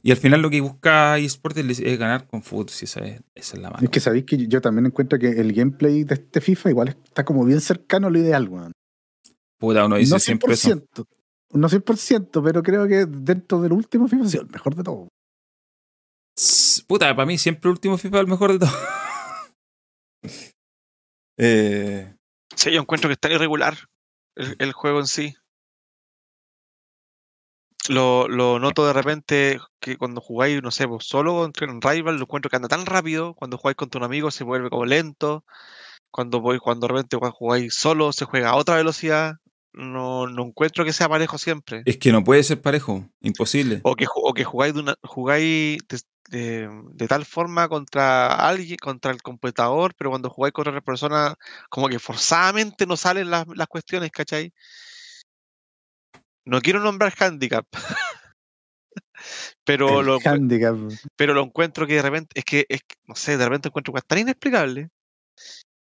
Y 0.05 0.11
al 0.11 0.17
final 0.17 0.39
lo 0.39 0.51
que 0.51 0.61
busca 0.61 1.17
eSports 1.17 1.57
es, 1.57 1.79
es 1.79 1.97
ganar 1.97 2.27
con 2.27 2.43
fútbol, 2.43 2.69
si 2.69 2.85
esa 2.85 2.99
es, 2.99 3.21
esa 3.33 3.55
es 3.55 3.59
la 3.63 3.71
mano. 3.71 3.83
Es 3.83 3.89
que 3.89 3.99
sabéis 3.99 4.25
que 4.25 4.45
yo 4.47 4.61
también 4.61 4.85
encuentro 4.85 5.17
que 5.17 5.29
el 5.29 5.51
gameplay 5.51 6.03
de 6.03 6.13
este 6.13 6.41
FIFA 6.41 6.69
igual 6.69 6.89
está 6.89 7.25
como 7.25 7.43
bien 7.43 7.59
cercano 7.59 8.05
a 8.05 8.09
lo 8.11 8.19
ideal, 8.19 8.47
weón. 8.47 8.71
Puta, 9.57 9.83
uno 9.83 9.95
dice 9.95 10.13
No 10.13 10.19
siempre 10.19 10.53
eso. 10.53 10.69
100%, 10.69 11.07
no 11.53 11.67
100%, 11.67 12.43
pero 12.43 12.61
creo 12.61 12.87
que 12.87 13.07
dentro 13.07 13.59
del 13.61 13.73
último 13.73 14.07
FIFA 14.07 14.25
ha 14.25 14.29
sido 14.29 14.43
el 14.43 14.51
mejor 14.51 14.75
de 14.75 14.83
todo. 14.83 15.07
Puta, 16.85 17.15
para 17.15 17.25
mí 17.25 17.39
siempre 17.39 17.67
el 17.67 17.71
último 17.71 17.97
FIFA 17.97 18.17
es 18.17 18.21
el 18.21 18.27
mejor 18.27 18.51
de 18.51 18.59
todos. 18.59 18.75
eh, 21.39 22.15
Sí, 22.55 22.71
yo 22.71 22.79
encuentro 22.79 23.09
que 23.09 23.13
está 23.13 23.31
irregular 23.31 23.75
el, 24.35 24.55
el 24.59 24.71
juego 24.71 24.99
en 24.99 25.07
sí. 25.07 25.35
Lo, 27.89 28.27
lo 28.27 28.59
noto 28.59 28.85
de 28.87 28.93
repente 28.93 29.59
que 29.79 29.97
cuando 29.97 30.21
jugáis, 30.21 30.61
no 30.61 30.71
sé, 30.71 30.85
vos 30.85 31.05
solo 31.07 31.35
contra 31.35 31.71
un 31.71 31.81
rival, 31.81 32.15
lo 32.15 32.23
encuentro 32.23 32.49
que 32.49 32.55
anda 32.55 32.67
tan 32.67 32.85
rápido. 32.85 33.33
Cuando 33.33 33.57
jugáis 33.57 33.75
contra 33.75 33.99
un 33.99 34.05
amigo 34.05 34.31
se 34.31 34.43
vuelve 34.43 34.69
como 34.69 34.85
lento. 34.85 35.43
Cuando 36.11 36.39
voy, 36.41 36.59
cuando 36.59 36.87
de 36.87 36.93
repente 36.93 37.17
jugáis 37.33 37.75
solo 37.75 38.11
se 38.13 38.25
juega 38.25 38.49
a 38.49 38.55
otra 38.55 38.75
velocidad. 38.75 39.35
No, 39.73 40.25
no 40.27 40.43
encuentro 40.45 40.85
que 40.85 40.93
sea 40.93 41.09
parejo 41.09 41.37
siempre. 41.37 41.81
es 41.85 41.97
que 41.97 42.11
no 42.13 42.23
puede 42.23 42.43
ser 42.43 42.61
parejo, 42.61 43.09
imposible. 43.21 43.81
O 43.83 43.95
que, 43.95 44.05
o 44.13 44.33
que 44.33 44.45
jugáis, 44.45 44.73
de, 44.73 44.79
una, 44.79 44.95
jugáis 45.03 45.79
de, 45.89 45.99
de- 46.29 46.69
de 46.93 47.07
tal 47.07 47.25
forma 47.25 47.67
contra 47.67 48.33
alguien, 48.33 48.77
contra 48.77 49.11
el 49.11 49.21
computador, 49.21 49.93
pero 49.97 50.11
cuando 50.11 50.29
jugáis 50.29 50.53
contra 50.53 50.71
otra 50.71 50.81
persona, 50.81 51.35
como 51.69 51.89
que 51.89 51.99
forzadamente 51.99 52.85
no 52.85 52.95
salen 52.95 53.29
las, 53.29 53.45
las 53.53 53.67
cuestiones, 53.67 54.11
¿cachai? 54.11 54.53
No 56.45 56.61
quiero 56.61 56.79
nombrar 56.79 57.13
handicap, 57.19 57.65
pero 59.65 60.01
El 60.01 60.05
lo, 60.05 60.19
handicap. 60.23 60.77
pero 61.15 61.33
lo 61.33 61.43
encuentro 61.43 61.87
que 61.87 61.95
de 61.95 62.01
repente, 62.03 62.39
es 62.39 62.45
que, 62.45 62.65
es 62.69 62.81
que, 62.81 62.95
no 63.05 63.15
sé, 63.15 63.37
de 63.37 63.45
repente 63.45 63.69
encuentro 63.69 63.93
cosas 63.93 64.07
tan 64.07 64.19
inexplicable. 64.19 64.89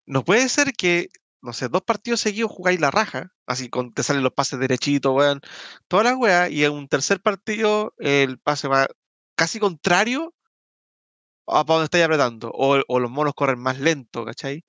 No 0.07 0.24
puede 0.24 0.48
ser 0.48 0.72
que, 0.74 1.09
no 1.40 1.55
sé, 1.55 1.68
dos 1.68 1.82
partidos 1.82 2.20
seguidos 2.20 2.53
jugáis 2.53 2.80
la 2.80 2.90
raja, 2.90 3.32
así 3.46 3.70
con, 3.70 3.92
te 3.94 4.03
salen 4.03 4.22
los 4.22 4.34
pases 4.34 4.59
derechitos, 4.59 5.14
weón, 5.14 5.40
toda 5.88 6.05
la 6.05 6.16
weá, 6.16 6.50
y 6.50 6.64
en 6.64 6.72
un 6.72 6.88
tercer 6.88 7.20
partido 7.20 7.94
el 7.98 8.38
pase 8.38 8.68
va 8.68 8.88
casi 9.36 9.59
contrario 9.59 10.34
a 11.46 11.64
para 11.64 11.78
donde 11.78 11.84
estáis 11.84 12.05
apretando, 12.05 12.50
o, 12.53 12.82
o 12.86 13.00
los 13.00 13.11
monos 13.11 13.34
corren 13.34 13.59
más 13.59 13.80
lento, 13.80 14.24
¿cachai? 14.24 14.64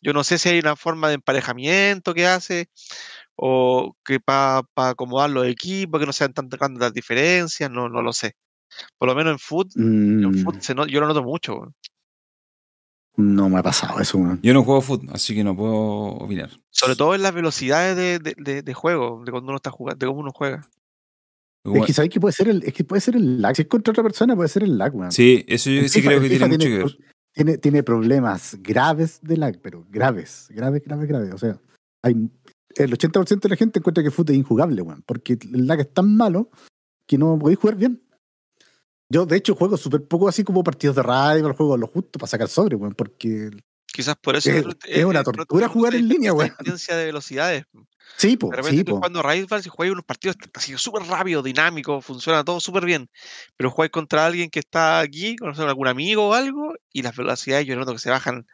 Yo 0.00 0.12
no 0.12 0.22
sé 0.24 0.38
si 0.38 0.48
hay 0.48 0.58
una 0.60 0.76
forma 0.76 1.08
de 1.08 1.14
emparejamiento 1.14 2.14
que 2.14 2.26
hace, 2.26 2.68
o 3.36 3.94
que 4.04 4.20
para 4.20 4.62
acomodar 4.76 5.30
los 5.30 5.46
equipos, 5.46 5.98
que 6.00 6.06
no 6.06 6.12
sean 6.12 6.32
tan 6.32 6.48
tantas 6.48 6.92
diferencias, 6.92 7.70
no, 7.70 7.88
no 7.88 8.02
lo 8.02 8.12
sé. 8.12 8.34
Por 8.98 9.08
lo 9.08 9.14
menos 9.14 9.32
en 9.32 9.38
foot, 9.38 9.68
en 9.76 10.20
Mm, 10.30 10.42
foot 10.44 10.60
se 10.60 10.74
no- 10.74 10.86
yo 10.86 11.00
lo 11.00 11.08
noto 11.08 11.22
mucho. 11.22 11.72
no 13.16 13.48
me 13.48 13.58
ha 13.58 13.62
pasado 13.64 13.98
eso, 14.00 14.18
weón. 14.18 14.38
Yo 14.42 14.54
no 14.54 14.62
juego 14.62 14.80
fútbol, 14.80 15.08
así 15.12 15.34
que 15.34 15.42
no 15.42 15.56
puedo 15.56 15.72
opinar. 15.74 16.50
Sobre 16.70 16.94
todo 16.94 17.16
en 17.16 17.22
las 17.22 17.34
velocidades 17.34 17.96
de, 17.96 18.18
de, 18.20 18.34
de- 18.38 18.62
de 18.62 18.74
juego, 18.74 19.22
de 19.24 19.32
cuando 19.32 19.48
uno 19.48 19.56
está 19.56 19.70
jugando, 19.72 19.98
de 19.98 20.06
cómo 20.06 20.20
uno 20.20 20.30
juega. 20.32 20.68
Es 21.64 21.84
que 21.84 21.92
sabéis 21.92 22.12
que 22.12 22.20
puede 22.20 22.32
ser 22.32 22.48
el, 22.48 22.62
es 22.62 22.72
que 22.72 22.84
puede 22.84 23.00
ser 23.00 23.16
el 23.16 23.42
lag. 23.42 23.56
Si 23.56 23.62
es 23.62 23.68
contra 23.68 23.90
otra 23.90 24.04
persona, 24.04 24.36
puede 24.36 24.48
ser 24.48 24.62
el 24.62 24.78
lag, 24.78 24.94
weón. 24.94 25.10
sí, 25.10 25.44
eso 25.48 25.68
yo 25.70 25.82
sí 25.88 26.00
FIFA- 26.00 26.04
creo 26.06 26.20
que 26.20 26.28
tiene 26.28 26.48
mucho 26.48 26.68
que 26.68 26.78
ver. 26.78 26.98
Tiene, 27.38 27.56
tiene 27.56 27.84
problemas 27.84 28.56
graves 28.60 29.20
de 29.22 29.36
lag, 29.36 29.60
pero 29.62 29.86
graves, 29.88 30.48
graves, 30.50 30.82
graves, 30.84 31.08
graves. 31.08 31.34
O 31.34 31.38
sea, 31.38 31.60
hay, 32.02 32.28
el 32.74 32.92
80% 32.92 33.40
de 33.42 33.48
la 33.48 33.54
gente 33.54 33.78
encuentra 33.78 34.02
que 34.02 34.10
fútbol 34.10 34.32
es 34.32 34.38
injugable, 34.38 34.82
weón, 34.82 35.04
porque 35.06 35.38
el 35.40 35.68
lag 35.68 35.78
es 35.78 35.94
tan 35.94 36.16
malo 36.16 36.50
que 37.06 37.16
no 37.16 37.38
podéis 37.38 37.60
jugar 37.60 37.76
bien. 37.76 38.02
Yo, 39.08 39.24
de 39.24 39.36
hecho, 39.36 39.54
juego 39.54 39.76
súper 39.76 40.02
poco 40.02 40.28
así 40.28 40.42
como 40.42 40.64
partidos 40.64 40.96
de 40.96 41.02
rival, 41.02 41.52
juego 41.52 41.76
lo 41.76 41.86
justo 41.86 42.18
para 42.18 42.28
sacar 42.28 42.48
sobre, 42.48 42.74
weón, 42.74 42.94
porque 42.94 43.50
Quizás 43.86 44.16
por 44.16 44.34
eso. 44.34 44.50
Es- 44.50 45.04
una 45.04 45.22
tortura 45.22 45.68
jugar 45.68 45.94
en 45.94 46.08
línea, 46.08 46.32
weón. 46.32 46.50
diferencia 46.58 46.96
de 46.96 47.06
velocidades. 47.06 47.64
Sí, 48.16 48.36
po, 48.36 48.48
De 48.48 48.56
repente 48.56 48.76
sí, 48.76 48.78
estoy 48.80 48.92
po. 48.92 48.96
jugando 48.98 49.22
Rivals 49.22 49.66
y 49.66 49.68
jugáis 49.68 49.92
unos 49.92 50.04
partidos 50.04 50.36
así 50.54 50.76
súper 50.76 51.02
rápido, 51.02 51.42
dinámico, 51.42 52.00
funciona 52.00 52.44
todo 52.44 52.60
súper 52.60 52.84
bien. 52.84 53.08
Pero 53.56 53.70
jugáis 53.70 53.90
contra 53.90 54.26
alguien 54.26 54.50
que 54.50 54.60
está 54.60 55.00
aquí, 55.00 55.36
con 55.36 55.58
algún 55.60 55.88
amigo 55.88 56.28
o 56.28 56.34
algo, 56.34 56.74
y 56.92 57.02
las 57.02 57.16
velocidades 57.16 57.66
yo 57.66 57.76
noto 57.76 57.92
que 57.92 57.98
se 57.98 58.10
bajan 58.10 58.46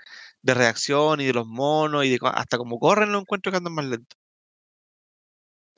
de 0.42 0.54
reacción 0.54 1.20
y 1.20 1.26
de 1.26 1.32
los 1.32 1.46
monos 1.46 2.04
y 2.04 2.10
de 2.10 2.18
hasta 2.22 2.58
como 2.58 2.78
corren 2.78 3.12
lo 3.12 3.20
encuentro 3.20 3.50
que 3.50 3.58
andan 3.58 3.72
más 3.72 3.86
lento. 3.86 4.16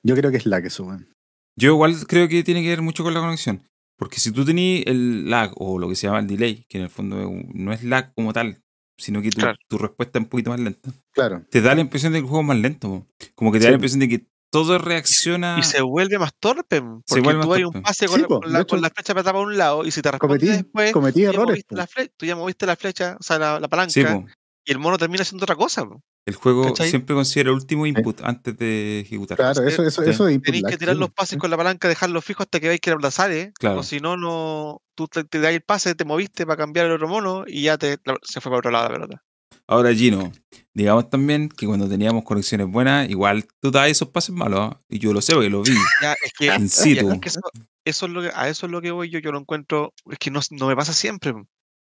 Yo 0.03 0.15
creo 0.15 0.31
que 0.31 0.37
es 0.37 0.45
lag 0.45 0.65
eso, 0.65 0.83
weón. 0.83 1.11
Yo 1.55 1.71
igual 1.71 1.95
creo 2.07 2.27
que 2.27 2.43
tiene 2.43 2.61
que 2.61 2.69
ver 2.69 2.81
mucho 2.81 3.03
con 3.03 3.13
la 3.13 3.19
conexión. 3.19 3.67
Porque 3.97 4.19
si 4.19 4.31
tú 4.31 4.45
tenías 4.45 4.85
el 4.85 5.29
lag 5.29 5.51
o 5.55 5.79
lo 5.79 5.89
que 5.89 5.95
se 5.95 6.05
llama 6.05 6.19
el 6.19 6.27
delay, 6.27 6.65
que 6.69 6.77
en 6.77 6.83
el 6.83 6.89
fondo 6.89 7.17
no 7.53 7.73
es 7.73 7.83
lag 7.83 8.13
como 8.13 8.31
tal, 8.31 8.61
sino 8.97 9.21
que 9.21 9.29
tu, 9.29 9.39
Claro. 9.41 9.57
tu 9.67 9.77
respuesta 9.77 10.19
es 10.19 10.23
un 10.23 10.29
poquito 10.29 10.49
más 10.51 10.59
lenta, 10.59 10.89
Claro. 11.13 11.43
te 11.49 11.61
da 11.61 11.75
la 11.75 11.81
impresión 11.81 12.13
de 12.13 12.19
que 12.19 12.23
el 12.25 12.29
juego 12.29 12.41
es 12.41 12.47
más 12.47 12.57
lento. 12.57 12.89
po. 12.89 13.05
Como 13.35 13.51
que 13.51 13.59
te 13.59 13.65
da 13.65 13.71
la 13.71 13.75
impresión 13.75 13.99
de 13.99 14.09
que 14.09 14.25
todo 14.49 14.77
reacciona. 14.77 15.57
Y 15.59 15.63
se 15.63 15.81
vuelve 15.81 16.17
más 16.19 16.31
torpe, 16.39 16.81
porque 16.81 17.21
vuelve 17.21 17.43
tú 17.43 17.53
hay 17.53 17.63
un 17.65 17.81
pase 17.81 18.07
Sí, 18.07 18.11
con, 18.11 18.21
la, 18.21 18.27
po, 18.27 18.39
con 18.41 18.51
de 18.53 18.57
la- 18.59 18.65
con 18.65 18.81
la 18.81 18.89
flecha 18.89 19.13
para 19.13 19.37
un 19.39 19.57
lado, 19.57 19.85
y 19.85 19.91
si 19.91 20.01
te 20.01 20.09
responde 20.11 20.37
Cometí, 20.39 20.47
después, 20.47 20.91
cometí 20.93 21.13
tú 21.19 21.23
ya, 21.23 21.29
errores. 21.29 21.49
moviste 21.49 21.67
po. 21.69 21.75
la 21.75 21.87
fle- 21.87 22.11
tú 22.17 22.25
ya 22.25 22.35
moviste 22.35 22.65
la 22.65 22.75
flecha, 22.75 23.17
o 23.19 23.23
sea, 23.23 23.37
la, 23.39 23.59
la 23.59 23.67
palanca, 23.67 23.91
Sí, 23.91 24.01
y 24.01 24.71
el 24.71 24.79
mono 24.79 24.97
termina 24.97 25.21
haciendo 25.21 25.43
otra 25.43 25.55
cosa. 25.55 25.85
po. 25.85 26.01
el 26.25 26.35
juego 26.35 26.65
¿cachai? 26.65 26.89
siempre 26.89 27.15
considera 27.15 27.51
el 27.51 27.55
último 27.55 27.85
input 27.85 28.19
antes 28.21 28.57
de 28.57 28.99
ejecutar. 28.99 29.37
Claro, 29.37 29.65
eso, 29.65 29.81
eso, 29.81 30.03
Sí. 30.03 30.09
eso 30.09 30.27
es 30.27 30.35
input 30.35 30.45
Tenéis 30.47 30.65
que 30.67 30.77
tirar 30.77 30.97
los 30.97 31.09
pases 31.11 31.37
con 31.39 31.49
la 31.49 31.55
palanca, 31.55 31.87
dejarlos 31.87 32.25
fijos 32.25 32.45
hasta 32.45 32.59
que 32.59 32.67
veáis 32.67 32.81
que 32.81 32.89
era 32.89 32.99
la 33.01 33.11
sale. 33.11 33.53
Claro. 33.57 33.79
O 33.79 33.83
si 33.83 34.01
no, 34.01 34.17
no 34.17 34.81
tú 34.97 35.07
te, 35.07 35.23
te 35.23 35.39
das 35.39 35.53
el 35.53 35.61
pase, 35.61 35.93
te 35.93 36.03
moviste 36.05 36.45
para 36.47 36.57
cambiar 36.57 36.87
el 36.87 36.93
otro 36.93 37.07
mono 37.07 37.43
y 37.47 37.61
ya 37.61 37.77
te, 37.77 37.99
la- 38.03 38.17
se 38.23 38.41
fue 38.41 38.49
para 38.49 38.57
otro 38.59 38.71
lado 38.71 38.89
la 38.89 38.93
pelota. 38.95 39.23
Ahora, 39.67 39.93
Gino, 39.93 40.31
digamos 40.73 41.09
también 41.09 41.49
que 41.49 41.67
cuando 41.67 41.87
teníamos 41.87 42.23
conexiones 42.23 42.67
buenas, 42.67 43.07
igual 43.09 43.45
tú 43.61 43.69
dabas 43.69 43.91
esos 43.91 44.09
pases 44.09 44.33
malos. 44.33 44.59
¿ah? 44.61 44.79
Y 44.89 44.97
yo 44.99 45.13
lo 45.13 45.21
sé 45.21 45.33
porque 45.33 45.49
lo 45.49 45.61
vi. 45.61 45.71
Ya, 46.01 46.13
es 46.23 46.33
que, 46.33 46.45
In 46.47 46.63
ya, 46.63 46.67
situ. 46.67 47.11
es 47.11 47.19
que 47.19 47.29
eso, 47.29 47.39
eso 47.85 48.05
es 48.07 48.11
lo 48.11 48.21
que, 48.21 48.31
a 48.33 48.49
eso 48.49 48.65
es 48.65 48.71
lo 48.71 48.81
que 48.81 48.91
voy 48.91 49.09
yo, 49.09 49.19
yo 49.19 49.31
lo 49.31 49.39
encuentro, 49.39 49.93
es 50.09 50.17
que 50.17 50.31
no, 50.31 50.39
no 50.51 50.67
me 50.67 50.75
pasa 50.75 50.93
siempre. 50.93 51.33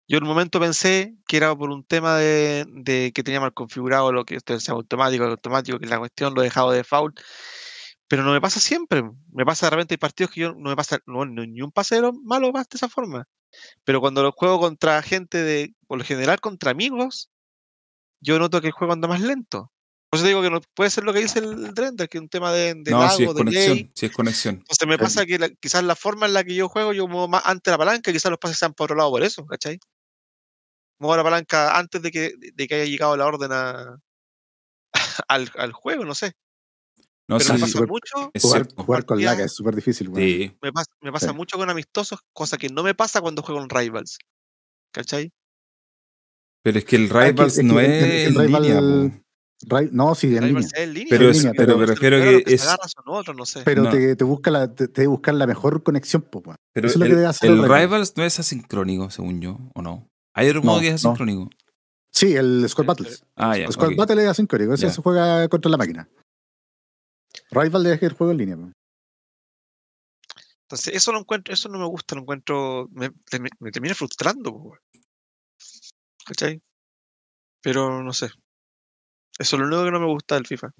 Yo 0.07 0.18
en 0.18 0.24
un 0.24 0.30
momento 0.30 0.59
pensé 0.59 1.16
que 1.28 1.38
era 1.38 1.55
por 1.55 1.70
un 1.70 1.84
tema 1.86 2.18
de, 2.18 2.66
de 2.68 3.11
que 3.14 3.24
tenía 3.24 3.39
mal 3.39 3.53
configurado 3.53 4.11
lo 4.11 4.26
que 4.26 4.36
esto 4.36 4.59
sea 4.59 4.74
automático, 4.74 5.24
automático, 5.24 5.80
que 5.80 5.86
la 5.88 5.99
cuestión 5.99 6.34
lo 6.34 6.41
he 6.41 6.45
dejado 6.45 6.72
de 6.72 6.78
default, 6.78 7.20
pero 8.14 8.22
no 8.22 8.32
me 8.32 8.41
pasa 8.41 8.59
siempre. 8.59 9.01
Me 9.32 9.43
pasa 9.43 9.66
de 9.66 9.70
repente 9.72 9.95
hay 9.95 9.97
partidos 9.97 10.32
que 10.32 10.41
yo 10.41 10.53
no 10.53 10.70
me 10.70 10.76
pasa 10.76 10.99
no, 11.07 11.26
ni 11.26 11.64
un 11.64 11.72
paseo 11.72 12.14
malo 12.14 12.51
más 12.51 12.70
de 12.70 12.76
esa 12.76 12.88
forma. 12.88 13.26
Pero 13.84 14.01
cuando 14.01 14.22
lo 14.22 14.32
juego 14.32 14.59
contra 14.59 15.01
gente 15.01 15.41
de, 15.41 15.74
por 15.88 15.97
lo 15.97 16.03
general 16.03 16.39
contra 16.39 16.70
amigos, 16.70 17.32
yo 18.22 18.38
noto 18.38 18.61
que 18.61 18.68
el 18.68 18.74
juego 18.74 18.93
anda 18.93 19.07
más 19.07 19.20
lento. 19.20 19.72
Por 20.11 20.18
eso 20.18 20.26
te 20.26 20.28
digo 20.28 20.43
que 20.43 20.51
no 20.51 20.61
puede 20.76 20.91
ser 20.91 21.05
lo 21.05 21.11
que 21.11 21.22
dice 21.22 21.39
el 21.39 21.74
Drender, 21.74 22.07
que 22.07 22.20
es 22.20 22.22
un 22.22 22.30
tema 22.30 22.51
de, 22.51 22.76
de 22.76 22.91
no, 22.91 22.99
lag 22.99 23.18
si 23.18 23.24
o 23.24 23.30
es 23.30 23.34
de 23.34 23.39
conexión, 23.39 23.78
delay. 23.78 23.91
si 23.95 24.05
es 24.05 24.11
conexión. 24.11 24.55
Entonces 24.57 24.88
me 24.88 24.99
pasa 24.99 25.26
que 25.26 25.39
la- 25.39 25.49
quizás 25.49 25.84
la 25.84 25.95
forma 25.95 26.28
en 26.28 26.34
la 26.34 26.43
que 26.43 26.53
yo 26.53 26.70
juego, 26.70 26.93
yo 26.93 27.07
muevo 27.07 27.28
más 27.28 27.41
antes 27.47 27.72
la 27.72 27.80
palanca, 27.80 28.11
quizás 28.11 28.30
los 28.30 28.38
pases 28.38 28.59
sean 28.59 28.76
por 28.76 28.86
otro 28.86 28.95
lado 28.97 29.09
por 29.09 29.24
eso, 29.24 29.43
¿cachai? 29.47 29.80
Muevo 30.99 31.18
la 31.18 31.24
palanca 31.24 31.80
antes 31.80 31.99
de 32.03 32.11
que, 32.11 32.34
de 32.38 32.68
que 32.68 32.76
haya 32.76 32.86
llegado 32.86 33.18
la 33.18 33.26
orden 33.26 33.51
a, 33.53 33.97
al, 35.28 35.51
al 35.57 35.72
juego, 35.72 36.05
no 36.05 36.14
sé. 36.14 36.34
No, 37.30 37.38
Pero 37.38 37.45
sí, 37.47 37.53
me 37.53 37.59
pasa 37.59 37.71
súper- 37.71 37.88
mucho, 37.89 38.32
es 38.34 38.43
Jugar, 38.76 39.05
con 39.05 39.24
lag 39.24 39.39
es 39.39 39.53
súper 39.53 39.76
difícil. 39.76 40.11
Sí. 40.15 40.51
me 40.61 40.74
pasa, 40.74 40.91
me 41.01 41.11
pasa 41.11 41.30
Sí. 41.30 41.34
mucho 41.36 41.57
con 41.57 41.69
amistosos, 41.69 42.19
cosa 42.34 42.57
que 42.57 42.67
no 42.69 42.84
me 42.84 42.93
pasa 42.95 43.21
cuando 43.21 43.41
juego 43.41 43.61
en 43.61 43.69
Rivals. 43.69 44.17
¿Cachai? 44.93 45.32
Pero 46.63 46.80
es 46.80 46.86
que 46.86 46.95
el 46.97 47.03
Ah, 47.03 47.05
es 47.05 47.11
que- 47.11 47.32
Rivals 47.32 47.53
es 47.53 47.57
que 47.59 47.63
no 47.63 47.80
es 47.80 47.88
el- 48.03 48.09
el 48.11 48.28
en 48.36 48.41
rival- 48.41 48.61
línea. 48.63 48.80
po. 49.09 49.19
Ri- 49.65 49.89
no, 49.91 50.15
sí, 50.15 50.36
en 50.36 50.47
línea. 50.47 50.67
En 50.76 50.93
línea. 50.93 51.07
Pero 51.09 51.32
pero 51.55 51.74
me 51.78 51.82
los 51.82 51.89
refiero 51.91 52.17
servidores 52.17 52.45
que 52.45 52.53
es- 52.55 53.36
no 53.36 53.45
sé. 53.45 53.61
Pero 53.63 53.84
No. 53.84 53.89
te, 53.91 54.15
te 54.17 54.24
busca 54.26 54.51
la, 54.51 54.74
te, 54.76 54.89
te 54.89 55.07
busca 55.07 55.32
la 55.32 55.47
mejor 55.47 55.84
conexión, 55.84 56.21
pues. 56.24 56.57
Pero 56.74 56.88
Eso 56.88 56.95
es 56.95 56.99
lo 56.99 57.05
el, 57.05 57.11
que 57.11 57.15
debe 57.15 57.28
hacer 57.28 57.49
el 57.49 57.55
el 57.57 57.63
Rivals. 57.63 57.82
Rivals 57.84 58.17
no 58.17 58.26
es 58.26 58.39
asincrónico, 58.39 59.09
según 59.09 59.39
yo, 59.39 59.59
¿o 59.74 59.82
no? 59.82 60.09
Hay 60.36 60.49
otro 60.49 60.59
No, 60.61 60.65
modo 60.71 60.82
que 60.82 60.89
es 60.89 61.03
no. 61.03 61.11
asincrónico. 61.11 61.49
Sí, 62.11 62.36
el 62.36 62.65
Squad 62.67 62.86
Battles. 62.86 63.24
Ah, 63.38 63.57
ya. 63.57 63.71
Squad 63.71 63.89
ok. 63.91 63.95
Battle 63.95 64.24
es 64.24 64.30
asincrónico, 64.30 64.74
ese 64.74 64.89
se 64.89 65.01
juega 65.01 65.47
contra 65.47 65.71
la 65.71 65.78
máquina. 65.78 66.09
Rival 67.53 67.85
es 67.87 68.01
el 68.03 68.13
juego 68.13 68.31
en 68.31 68.37
línea. 68.37 68.57
Entonces, 70.65 70.93
eso 70.95 71.11
lo 71.11 71.19
encuentro, 71.19 71.53
eso 71.53 71.69
no 71.69 71.77
me 71.79 71.85
gusta, 71.85 72.15
lo 72.15 72.21
encuentro, 72.21 72.87
me, 72.91 73.09
me, 73.39 73.49
me 73.59 73.71
termina 73.71 73.93
frustrando. 73.95 74.71
¿cachai? 76.25 76.61
Pero 77.61 78.01
no 78.01 78.13
sé. 78.13 78.27
Eso 79.37 79.55
es 79.55 79.59
lo 79.59 79.65
único 79.67 79.83
que 79.83 79.91
no 79.91 79.99
me 79.99 80.05
gusta 80.07 80.35
del 80.35 80.47
FIFA. 80.47 80.71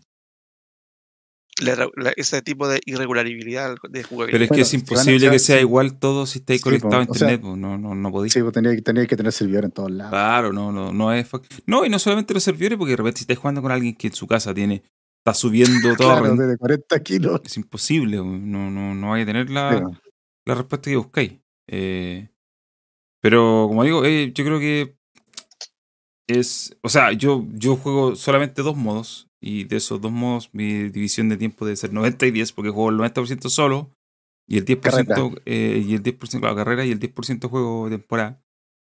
La 1.62 1.76
irre- 1.76 1.92
la- 1.98 2.14
ese 2.16 2.42
tipo 2.42 2.68
de 2.68 2.82
irregularidad 2.86 3.76
de 3.90 4.04
jugabilidad. 4.04 4.32
Pero 4.32 4.44
es 4.44 4.50
que 4.50 4.54
Bueno, 4.54 4.62
es 4.64 4.74
a- 4.74 4.76
imposible 4.78 5.20
si 5.28 5.32
que 5.32 5.40
sea 5.40 5.60
igual 5.62 6.00
todo 6.00 6.26
si 6.26 6.40
estáis 6.40 6.62
Sí, 6.62 6.64
conectado 6.64 6.96
a 6.96 7.02
o 7.08 7.14
sea- 7.14 7.32
internet. 7.34 7.42
no, 7.58 7.78
no, 7.78 7.94
no 7.94 8.12
podéis. 8.12 8.34
Sí, 8.34 8.42
pues 8.42 8.54
tenía, 8.54 8.76
tenía 8.82 9.06
que 9.06 9.16
tener 9.16 9.32
servidor 9.32 9.66
en 9.66 9.72
todos 9.72 9.92
lados. 9.92 10.12
Claro, 10.12 10.52
no, 10.54 10.72
no, 10.72 10.92
no 10.92 11.14
es. 11.14 11.30
No, 11.68 11.86
y 11.86 11.90
no 11.90 12.00
solamente 12.00 12.34
los 12.34 12.44
servidores, 12.44 12.78
porque 12.78 12.92
de 12.92 12.98
repente 12.98 13.20
si 13.20 13.24
estás 13.24 13.38
jugando 13.38 13.62
con 13.62 13.72
alguien 13.72 13.96
que 13.96 14.08
en 14.08 14.14
su 14.16 14.26
casa 14.28 14.54
tiene, 14.54 14.84
está 15.26 15.34
subiendo 15.34 15.96
todo 15.98 16.10
Claro, 16.20 16.36
rend- 16.36 16.48
de 16.48 16.58
40 16.58 17.00
kilos. 17.04 17.42
es 17.46 17.58
imposible. 17.58 18.18
po. 18.18 18.24
No, 18.26 18.70
no, 18.70 18.94
no 18.94 19.10
vais 19.12 19.24
a 19.24 19.26
tener 19.26 19.50
la, 19.50 19.78
Sí, 19.78 19.98
la 20.46 20.56
respuesta 20.56 20.90
que 20.90 20.98
buscáis. 20.98 21.34
Eh, 21.68 22.30
pero 23.22 23.66
como 23.70 23.84
digo, 23.86 24.04
eh, 24.06 24.32
yo 24.34 24.44
creo 24.44 24.60
que 24.60 24.98
es. 26.28 26.76
O 26.82 26.90
sea, 26.90 27.12
yo, 27.14 27.46
yo 27.54 27.76
juego 27.76 28.16
solamente 28.16 28.62
dos 28.62 28.76
modos. 28.76 29.30
Y 29.42 29.66
de 29.66 29.76
esos 29.78 30.00
dos 30.00 30.12
modos, 30.12 30.50
mi 30.54 30.90
división 30.90 31.28
de 31.28 31.36
tiempo 31.36 31.66
debe 31.66 31.76
ser 31.76 31.92
90 31.92 32.26
y 32.28 32.32
10, 32.32 32.54
porque 32.54 32.70
juego 32.70 32.90
el 32.92 32.96
90% 32.98 33.50
solo. 33.50 33.92
Y 34.48 34.58
el 34.58 34.66
10%, 34.66 34.82
Carrera. 34.82 35.42
eh, 35.46 35.84
y 35.86 35.96
el 35.96 36.04
10% 36.04 36.42
la 36.48 36.56
carrera 36.56 36.86
y 36.86 36.92
el 36.92 37.00
10% 37.00 37.50
juego 37.50 37.90
de 37.90 37.98
temporada. 37.98 38.42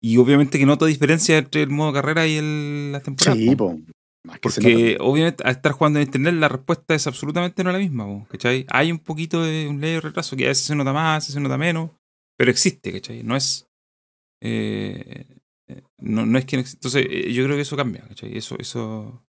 Y 0.01 0.17
obviamente 0.17 0.59
que 0.59 0.65
noto 0.67 0.86
diferencia 0.86 1.38
entre 1.38 1.63
el 1.63 1.69
modo 1.71 1.93
carrera 1.93 2.28
y 2.28 2.36
el, 2.36 2.91
la 2.91 2.99
temporada. 2.99 3.36
Sí, 3.38 3.55
po. 3.55 3.80
Más 4.26 4.36
nota. 4.38 4.41
Porque 4.61 4.97
obviamente 4.99 5.43
al 5.43 5.51
estar 5.51 5.71
jugando 5.71 5.99
en 5.99 6.05
internet 6.07 6.34
la 6.36 6.47
respuesta 6.49 6.95
es 6.95 7.07
absolutamente 7.07 7.63
no 7.63 7.71
la 7.71 7.78
misma, 7.80 8.05
¿cachai? 8.30 8.65
Hay 8.69 8.91
un 8.91 8.99
poquito 8.99 9.43
de 9.43 9.67
un 9.67 9.80
leve 9.82 10.01
retraso 10.01 10.36
que 10.36 10.45
a 10.45 10.49
veces 10.49 10.65
se 10.65 10.76
nota 10.76 10.91
más, 10.93 11.11
a 11.13 11.17
veces 11.17 11.34
se 11.34 11.39
nota 11.39 11.57
menos, 11.57 11.91
pero 12.38 12.51
existe, 12.51 12.91
¿cachai? 12.91 13.23
No 13.23 13.36
es... 13.36 13.67
eh, 14.41 15.26
eh, 15.67 15.82
no, 15.97 16.26
no 16.26 16.38
es 16.38 16.45
que 16.45 16.57
no 16.57 16.61
existe. 16.61 16.78
Entonces 16.88 17.07
eh, 17.09 17.34
yo 17.34 17.43
creo 17.45 17.55
que 17.55 17.61
eso 17.63 17.78
cambia, 17.78 18.01
¿cachai? 18.07 18.38
Eso, 18.38 18.55
eso, 18.59 19.26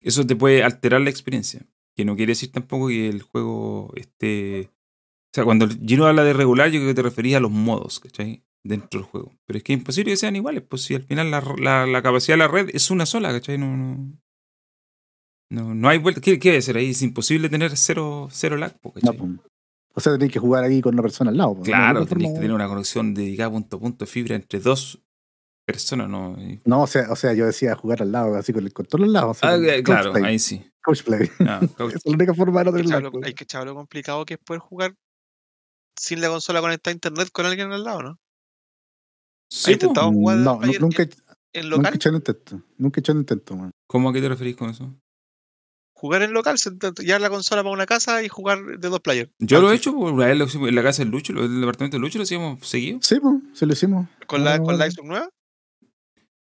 eso 0.00 0.26
te 0.26 0.36
puede 0.36 0.62
alterar 0.62 1.00
la 1.00 1.10
experiencia. 1.10 1.66
Que 1.96 2.04
no 2.04 2.16
quiere 2.16 2.32
decir 2.32 2.50
tampoco 2.52 2.88
que 2.88 3.08
el 3.08 3.22
juego 3.22 3.92
esté... 3.96 4.70
O 4.70 5.32
sea, 5.34 5.44
cuando 5.44 5.68
Gino 5.68 6.06
habla 6.06 6.24
de 6.24 6.32
regular, 6.32 6.70
yo 6.70 6.80
creo 6.80 6.88
que 6.90 6.94
te 6.94 7.02
refería 7.02 7.36
a 7.36 7.40
los 7.40 7.50
modos, 7.50 8.00
¿cachai? 8.00 8.42
Dentro 8.64 9.00
del 9.00 9.08
juego. 9.08 9.32
Pero 9.46 9.56
es 9.58 9.62
que 9.62 9.72
es 9.72 9.78
imposible 9.78 10.10
que 10.12 10.16
sean 10.16 10.36
iguales, 10.36 10.62
pues 10.68 10.82
si 10.82 10.94
al 10.94 11.02
final 11.04 11.30
la, 11.30 11.40
la- 11.58 11.86
la 11.86 12.02
capacidad 12.02 12.34
de 12.34 12.38
la 12.38 12.48
red 12.48 12.70
es 12.74 12.90
una 12.90 13.06
sola, 13.06 13.30
¿cachai? 13.32 13.56
No, 13.58 13.76
no, 13.76 14.18
no, 15.50 15.74
no 15.74 15.88
hay 15.88 15.98
vuelta. 15.98 16.20
¿Qué, 16.20 16.38
qué 16.38 16.50
debe 16.50 16.62
ser 16.62 16.76
ahí? 16.76 16.90
Es 16.90 17.02
imposible 17.02 17.48
tener 17.48 17.76
cero, 17.76 18.28
cero 18.30 18.56
lag, 18.56 18.74
No. 19.02 19.38
O 19.92 20.00
sea, 20.00 20.12
tenéis 20.12 20.32
que 20.32 20.38
jugar 20.38 20.62
ahí 20.64 20.80
con 20.80 20.94
una 20.94 21.02
persona 21.02 21.30
al 21.30 21.36
lado. 21.36 21.60
Claro, 21.62 22.00
no, 22.00 22.06
tenéis 22.06 22.28
que 22.30 22.34
no, 22.34 22.40
tener 22.40 22.52
una 22.54 22.68
conexión 22.68 23.12
dedicada 23.12 23.50
punto 23.50 23.76
a 23.76 23.80
punto 23.80 24.04
de 24.04 24.10
fibra 24.10 24.36
entre 24.36 24.60
dos 24.60 25.00
personas, 25.66 26.08
¿no? 26.08 26.36
No, 26.64 26.82
o 26.82 26.86
sea, 26.86 27.10
o 27.10 27.16
sea, 27.16 27.32
yo 27.34 27.46
decía 27.46 27.74
jugar 27.74 28.02
al 28.02 28.12
lado, 28.12 28.36
así 28.36 28.52
con 28.52 28.64
el 28.64 28.72
control 28.72 29.04
al 29.04 29.12
lado. 29.12 29.36
Ah, 29.42 29.56
eh, 29.56 29.82
claro, 29.82 30.12
play, 30.12 30.24
ahí 30.24 30.38
sí. 30.38 30.64
couch 30.82 31.02
play. 31.02 31.28
Ah, 31.40 31.60
couch- 31.76 31.88
Esa 31.90 31.98
es 31.98 32.06
la 32.06 32.12
única 32.12 32.34
forma 32.34 32.60
de 32.62 32.70
no 32.70 32.76
Hay 32.76 32.82
que 32.82 32.88
tener 32.88 33.02
lag, 33.02 33.12
hay 33.24 33.34
que 33.34 33.44
echar 33.44 33.64
lo 33.66 33.74
complicado 33.74 34.24
que 34.24 34.34
es 34.34 34.40
poder 34.40 34.60
jugar 34.60 34.94
sin 35.98 36.20
la 36.20 36.28
consola 36.28 36.60
conectada 36.60 36.92
a 36.92 36.94
internet 36.94 37.28
con 37.32 37.46
alguien 37.46 37.72
al 37.72 37.84
lado, 37.84 38.02
¿no? 38.02 38.16
Sí, 39.52 39.72
intentado 39.72 40.12
jugar 40.12 40.38
No, 40.38 40.60
nunca, 40.60 40.66
en 40.72 40.80
nunca 40.80 41.02
he 41.52 41.62
local? 41.64 41.94
hecho 41.96 42.08
el 42.08 42.14
intento. 42.14 42.62
Nunca 42.78 42.98
he 42.98 43.00
hecho 43.00 43.12
el 43.12 43.18
intento, 43.18 43.56
man. 43.56 43.70
¿Cómo 43.88 44.08
a 44.08 44.12
qué 44.12 44.20
te 44.20 44.28
referís 44.28 44.56
con 44.56 44.70
eso? 44.70 44.94
Jugar 46.00 46.22
en 46.22 46.32
local, 46.32 46.56
llevar 47.02 47.20
la 47.20 47.28
consola 47.28 47.62
para 47.62 47.74
una 47.74 47.84
casa 47.84 48.22
y 48.22 48.28
jugar 48.28 48.58
de 48.78 48.88
dos 48.88 49.00
players. 49.00 49.30
Yo 49.38 49.60
lo 49.60 49.70
he 49.70 49.76
FIFA. 49.76 49.90
hecho, 49.90 49.98
una 49.98 50.26
vez 50.28 50.48
hicimos 50.48 50.68
en 50.70 50.74
la 50.74 50.82
casa 50.82 51.02
del 51.02 51.10
Lucho, 51.12 51.34
lo- 51.34 51.44
el 51.44 51.60
departamento 51.60 51.96
del 51.96 52.00
Lucho 52.02 52.16
lo 52.16 52.24
hacíamos 52.24 52.66
seguido. 52.66 53.00
Sí, 53.02 53.20
pues, 53.20 53.34
se 53.52 53.66
lo 53.66 53.74
hicimos. 53.74 54.08
¿Con 54.26 54.42
la, 54.42 54.58
con 54.62 54.78
la 54.78 54.86
No. 54.86 54.90
Xbox 54.92 55.06
nueva? 55.08 55.28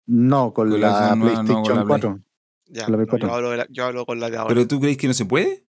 No, 0.06 0.54
con, 0.54 0.70
Con 0.70 0.80
la 0.80 0.88
la, 0.90 0.98
Xbox 1.08 1.16
nueva, 1.16 1.16
no, 1.16 1.24
PlayStation 1.44 1.64
con 1.64 1.76
la 1.76 1.86
Play. 1.86 2.02
4. 2.02 2.20
Ya, 2.68 2.86
Con 2.86 2.92
la 2.92 2.98
no, 3.00 3.06
Play 3.08 3.22
yo, 3.22 3.28
4. 3.28 3.36
hablo 3.36 3.50
de 3.50 3.58
la- 3.58 3.68
yo 3.72 3.86
hablo 3.86 4.06
con 4.06 4.20
la 4.20 4.30
de 4.30 4.38
ahora. 4.38 4.54
¿Pero 4.54 4.68
tú 4.68 4.80
crees 4.80 4.98
que 4.98 5.08
no 5.08 5.14
se 5.16 5.26
puede? 5.26 5.66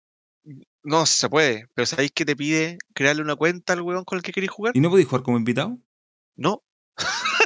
No, 0.83 1.05
se 1.05 1.29
puede. 1.29 1.66
Pero 1.74 1.85
¿sabéis 1.85 2.12
que 2.12 2.24
te 2.24 2.35
pide 2.35 2.79
crearle 2.95 3.20
una 3.20 3.37
cuenta 3.37 3.74
al 3.74 3.83
weón 3.83 4.05
con 4.05 4.16
el 4.16 4.22
que 4.22 4.33
queréis 4.33 4.53
jugar? 4.53 4.74
¿Y 4.74 4.81
no 4.81 4.89
podéis 4.89 5.07
jugar 5.09 5.22
como 5.22 5.37
invitado? 5.37 5.77
No. 6.35 6.62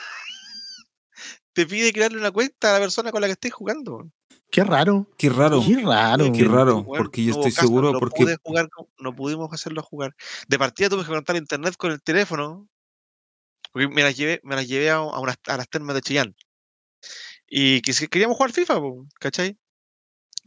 te 1.53 1.67
pide 1.67 1.93
crearle 1.93 2.19
una 2.19 2.31
cuenta 2.31 2.71
a 2.71 2.75
la 2.75 2.79
persona 2.81 3.11
con 3.11 3.21
la 3.21 3.27
que 3.27 3.33
estés 3.33 3.53
jugando. 3.53 4.09
Qué 4.51 4.65
raro. 4.65 5.07
Qué 5.17 5.29
raro. 5.31 5.63
Qué 5.65 5.77
raro. 5.83 6.33
Qué 6.33 6.45
raro, 6.45 6.85
porque 6.85 7.25
yo 7.25 7.35
estoy 7.35 7.53
caso, 7.53 7.67
seguro, 7.69 7.93
no 7.93 7.99
porque- 8.01 8.25
pude 8.25 8.37
jugar 8.43 8.69
con- 8.69 8.87
no 8.99 9.15
pudimos 9.15 9.53
hacerlo 9.53 9.83
jugar. 9.83 10.15
De 10.49 10.59
partida 10.59 10.89
tuve 10.89 11.03
que 11.03 11.09
conectar 11.09 11.37
internet 11.37 11.75
con 11.77 11.93
el 11.93 12.03
teléfono. 12.03 12.69
Porque 13.73 13.87
me 13.87 14.03
las 14.03 14.17
llevé, 14.17 14.41
me 14.43 14.57
las 14.57 14.67
llevé 14.67 14.91
a, 14.91 14.97
a 14.97 15.21
unas- 15.21 15.39
a 15.47 15.57
las 15.57 15.69
termas 15.69 15.95
de 15.95 16.03
Chillán. 16.03 16.35
Y 17.49 17.81
queríamos 17.83 18.37
jugar 18.37 18.53
FIFA, 18.53 18.81
¿cachai? 19.21 19.57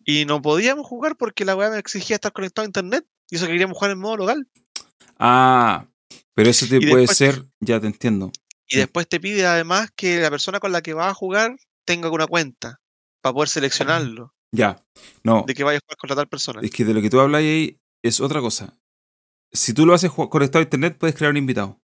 Y 0.05 0.25
no 0.25 0.41
podíamos 0.41 0.85
jugar 0.85 1.15
porque 1.15 1.45
la 1.45 1.55
weá 1.55 1.69
me 1.69 1.77
exigía 1.77 2.15
estar 2.17 2.33
conectado 2.33 2.63
a 2.63 2.67
internet. 2.67 3.05
Y 3.29 3.37
eso 3.37 3.45
que 3.45 3.53
queríamos 3.53 3.77
jugar 3.77 3.91
en 3.91 3.99
modo 3.99 4.17
local. 4.17 4.47
Ah, 5.17 5.87
pero 6.33 6.49
eso 6.49 6.65
te 6.67 6.75
Y 6.77 6.79
puede 6.89 7.01
después- 7.07 7.17
ser, 7.17 7.45
ya 7.61 7.79
te 7.79 7.87
entiendo. 7.87 8.31
Y 8.67 8.77
después 8.77 9.07
te 9.07 9.19
pide 9.21 9.45
además 9.45 9.89
que 9.95 10.19
la 10.19 10.29
persona 10.29 10.59
con 10.59 10.71
la 10.73 10.81
que 10.81 10.93
vas 10.93 11.11
a 11.11 11.13
jugar 11.13 11.55
tenga 11.85 12.09
una 12.09 12.27
cuenta. 12.27 12.81
Para 13.23 13.33
poder 13.33 13.49
seleccionarlo. 13.49 14.35
Ya. 14.51 14.85
No, 15.23 15.45
De 15.47 15.53
que 15.55 15.63
vaya 15.63 15.77
a 15.77 15.81
jugar 15.81 15.97
contra 15.97 16.15
tal 16.17 16.27
persona. 16.27 16.59
es 16.61 16.69
que 16.69 16.83
de 16.85 16.93
lo 16.93 17.01
que 17.01 17.09
tú 17.09 17.19
hablas 17.19 17.39
ahí 17.39 17.77
es 18.03 18.19
otra 18.21 18.41
cosa. 18.41 18.77
Si 19.51 19.73
tú 19.73 19.85
lo 19.85 19.93
haces 19.93 20.11
conectado 20.11 20.59
a 20.59 20.63
internet, 20.63 20.97
puedes 20.99 21.15
crear 21.15 21.31
un 21.31 21.37
invitado. 21.37 21.79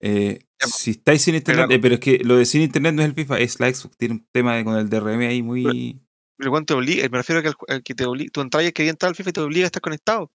Eh, 0.00 0.46
Ya, 0.60 0.66
si 0.68 0.92
estáis 0.92 1.22
sin 1.22 1.34
internet, 1.34 1.66
pero- 1.68 1.78
eh, 1.78 1.80
pero 1.82 1.94
es 1.94 2.00
que 2.00 2.18
lo 2.24 2.36
de 2.36 2.46
sin 2.46 2.62
internet 2.62 2.94
no 2.94 3.02
es 3.02 3.08
el 3.08 3.14
FIFA, 3.14 3.38
es 3.38 3.60
la 3.60 3.72
Xbox. 3.72 3.96
Tiene 3.96 4.14
un 4.14 4.26
tema 4.32 4.56
de- 4.56 4.64
con 4.64 4.76
el 4.76 4.88
DRM 4.88 5.26
ahí 5.26 5.42
muy. 5.42 6.00
El 6.38 6.48
weón 6.48 6.64
te 6.66 6.74
obliga, 6.74 7.06
me 7.10 7.18
refiero 7.18 7.40
a 7.40 7.42
que, 7.42 7.48
el, 7.48 7.54
al 7.68 7.82
que 7.82 7.94
te 7.94 8.04
obliga, 8.06 8.30
tú 8.32 8.40
entras 8.40 8.64
y 8.64 8.72
querías 8.72 8.92
entrar 8.94 9.10
al 9.10 9.14
FIFA 9.16 9.30
y 9.30 9.32
te 9.34 9.40
obliga 9.40 9.66
a 9.66 9.66
estar 9.66 9.82
conectado. 9.82 10.32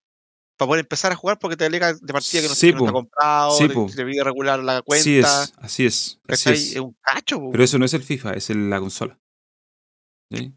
Para 0.58 0.68
poder 0.70 0.82
empezar 0.86 1.12
a 1.12 1.16
jugar 1.16 1.40
porque 1.40 1.56
te 1.58 1.66
obliga 1.66 1.94
de 1.94 2.14
partida 2.14 2.42
que 2.42 2.48
no, 2.50 2.54
Sí, 2.56 2.68
que 2.68 2.74
no 2.74 2.80
está 2.80 2.92
comprado, 2.94 3.52
Sí, 3.58 3.68
te, 3.68 3.74
po. 3.74 3.90
te 3.96 4.06
pide 4.06 4.24
regular 4.24 4.60
la 4.60 4.82
cuenta. 4.82 5.02
Así 5.02 5.18
es, 5.18 5.26
así 5.58 5.86
es, 5.86 6.20
así 6.28 6.50
es. 6.50 6.72
Es 6.76 6.80
un 6.82 6.96
cacho, 7.02 7.40
po. 7.40 7.52
Pero 7.52 7.64
eso 7.64 7.80
no 7.80 7.86
es 7.86 7.94
el 7.94 8.04
FIFA, 8.04 8.34
es 8.34 8.50
el- 8.50 8.70
la 8.70 8.80
consola. 8.80 9.18
¿Sí? 10.32 10.54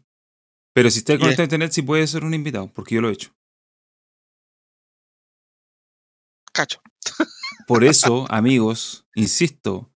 Pero 0.73 0.89
si 0.89 0.99
estás 0.99 1.19
conectado 1.19 1.43
a 1.43 1.45
internet, 1.45 1.71
sí 1.71 1.81
puede 1.81 2.05
ser 2.07 2.23
un 2.23 2.33
invitado, 2.33 2.71
porque 2.73 2.95
yo 2.95 3.01
lo 3.01 3.09
he 3.09 3.13
hecho. 3.13 3.31
cacho. 6.53 6.81
Por 7.67 7.83
eso, 7.83 8.25
amigos, 8.29 9.05
insisto, 9.15 9.91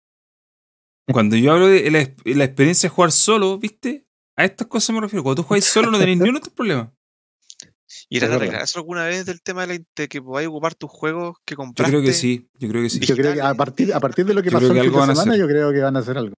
cuando 1.12 1.36
yo 1.36 1.52
hablo 1.52 1.68
de 1.68 1.90
la, 1.90 2.10
la 2.24 2.44
experiencia 2.44 2.88
de 2.88 2.94
jugar 2.94 3.12
solo, 3.12 3.58
¿viste? 3.58 4.06
A 4.36 4.44
estas 4.44 4.66
cosas 4.66 4.94
me 4.94 5.00
refiero. 5.00 5.22
Cuando 5.22 5.42
tú 5.42 5.48
juegas 5.48 5.66
solo 5.66 5.90
no 5.90 5.98
tenés 5.98 6.18
ni 6.18 6.28
un 6.28 6.36
otro 6.36 6.52
problema. 6.52 6.92
¿Y 8.08 8.18
irán 8.18 8.30
a 8.30 8.32
verdad. 8.32 8.42
arreglar 8.42 8.62
eso 8.62 8.78
alguna 8.78 9.04
vez 9.04 9.26
del 9.26 9.42
tema 9.42 9.66
de, 9.66 9.78
la, 9.78 9.84
de 9.96 10.08
que 10.08 10.22
podáis 10.22 10.48
ocupar 10.48 10.74
tus 10.74 10.90
juegos 10.90 11.36
que 11.44 11.54
Yo 11.54 11.56
compraste? 11.56 11.92
creo 11.92 12.02
que 12.02 12.12
sí, 12.12 12.48
yo 12.58 12.68
creo 12.68 12.82
que 12.82 12.90
sí. 12.90 13.00
Yo 13.00 13.16
creo 13.16 13.34
que 13.34 13.40
a 13.40 13.54
partir, 13.54 13.92
a 13.94 14.00
partir 14.00 14.26
de 14.26 14.34
lo 14.34 14.42
que 14.42 14.50
Yo 14.50 14.58
pasó 14.58 14.72
el 14.72 14.80
fin 14.80 14.92
de 14.92 15.06
semana, 15.06 15.36
yo 15.36 15.46
creo 15.46 15.72
que 15.72 15.80
van 15.80 15.96
a 15.96 16.00
hacer 16.00 16.18
algo. 16.18 16.34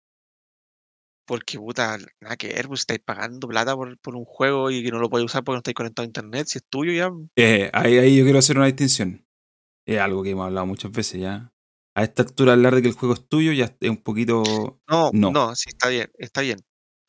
Porque, 1.28 1.58
puta, 1.58 1.98
nada 2.22 2.36
que 2.38 2.48
ver, 2.48 2.66
pues 2.68 2.80
estáis 2.80 3.00
pagando 3.04 3.46
plata 3.46 3.76
por, 3.76 3.98
por 3.98 4.16
un 4.16 4.24
juego 4.24 4.70
y 4.70 4.82
que 4.82 4.90
no 4.90 4.98
lo 4.98 5.10
podéis 5.10 5.26
usar 5.30 5.44
porque 5.44 5.56
no 5.56 5.58
estáis 5.58 5.74
conectado 5.74 6.04
a 6.04 6.06
internet. 6.06 6.46
Si 6.48 6.56
es 6.58 6.64
tuyo 6.68 6.90
ya. 6.92 7.10
Eh, 7.36 7.68
ahí, 7.74 7.98
ahí 7.98 8.16
yo 8.16 8.24
quiero 8.24 8.38
hacer 8.38 8.56
una 8.56 8.64
distinción. 8.66 9.26
Es 9.86 9.98
algo 10.00 10.22
que 10.22 10.30
hemos 10.30 10.46
hablado 10.46 10.64
muchas 10.66 10.90
veces 10.90 11.20
ya. 11.20 11.52
A 11.94 12.02
esta 12.02 12.22
altura 12.22 12.54
hablar 12.54 12.74
de 12.74 12.80
que 12.82 12.88
el 12.88 12.94
juego 12.94 13.12
es 13.14 13.28
tuyo 13.28 13.52
ya 13.52 13.66
es 13.78 13.90
un 13.90 13.98
poquito... 13.98 14.42
No, 14.88 15.10
No. 15.12 15.30
no, 15.30 15.54
sí, 15.54 15.66
está 15.68 15.88
bien, 15.90 16.10
está 16.18 16.40
bien. 16.40 16.58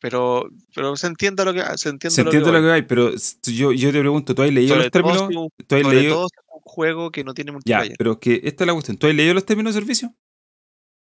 Pero, 0.01 0.49
pero 0.75 0.95
se 0.97 1.07
entiende 1.07 1.45
lo 1.45 1.53
que 1.53 1.61
se 1.77 1.89
entiende, 1.89 2.11
Se 2.15 2.21
entiende 2.21 2.51
lo 2.51 2.61
que 2.61 2.71
hay, 2.71 2.81
pero 2.83 3.11
yo, 3.43 3.71
yo 3.71 3.91
te 3.91 3.99
pregunto, 3.99 4.35
¿tú 4.35 4.41
has 4.43 4.51
leído 4.51 4.75
Sobre 4.75 4.83
los 4.83 4.91
todo 4.91 5.03
términos? 5.03 5.29
un- 5.43 5.65
¿Tú 5.67 5.75
has 5.75 5.81
sobre 5.81 5.95
leído? 5.97 6.13
todo 6.15 6.27
un 6.53 6.61
juego 6.61 7.11
que 7.11 7.23
no 7.23 7.33
tiene 7.33 7.49
Ya, 7.51 7.53
multiplayer. 7.55 7.95
pero 7.97 8.19
que 8.19 8.41
esta 8.43 8.63
es 8.63 8.67
la 8.67 8.73
cuestión. 8.73 8.97
¿Tú 8.97 9.07
has 9.07 9.15
leído 9.15 9.33
los 9.33 9.45
términos 9.45 9.73
de 9.75 9.79
servicio? 9.81 10.13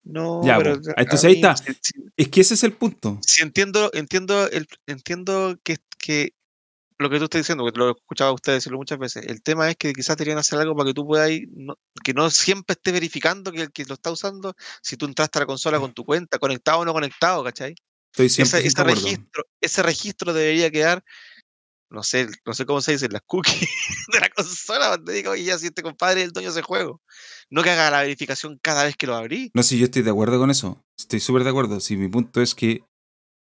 No, 0.04 0.40
Ya, 0.44 0.58
pero 0.58 0.72
a 0.74 1.00
Entonces 1.00 1.24
ahí 1.24 1.34
mí, 1.34 1.40
está. 1.40 1.56
Si, 1.56 1.72
Es 2.16 2.28
que 2.28 2.40
ese 2.40 2.54
es 2.54 2.64
el 2.64 2.72
punto. 2.72 3.18
si 3.24 3.42
entiendo, 3.42 3.90
entiendo, 3.94 4.48
el, 4.50 4.66
entiendo 4.86 5.56
que, 5.62 5.76
que 5.98 6.34
lo 6.98 7.08
que 7.10 7.18
tú 7.18 7.24
estás 7.24 7.40
diciendo, 7.40 7.64
que 7.64 7.78
lo 7.78 7.88
he 7.88 7.92
escuchado 7.92 8.30
a 8.30 8.34
ustedes 8.34 8.58
decirlo 8.58 8.78
muchas 8.78 8.98
veces. 8.98 9.24
El 9.26 9.42
tema 9.42 9.68
es 9.70 9.76
que 9.76 9.92
quizás 9.92 10.16
deberían 10.16 10.38
hacer 10.38 10.58
algo 10.58 10.74
para 10.76 10.88
que 10.88 10.94
tú 10.94 11.06
puedas 11.06 11.30
ir, 11.30 11.48
no- 11.52 11.76
que 12.04 12.14
no 12.14 12.30
siempre 12.30 12.74
esté 12.74 12.92
verificando 12.92 13.50
que 13.52 13.62
el 13.62 13.72
que 13.72 13.84
lo 13.84 13.94
está 13.94 14.10
usando, 14.10 14.54
si 14.82 14.96
tú 14.96 15.06
entraste 15.06 15.38
a 15.38 15.42
la 15.42 15.46
consola 15.46 15.78
con 15.80 15.92
tu 15.92 16.04
cuenta, 16.04 16.38
conectado 16.38 16.80
o 16.80 16.84
no 16.84 16.92
conectado, 16.92 17.42
¿cachai? 17.44 17.74
Estoy 18.12 18.26
Ese, 18.26 18.42
100% 18.44 18.66
ese 18.66 18.80
acuerdo. 18.80 19.00
registro, 19.02 19.44
ese 19.60 19.82
registro 19.82 20.32
debería 20.32 20.70
quedar, 20.70 21.02
no 21.92 22.02
sé, 22.02 22.28
no 22.46 22.54
sé 22.54 22.66
cómo 22.66 22.80
se 22.80 22.92
dice, 22.92 23.06
en 23.06 23.12
las 23.12 23.22
cookies 23.22 23.60
de 24.12 24.20
la 24.20 24.28
consola, 24.30 24.88
donde 24.88 25.12
diga, 25.12 25.30
oye, 25.30 25.44
ya 25.44 25.58
si 25.58 25.66
este 25.66 25.82
compadre 25.82 26.20
es 26.20 26.26
el 26.26 26.32
dueño 26.32 26.48
de 26.48 26.58
ese 26.58 26.62
juego. 26.62 27.00
No 27.50 27.62
que 27.62 27.70
haga 27.70 27.90
la 27.90 28.02
verificación 28.02 28.58
cada 28.62 28.84
vez 28.84 28.96
que 28.96 29.06
lo 29.06 29.14
abrí. 29.14 29.50
No, 29.54 29.62
si 29.62 29.78
yo 29.78 29.84
estoy 29.84 30.02
de 30.02 30.10
acuerdo 30.10 30.38
con 30.38 30.50
eso. 30.50 30.82
Estoy 30.98 31.20
súper 31.20 31.44
de 31.44 31.50
acuerdo. 31.50 31.80
Si 31.80 31.96
mi 31.96 32.08
punto 32.08 32.40
es 32.40 32.54
que 32.54 32.84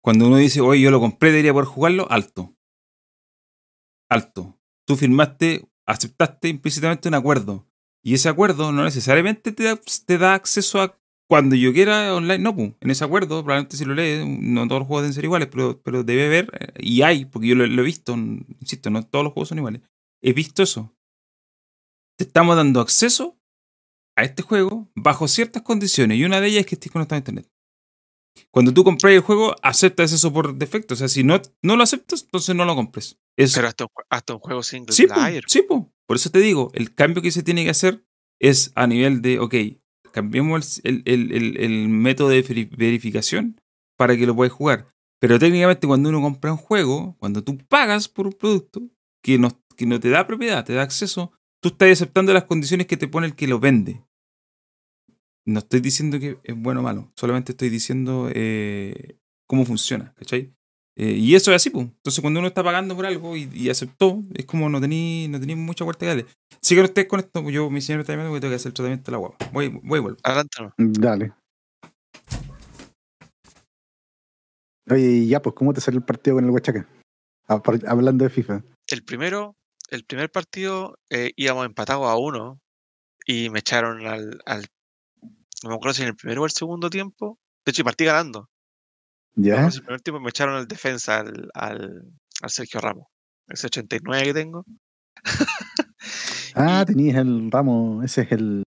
cuando 0.01 0.27
uno 0.27 0.37
dice, 0.37 0.61
oye, 0.61 0.81
yo 0.81 0.91
lo 0.91 0.99
compré, 0.99 1.31
debería 1.31 1.53
poder 1.53 1.67
jugarlo, 1.67 2.07
alto. 2.11 2.55
Alto. 4.09 4.57
Tú 4.85 4.95
firmaste, 4.95 5.67
aceptaste 5.85 6.47
implícitamente 6.47 7.07
un 7.09 7.15
acuerdo. 7.15 7.67
Y 8.03 8.13
ese 8.13 8.29
acuerdo 8.29 8.71
no 8.71 8.83
necesariamente 8.83 9.51
te 9.51 9.63
da, 9.63 9.79
te 10.05 10.17
da 10.17 10.33
acceso 10.35 10.81
a 10.81 10.97
cuando 11.29 11.55
yo 11.55 11.73
quiera 11.73 12.15
online. 12.15 12.39
No, 12.39 12.55
pues, 12.55 12.73
en 12.79 12.91
ese 12.91 13.03
acuerdo, 13.03 13.43
probablemente 13.43 13.77
si 13.77 13.85
lo 13.85 13.93
lees, 13.95 14.25
no 14.25 14.67
todos 14.67 14.79
los 14.81 14.87
juegos 14.87 15.03
deben 15.03 15.13
ser 15.13 15.23
iguales, 15.25 15.47
pero, 15.51 15.81
pero 15.81 16.03
debe 16.03 16.25
haber, 16.27 16.49
eh, 16.59 16.73
y 16.79 17.01
hay, 17.01 17.25
porque 17.25 17.47
yo 17.47 17.55
lo, 17.55 17.67
lo 17.67 17.81
he 17.81 17.85
visto, 17.85 18.15
insisto, 18.15 18.89
no 18.89 19.03
todos 19.05 19.23
los 19.25 19.33
juegos 19.33 19.49
son 19.49 19.57
iguales. 19.59 19.81
He 20.23 20.33
visto 20.33 20.63
eso. 20.63 20.93
Te 22.17 22.23
estamos 22.23 22.55
dando 22.55 22.79
acceso 22.81 23.37
a 24.17 24.23
este 24.23 24.41
juego 24.41 24.89
bajo 24.95 25.27
ciertas 25.27 25.61
condiciones 25.61 26.17
y 26.17 26.23
una 26.23 26.41
de 26.41 26.47
ellas 26.47 26.61
es 26.61 26.65
que 26.65 26.75
estés 26.75 26.91
conectado 26.91 27.17
a 27.17 27.19
internet. 27.19 27.47
Cuando 28.51 28.73
tú 28.73 28.83
compras 28.83 29.13
el 29.13 29.19
juego, 29.21 29.55
aceptas 29.61 30.11
eso 30.11 30.31
por 30.33 30.55
defecto. 30.55 30.93
O 30.93 30.97
sea, 30.97 31.07
si 31.07 31.23
no, 31.23 31.41
no 31.63 31.75
lo 31.75 31.83
aceptas, 31.83 32.23
entonces 32.23 32.55
no 32.55 32.65
lo 32.65 32.75
compres. 32.75 33.19
Es, 33.37 33.53
Pero 33.53 33.67
hasta 33.67 33.83
un, 33.85 33.89
jue- 33.89 34.05
hasta 34.09 34.33
un 34.33 34.39
juego 34.39 34.63
single 34.63 34.93
sí, 34.95 35.05
po, 35.07 35.13
player. 35.15 35.43
sí, 35.47 35.61
po. 35.63 35.91
por 36.07 36.17
eso 36.17 36.29
te 36.31 36.39
digo, 36.39 36.71
el 36.73 36.93
cambio 36.95 37.21
que 37.21 37.31
se 37.31 37.43
tiene 37.43 37.63
que 37.63 37.71
hacer 37.71 38.03
es 38.39 38.71
a 38.75 38.87
nivel 38.87 39.21
de, 39.21 39.39
ok, 39.39 39.53
cambiemos 40.17 40.81
el, 40.83 41.03
el- 41.05 41.31
el- 41.31 41.89
método 41.89 42.29
de 42.29 42.43
veri- 42.43 42.69
verificación 42.75 43.61
para 43.97 44.17
que 44.17 44.25
lo 44.25 44.35
puedas 44.35 44.51
jugar. 44.51 44.87
Pero 45.19 45.37
técnicamente 45.37 45.85
cuando 45.87 46.09
uno 46.09 46.21
compra 46.21 46.51
un 46.51 46.57
juego, 46.57 47.15
cuando 47.19 47.43
tú 47.43 47.57
pagas 47.67 48.07
por 48.09 48.25
un 48.27 48.33
producto 48.33 48.81
que 49.23 49.37
no, 49.37 49.49
que 49.75 49.85
no 49.85 49.99
te 49.99 50.09
da 50.09 50.25
propiedad, 50.25 50.65
te 50.65 50.73
da 50.73 50.81
acceso, 50.81 51.31
tú 51.61 51.69
estás 51.69 51.91
aceptando 51.91 52.33
las 52.33 52.45
condiciones 52.45 52.87
que 52.87 52.97
te 52.97 53.07
pone 53.07 53.27
el 53.27 53.35
que 53.35 53.47
lo 53.47 53.59
vende. 53.59 54.03
No 55.45 55.59
estoy 55.59 55.79
diciendo 55.79 56.19
que 56.19 56.39
es 56.43 56.55
bueno 56.57 56.79
o 56.81 56.83
malo, 56.83 57.11
solamente 57.15 57.51
estoy 57.53 57.69
diciendo 57.69 58.29
eh, 58.33 59.17
cómo 59.47 59.65
funciona, 59.65 60.13
¿cachai? 60.15 60.53
Eh, 60.99 61.11
y 61.11 61.35
eso 61.35 61.51
es 61.51 61.57
así, 61.57 61.69
pues. 61.69 61.85
Entonces, 61.85 62.21
cuando 62.21 62.39
uno 62.39 62.47
está 62.47 62.63
pagando 62.63 62.95
por 62.95 63.05
algo 63.05 63.37
y, 63.37 63.47
y 63.53 63.69
aceptó, 63.69 64.19
es 64.33 64.45
como 64.45 64.67
no 64.67 64.81
tenía 64.81 65.29
no 65.29 65.39
tení 65.39 65.55
mucha 65.55 65.83
vuelta 65.83 65.99
que 65.99 66.07
darle. 66.07 66.25
Sigan 66.59 66.85
ustedes 66.85 67.07
con 67.07 67.19
esto, 67.19 67.43
pues 67.43 67.53
yo, 67.53 67.69
mi 67.69 67.81
señor 67.81 67.99
me 67.99 68.01
está 68.01 68.13
llamando 68.13 68.31
porque 68.31 68.41
tengo 68.41 68.51
que 68.51 68.55
hacer 68.55 68.69
el 68.69 68.73
tratamiento 68.73 69.05
de 69.05 69.11
la 69.11 69.17
guapa. 69.19 69.49
Voy, 69.53 69.67
voy 69.83 69.99
y 69.99 70.01
vuelvo. 70.01 70.17
Adelante. 70.23 70.57
Dale. 70.77 71.33
Oye, 74.89 75.11
y 75.11 75.27
ya, 75.27 75.41
pues, 75.41 75.53
¿cómo 75.55 75.71
te 75.73 75.81
salió 75.81 75.99
el 75.99 76.05
partido 76.05 76.37
con 76.37 76.45
el 76.45 76.49
Huachaca? 76.51 76.87
Ah, 77.47 77.61
Hablando 77.87 78.23
de 78.23 78.29
FIFA. 78.31 78.63
El 78.87 79.03
primero, 79.03 79.55
el 79.89 80.03
primer 80.03 80.31
partido 80.31 80.97
eh, 81.11 81.31
íbamos 81.35 81.65
empatados 81.65 82.07
a 82.07 82.17
uno 82.17 82.59
y 83.25 83.49
me 83.51 83.59
echaron 83.59 84.07
al, 84.07 84.41
al. 84.45 84.65
No 85.63 85.69
me 85.69 85.75
acuerdo 85.75 85.93
si 85.93 86.01
en 86.01 86.09
el 86.09 86.15
primero 86.15 86.41
o 86.41 86.45
el 86.45 86.51
segundo 86.51 86.89
tiempo. 86.89 87.37
De 87.65 87.71
hecho, 87.71 87.81
y 87.81 87.85
partí 87.85 88.05
ganando. 88.05 88.49
¿Ya? 89.35 89.67
el 89.67 89.81
primer 89.81 90.01
tiempo 90.01 90.19
me 90.19 90.29
echaron 90.29 90.55
al 90.55 90.67
defensa, 90.67 91.19
al, 91.19 91.49
al, 91.53 92.03
al 92.41 92.49
Sergio 92.49 92.79
Ramos. 92.79 93.07
Ese 93.47 93.67
89 93.67 94.23
que 94.25 94.33
tengo. 94.33 94.65
Ah, 96.59 96.83
tenías 96.87 97.17
el 97.17 97.51
ramo, 97.51 98.01
ese 98.03 98.21
es 98.21 98.31
el. 98.31 98.63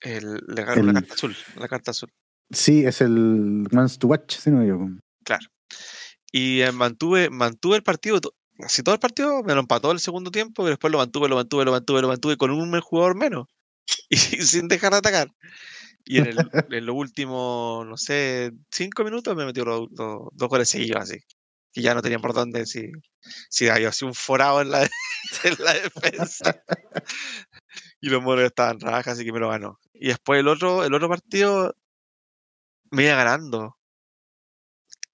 El, 0.00 0.34
le 0.46 0.62
ganó 0.64 0.82
la 0.82 0.90
El- 0.90 0.94
carta 0.96 1.14
azul. 1.14 1.36
La 1.56 1.68
carta 1.68 1.90
azul. 1.92 2.12
Sí, 2.50 2.84
es 2.84 3.00
el 3.00 3.66
Mans 3.72 3.98
to 3.98 4.06
Watch, 4.06 4.36
si 4.36 4.50
no 4.50 4.58
me 4.58 4.64
equivoco. 4.64 4.90
Y 6.30 6.60
eh, 6.60 6.72
mantuve, 6.72 7.30
mantuve 7.30 7.76
el 7.76 7.82
partido. 7.82 8.20
Casi 8.58 8.82
todo 8.82 8.94
el 8.94 9.00
partido 9.00 9.42
me 9.42 9.54
lo 9.54 9.60
empató 9.60 9.90
el 9.92 10.00
segundo 10.00 10.30
tiempo, 10.30 10.66
y 10.66 10.70
después 10.70 10.90
lo 10.92 10.98
mantuve, 10.98 11.28
lo 11.28 11.36
mantuve, 11.36 11.64
lo 11.64 11.72
mantuve, 11.72 12.02
lo 12.02 12.08
mantuve 12.08 12.36
con 12.36 12.50
un 12.50 12.78
jugador 12.80 13.16
menos. 13.16 13.46
Y 14.10 14.16
sin 14.16 14.68
dejar 14.68 14.92
de 14.92 14.98
atacar. 14.98 15.28
Y 16.10 16.18
en, 16.18 16.26
el, 16.26 16.38
en 16.70 16.86
los 16.86 16.96
últimos, 16.96 17.86
no 17.86 17.96
sé, 17.98 18.52
cinco 18.70 19.04
minutos 19.04 19.36
me 19.36 19.44
metió 19.44 19.64
los, 19.66 19.88
dos 19.92 20.48
goles 20.48 20.68
seguidos 20.70 21.02
así. 21.02 21.18
Y 21.74 21.82
ya 21.82 21.94
no 21.94 22.00
tenía 22.02 22.18
por 22.18 22.32
dónde 22.32 22.64
si, 22.64 22.90
si 23.50 23.68
había 23.68 23.92
sido 23.92 24.08
un 24.08 24.14
forado 24.14 24.62
en 24.62 24.70
la, 24.70 24.82
en 25.44 25.56
la 25.58 25.74
defensa. 25.74 26.62
Y 28.00 28.08
los 28.10 28.22
moros 28.22 28.44
estaban 28.44 28.80
rajas, 28.80 29.14
así 29.14 29.24
que 29.24 29.32
me 29.32 29.38
lo 29.40 29.48
ganó. 29.50 29.78
Y 29.94 30.08
después 30.08 30.40
el 30.40 30.48
otro, 30.48 30.84
el 30.84 30.94
otro 30.94 31.08
partido 31.08 31.74
me 32.90 33.04
iba 33.04 33.16
ganando. 33.16 33.76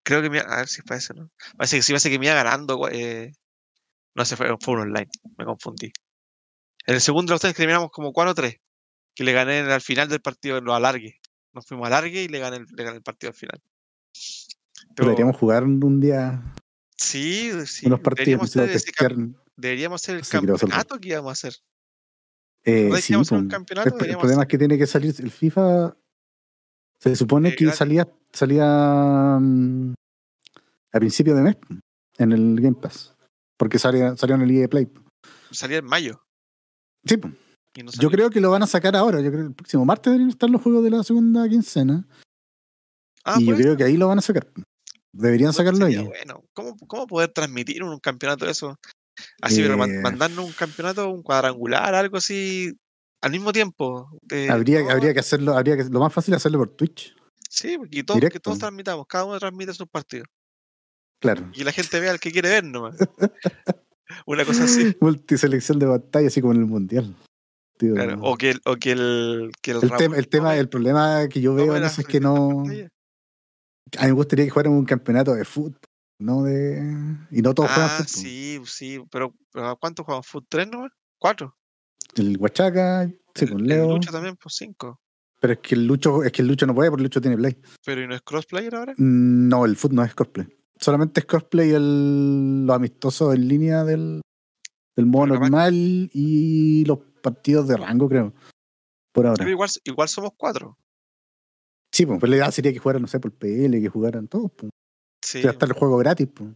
Creo 0.03 0.23
que 0.23 0.31
me 0.31 0.39
iba- 0.39 0.47
a 0.53 0.57
ver 0.59 0.69
si 0.69 0.83
parece, 0.83 1.15
¿no? 1.15 1.31
Parece 1.57 1.77
que 1.77 1.83
sí, 1.83 1.93
parece 1.93 2.11
que 2.11 2.19
me 2.19 2.27
iba 2.27 2.35
ganando. 2.35 2.89
Eh, 2.91 3.33
no 4.17 4.25
sé, 4.27 4.37
fue, 4.37 4.49
fue 4.61 4.75
un 4.75 4.81
online, 4.83 5.09
me 5.39 5.45
confundí. 5.47 5.93
En 6.87 6.95
el 6.97 7.01
segundo 7.03 7.33
de 7.33 7.37
ustedes 7.37 7.57
terminamos 7.57 7.91
como 7.91 8.13
4-3, 8.13 8.57
que 9.15 9.25
le 9.25 9.33
gané 9.33 9.59
en- 9.61 9.71
al 9.71 9.81
final 9.81 10.09
del 10.09 10.21
partido, 10.21 10.61
lo 10.61 10.75
alargue. 10.75 11.21
Nos 11.53 11.67
fuimos 11.67 11.85
a 11.85 11.89
alargue 11.89 12.23
y 12.25 12.29
le 12.29 12.39
gané, 12.39 12.59
le 12.61 12.85
gané 12.85 12.97
el 12.97 13.03
partido 13.03 13.31
al 13.31 13.37
final. 13.37 13.61
Pero 14.95 15.09
Deberíamos 15.09 15.37
jugar 15.37 15.65
un 15.65 16.01
día 16.01 16.43
sí, 16.97 17.51
sí, 17.67 17.87
unos 17.87 18.01
partidos, 18.01 18.53
deberíamos 18.53 18.91
hacer, 18.97 19.29
deberíamos 19.57 20.09
el 20.09 20.27
campeonato 20.27 20.99
que 21.01 21.09
íbamos 21.09 21.31
a 21.31 21.33
hacer. 21.33 21.55
Eh, 22.65 22.89
¿No 22.91 22.97
sí, 22.97 23.15
hacer 23.15 23.37
un 23.39 23.43
pum. 23.45 23.49
campeonato? 23.49 23.99
El, 23.99 24.17
problema 24.17 24.43
es 24.43 24.49
que 24.49 24.59
tiene 24.59 24.79
que 24.79 24.87
salir 24.87 25.15
el 25.19 25.31
FIFA. 25.31 25.97
Se 26.99 27.15
supone 27.15 27.51
Eh, 27.51 27.57
que 27.57 27.65
gratis. 27.65 27.79
salía, 27.79 28.09
salía 28.33 29.39
mm, 29.41 29.95
a 30.93 30.99
principio 30.99 31.35
de 31.35 31.43
mes 31.43 31.57
pum, 31.57 31.81
en 32.19 32.33
el 32.33 32.61
Game 32.61 32.77
Pass. 32.81 33.15
Porque 33.59 33.79
salía, 33.79 34.17
salió 34.17 34.37
en 34.37 34.43
el 34.43 34.51
EA 34.51 34.69
Play. 34.69 34.87
pum. 34.87 35.05
Salía 35.51 35.79
en 35.79 35.85
mayo. 35.85 36.25
Sí, 37.05 37.17
pum. 37.19 37.35
Y 37.35 37.44
no 37.83 37.91
yo 37.93 38.11
creo 38.11 38.31
que 38.31 38.41
lo 38.41 38.51
van 38.51 38.63
a 38.63 38.67
sacar 38.67 38.95
ahora. 38.95 39.21
Yo 39.21 39.31
creo 39.31 39.43
que 39.43 39.49
el 39.49 39.55
próximo 39.55 39.85
martes 39.85 40.11
deberían 40.13 40.31
estar 40.31 40.49
los 40.49 40.63
juegos 40.63 40.85
de 40.85 40.91
la 40.91 41.03
segunda 41.03 41.49
quincena. 41.49 42.07
Ah, 43.25 43.37
y 43.39 43.47
yo 43.47 43.57
creo 43.57 43.77
que 43.77 43.85
ahí 43.85 43.97
lo 43.97 44.09
van 44.09 44.19
a 44.19 44.23
sacar. 44.23 44.47
Deberían 45.13 45.53
sacarlo 45.53 45.87
ahí. 45.87 45.97
Bueno, 45.97 46.45
¿cómo, 46.53 46.77
¿cómo 46.87 47.07
poder 47.07 47.31
transmitir 47.31 47.83
un 47.83 47.99
campeonato 48.01 48.45
de 48.45 48.51
eso? 48.51 48.79
Así, 49.41 49.63
pero 49.63 49.75
Eh, 49.85 50.01
mandarnos 50.01 50.45
un 50.45 50.53
campeonato, 50.53 51.09
un 51.09 51.23
cuadrangular, 51.23 51.95
algo 51.95 52.17
así, 52.17 52.77
al 53.21 53.31
mismo 53.31 53.53
tiempo. 53.53 54.09
de 54.23 54.51
Habría, 54.51 54.81
habría 54.91 55.15
que 55.15 55.21
hacerlo, 55.21 55.57
habría 55.57 55.77
que, 55.77 55.85
lo 55.85 56.01
más 56.01 56.13
fácil 56.13 56.35
es 56.35 56.39
hacerlo 56.39 56.59
por 56.59 56.71
Twitch. 56.71 57.15
Sí, 57.49 57.79
y 57.91 58.03
todos, 58.03 58.21
que 58.21 58.41
todos 58.41 58.59
transmitamos, 58.59 59.07
cada 59.07 59.25
uno 59.25 59.39
transmite 59.39 59.73
sus 59.73 59.89
partidos. 59.89 60.27
Claro. 61.21 61.51
Y 61.55 61.65
la 61.65 61.73
gente 61.73 62.01
vea 62.01 62.11
al 62.11 62.21
que 62.21 62.33
quiere 62.33 62.51
ver 62.51 62.65
nomás. 62.65 62.97
Una 64.27 64.45
cosa 64.45 64.65
así. 64.65 64.97
Multiselección 65.01 65.79
de 65.79 65.87
batalla, 65.87 66.27
así 66.27 66.41
como 66.41 66.53
en 66.53 66.61
el 66.61 66.67
mundial. 66.67 67.17
Claro, 67.93 68.19
O 68.23 68.37
que 68.37 68.51
el, 68.51 68.61
o 68.65 68.77
que 68.77 68.93
el, 68.93 69.51
que 69.61 69.73
el, 69.73 69.77
el, 69.83 69.89
Raúl 69.91 69.99
tema, 69.99 70.17
el 70.17 70.29
tema, 70.29 70.57
el 70.57 70.69
problema 70.69 71.29
que 71.29 71.41
yo 71.41 71.55
veo 71.55 71.77
en 71.77 71.85
eso 71.85 72.01
es 72.01 72.07
que 72.07 72.21
no. 72.21 72.63
A 73.99 74.03
mí 74.03 74.07
me 74.09 74.13
gustaría 74.13 74.45
que 74.47 74.51
fuera 74.53 74.71
un 74.71 74.85
campeonato 74.85 75.35
de 75.35 75.45
fútbol, 75.45 75.79
no 76.19 76.43
de. 76.45 76.81
Y 77.31 77.43
no 77.43 77.55
todos 77.55 77.71
juegan 77.71 77.91
Ah, 77.91 77.97
fútbol. 78.05 78.09
sí, 78.23 78.61
sí, 78.65 78.99
pero, 79.11 79.35
pero 79.53 79.69
¿a 79.69 79.77
¿cuántos 79.77 80.05
jugamos? 80.07 80.27
¿Fut 80.27 80.45
tres 80.49 80.69
nomás? 80.69 80.91
¿Cuatro? 81.19 81.57
El 82.17 82.37
Huachaca, 82.39 83.09
sí, 83.35 83.45
El- 83.45 83.51
con 83.51 83.61
el 83.61 83.67
Leo. 83.67 83.93
Lucha 83.95 84.11
también, 84.11 84.37
pues 84.37 84.55
cinco. 84.57 85.01
Pero 85.41 85.53
es 85.55 85.59
que 85.61 85.75
el 85.75 85.87
Lucho, 85.87 86.25
es 86.25 86.33
que 86.33 86.43
el 86.43 86.49
Lucho 86.49 86.67
no 86.67 86.75
puede 86.75 86.91
porque 86.91 87.03
el 87.03 87.05
Lucho 87.05 87.21
tiene 87.21 87.37
play. 87.37 87.57
Pero 87.85 88.03
¿y 88.03 88.07
no 88.07 88.15
es 88.15 88.23
crossplayer 88.23 88.75
ahora? 88.75 88.95
No, 88.97 89.65
el 89.67 89.77
fútbol 89.77 89.97
no 89.97 90.05
es 90.05 90.15
crossplay. 90.15 90.47
Solamente 90.81 91.21
es 91.21 91.27
crossplay 91.27 91.71
el, 91.73 92.67
los 92.67 92.75
amistosos 92.75 93.35
en 93.35 93.47
línea 93.47 93.85
del, 93.85 94.23
del 94.97 95.07
modo 95.07 95.27
normal 95.27 95.75
y 96.13 96.85
los 96.87 96.99
partidos 97.25 97.67
de 97.67 97.77
rango, 97.77 98.09
creo. 98.09 98.33
Por 99.13 99.27
ahora. 99.27 99.39
Pero 99.39 99.51
igual, 99.51 99.71
igual 99.85 100.09
somos 100.09 100.33
cuatro. 100.37 100.77
Sí, 101.93 102.05
pues, 102.07 102.19
pero 102.21 102.31
la 102.31 102.37
idea 102.37 102.51
sería 102.53 102.73
que 102.73 102.79
jugaran, 102.79 103.03
no 103.03 103.09
sé, 103.09 103.19
por 103.21 103.33
PL, 103.33 103.81
que 103.81 103.89
jugaran 103.89 104.29
todos. 104.29 104.51
Pues. 104.57 104.71
Sí. 105.25 105.41
Ya 105.43 105.51
está 105.51 105.67
el 105.67 105.73
juego 105.73 105.97
gratis. 105.99 106.29
Pues. 106.35 106.51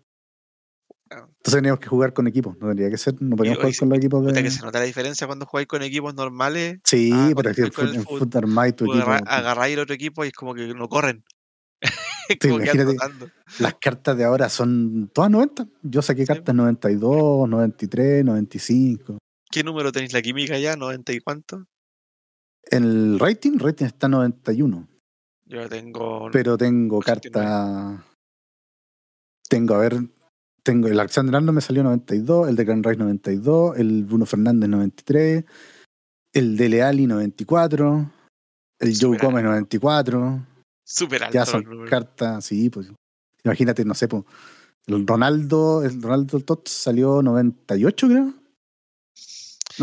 Ah. 1.10 1.24
Entonces 1.26 1.54
teníamos 1.54 1.80
que 1.80 1.86
jugar 1.88 2.12
con 2.12 2.26
equipos. 2.26 2.56
No 2.60 2.66
tendría 2.66 2.90
que 2.90 2.98
ser, 2.98 3.14
no 3.22 3.36
podíamos 3.36 3.58
jugar 3.58 3.72
sí, 3.72 3.78
con 3.78 3.88
los 3.88 3.98
equipos 3.98 4.20
Puta 4.24 4.32
de. 4.34 4.42
que 4.42 4.50
se 4.50 4.62
nota 4.62 4.78
la 4.80 4.84
diferencia 4.84 5.26
cuando 5.26 5.46
jugáis 5.46 5.68
con 5.68 5.82
equipos 5.82 6.14
normales. 6.14 6.80
Sí, 6.84 7.10
Ah, 7.14 7.30
jugáis 7.34 7.72
con 7.72 7.88
el 7.88 7.94
en 7.96 8.04
fútbol, 8.04 8.28
Armada 8.34 8.72
tu 8.72 8.84
equipo. 8.92 9.06
pues, 9.06 9.20
agarráis 9.26 9.74
el 9.74 9.80
otro 9.80 9.94
equipo 9.94 10.24
y 10.24 10.28
es 10.28 10.34
como 10.34 10.54
que 10.54 10.66
no 10.74 10.88
corren. 10.88 11.24
Que 12.40 12.48
imagínate. 12.48 12.94
Las 13.58 13.74
cartas 13.80 14.14
de 14.18 14.24
ahora 14.24 14.50
son 14.50 15.10
todas 15.14 15.30
90. 15.30 15.66
Yo 15.82 16.02
saqué 16.02 16.22
Sí. 16.22 16.26
cartas 16.26 16.54
92, 16.54 17.48
93, 17.48 18.22
95. 18.22 19.16
¿Qué 19.50 19.62
número 19.62 19.92
tenéis 19.92 20.12
la 20.12 20.22
química 20.22 20.58
ya? 20.58 20.76
¿90 20.76 21.14
y 21.14 21.20
cuánto? 21.20 21.66
En 22.70 22.84
el 22.84 23.18
rating, 23.18 23.58
rating 23.58 23.86
está 23.86 24.08
91. 24.08 24.86
Yo 25.46 25.68
tengo. 25.68 26.28
Pero 26.30 26.58
tengo 26.58 26.98
89. 26.98 27.32
carta. 27.32 28.04
Tengo, 29.48 29.74
a 29.74 29.78
ver. 29.78 29.98
Tengo 30.62 30.88
el 30.88 31.00
Alexander 31.00 31.36
Arnold 31.36 31.54
me 31.54 31.60
salió 31.62 31.82
92, 31.82 32.48
el 32.48 32.56
de 32.56 32.64
Grand 32.64 32.84
Rice 32.84 32.98
92, 32.98 33.78
el 33.78 34.04
Bruno 34.04 34.26
Fernández 34.26 34.68
93, 34.68 35.44
el 36.34 36.56
de 36.58 36.68
Leali 36.68 37.06
94, 37.06 38.10
el 38.80 38.88
Joe 38.88 38.94
Súper 38.94 39.20
Gómez 39.22 39.44
alto. 39.44 39.50
94. 39.50 40.46
Súper 40.84 41.22
alto. 41.22 41.34
Ya 41.34 41.46
son 41.46 41.86
cartas, 41.88 42.44
sí, 42.44 42.68
pues. 42.68 42.92
Imagínate, 43.44 43.84
no 43.86 43.94
sé, 43.94 44.08
pues. 44.08 44.24
El 44.86 45.06
Ronaldo, 45.06 45.82
el 45.84 46.02
Ronaldo 46.02 46.40
Tots 46.40 46.70
salió 46.70 47.22
98, 47.22 48.06
creo. 48.06 48.34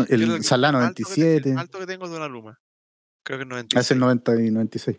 El 0.08 0.20
te- 0.20 0.26
97. 0.72 1.48
El 1.48 1.54
más 1.54 1.62
alto 1.62 1.78
que 1.78 1.86
tengo 1.86 2.04
es 2.04 2.10
de 2.10 2.16
una 2.16 2.28
luma. 2.28 2.58
Creo 3.24 3.38
que 3.38 3.42
es 3.44 3.46
Ah, 3.46 3.50
96. 3.50 3.84
Es 3.86 3.90
el 3.90 3.98
90 3.98 4.40
y 4.42 4.50
96. 4.50 4.96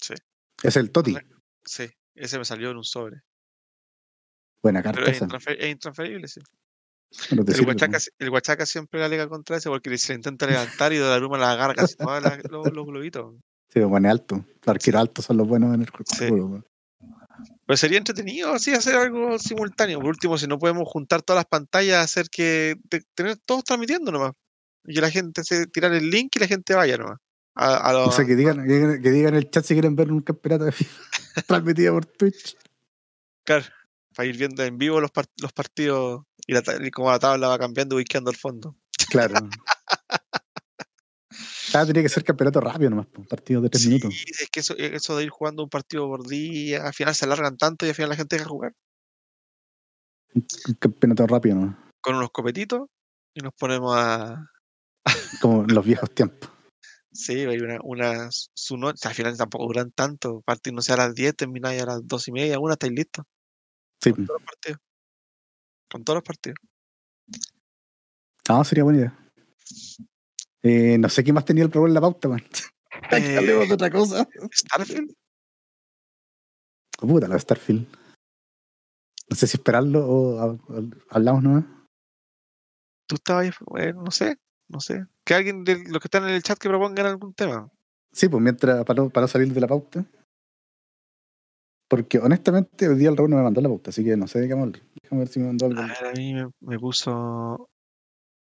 Sí. 0.00 0.14
Es 0.62 0.76
el 0.76 0.90
Toti. 0.90 1.16
Sí, 1.64 1.88
ese 2.14 2.38
me 2.38 2.44
salió 2.44 2.70
en 2.70 2.76
un 2.78 2.84
sobre. 2.84 3.20
Buena 4.62 4.82
Pero 4.82 4.94
carta 4.96 5.10
es, 5.10 5.22
intransfer- 5.22 5.56
es 5.58 5.70
intransferible, 5.70 6.28
sí. 6.28 6.40
El 7.30 7.40
Huachaca, 7.66 7.98
el 8.18 8.30
Huachaca 8.30 8.64
siempre 8.64 8.98
la 9.00 9.06
alega 9.06 9.28
contra 9.28 9.56
ese 9.58 9.68
porque 9.68 9.98
se 9.98 10.14
intenta 10.14 10.46
levantar 10.46 10.92
y 10.92 10.96
de 10.96 11.02
la 11.04 11.18
luma 11.18 11.36
la 11.36 11.52
agarra 11.52 11.74
casi 11.74 11.94
todos 11.96 12.22
los, 12.50 12.72
los 12.72 12.86
globitos. 12.86 13.34
Sí, 13.72 13.80
pues, 13.80 13.88
pone 13.90 14.10
alto. 14.10 14.36
Los 14.36 14.68
arqueros 14.68 15.00
altos 15.00 15.24
son 15.24 15.38
los 15.38 15.48
buenos 15.48 15.74
en 15.74 15.80
el 15.80 15.88
juego. 15.88 16.04
Sí. 16.60 16.68
Pues. 17.72 17.80
Pero 17.80 17.88
sería 17.88 17.98
entretenido 17.98 18.52
así 18.52 18.72
hacer 18.72 18.96
algo 18.96 19.38
simultáneo. 19.38 19.98
Por 19.98 20.08
último, 20.08 20.36
si 20.38 20.46
no 20.46 20.58
podemos 20.58 20.84
juntar 20.88 21.22
todas 21.22 21.38
las 21.40 21.46
pantallas, 21.46 22.04
hacer 22.04 22.28
que 22.30 22.76
te- 22.88 23.02
tener 23.14 23.36
todos 23.38 23.64
transmitiendo 23.64 24.10
nomás. 24.12 24.32
Y 24.84 24.94
que 24.94 25.00
la 25.00 25.10
gente 25.10 25.44
se 25.44 25.66
tirar 25.66 25.92
el 25.92 26.10
link 26.10 26.32
y 26.36 26.40
la 26.40 26.46
gente 26.48 26.74
vaya 26.74 26.96
nomás. 26.98 27.18
A, 27.54 27.76
a 27.76 27.92
los- 27.92 28.08
O 28.08 28.12
sea, 28.12 28.24
que 28.24 28.34
digan, 28.36 28.66
que, 28.66 28.72
digan- 28.74 29.02
que 29.02 29.10
digan 29.10 29.34
en 29.34 29.38
el 29.38 29.50
chat 29.50 29.64
si 29.64 29.74
quieren 29.74 29.94
ver 29.94 30.10
un 30.10 30.22
campeonato 30.22 30.64
de 30.64 30.72
FIFA 30.72 30.92
transmitido 31.46 31.94
por 31.94 32.06
Twitch. 32.06 32.56
claro, 33.44 33.64
para 34.14 34.28
ir 34.28 34.36
viendo 34.36 34.62
en 34.64 34.78
vivo 34.78 35.00
los, 35.00 35.10
par- 35.10 35.26
los 35.40 35.52
partidos 35.52 36.22
y, 36.46 36.52
la 36.54 36.62
y 36.82 36.90
cómo 36.90 37.10
la 37.10 37.18
tabla 37.18 37.48
va 37.48 37.58
cambiando, 37.58 37.96
ubiqueando 37.96 38.30
el 38.30 38.36
fondo. 38.36 38.76
Claro. 39.10 39.34
Ah, 41.74 41.86
tenía 41.86 42.02
que 42.02 42.08
ser 42.08 42.24
campeonato 42.24 42.60
rápido 42.60 42.90
nomás, 42.90 43.06
po, 43.06 43.24
partido 43.24 43.60
de 43.60 43.70
tres 43.70 43.82
Sí, 43.82 43.88
minutos. 43.88 44.14
es 44.26 44.48
que 44.50 44.60
eso, 44.60 44.76
eso 44.76 45.16
de 45.16 45.24
ir 45.24 45.30
jugando 45.30 45.62
un 45.62 45.68
partido 45.70 46.06
por 46.08 46.26
día, 46.26 46.86
al 46.86 46.94
final 46.94 47.14
se 47.14 47.24
alargan 47.24 47.56
tanto 47.56 47.86
y 47.86 47.90
al 47.90 47.94
final 47.94 48.10
la 48.10 48.16
gente 48.16 48.36
deja 48.36 48.48
jugar 48.48 48.74
Un 50.34 50.74
campeonato 50.78 51.26
rápido 51.26 51.56
nomás. 51.56 51.76
con 52.00 52.16
unos 52.16 52.30
copetitos 52.30 52.88
y 53.34 53.40
nos 53.40 53.52
ponemos 53.54 53.94
a. 53.96 54.46
Como 55.42 55.62
en 55.64 55.74
los 55.74 55.84
viejos 55.84 56.10
tiempos. 56.14 56.50
Sí, 57.12 57.32
hay 57.40 57.58
una, 57.58 57.78
una 57.82 58.28
su 58.30 58.76
no- 58.78 58.88
o 58.88 58.96
sea, 58.96 59.10
al 59.10 59.14
final 59.14 59.36
tampoco 59.36 59.64
duran 59.66 59.90
tanto. 59.92 60.40
Partir, 60.46 60.72
no 60.72 60.80
sé, 60.80 60.92
a 60.94 60.96
las 60.96 61.14
10, 61.14 61.36
termináis 61.36 61.82
a 61.82 61.86
las 61.86 62.00
2 62.06 62.28
y 62.28 62.32
media, 62.32 62.58
una, 62.58 62.74
estáis 62.74 62.92
listos. 62.94 63.24
Sí. 64.02 64.12
Con 64.12 64.26
todos 64.26 64.40
los 64.40 64.46
partidos. 64.46 64.78
Con 65.90 66.04
todos 66.04 66.16
los 66.16 66.24
partidos. 66.24 66.56
No, 68.48 68.64
sería 68.64 68.84
buena 68.84 68.98
idea. 69.00 69.18
Eh, 70.62 70.96
no 70.98 71.08
sé 71.08 71.24
qué 71.24 71.32
más 71.32 71.44
tenía 71.44 71.64
el 71.64 71.70
problema 71.70 71.88
en 71.90 71.94
la 71.94 72.00
pauta, 72.00 72.28
man. 72.28 72.42
Eh, 73.10 73.36
Hablemos 73.38 73.68
de 73.68 73.74
otra 73.74 73.90
cosa. 73.90 74.28
Starfield, 74.52 75.12
Puta, 76.98 77.26
de 77.28 77.38
Starfield. 77.40 77.86
No 79.28 79.36
sé 79.36 79.46
si 79.46 79.56
esperarlo 79.56 80.06
o 80.06 80.38
ha- 80.40 80.74
ha- 80.76 81.16
hablamos 81.16 81.42
nomás. 81.42 81.64
tú 83.06 83.16
estabas, 83.16 83.44
ahí, 83.46 83.50
bueno, 83.66 84.02
no 84.04 84.10
sé, 84.10 84.38
no 84.68 84.80
sé. 84.80 85.04
Que 85.24 85.34
alguien 85.34 85.64
de 85.64 85.76
los 85.88 86.00
que 86.00 86.06
están 86.06 86.24
en 86.24 86.30
el 86.34 86.42
chat 86.42 86.58
que 86.58 86.68
propongan 86.68 87.06
algún 87.06 87.34
tema. 87.34 87.68
Sí, 88.12 88.28
pues 88.28 88.42
mientras, 88.42 88.84
para 88.84 89.02
no, 89.02 89.10
para 89.10 89.24
no 89.24 89.28
salir 89.28 89.52
de 89.52 89.60
la 89.60 89.66
pauta. 89.68 90.04
Porque 91.88 92.18
honestamente 92.18 92.88
hoy 92.88 92.96
día 92.96 93.10
el 93.10 93.16
Raúl 93.16 93.30
no 93.30 93.36
me 93.36 93.42
mandó 93.42 93.60
la 93.60 93.68
pauta, 93.68 93.90
así 93.90 94.02
que 94.04 94.16
no 94.16 94.26
sé 94.26 94.40
de 94.40 94.48
qué 94.48 94.54
vamos 94.54 94.66
a 94.66 94.68
hablar. 94.78 94.82
Déjame 95.02 95.18
ver 95.20 95.28
si 95.28 95.40
me 95.40 95.46
mandó 95.48 95.66
algo. 95.66 95.80
A 95.82 95.86
ver, 95.86 96.06
a 96.06 96.12
mí 96.12 96.34
me, 96.34 96.48
me 96.60 96.78
puso. 96.78 97.68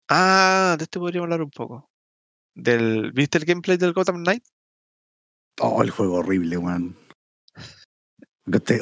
Ah, 0.09 0.77
de 0.79 0.85
este 0.85 0.99
podríamos 1.01 1.27
hablar 1.27 1.43
un 1.43 1.51
poco. 1.51 1.90
Del, 2.63 3.13
¿Viste 3.13 3.39
el 3.39 3.45
gameplay 3.45 3.77
del 3.77 3.93
Gotham 3.93 4.23
Knight? 4.23 4.45
Oh, 5.61 5.83
el 5.83 5.91
juego 5.91 6.17
horrible, 6.17 6.57
weón. 6.57 6.97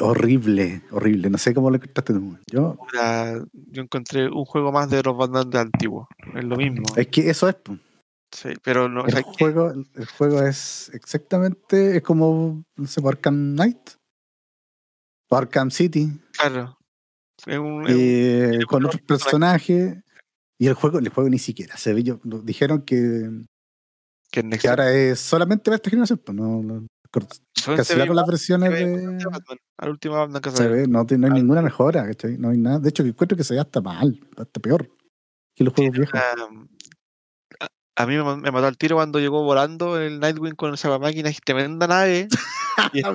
Horrible, 0.01 0.81
horrible. 0.91 1.29
No 1.29 1.37
sé 1.37 1.53
cómo 1.53 1.69
lo 1.69 1.75
encontraste 1.75 2.13
tú. 2.13 2.37
Yo, 2.51 2.77
yo 3.53 3.81
encontré 3.83 4.27
un 4.27 4.45
juego 4.45 4.71
más 4.71 4.89
de 4.89 5.03
los 5.03 5.15
Batman 5.15 5.49
de 5.49 5.59
antiguo. 5.59 6.07
Es 6.35 6.43
lo 6.43 6.55
mismo. 6.55 6.83
es 6.95 7.07
que 7.07 7.29
eso 7.29 7.47
es. 7.49 7.57
Sí, 8.31 8.49
pero 8.63 8.87
no. 8.89 9.01
o 9.01 9.05
El 9.07 9.15
que- 9.15 9.23
juego, 9.39 9.71
el 9.71 10.05
juego 10.17 10.41
es 10.43 10.89
exactamente, 10.93 11.97
es 11.97 12.03
como, 12.03 12.63
no 12.75 12.87
sé, 12.87 13.01
Arkham 13.05 13.53
Knight. 13.53 13.91
Arkham 15.29 15.69
City. 15.71 16.19
claro. 16.31 16.75
Es 17.45 17.57
un, 17.57 17.87
es 17.87 17.95
un- 17.95 18.01
eh, 18.01 18.59
con 18.67 18.85
otros 18.85 19.01
personajes. 19.01 20.03
Y 20.59 20.67
el 20.67 20.73
juego, 20.73 20.99
el 20.99 21.09
juego 21.09 21.29
ni 21.29 21.39
siquiera 21.39 21.77
se 21.77 21.93
ve. 21.93 22.03
Yo, 22.03 22.19
dijeron 22.43 22.81
que, 22.81 23.29
que 24.31 24.47
que 24.47 24.67
ahora 24.67 24.91
es 24.93 25.19
solamente 25.19 25.63
para 25.65 25.75
esta 25.75 25.89
generación. 25.89 26.19
Pues 26.23 26.35
no, 26.37 26.61
no- 26.61 26.87
cancelaron 27.65 28.15
las 28.15 28.27
versiones 28.27 28.71
de. 28.71 29.25
Batman, 29.25 29.57
a 29.77 29.85
la 29.85 29.91
última 29.91 30.17
Batman 30.19 30.41
que 30.41 30.51
Se 30.51 30.67
ve, 30.67 30.87
no, 30.87 30.99
hay 31.09 31.17
ninguna 31.17 31.61
mejora, 31.61 32.05
¿cachai? 32.05 32.37
No 32.37 32.49
hay 32.49 32.57
nada. 32.57 32.79
De 32.79 32.89
hecho, 32.89 33.03
que 33.03 33.09
encuentro 33.09 33.35
que 33.37 33.43
se 33.43 33.55
ve 33.55 33.59
hasta 33.59 33.81
mal, 33.81 34.19
hasta 34.37 34.59
peor 34.59 34.89
que 35.55 35.63
los 35.63 35.73
juegos 35.73 35.97
viejos. 35.97 36.13
Ah, 36.19 36.35
a, 37.61 38.03
a 38.03 38.05
mí 38.05 38.15
me, 38.15 38.23
ma- 38.23 38.37
me 38.37 38.51
mató 38.51 38.67
al 38.67 38.77
tiro 38.77 38.95
cuando 38.97 39.19
llegó 39.19 39.43
volando 39.43 39.99
el 39.99 40.19
Nightwing 40.19 40.55
con 40.55 40.73
esa 40.73 40.97
máquina, 40.99 41.29
es 41.29 41.41
tremenda 41.41 41.87
nave, 41.87 42.27
y, 42.93 43.01
A 43.03 43.13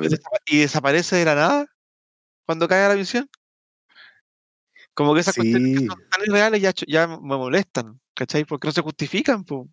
desaparece 0.51 1.17
de 1.17 1.25
la 1.25 1.35
nada 1.37 1.67
cuando 2.47 2.67
cae 2.69 2.89
la 2.89 2.97
misión. 2.97 3.29
Como 4.95 5.15
que 5.15 5.21
esas 5.21 5.35
cuestiones 5.35 5.73
que 5.75 5.79
Sí. 5.81 5.87
son 5.87 5.99
tan 6.11 6.21
irreales 6.27 6.63
ya 6.87 7.07
me 7.07 7.17
molestan, 7.37 8.01
¿cachai? 8.15 8.45
Porque 8.45 8.69
no 8.69 8.73
se 8.73 8.83
justifican. 8.83 9.45
po. 9.45 9.69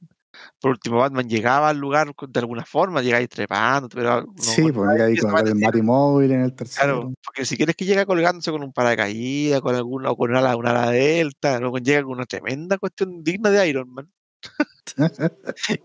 Por 0.59 0.71
último, 0.71 0.97
Batman 0.97 1.27
llegaba 1.27 1.69
al 1.69 1.77
lugar 1.77 2.13
de 2.27 2.39
alguna 2.39 2.65
forma, 2.65 3.01
llegáis 3.01 3.27
trepando, 3.29 3.89
pero 3.89 4.21
no, 4.21 4.33
sí, 4.37 4.65
no 4.67 4.73
pues 4.73 5.01
ahí 5.01 5.17
con, 5.17 5.37
el. 5.47 5.59
Batimóvil 5.59 6.31
en 6.31 6.41
el 6.41 6.53
tercero. 6.55 6.85
Claro, 7.01 7.13
porque 7.23 7.45
si 7.45 7.57
quieres 7.57 7.75
que 7.75 7.85
llegue 7.85 8.05
colgándose 8.05 8.51
con 8.51 8.63
un 8.63 8.71
paracaídas, 8.71 9.61
con 9.61 9.75
alguna, 9.75 10.11
o 10.11 10.15
con 10.15 10.29
una 10.29 10.39
ala, 10.39 10.55
una 10.55 10.69
ala 10.71 10.91
delta, 10.91 11.59
luego 11.59 11.77
llega 11.79 12.03
con 12.03 12.13
una 12.13 12.25
tremenda 12.25 12.77
cuestión 12.77 13.23
digna 13.23 13.49
de 13.49 13.67
Iron 13.67 13.89
Man, 13.93 14.11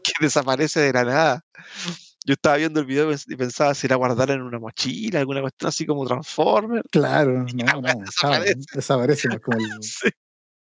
que 0.02 0.12
desaparece 0.20 0.80
de 0.80 0.92
la 0.92 1.04
nada. 1.04 1.44
Yo 2.24 2.32
estaba 2.34 2.56
viendo 2.56 2.80
el 2.80 2.86
video 2.86 3.10
y 3.10 3.14
pens- 3.14 3.24
y 3.32 3.36
pensaba 3.36 3.72
si 3.74 3.86
era 3.86 3.96
guardar 3.96 4.30
en 4.30 4.42
una 4.42 4.58
mochila, 4.58 5.20
alguna 5.20 5.40
cuestión 5.40 5.68
así 5.68 5.86
como 5.86 6.04
Transformer. 6.06 6.82
claro, 6.90 7.44
no, 7.54 7.80
no, 7.80 8.00
desaparece. 8.04 8.54
desaparece 8.74 9.28
pues, 9.28 9.40
como 9.40 9.58
el, 9.58 9.64
Sí, 9.82 10.08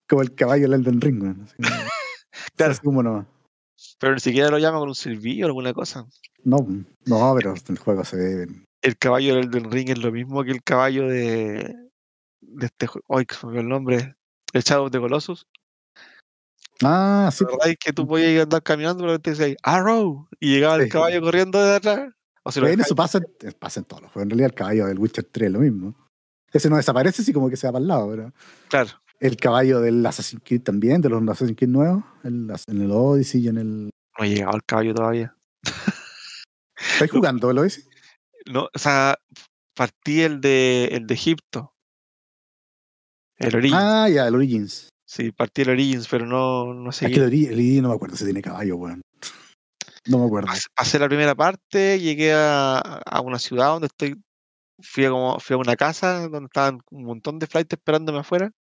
como 0.09 0.21
el 0.23 0.33
caballo 0.35 0.63
del 0.63 0.73
Elden 0.81 1.01
Ring. 1.01 1.23
así, 1.45 1.55
Claro. 2.55 2.71
así 2.71 2.81
como 2.81 3.03
no. 3.03 3.27
Pero 3.99 4.13
ni 4.13 4.19
siquiera 4.19 4.49
lo 4.49 4.57
llama 4.59 4.79
con 4.79 4.89
un 4.89 4.95
silbillo 4.95 5.45
o 5.45 5.47
alguna 5.47 5.73
cosa. 5.73 6.05
No, 6.43 6.57
no, 7.05 7.33
pero 7.37 7.53
el 7.69 7.77
juego 7.77 8.03
se 8.03 8.15
ve. 8.17 8.47
El 8.81 8.97
caballo 8.97 9.35
del 9.35 9.45
Elden 9.45 9.71
Ring 9.71 9.89
es 9.89 9.99
lo 9.99 10.11
mismo 10.11 10.43
que 10.43 10.51
el 10.51 10.63
caballo 10.63 11.07
de, 11.07 11.75
de 12.41 12.65
este 12.65 12.87
juego. 12.87 13.05
Ay, 13.09 13.25
que 13.25 13.35
se 13.35 13.45
me 13.45 13.49
olvidó 13.51 13.61
el 13.61 13.69
nombre. 13.69 14.15
El 14.53 14.61
Shadow 14.63 14.89
the 14.89 14.99
Colossus. 14.99 15.45
Ah, 16.83 17.29
sí. 17.31 17.45
¿Verdad? 17.45 17.69
Es 17.69 17.77
que 17.77 17.93
tú 17.93 18.07
podías 18.07 18.43
andar 18.43 18.63
caminando, 18.63 19.03
pero 19.03 19.19
te 19.19 19.31
decía 19.35 19.55
Arrow. 19.63 20.27
Y 20.39 20.53
llegaba 20.55 20.75
el 20.77 20.89
caballo 20.89 21.21
corriendo 21.21 21.63
de 21.63 21.75
atrás. 21.75 22.09
O 22.43 22.51
dejabas- 22.51 22.85
eso 22.87 22.95
pasa, 22.95 23.19
en- 23.19 23.53
pasa 23.53 23.79
en 23.81 23.85
todos 23.85 24.01
los 24.01 24.11
juegos. 24.11 24.23
En 24.25 24.29
realidad, 24.31 24.49
el 24.49 24.55
caballo 24.55 24.85
del 24.87 24.97
Witcher 24.99 25.25
3 25.31 25.47
es 25.47 25.53
lo 25.53 25.59
mismo. 25.59 25.95
Ese 26.51 26.69
no 26.69 26.75
desaparece, 26.77 27.23
sí, 27.23 27.31
como 27.31 27.49
que 27.49 27.55
se 27.55 27.67
va 27.67 27.73
para 27.73 27.81
el 27.83 27.87
lado, 27.87 28.09
pero. 28.09 28.33
Claro. 28.67 28.89
El 29.21 29.37
caballo 29.37 29.79
del 29.81 30.03
Assassin's 30.05 30.41
Creed 30.43 30.63
también, 30.63 30.99
de 31.01 31.09
los 31.09 31.21
Assassin's 31.29 31.55
Creed 31.55 31.69
nuevos, 31.69 32.03
el- 32.23 32.51
en 32.67 32.81
el 32.81 32.91
Odyssey 32.91 33.41
y 33.41 33.47
en 33.49 33.57
el. 33.59 33.69
No 33.85 33.91
ha 34.17 34.25
llegado 34.25 34.55
el 34.55 34.63
caballo 34.63 34.93
todavía. 34.95 35.35
¿Estáis 36.93 37.11
jugando 37.11 37.51
el 37.51 37.57
Odyssey? 37.59 37.83
No, 38.51 38.67
o 38.73 38.79
sea, 38.79 39.15
partí 39.75 40.21
el 40.21 40.41
de 40.41 40.85
el 40.91 41.05
de 41.05 41.13
Egipto. 41.13 41.73
El 43.37 43.55
Origins. 43.55 43.81
Ah, 43.81 44.09
ya, 44.09 44.27
el 44.27 44.35
Origins. 44.35 44.89
Sí, 45.05 45.31
partí 45.31 45.61
el 45.63 45.69
Origins, 45.69 46.07
pero 46.09 46.25
no, 46.25 46.73
no 46.73 46.89
Es 46.89 46.95
seguí. 46.97 47.13
que 47.13 47.19
el 47.19 47.25
Origins, 47.27 47.49
el 47.49 47.55
Origins 47.55 47.81
no 47.83 47.89
me 47.89 47.95
acuerdo 47.95 48.15
si 48.15 48.23
tiene 48.25 48.41
caballo, 48.41 48.75
weón. 48.77 49.01
No 50.07 50.17
me 50.19 50.25
acuerdo. 50.25 50.47
Pas- 50.47 50.67
Pasé 50.75 50.97
la 50.97 51.07
primera 51.07 51.35
parte, 51.35 51.99
llegué 51.99 52.33
a, 52.33 52.79
a 52.79 53.21
una 53.21 53.37
ciudad 53.37 53.67
donde 53.67 53.87
estoy. 53.87 54.19
Fui 54.81 55.05
a, 55.05 55.11
como, 55.11 55.39
fui 55.39 55.53
a 55.53 55.57
una 55.57 55.75
casa 55.75 56.27
donde 56.27 56.45
estaban 56.47 56.79
un 56.89 57.03
montón 57.03 57.37
de 57.37 57.45
flights 57.45 57.73
esperándome 57.73 58.17
afuera. 58.19 58.51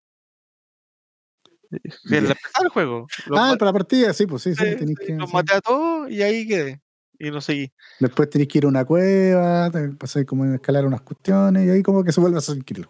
Ya. 2.05 2.19
empezar 2.19 2.63
el 2.65 2.69
juego. 2.71 3.07
Los, 3.27 3.39
Ah, 3.39 3.55
para 3.59 3.67
la 3.67 3.73
partida, 3.73 4.13
sí, 4.13 4.27
pues 4.27 4.43
sí, 4.43 4.55
sí, 4.55 4.65
sí, 4.79 4.95
que. 4.95 5.13
los 5.15 5.31
sí. 5.31 5.37
maté 5.37 5.55
a 5.55 5.61
todos 5.61 6.11
y 6.11 6.23
ahí 6.23 6.47
quedé. 6.47 6.81
Y 7.19 7.31
no 7.31 7.41
seguí. 7.41 7.71
Después 7.99 8.31
tenéis 8.31 8.49
que 8.49 8.59
ir 8.59 8.65
a 8.65 8.69
una 8.69 8.85
cueva, 8.85 9.71
te 9.71 9.89
pasáis 9.91 10.27
como 10.27 10.45
a 10.45 10.55
escalar 10.55 10.87
unas 10.87 11.03
cuestiones 11.03 11.67
y 11.67 11.71
ahí 11.71 11.83
como 11.83 12.03
que 12.03 12.13
se 12.13 12.21
vuelve 12.21 12.39
a 12.39 12.65
Creed. 12.65 12.87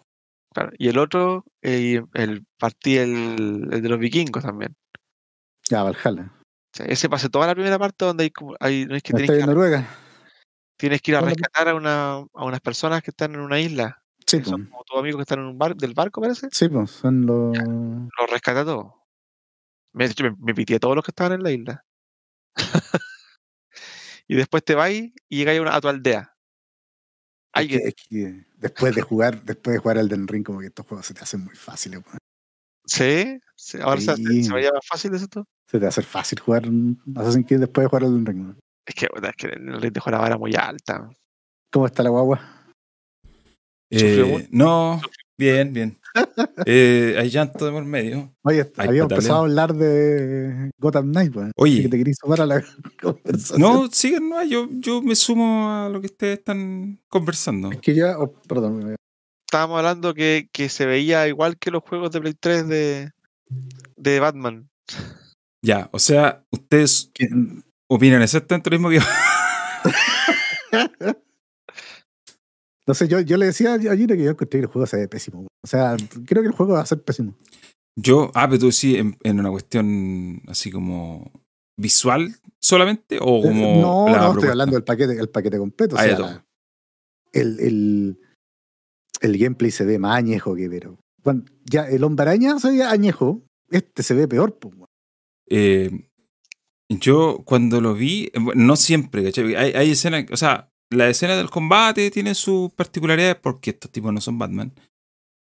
Claro. 0.53 0.71
Y 0.77 0.87
el 0.89 0.97
otro, 0.97 1.45
eh, 1.61 2.01
el, 2.13 2.45
partí 2.57 2.97
el, 2.97 3.67
el 3.71 3.81
de 3.81 3.89
los 3.89 3.99
vikingos 3.99 4.43
también. 4.43 4.75
Ya, 5.69 5.83
Valhalla. 5.83 6.31
O 6.73 6.77
sea, 6.77 6.85
ese 6.85 7.09
pasé 7.09 7.29
toda 7.29 7.47
la 7.47 7.53
primera 7.55 7.77
parte 7.77 8.05
donde 8.05 8.23
hay, 8.25 8.31
como- 8.31 8.55
hay 8.59 8.85
no 8.85 8.95
es 8.95 9.03
que 9.03 9.13
¿No 9.13 9.17
tienes 9.19 9.37
que, 9.39 9.45
Noruega? 9.45 9.87
tienes 10.77 11.01
que 11.01 11.11
ir 11.11 11.17
a 11.17 11.21
rescatar 11.21 11.67
a, 11.69 11.75
una, 11.75 12.13
a 12.13 12.45
unas 12.45 12.61
personas 12.61 13.03
que 13.03 13.11
están 13.11 13.33
en 13.35 13.41
una 13.41 13.59
isla. 13.59 14.00
Sí, 14.25 14.37
que 14.37 14.43
pues. 14.43 14.49
son 14.49 14.65
como 14.67 14.83
tus 14.83 14.97
amigos 14.97 15.17
que 15.19 15.23
están 15.23 15.39
en 15.39 15.45
un 15.45 15.57
bar, 15.57 15.75
del 15.75 15.93
barco, 15.93 16.21
parece. 16.21 16.47
Sí, 16.51 16.69
pues, 16.69 16.91
son 16.91 17.25
los. 17.25 17.57
Los 17.57 18.29
rescata 18.29 18.63
todos. 18.63 18.93
Me, 19.93 20.07
me, 20.07 20.35
me 20.39 20.53
pitié 20.53 20.77
a 20.77 20.79
todos 20.79 20.95
los 20.95 21.03
que 21.03 21.11
estaban 21.11 21.33
en 21.33 21.43
la 21.43 21.51
isla. 21.51 21.85
y 24.27 24.35
después 24.35 24.63
te 24.63 24.75
vas 24.75 24.91
y 24.91 25.13
llegas 25.29 25.57
a, 25.57 25.61
una- 25.61 25.75
a 25.75 25.81
tu 25.81 25.87
aldea. 25.87 26.35
Es 27.53 27.67
que, 27.67 27.77
que- 27.77 27.87
es 27.87 27.95
que 27.95 28.45
después 28.57 28.95
de 28.95 29.01
jugar, 29.01 29.43
después 29.43 29.73
de 29.73 29.79
jugar 29.79 29.97
al 29.97 30.07
Den 30.07 30.27
Ring, 30.27 30.45
como 30.45 30.59
que 30.59 30.67
estos 30.67 30.85
juegos 30.85 31.05
se 31.05 31.13
te 31.13 31.21
hacen 31.21 31.43
muy 31.43 31.55
fáciles. 31.55 32.01
¿Sí? 32.85 33.39
sí, 33.55 33.77
Ahora 33.81 34.01
se, 34.01 34.15
se, 34.15 34.53
veía 34.53 34.71
más 34.71 34.85
fácil 34.87 35.13
eso. 35.13 35.25
Se 35.25 35.77
te 35.77 35.79
va 35.79 35.85
a 35.85 35.89
hacer 35.89 36.03
fácil 36.03 36.39
jugar 36.39 36.63
Assassin's 37.15 37.47
Creed 37.47 37.59
después 37.61 37.83
de 37.85 37.89
jugar 37.89 38.03
al 38.03 38.13
Den 38.13 38.25
Ring. 38.25 38.55
Es 38.85 38.95
que, 38.95 39.05
es 39.05 39.35
que 39.35 39.47
el 39.47 39.81
ritmo 39.81 40.03
de 40.05 40.11
la 40.11 40.17
vara 40.17 40.37
muy 40.37 40.55
alta. 40.55 41.09
¿Cómo 41.71 41.85
está 41.85 42.03
la 42.03 42.09
guagua? 42.09 42.60
Eh, 43.91 44.47
no, 44.51 45.01
bien, 45.37 45.73
bien. 45.73 45.97
Eh, 46.65 47.15
hay 47.17 47.29
llanto 47.29 47.65
de 47.65 47.71
por 47.71 47.85
medio. 47.85 48.33
Oye, 48.43 48.61
Ay, 48.77 48.87
habíamos 48.87 48.87
pataleo. 48.87 49.03
empezado 49.03 49.35
a 49.35 49.41
hablar 49.43 49.73
de 49.73 50.71
Gotham 50.77 51.11
Knight, 51.11 51.35
weón. 51.35 51.51
Oye. 51.55 51.83
Que 51.83 51.89
te 51.89 51.97
querías 51.97 52.17
sumar 52.19 52.41
a 52.41 52.45
la 52.45 52.63
conversación. 53.01 53.59
No, 53.61 53.87
sigan, 53.91 54.27
no, 54.29 54.43
yo, 54.43 54.67
yo 54.71 55.01
me 55.01 55.15
sumo 55.15 55.69
a 55.71 55.89
lo 55.89 56.01
que 56.01 56.07
ustedes 56.07 56.39
están 56.39 56.99
conversando. 57.09 57.71
Es 57.71 57.79
que 57.79 57.93
ya, 57.95 58.17
oh, 58.19 58.31
perdón, 58.47 58.95
Estábamos 59.47 59.77
hablando 59.79 60.13
que, 60.13 60.47
que 60.53 60.69
se 60.69 60.85
veía 60.85 61.27
igual 61.27 61.57
que 61.57 61.71
los 61.71 61.83
juegos 61.83 62.11
de 62.11 62.21
Play 62.21 62.33
3 62.39 62.67
de, 62.69 63.11
de 63.97 64.19
Batman. 64.21 64.69
Ya, 65.61 65.89
o 65.91 65.99
sea, 65.99 66.43
ustedes 66.51 67.11
que- 67.13 67.27
opinan 67.89 68.21
exactamente 68.21 68.69
lo 68.69 68.77
mismo 68.79 68.89
que 68.89 68.95
yo. 68.95 69.01
no 72.87 72.93
sé, 72.93 73.07
yo, 73.07 73.19
yo 73.21 73.37
le 73.37 73.45
decía 73.47 73.75
a 73.75 73.79
Gina 73.79 74.15
que 74.15 74.23
yo 74.23 74.31
encontré 74.31 74.59
que 74.59 74.65
el 74.65 74.71
juego 74.71 74.85
se 74.85 74.97
ve 74.97 75.07
pésimo. 75.07 75.47
O 75.63 75.67
sea, 75.67 75.95
creo 76.25 76.41
que 76.41 76.47
el 76.49 76.53
juego 76.55 76.73
va 76.73 76.81
a 76.81 76.85
ser 76.85 77.01
pésimo. 77.03 77.35
Yo, 77.97 78.31
ah, 78.33 78.47
pero 78.47 78.59
tú 78.59 78.71
sí, 78.71 78.95
en, 78.95 79.17
en 79.23 79.39
una 79.39 79.49
cuestión 79.51 80.41
así 80.47 80.71
como 80.71 81.31
visual 81.77 82.35
solamente 82.61 83.17
o 83.19 83.41
como 83.41 83.65
Eh, 83.65 83.81
no, 83.81 84.05
la 84.07 84.19
no, 84.19 84.31
estoy 84.33 84.49
hablando 84.49 84.75
del 84.75 84.83
paquete, 84.83 85.19
el 85.19 85.29
paquete 85.29 85.57
completo. 85.57 85.95
O 85.95 85.99
Ah, 85.99 86.03
sea, 86.03 86.19
la- 86.19 86.45
el, 87.33 87.59
el, 87.59 88.19
el 89.21 89.37
gameplay 89.37 89.71
se 89.71 89.85
ve 89.85 89.99
más 89.99 90.17
añejo 90.17 90.55
que 90.55 90.69
pero. 90.69 90.97
Bueno, 91.23 91.43
ya 91.69 91.87
el 91.87 92.03
hombre 92.03 92.23
araña 92.23 92.59
se 92.59 92.71
ve 92.71 92.83
añejo. 92.83 93.43
Este 93.69 94.03
se 94.03 94.13
ve 94.15 94.27
peor, 94.27 94.57
pues. 94.57 94.73
Eh, 95.49 95.91
yo 96.89 97.41
cuando 97.45 97.79
lo 97.81 97.93
vi, 97.93 98.31
eh, 98.33 98.39
no 98.55 98.75
siempre, 98.75 99.23
¿cachai? 99.23 99.55
Hay, 99.55 99.71
hay 99.73 99.91
escenas, 99.91 100.25
o 100.31 100.37
sea, 100.37 100.69
la 100.91 101.09
escena 101.09 101.35
del 101.35 101.49
combate 101.49 102.11
tiene 102.11 102.35
sus 102.35 102.71
particularidades 102.73 103.35
porque 103.37 103.71
estos 103.71 103.91
tipos 103.91 104.13
no 104.13 104.21
son 104.21 104.37
Batman. 104.37 104.71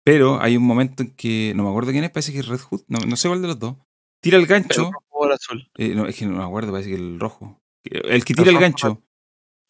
Pero 0.03 0.41
hay 0.41 0.57
un 0.57 0.63
momento 0.63 1.03
en 1.03 1.11
que, 1.11 1.53
no 1.55 1.63
me 1.63 1.69
acuerdo 1.69 1.91
quién 1.91 2.03
es, 2.03 2.09
parece 2.11 2.31
que 2.33 2.39
es 2.39 2.47
Red 2.47 2.59
Hood, 2.59 2.81
no, 2.87 2.99
no 2.99 3.15
sé 3.15 3.27
cuál 3.27 3.41
de 3.41 3.47
los 3.47 3.59
dos, 3.59 3.75
tira 4.21 4.37
el 4.37 4.43
El 4.43 4.47
gancho, 4.49 4.91
rojo 4.91 5.05
o 5.11 5.25
el 5.27 5.31
azul. 5.33 5.69
eh, 5.77 5.93
no, 5.95 6.05
es 6.07 6.15
que 6.15 6.25
no 6.25 6.37
me 6.37 6.43
acuerdo, 6.43 6.71
parece 6.71 6.89
que 6.89 6.95
el 6.95 7.19
rojo. 7.19 7.59
El 7.83 8.23
que 8.25 8.33
tira 8.33 8.51
el 8.51 8.59
gancho, 8.59 9.01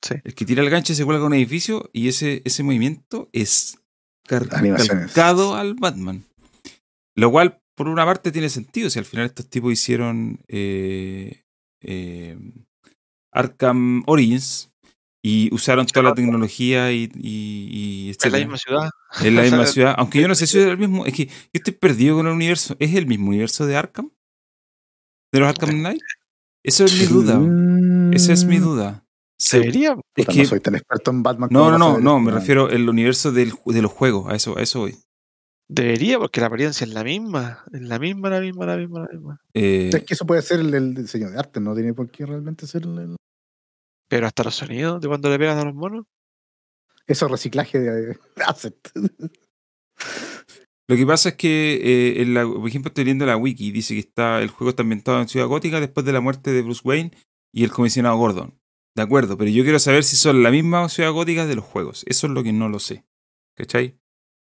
Sí. 0.03 0.15
el 0.23 0.33
que 0.33 0.45
tira 0.45 0.63
el 0.63 0.69
gancho 0.69 0.93
y 0.93 0.95
se 0.95 1.05
cuelga 1.05 1.23
a 1.23 1.27
un 1.27 1.33
edificio 1.35 1.89
y 1.93 2.07
ese, 2.07 2.41
ese 2.45 2.63
movimiento 2.63 3.29
es 3.33 3.77
car- 4.25 4.47
Animaciones. 4.51 5.07
calcado 5.11 5.55
al 5.55 5.75
Batman. 5.75 6.23
Lo 7.15 7.29
cual, 7.29 7.61
por 7.75 7.87
una 7.87 8.05
parte, 8.05 8.31
tiene 8.31 8.49
sentido. 8.49 8.89
Si 8.89 8.97
al 8.99 9.05
final 9.05 9.25
estos 9.27 9.47
tipos 9.49 9.71
hicieron 9.73 10.39
eh, 10.47 11.43
eh, 11.81 12.37
Arkham 13.31 14.03
Origins 14.07 14.70
y 15.23 15.53
usaron 15.53 15.85
toda 15.85 16.03
la 16.09 16.13
tecnología 16.15 16.91
y, 16.91 17.11
y, 17.15 18.09
y 18.09 18.15
En 18.23 18.31
la 18.31 18.37
misma 18.39 18.57
ciudad. 18.57 18.89
en 19.23 19.35
la 19.35 19.41
misma 19.43 19.65
ciudad. 19.67 19.95
Aunque 19.97 20.19
yo 20.21 20.27
no 20.27 20.35
sé 20.35 20.47
si 20.47 20.57
es 20.59 20.65
el 20.67 20.77
mismo. 20.77 21.05
Es 21.05 21.13
que 21.13 21.25
yo 21.27 21.31
estoy 21.53 21.73
perdido 21.73 22.17
con 22.17 22.27
el 22.27 22.33
universo. 22.33 22.75
¿Es 22.79 22.95
el 22.95 23.05
mismo 23.05 23.29
universo 23.29 23.65
de 23.65 23.75
Arkham? 23.75 24.09
¿De 25.31 25.39
los 25.39 25.49
Arkham 25.49 25.79
Knight? 25.79 26.01
Eso 26.63 26.85
es 26.85 26.99
mi 26.99 27.05
duda. 27.05 27.39
Esa 28.13 28.33
es 28.33 28.45
mi 28.45 28.59
Mm, 28.59 28.63
duda. 28.63 29.05
Se- 29.39 29.59
Debería. 29.59 29.95
es 30.15 30.27
que 30.27 30.39
No 30.43 30.45
soy 30.45 30.59
tan 30.59 30.75
experto 30.75 31.09
en 31.11 31.23
Batman. 31.23 31.49
no, 31.51 31.71
no, 31.71 31.77
no, 31.77 31.99
no, 31.99 32.19
me 32.19 32.31
refiero 32.31 32.67
al 32.67 32.87
universo 32.87 33.31
del, 33.31 33.53
de 33.65 33.81
los 33.81 33.91
juegos, 33.91 34.31
a 34.31 34.35
eso, 34.35 34.57
a 34.57 34.61
eso 34.61 34.81
voy. 34.81 34.95
Debería, 35.67 36.19
porque 36.19 36.41
la 36.41 36.47
apariencia 36.47 36.85
es 36.85 36.93
la 36.93 37.03
misma. 37.03 37.63
Es 37.71 37.81
la 37.81 37.97
misma, 37.97 38.29
la 38.29 38.39
misma, 38.41 38.65
la 38.65 38.77
misma, 38.77 38.99
la 38.99 39.07
misma. 39.07 39.41
Eh, 39.53 39.89
Es 39.93 40.03
que 40.03 40.13
eso 40.13 40.25
puede 40.25 40.41
ser 40.43 40.59
el, 40.59 40.73
el 40.73 40.93
diseño 40.93 41.29
de 41.31 41.39
arte, 41.39 41.59
no 41.59 41.73
tiene 41.73 41.93
por 41.93 42.09
qué 42.11 42.25
realmente 42.25 42.67
ser 42.67 42.83
el, 42.83 42.99
el- 42.99 43.15
Pero 44.11 44.27
hasta 44.27 44.43
los 44.43 44.55
sonidos 44.55 44.99
de 44.99 45.07
cuando 45.07 45.29
le 45.29 45.39
pegan 45.39 45.57
a 45.57 45.63
los 45.63 45.73
monos. 45.73 46.05
eso 47.07 47.29
reciclaje 47.29 47.79
de 47.79 48.17
asset. 48.45 48.75
lo 50.87 50.97
que 50.97 51.05
pasa 51.05 51.29
es 51.29 51.35
que, 51.35 51.75
eh, 51.75 52.21
en 52.21 52.33
la- 52.33 52.43
por 52.45 52.67
ejemplo, 52.67 52.89
estoy 52.89 53.05
leyendo 53.05 53.25
la 53.25 53.37
wiki, 53.37 53.71
dice 53.71 53.93
que 53.93 54.01
está, 54.01 54.41
el 54.41 54.49
juego 54.49 54.71
está 54.71 54.83
ambientado 54.83 55.21
en 55.21 55.29
Ciudad 55.29 55.47
Gótica 55.47 55.79
después 55.79 56.05
de 56.05 56.11
la 56.11 56.19
muerte 56.19 56.51
de 56.51 56.61
Bruce 56.61 56.81
Wayne 56.83 57.11
y 57.53 57.63
el 57.63 57.71
comisionado 57.71 58.17
Gordon. 58.17 58.59
De 58.97 59.03
acuerdo, 59.03 59.37
pero 59.37 59.49
yo 59.49 59.63
quiero 59.63 59.79
saber 59.79 60.03
si 60.03 60.17
son 60.17 60.43
la 60.43 60.51
misma 60.51 60.89
Ciudad 60.89 61.13
Gótica 61.13 61.45
de 61.45 61.55
los 61.55 61.63
juegos. 61.63 62.03
Eso 62.07 62.27
es 62.27 62.33
lo 62.33 62.43
que 62.43 62.51
no 62.51 62.67
lo 62.67 62.79
sé. 62.79 63.05
¿Cachai? 63.55 63.97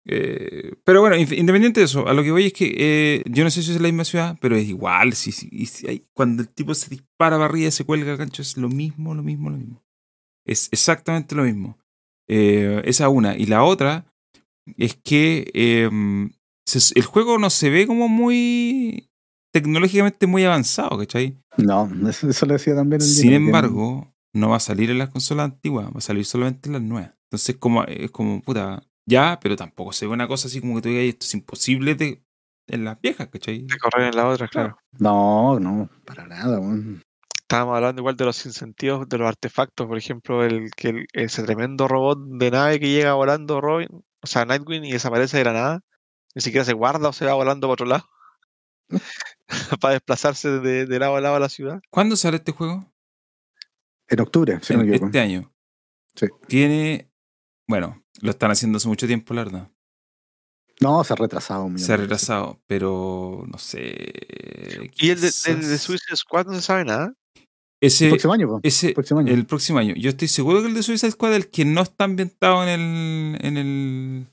Eh, 0.07 0.75
pero 0.83 1.01
bueno, 1.01 1.15
independiente 1.17 1.79
de 1.79 1.85
eso, 1.87 2.07
a 2.07 2.13
lo 2.13 2.21
que 2.23 2.31
voy 2.31 2.45
es 2.47 2.53
que 2.53 2.73
eh, 2.77 3.23
yo 3.27 3.43
no 3.43 3.49
sé 3.49 3.63
si 3.63 3.71
es 3.71 3.81
la 3.81 3.87
misma 3.87 4.05
ciudad, 4.05 4.37
pero 4.39 4.55
es 4.55 4.67
igual. 4.67 5.13
Si, 5.13 5.31
cuando 6.13 6.43
el 6.43 6.49
tipo 6.49 6.73
se 6.75 6.89
dispara 6.89 7.37
para 7.37 7.45
arriba 7.45 7.67
y 7.67 7.71
se 7.71 7.85
cuelga 7.85 8.11
el 8.11 8.17
gancho, 8.17 8.41
es 8.41 8.55
lo 8.57 8.69
mismo, 8.69 9.15
lo 9.15 9.23
mismo, 9.23 9.49
lo 9.49 9.57
mismo. 9.57 9.83
Es 10.45 10.69
exactamente 10.71 11.33
lo 11.35 11.43
mismo. 11.43 11.77
Eh, 12.29 12.81
esa 12.85 13.09
una. 13.09 13.35
Y 13.35 13.45
la 13.47 13.63
otra 13.63 14.05
es 14.77 14.95
que 14.95 15.89
se- 16.65 16.99
el 16.99 17.05
juego 17.05 17.37
no 17.39 17.49
se 17.49 17.69
ve 17.69 17.87
como 17.87 18.07
muy 18.07 19.09
tecnológicamente 19.51 20.27
muy 20.27 20.43
avanzado, 20.43 20.97
¿cachai? 20.97 21.37
No, 21.57 21.89
eso, 22.09 22.29
eso 22.29 22.45
lo 22.45 22.53
decía 22.53 22.75
también 22.75 23.01
el 23.01 23.07
Sin 23.07 23.31
embargo, 23.33 24.13
no 24.33 24.49
va 24.49 24.57
a 24.57 24.59
salir 24.59 24.89
en 24.91 24.97
las 24.97 25.09
consolas 25.09 25.45
antiguas, 25.45 25.87
va 25.87 25.97
a 25.99 26.01
salir 26.01 26.25
solamente 26.25 26.67
en 26.67 26.73
las 26.73 26.81
nuevas. 26.81 27.13
Entonces, 27.29 27.55
como, 27.57 27.83
es 27.85 28.11
como, 28.11 28.41
puta, 28.41 28.83
ya, 29.05 29.39
pero 29.41 29.55
tampoco 29.55 29.93
se 29.93 30.05
ve 30.07 30.13
una 30.13 30.27
cosa 30.27 30.47
así 30.47 30.59
como 30.61 30.75
que 30.75 30.81
tú 30.81 30.89
digas, 30.89 31.03
esto 31.05 31.25
es 31.25 31.33
imposible 31.33 31.95
de, 31.95 32.23
en 32.67 32.83
las 32.85 32.99
viejas, 33.01 33.27
¿cachai? 33.29 33.61
De 33.63 33.77
correr 33.77 34.07
en 34.07 34.15
la 34.15 34.27
otra, 34.27 34.47
claro. 34.47 34.77
No, 34.99 35.59
no, 35.59 35.89
para 36.05 36.25
nada. 36.27 36.59
weón. 36.59 37.01
Estábamos 37.41 37.75
hablando 37.75 38.01
igual 38.01 38.15
de 38.17 38.25
los 38.25 38.43
incentivos 38.45 39.07
de 39.07 39.17
los 39.19 39.27
artefactos, 39.27 39.85
por 39.85 39.97
ejemplo, 39.97 40.43
el 40.43 40.71
que 40.71 40.89
el- 40.89 41.07
ese 41.13 41.43
tremendo 41.43 41.87
robot 41.87 42.17
de 42.39 42.49
nave 42.51 42.79
que 42.79 42.89
llega 42.89 43.13
volando 43.13 43.61
Robin, 43.61 43.87
o 43.91 44.27
sea, 44.27 44.45
Nightwing 44.45 44.83
y 44.85 44.91
desaparece 44.93 45.37
de 45.37 45.43
la 45.45 45.53
nada, 45.53 45.81
ni 46.33 46.41
siquiera 46.41 46.65
se 46.65 46.73
guarda 46.73 47.09
o 47.09 47.13
se 47.13 47.25
va 47.25 47.35
volando 47.35 47.67
para 47.67 47.73
otro 47.73 47.85
lado 47.85 48.09
para 49.81 49.93
desplazarse 49.93 50.49
de, 50.59 50.85
de 50.87 50.99
lado 50.99 51.15
a 51.15 51.21
lado 51.21 51.35
a 51.35 51.39
la 51.39 51.49
ciudad. 51.49 51.79
¿Cuándo 51.91 52.15
sale 52.15 52.37
este 52.37 52.51
juego? 52.51 52.91
En 54.07 54.19
octubre, 54.19 54.59
si 54.61 54.73
no 54.73 54.79
me 54.79 54.85
equivoco. 54.85 55.05
este 55.07 55.19
año. 55.19 55.53
Sí. 56.15 56.27
Tiene, 56.47 57.11
bueno, 57.67 58.03
lo 58.21 58.31
están 58.31 58.51
haciendo 58.51 58.77
hace 58.77 58.87
mucho 58.87 59.07
tiempo, 59.07 59.33
la 59.33 59.43
verdad. 59.43 59.71
No, 60.81 61.03
se 61.03 61.13
ha 61.13 61.15
retrasado. 61.15 61.69
Se 61.77 61.93
ha 61.93 61.97
retrasado, 61.97 62.61
pero 62.67 63.45
no 63.49 63.57
sé. 63.57 64.91
Y 64.97 65.09
el 65.09 65.21
de, 65.21 65.31
el 65.47 65.61
de 65.61 65.77
Suicide 65.77 66.15
Squad 66.17 66.47
no 66.47 66.53
se 66.53 66.61
sabe 66.61 66.83
nada. 66.83 67.13
El 67.81 67.87
Ese, 67.87 68.09
próximo 68.09 68.33
año, 68.33 68.47
po. 68.47 68.59
ese, 68.63 68.87
el 68.87 68.93
próximo 68.93 69.19
año. 69.19 69.33
el 69.33 69.45
próximo 69.45 69.79
año. 69.79 69.93
Yo 69.95 70.09
estoy 70.09 70.27
seguro 70.27 70.61
que 70.61 70.67
el 70.67 70.73
de 70.73 70.83
Suicide 70.83 71.11
Squad, 71.11 71.35
el 71.35 71.49
que 71.49 71.65
no 71.65 71.81
está 71.81 72.05
ambientado 72.05 72.63
en 72.63 72.69
el, 72.69 73.37
en 73.45 73.57
el 73.57 74.27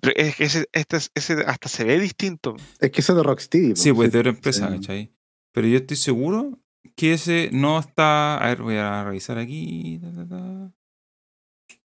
Pero 0.00 0.14
es 0.16 0.36
que 0.36 0.44
ese, 0.44 0.68
este, 0.72 0.96
es- 0.96 1.10
ese 1.14 1.34
hasta 1.46 1.68
se 1.68 1.84
ve 1.84 1.98
distinto. 2.00 2.56
Es 2.80 2.90
que 2.90 3.00
eso 3.00 3.12
es 3.12 3.16
de 3.16 3.22
Rocksteady. 3.22 3.70
po. 3.70 3.76
Sí, 3.76 3.92
pues 3.92 4.10
de 4.12 4.18
otra 4.20 4.30
empresa, 4.30 4.68
sí. 4.68 4.74
¿cachai? 4.74 5.12
Pero 5.52 5.66
yo 5.68 5.76
estoy 5.78 5.96
seguro 5.96 6.58
que 6.96 7.12
ese 7.14 7.50
no 7.52 7.78
está. 7.78 8.38
A 8.38 8.46
ver, 8.48 8.62
voy 8.62 8.76
a 8.76 9.04
revisar 9.04 9.38
aquí. 9.38 10.00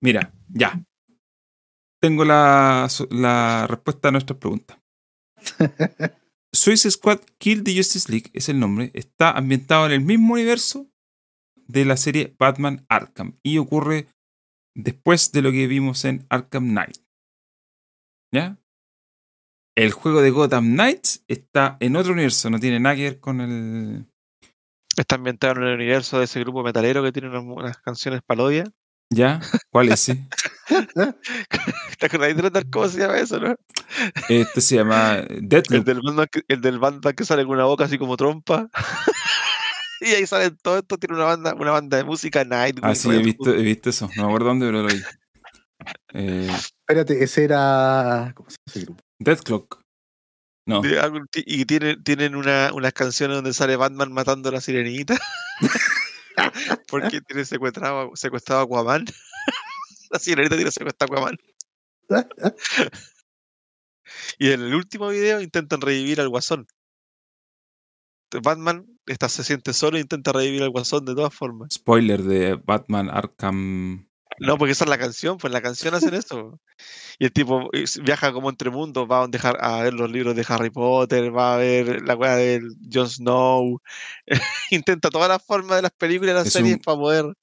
Mira, 0.00 0.32
ya. 0.48 0.80
Tengo 2.00 2.24
la, 2.24 2.88
respuesta 3.68 4.08
a 4.08 4.10
nuestra 4.10 4.38
pregunta. 4.38 4.82
Suicide 6.52 6.90
Squad 6.90 7.20
Kill 7.38 7.62
the 7.62 7.76
Justice 7.76 8.10
League 8.10 8.30
es 8.32 8.48
el 8.48 8.58
nombre. 8.58 8.90
Está 8.94 9.30
ambientado 9.32 9.86
en 9.86 9.92
el 9.92 10.00
mismo 10.00 10.34
universo 10.34 10.90
de 11.54 11.84
la 11.84 11.96
serie 11.96 12.34
Batman 12.38 12.84
Arkham 12.88 13.38
y 13.42 13.58
ocurre 13.58 14.08
después 14.74 15.30
de 15.32 15.42
lo 15.42 15.52
que 15.52 15.66
vimos 15.66 16.04
en 16.04 16.26
Arkham 16.30 16.70
Knight. 16.70 16.96
¿Ya? 18.32 18.58
El 19.76 19.92
juego 19.92 20.22
de 20.22 20.30
Gotham 20.30 20.72
Knights 20.72 21.24
está 21.28 21.76
en 21.80 21.96
otro 21.96 22.12
universo, 22.12 22.50
no 22.50 22.58
tiene 22.58 22.80
nada 22.80 22.96
que 22.96 23.02
ver 23.02 23.20
con 23.20 23.40
el. 23.40 24.06
Está 24.96 25.16
ambientado 25.16 25.60
en 25.60 25.68
el 25.68 25.74
universo 25.74 26.18
de 26.18 26.24
ese 26.24 26.40
grupo 26.40 26.62
metalero 26.62 27.02
que 27.02 27.12
tiene 27.12 27.28
unas, 27.28 27.44
unas 27.44 27.78
canciones 27.78 28.22
parodia. 28.22 28.64
¿Ya? 29.10 29.40
¿Cuál 29.70 29.88
es 29.88 30.08
ese? 30.08 30.28
¿Te 31.98 32.06
acordáis 32.06 32.36
de 32.36 32.70
cómo 32.70 32.88
se 32.88 33.00
llama 33.00 33.18
eso, 33.18 33.40
no? 33.40 33.56
Este 34.28 34.60
se 34.60 34.76
llama 34.76 35.16
El 35.28 35.48
Deathloop. 35.48 35.84
del 35.84 36.00
Batman 36.00 36.26
que, 36.30 36.42
el 36.46 36.60
del 36.60 36.78
Batman 36.78 37.14
que 37.14 37.24
sale 37.24 37.44
con 37.44 37.54
una 37.54 37.64
boca 37.64 37.84
así 37.84 37.98
como 37.98 38.16
trompa. 38.16 38.68
y 40.00 40.10
ahí 40.10 40.26
salen 40.26 40.56
todo 40.62 40.78
esto, 40.78 40.96
tiene 40.96 41.16
una 41.16 41.24
banda, 41.24 41.54
una 41.54 41.72
banda 41.72 41.96
de 41.96 42.04
música 42.04 42.44
Nightwing. 42.44 42.84
Ah, 42.84 42.94
sí, 42.94 43.10
he 43.10 43.18
visto, 43.18 43.52
he 43.52 43.62
visto 43.62 43.90
eso. 43.90 44.08
No 44.16 44.22
me 44.22 44.28
acuerdo 44.28 44.46
dónde, 44.46 44.66
pero 44.66 44.82
lo 44.82 44.88
vi. 44.88 45.02
Eh, 46.14 46.48
Espérate, 46.48 47.24
ese 47.24 47.44
era. 47.44 48.32
¿Cómo 48.36 48.48
se 48.48 48.56
llama 48.56 48.64
ese 48.68 48.80
grupo? 48.80 49.02
Death 49.18 49.42
Clock. 49.42 49.80
No. 50.66 50.82
De 50.82 51.00
y 51.34 51.64
tienen, 51.64 52.02
tienen 52.04 52.36
una, 52.36 52.70
unas 52.72 52.92
canciones 52.92 53.36
donde 53.36 53.52
sale 53.52 53.74
Batman 53.74 54.12
matando 54.12 54.50
a 54.50 54.52
la 54.52 54.60
sirenita. 54.60 55.16
Porque 56.88 57.20
tiene 57.20 57.44
secuestrado, 57.44 58.10
secuestrado 58.14 58.60
a 58.60 58.64
Aquaman. 58.64 59.04
la 60.10 60.18
sirenita 60.18 60.56
tiene 60.56 60.70
secuestrado 60.70 61.14
a 61.14 61.18
Aquaman. 61.18 61.38
Y 64.38 64.50
en 64.50 64.60
el 64.60 64.74
último 64.74 65.08
video 65.08 65.40
intentan 65.40 65.80
revivir 65.80 66.20
al 66.20 66.28
guasón. 66.28 66.66
Batman 68.42 68.86
está, 69.06 69.28
se 69.28 69.42
siente 69.42 69.72
solo 69.72 69.96
e 69.96 70.00
intenta 70.00 70.32
revivir 70.32 70.62
al 70.62 70.70
guasón 70.70 71.04
de 71.04 71.14
todas 71.14 71.34
formas. 71.34 71.74
Spoiler 71.74 72.22
de 72.22 72.54
Batman 72.54 73.10
Arkham. 73.10 74.09
No, 74.40 74.56
porque 74.58 74.72
esa 74.72 74.84
es 74.84 74.90
la 74.90 74.98
canción, 74.98 75.36
pues 75.38 75.50
en 75.50 75.52
la 75.52 75.60
canción 75.62 75.94
hacen 75.94 76.14
eso. 76.14 76.58
Y 77.18 77.26
el 77.26 77.32
tipo 77.32 77.68
eh, 77.74 77.84
viaja 78.02 78.32
como 78.32 78.48
entre 78.48 78.70
mundos, 78.70 79.06
va 79.08 79.22
a, 79.24 79.28
dejar, 79.28 79.58
a 79.60 79.82
ver 79.82 79.92
los 79.92 80.10
libros 80.10 80.34
de 80.34 80.44
Harry 80.48 80.70
Potter, 80.70 81.34
va 81.36 81.54
a 81.54 81.56
ver 81.58 82.02
la 82.06 82.16
weá 82.16 82.36
de 82.36 82.62
Jon 82.92 83.08
Snow. 83.08 83.80
Intenta 84.70 85.10
todas 85.10 85.28
las 85.28 85.44
formas 85.44 85.76
de 85.76 85.82
las 85.82 85.92
películas 85.92 86.32
y 86.32 86.34
las 86.38 86.46
Es 86.46 86.52
series 86.54 86.76
un- 86.76 86.80
para 86.82 86.96
poder 86.98 87.34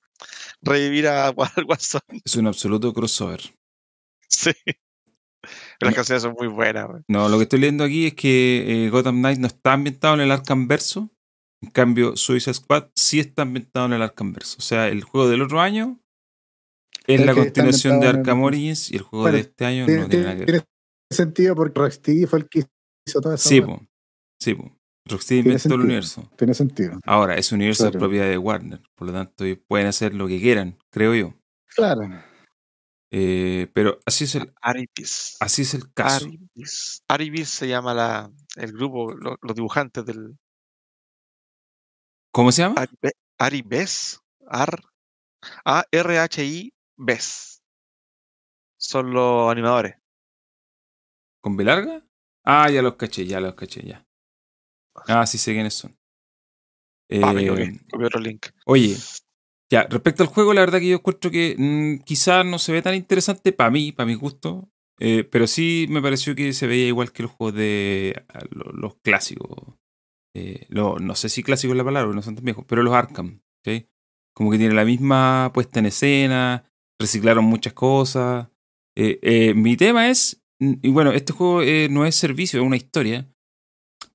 revivir 0.62 1.08
a, 1.08 1.30
guasón. 1.66 2.02
Es 2.26 2.36
un 2.36 2.48
absoluto 2.48 2.92
crossover. 2.94 3.42
Sí. 4.28 4.52
Las 5.80 5.92
No. 5.92 5.96
canciones 5.96 6.24
son 6.24 6.34
muy 6.38 6.48
buenas. 6.48 6.88
weón. 6.90 7.04
No, 7.08 7.30
lo 7.30 7.38
que 7.38 7.44
estoy 7.44 7.60
leyendo 7.60 7.84
aquí 7.84 8.08
es 8.08 8.16
que 8.16 8.86
eh, 8.86 8.90
Gotham 8.90 9.20
Knight 9.20 9.38
no 9.40 9.48
está 9.48 9.74
ambientado 9.74 10.16
en 10.16 10.22
el 10.22 10.32
Arkham 10.32 10.68
Verso. 10.68 11.10
En 11.62 11.70
cambio, 11.72 12.16
Suicide 12.16 12.54
Squad 12.56 12.88
sí 12.96 13.20
está 13.20 13.44
ambientado 13.44 13.86
en 13.86 13.94
el 13.94 14.02
Arkham 14.02 14.34
Verso. 14.34 14.58
O 14.60 14.62
sea, 14.62 14.88
el 14.88 15.04
juego 15.04 15.30
del 15.30 15.42
otro 15.44 15.62
año 15.62 16.00
es 17.08 17.26
la 17.26 17.34
continuación 17.34 18.00
de 18.00 18.08
Arkham 18.08 18.44
Origins 18.44 18.92
y 18.92 18.98
el 18.98 19.02
juego 19.02 19.24
Bueno, 19.24 19.36
de 19.38 19.42
este 19.42 19.66
año 19.66 19.86
Tiene, 19.86 20.02
no 20.02 20.10
tiene 20.10 20.24
nada 20.26 20.36
que 20.36 20.40
ver. 20.40 20.46
tiene 20.48 20.66
sentido 21.12 21.56
porque 21.56 21.80
Rocksteady 21.80 22.26
fue 22.26 22.40
el 22.40 22.50
que 22.50 22.66
hizo 23.08 23.22
todo 23.22 23.34
eso. 23.34 23.48
Sí, 23.50 23.62
po. 23.62 23.82
Sí, 24.42 24.54
po. 24.54 24.78
Rocksteady 25.10 25.40
inventó 25.42 25.74
el 25.76 25.82
universo. 25.82 26.30
Tiene 26.38 26.54
sentido. 26.54 27.00
Ahora, 27.06 27.36
ese 27.36 27.56
universo 27.56 27.86
es 27.88 27.92
propiedad 27.94 28.28
de 28.28 28.38
Warner, 28.38 28.82
por 28.96 29.08
lo 29.08 29.14
tanto 29.14 29.46
ellos 29.46 29.60
pueden 29.68 29.88
hacer 29.88 30.14
lo 30.14 30.28
que 30.28 30.40
quieran, 30.42 30.78
creo 30.92 31.16
yo. 31.16 31.34
Claro. 31.76 32.02
Eh, 33.10 33.72
pero 33.74 34.00
así 34.06 34.26
es 34.26 34.36
el, 34.36 34.54
Aribis. 34.62 35.38
así 35.40 35.62
es 35.62 35.74
el 35.76 35.94
caso. 35.94 36.26
Aribis. 36.26 37.04
Aribis 37.08 37.48
se 37.50 37.70
llama 37.70 37.94
la, 37.94 38.30
el 38.58 38.74
grupo, 38.74 39.14
lo- 39.14 39.38
los 39.42 39.56
dibujantes 39.56 40.04
del 40.04 40.38
¿Cómo 42.34 42.52
se 42.52 42.64
llama? 42.64 42.76
Aribe- 42.82 43.14
Aribes. 43.40 44.20
Ar, 44.50 44.82
A-R-H-I 45.66 46.72
Bes. 46.98 47.64
Son 48.80 49.12
los 49.14 49.52
animadores. 49.52 49.96
¿Con 51.42 51.56
B 51.56 51.64
larga? 51.64 52.06
Ah, 52.44 52.70
ya 52.70 52.82
los 52.82 52.96
caché, 52.96 53.26
ya 53.26 53.40
los 53.40 53.56
caché, 53.56 53.82
ya. 53.86 54.06
Ah, 55.08 55.26
sí 55.26 55.38
sé 55.38 55.54
quiénes 55.54 55.74
son. 55.74 55.98
Ah, 57.22 57.32
Eh, 57.34 57.40
equivoqué, 57.40 57.80
copié 57.90 58.08
otro 58.08 58.20
link. 58.20 58.48
Oye, 58.66 58.98
ya, 59.72 59.84
respecto 59.84 60.24
al 60.24 60.30
juego, 60.30 60.54
la 60.54 60.62
verdad 60.62 60.80
que 60.80 60.90
yo 60.90 60.98
encuentro 60.98 61.32
que 61.32 61.56
mm, 61.58 62.04
quizás 62.04 62.46
no 62.46 62.60
se 62.60 62.74
ve 62.74 62.82
tan 62.82 62.96
interesante 62.96 63.54
para 63.54 63.70
mí, 63.72 63.92
para 63.92 64.08
mi 64.08 64.16
gusto, 64.16 64.70
eh, 65.00 65.24
pero 65.24 65.48
sí 65.48 65.88
me 65.90 66.02
pareció 66.02 66.36
que 66.36 66.52
se 66.54 66.68
veía 66.68 66.88
igual 66.88 67.12
que 67.12 67.24
los 67.24 67.32
juegos 67.32 67.56
de 67.56 68.26
ah, 68.30 68.40
lo- 68.50 68.72
los, 68.74 68.96
clásicos. 69.02 69.76
Eh, 70.36 70.66
lo- 70.70 71.00
no 71.00 71.16
sé 71.16 71.30
si 71.30 71.44
clásicos 71.44 71.74
es 71.74 71.78
la 71.78 71.84
palabra, 71.86 72.14
no 72.14 72.22
son 72.22 72.36
tan 72.36 72.46
viejos, 72.46 72.66
pero 72.68 72.84
los 72.84 72.94
Arkham, 72.94 73.42
¿ok? 73.66 73.86
Como 74.34 74.52
que 74.52 74.58
tiene 74.58 74.76
la 74.76 74.86
misma 74.86 75.52
puesta 75.54 75.80
en 75.80 75.88
escena, 75.88 76.70
reciclaron 77.00 77.46
muchas 77.46 77.74
cosas. 77.74 78.48
Eh, 78.96 79.20
eh, 79.22 79.54
mi 79.54 79.78
tema 79.78 80.10
es, 80.10 80.42
y 80.60 80.90
bueno, 80.90 81.12
este 81.12 81.34
juego 81.34 81.62
eh, 81.62 81.88
no 81.90 82.06
es 82.06 82.16
servicio, 82.16 82.60
es 82.60 82.66
una 82.66 82.78
historia, 82.78 83.28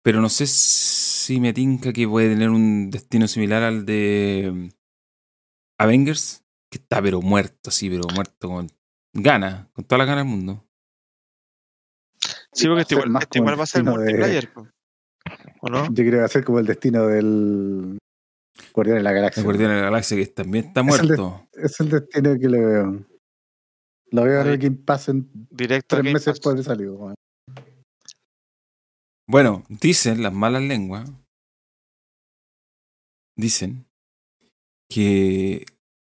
pero 0.02 0.20
no 0.20 0.28
sé 0.28 0.46
si 0.46 1.40
me 1.40 1.52
tinca 1.52 1.92
que 1.92 2.08
puede 2.08 2.30
tener 2.30 2.50
un 2.50 2.90
destino 2.90 3.28
similar 3.28 3.62
al 3.62 3.86
de 3.86 4.50
mm, 4.52 4.68
Avengers, 5.78 6.44
que 6.70 6.78
está 6.78 7.00
pero 7.02 7.20
muerto, 7.22 7.70
así, 7.70 7.88
pero 7.88 8.04
muerto 8.14 8.48
con 8.48 8.68
ganas, 9.14 9.68
con 9.72 9.84
toda 9.84 9.98
la 9.98 10.04
ganas 10.04 10.24
del 10.24 10.30
mundo. 10.36 10.64
Sí, 12.52 12.66
porque 12.66 12.82
este 12.82 12.94
igual, 12.94 13.10
más 13.10 13.22
este 13.22 13.38
como 13.38 13.50
igual 13.50 13.54
el 13.54 13.60
va 13.60 13.64
a 13.64 13.66
ser 13.66 13.84
de- 13.84 13.90
multiplayer. 13.90 14.50
¿O 15.60 15.68
no? 15.68 15.84
Yo 15.86 15.94
creo 15.94 16.10
que 16.10 16.16
va 16.18 16.24
a 16.24 16.28
ser 16.28 16.44
como 16.44 16.58
el 16.58 16.66
destino 16.66 17.06
del 17.06 17.98
Guardián 18.74 18.98
de 18.98 19.02
la 19.02 19.12
Galaxia. 19.12 19.40
El 19.40 19.44
Guardián 19.44 19.70
de 19.70 19.76
la 19.76 19.82
Galaxia 19.82 20.16
que 20.16 20.26
también 20.26 20.66
está 20.66 20.80
Es 20.80 20.86
el 21.00 21.08
de- 21.08 21.16
muerto. 21.16 21.48
Es 21.52 21.80
el 21.80 21.90
destino 21.90 22.38
que 22.38 22.48
le 22.48 22.60
veo. 22.60 23.06
Lo 24.10 24.22
veo 24.24 24.42
el 24.42 24.58
Game 24.58 24.76
Pass 24.76 25.08
en 25.08 25.28
Directo 25.50 25.96
a 25.96 26.00
tres 26.00 26.12
meses 26.12 26.26
después 26.34 26.56
de 26.56 26.62
salir. 26.62 26.90
Bueno, 29.28 29.64
dicen 29.68 30.22
las 30.22 30.32
malas 30.32 30.62
lenguas, 30.62 31.10
dicen 33.36 33.86
que 34.90 35.64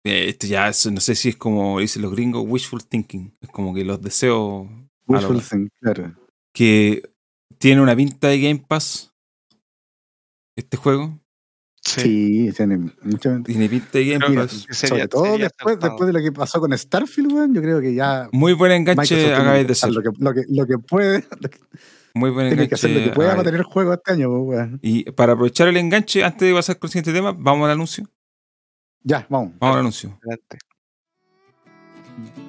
eh, 0.04 0.28
esto 0.30 0.48
ya 0.48 0.68
es- 0.68 0.90
no 0.90 1.00
sé 1.00 1.14
si 1.14 1.28
es 1.28 1.36
como 1.36 1.78
dicen 1.78 2.02
los 2.02 2.10
gringos, 2.12 2.44
wishful 2.46 2.84
thinking, 2.84 3.32
es 3.40 3.48
como 3.50 3.72
que 3.72 3.84
los 3.84 4.02
deseos 4.02 4.66
a 4.66 4.88
Wishful 5.06 5.40
Think, 5.42 5.70
claro. 5.80 6.16
que 6.52 7.08
tiene 7.58 7.80
una 7.80 7.94
pinta 7.94 8.26
de 8.28 8.40
Game 8.40 8.64
Pass 8.66 9.12
este 10.58 10.76
juego, 10.76 11.20
Sí. 11.84 12.00
Sí, 12.00 12.52
tiene 12.56 12.78
mucha 13.02 13.40
sería- 14.70 14.88
Sobre 14.88 15.08
todo 15.08 15.24
sería 15.24 15.50
después, 15.58 16.06
de 16.06 16.12
lo 16.12 16.20
que 16.20 16.30
pasó 16.32 16.60
con 16.60 16.76
Starfield, 16.78 17.32
weón, 17.32 17.54
yo 17.54 17.60
creo 17.60 17.80
que 17.80 17.92
ya 17.94 18.28
Muy 18.32 18.52
buen 18.52 18.70
enganche 18.70 19.34
acabáis 19.34 19.66
de 19.66 19.90
lo 19.90 20.00
que, 20.02 20.10
lo, 20.18 20.32
que, 20.34 20.42
lo 20.48 20.66
que 20.66 20.78
puede, 20.78 21.24
lo 21.40 21.50
que- 21.50 21.58
Muy 22.14 22.30
buen 22.30 22.48
tiene 22.48 22.68
que 22.68 22.76
hacer 22.76 22.90
lo 22.90 22.94
que 22.94 23.00
enganche. 23.00 23.16
pueda 23.16 23.30
para 23.32 23.42
tener 23.42 23.60
el 23.60 23.66
juego 23.66 23.92
este 23.94 24.12
año, 24.12 24.28
pues, 24.28 24.42
weón. 24.60 24.78
Y 24.80 25.10
para 25.10 25.32
aprovechar 25.32 25.66
el 25.68 25.76
enganche, 25.76 26.22
antes 26.22 26.46
de 26.48 26.54
pasar 26.54 26.78
con 26.78 26.86
el 26.86 26.92
siguiente 26.92 27.12
tema, 27.12 27.34
vamos 27.36 27.64
al 27.66 27.72
anuncio. 27.72 28.08
Ya, 29.02 29.26
vamos. 29.28 29.52
Vamos 29.58 29.74
al 29.74 29.80
anuncio. 29.80 30.18
Adelante. 30.22 30.58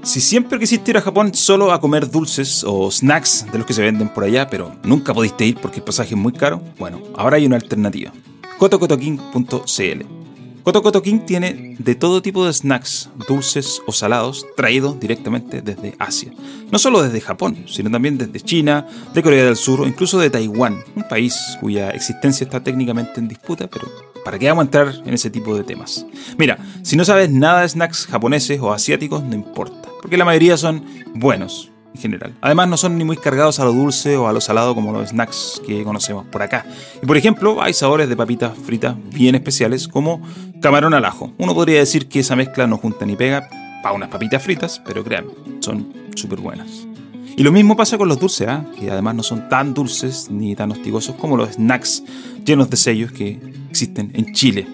Si 0.04 0.20
siempre 0.22 0.60
quisiste 0.60 0.92
ir 0.92 0.98
a 0.98 1.02
Japón 1.02 1.34
solo 1.34 1.72
a 1.72 1.80
comer 1.82 2.08
dulces 2.12 2.64
o 2.68 2.92
snacks 2.92 3.48
de 3.52 3.58
los 3.58 3.66
que 3.66 3.74
se 3.74 3.82
venden 3.82 4.10
por 4.10 4.26
allá, 4.26 4.48
pero 4.48 4.76
nunca 4.84 5.14
pudiste 5.14 5.46
ir 5.46 5.58
porque 5.60 5.78
el 5.78 5.84
pasaje 5.86 6.14
es 6.14 6.20
muy 6.22 6.34
caro, 6.34 6.62
bueno, 6.78 7.02
ahora 7.16 7.38
hay 7.38 7.46
una 7.48 7.56
alternativa. 7.56 8.12
Kotokotoking.cl 8.58 10.24
Kotokoto 10.64 11.02
King 11.02 11.20
tiene 11.26 11.76
de 11.78 11.94
todo 11.94 12.22
tipo 12.22 12.46
de 12.46 12.54
snacks, 12.54 13.10
dulces 13.28 13.82
o 13.86 13.92
salados, 13.92 14.46
traídos 14.56 14.98
directamente 14.98 15.62
desde 15.62 15.94
Asia. 16.00 16.32
No 16.72 16.80
solo 16.80 17.04
desde 17.04 17.20
Japón, 17.20 17.66
sino 17.68 17.92
también 17.92 18.18
desde 18.18 18.40
China, 18.40 18.88
de 19.14 19.22
Corea 19.22 19.44
del 19.44 19.58
Sur 19.58 19.82
o 19.82 19.88
incluso 19.88 20.20
de 20.20 20.30
Taiwán, 20.30 20.82
un 20.96 21.06
país 21.10 21.38
cuya 21.60 21.90
existencia 21.90 22.46
está 22.46 22.64
técnicamente 22.64 23.20
en 23.20 23.28
disputa, 23.28 23.68
pero 23.68 23.90
¿para 24.24 24.40
qué 24.40 24.48
vamos 24.48 24.62
a 24.62 24.66
entrar 24.68 24.94
en 25.06 25.14
ese 25.14 25.30
tipo 25.30 25.54
de 25.54 25.66
temas? 25.66 26.06
Mira, 26.38 26.58
si 26.82 26.96
no 26.96 27.04
sabes 27.04 27.30
nada 27.30 27.62
de 27.62 27.70
snacks 27.70 28.08
japoneses 28.08 28.62
o 28.62 28.72
asiáticos, 28.72 29.22
no 29.22 29.36
importa, 29.36 29.90
porque 30.02 30.16
la 30.16 30.24
mayoría 30.24 30.56
son 30.56 30.86
buenos 31.14 31.73
en 31.94 32.02
general. 32.02 32.34
Además, 32.42 32.68
no 32.68 32.78
son 32.78 32.98
ni 32.98 33.04
muy 33.04 33.18
cargados 33.18 33.60
a 33.60 33.66
lo 33.66 33.74
dulce 33.74 34.18
o 34.18 34.28
a 34.28 34.34
lo 34.34 34.42
salado 34.42 34.76
como 34.76 34.92
los 34.92 35.10
snacks 35.10 35.62
que 35.66 35.84
conocemos 35.84 36.26
por 36.26 36.42
acá. 36.42 36.66
Y 37.02 37.06
por 37.06 37.18
ejemplo, 37.18 37.62
hay 37.62 37.74
sabores 37.74 38.10
de 38.10 38.16
papitas 38.16 38.58
fritas 38.58 38.96
bien 39.12 39.36
especiales 39.36 39.88
como 39.88 40.22
camarón 40.62 40.94
al 40.94 41.06
ajo. 41.06 41.34
Uno 41.38 41.54
podría 41.54 41.80
decir 41.80 42.08
que 42.08 42.20
esa 42.20 42.36
mezcla 42.36 42.68
no 42.68 42.78
junta 42.78 43.06
ni 43.06 43.16
pega 43.16 43.50
para 43.82 43.96
unas 43.96 44.10
papitas 44.10 44.42
fritas, 44.42 44.82
pero 44.86 45.04
créanme, 45.04 45.32
son 45.60 45.94
súper 46.16 46.40
buenas. 46.40 46.88
Y 47.36 47.44
lo 47.44 47.52
mismo 47.52 47.76
pasa 47.76 47.98
con 47.98 48.08
los 48.08 48.20
dulces, 48.20 48.48
¿ah? 48.48 48.64
que 48.80 48.92
además 48.92 49.16
no 49.16 49.24
son 49.24 49.50
tan 49.50 49.74
dulces 49.74 50.30
ni 50.30 50.56
tan 50.56 50.72
hostigosos 50.72 51.16
como 51.16 51.36
los 51.36 51.54
snacks 51.54 52.04
llenos 52.46 52.70
de 52.70 52.78
sellos 52.78 53.12
que 53.12 53.40
existen 53.70 54.12
en 54.14 54.34
Chile. 54.34 54.68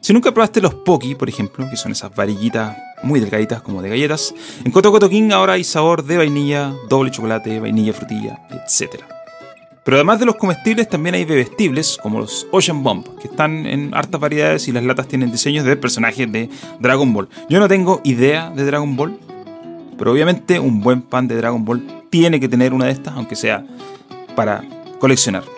Si 0.00 0.12
nunca 0.12 0.32
probaste 0.32 0.60
los 0.60 0.74
Poki, 0.74 1.14
por 1.14 1.28
ejemplo, 1.28 1.68
que 1.68 1.76
son 1.76 1.92
esas 1.92 2.14
varillitas 2.14 2.76
muy 3.02 3.20
delgaditas 3.20 3.62
como 3.62 3.82
de 3.82 3.88
galletas, 3.88 4.34
en 4.64 4.72
Coto 4.72 4.90
Coto 4.90 5.08
King 5.08 5.30
ahora 5.32 5.54
hay 5.54 5.64
sabor 5.64 6.04
de 6.04 6.16
vainilla, 6.16 6.74
doble 6.88 7.10
chocolate, 7.10 7.60
vainilla 7.60 7.92
frutilla, 7.92 8.40
etc. 8.50 9.02
Pero 9.84 9.96
además 9.96 10.20
de 10.20 10.26
los 10.26 10.36
comestibles 10.36 10.88
también 10.88 11.14
hay 11.14 11.24
bebestibles 11.24 11.98
como 12.02 12.20
los 12.20 12.46
Ocean 12.50 12.82
Bomb, 12.82 13.06
que 13.20 13.28
están 13.28 13.64
en 13.64 13.94
hartas 13.94 14.20
variedades 14.20 14.68
y 14.68 14.72
las 14.72 14.84
latas 14.84 15.08
tienen 15.08 15.32
diseños 15.32 15.64
de 15.64 15.76
personajes 15.76 16.30
de 16.30 16.50
Dragon 16.78 17.12
Ball. 17.12 17.28
Yo 17.48 17.58
no 17.58 17.68
tengo 17.68 18.02
idea 18.04 18.50
de 18.50 18.64
Dragon 18.64 18.96
Ball, 18.96 19.18
pero 19.96 20.12
obviamente 20.12 20.60
un 20.60 20.80
buen 20.80 21.00
pan 21.00 21.26
de 21.26 21.36
Dragon 21.36 21.64
Ball 21.64 22.04
tiene 22.10 22.38
que 22.38 22.48
tener 22.48 22.74
una 22.74 22.84
de 22.84 22.92
estas, 22.92 23.14
aunque 23.14 23.34
sea 23.34 23.64
para 24.36 24.62
coleccionar. 24.98 25.57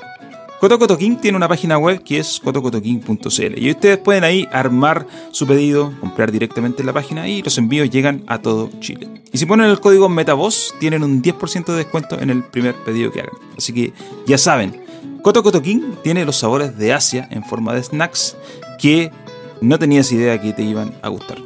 Kotokoto 0.60 0.98
King 0.98 1.16
tiene 1.16 1.38
una 1.38 1.48
página 1.48 1.78
web 1.78 2.02
que 2.02 2.18
es 2.18 2.38
kotokotoking.cl 2.38 3.58
y 3.58 3.70
ustedes 3.70 3.96
pueden 3.96 4.24
ahí 4.24 4.46
armar 4.52 5.06
su 5.30 5.46
pedido, 5.46 5.94
comprar 6.00 6.30
directamente 6.30 6.82
en 6.82 6.86
la 6.86 6.92
página 6.92 7.26
y 7.26 7.40
los 7.40 7.56
envíos 7.56 7.88
llegan 7.88 8.22
a 8.26 8.42
todo 8.42 8.68
Chile. 8.78 9.08
Y 9.32 9.38
si 9.38 9.46
ponen 9.46 9.70
el 9.70 9.80
código 9.80 10.10
MetaVoz 10.10 10.74
tienen 10.78 11.02
un 11.02 11.22
10% 11.22 11.64
de 11.64 11.76
descuento 11.76 12.20
en 12.20 12.28
el 12.28 12.44
primer 12.44 12.74
pedido 12.74 13.10
que 13.10 13.20
hagan. 13.20 13.32
Así 13.56 13.72
que 13.72 13.94
ya 14.26 14.36
saben, 14.36 14.84
Kotokoto 15.22 15.62
King 15.62 15.94
tiene 16.04 16.26
los 16.26 16.36
sabores 16.36 16.76
de 16.76 16.92
Asia 16.92 17.26
en 17.30 17.42
forma 17.42 17.72
de 17.72 17.82
snacks 17.82 18.36
que 18.78 19.10
no 19.62 19.78
tenías 19.78 20.12
idea 20.12 20.38
que 20.42 20.52
te 20.52 20.62
iban 20.62 20.92
a 21.00 21.08
gustar. 21.08 21.38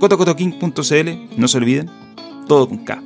kotokotoking.cl, 0.00 1.36
no 1.36 1.46
se 1.46 1.58
olviden, 1.58 1.88
todo 2.48 2.68
con 2.68 2.78
K. 2.78 3.00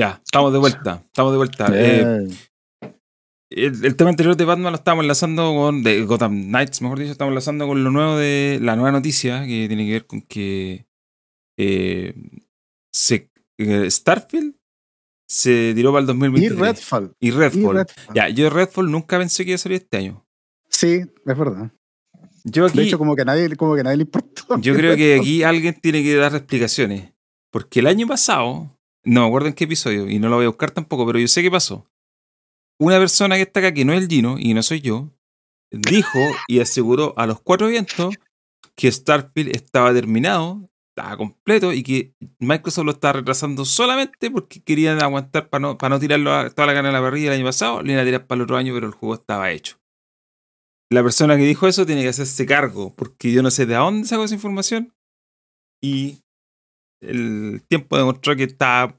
Ya, 0.00 0.18
estamos 0.24 0.50
de 0.50 0.58
vuelta, 0.58 1.02
estamos 1.04 1.30
de 1.30 1.36
vuelta. 1.36 1.68
Eh, 1.74 2.26
el, 3.50 3.84
el 3.84 3.96
tema 3.96 4.08
anterior 4.08 4.34
de 4.34 4.46
Batman 4.46 4.72
lo 4.72 4.78
estamos 4.78 5.02
enlazando 5.04 5.52
con. 5.54 5.82
de 5.82 6.06
Gotham 6.06 6.44
Knights, 6.48 6.80
mejor 6.80 7.00
dicho, 7.00 7.12
estamos 7.12 7.32
enlazando 7.32 7.66
con 7.66 7.84
lo 7.84 7.90
nuevo 7.90 8.16
de. 8.16 8.58
la 8.62 8.76
nueva 8.76 8.92
noticia 8.92 9.42
que 9.42 9.66
tiene 9.68 9.84
que 9.84 9.92
ver 9.92 10.06
con 10.06 10.22
que. 10.22 10.86
eh, 11.58 12.14
se, 12.90 13.30
eh, 13.58 13.90
Starfield 13.90 14.54
se 15.28 15.74
tiró 15.74 15.92
para 15.92 16.00
el 16.00 16.04
y 16.04 16.06
2023. 16.06 16.58
Redfall. 16.58 17.12
Y 17.20 17.28
Y 17.28 17.30
Redfall. 17.32 17.76
Redfall. 17.76 18.14
Ya, 18.14 18.30
yo 18.30 18.44
de 18.44 18.50
Redfall 18.50 18.90
nunca 18.90 19.18
pensé 19.18 19.44
que 19.44 19.50
iba 19.50 19.56
a 19.56 19.58
salir 19.58 19.82
este 19.82 19.98
año. 19.98 20.26
Sí, 20.70 21.02
es 21.26 21.38
verdad. 21.38 21.70
Yo 22.44 22.64
aquí. 22.64 22.78
De 22.78 22.84
hecho, 22.84 22.96
como 22.96 23.14
que 23.14 23.26
nadie, 23.26 23.54
como 23.54 23.76
que 23.76 23.82
nadie 23.82 23.98
le 23.98 24.04
importó. 24.04 24.58
Yo 24.62 24.74
creo 24.74 24.96
que 24.96 25.16
aquí 25.16 25.42
alguien 25.42 25.78
tiene 25.78 26.02
que 26.02 26.14
dar 26.14 26.34
explicaciones. 26.34 27.12
Porque 27.52 27.80
el 27.80 27.86
año 27.86 28.06
pasado, 28.06 28.79
no 29.04 29.22
me 29.22 29.26
acuerdo 29.26 29.48
en 29.48 29.54
qué 29.54 29.64
episodio, 29.64 30.08
y 30.08 30.18
no 30.18 30.28
lo 30.28 30.36
voy 30.36 30.44
a 30.46 30.48
buscar 30.48 30.70
tampoco, 30.70 31.06
pero 31.06 31.18
yo 31.18 31.28
sé 31.28 31.42
qué 31.42 31.50
pasó. 31.50 31.86
Una 32.78 32.98
persona 32.98 33.36
que 33.36 33.42
está 33.42 33.60
acá, 33.60 33.74
que 33.74 33.84
no 33.84 33.92
es 33.92 34.02
el 34.02 34.08
Gino, 34.08 34.36
y 34.38 34.54
no 34.54 34.62
soy 34.62 34.80
yo, 34.80 35.10
dijo 35.70 36.18
y 36.48 36.60
aseguró 36.60 37.14
a 37.16 37.26
los 37.26 37.40
cuatro 37.40 37.68
vientos 37.68 38.14
que 38.74 38.90
Starfield 38.90 39.54
estaba 39.54 39.92
terminado, 39.92 40.68
estaba 40.96 41.16
completo, 41.16 41.72
y 41.72 41.82
que 41.82 42.14
Microsoft 42.38 42.84
lo 42.86 42.92
estaba 42.92 43.14
retrasando 43.14 43.64
solamente 43.64 44.30
porque 44.30 44.62
querían 44.62 45.02
aguantar 45.02 45.48
para 45.50 45.60
no, 45.60 45.78
para 45.78 45.94
no 45.94 46.00
tirarlo 46.00 46.32
a- 46.32 46.50
toda 46.50 46.66
la 46.66 46.72
gana 46.72 46.88
a 46.88 46.92
la 46.92 47.00
parrilla 47.00 47.28
el 47.28 47.34
año 47.38 47.44
pasado, 47.44 47.82
le 47.82 47.92
iban 47.92 48.02
a 48.02 48.06
tirar 48.06 48.26
para 48.26 48.36
el 48.38 48.42
otro 48.42 48.56
año, 48.56 48.72
pero 48.74 48.86
el 48.86 48.92
juego 48.94 49.14
estaba 49.14 49.50
hecho. 49.50 49.76
La 50.92 51.02
persona 51.02 51.36
que 51.36 51.44
dijo 51.44 51.68
eso 51.68 51.86
tiene 51.86 52.02
que 52.02 52.08
hacerse 52.08 52.46
cargo, 52.46 52.94
porque 52.96 53.30
yo 53.32 53.42
no 53.42 53.50
sé 53.50 53.66
de 53.66 53.74
dónde 53.76 54.08
sacó 54.08 54.24
esa 54.24 54.34
información. 54.34 54.92
Y 55.82 56.22
el 57.00 57.62
tiempo 57.66 57.96
demostró 57.96 58.36
que 58.36 58.44
está 58.44 58.96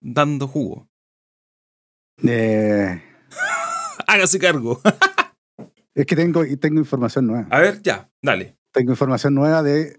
dando 0.00 0.46
jugo. 0.46 0.88
Eh, 2.22 3.02
Hágase 4.06 4.38
cargo. 4.38 4.80
es 5.94 6.06
que 6.06 6.16
tengo, 6.16 6.44
tengo 6.60 6.78
información 6.78 7.26
nueva. 7.26 7.46
A 7.50 7.60
ver, 7.60 7.82
ya, 7.82 8.10
dale. 8.22 8.56
Tengo 8.72 8.92
información 8.92 9.34
nueva 9.34 9.62
de. 9.62 9.98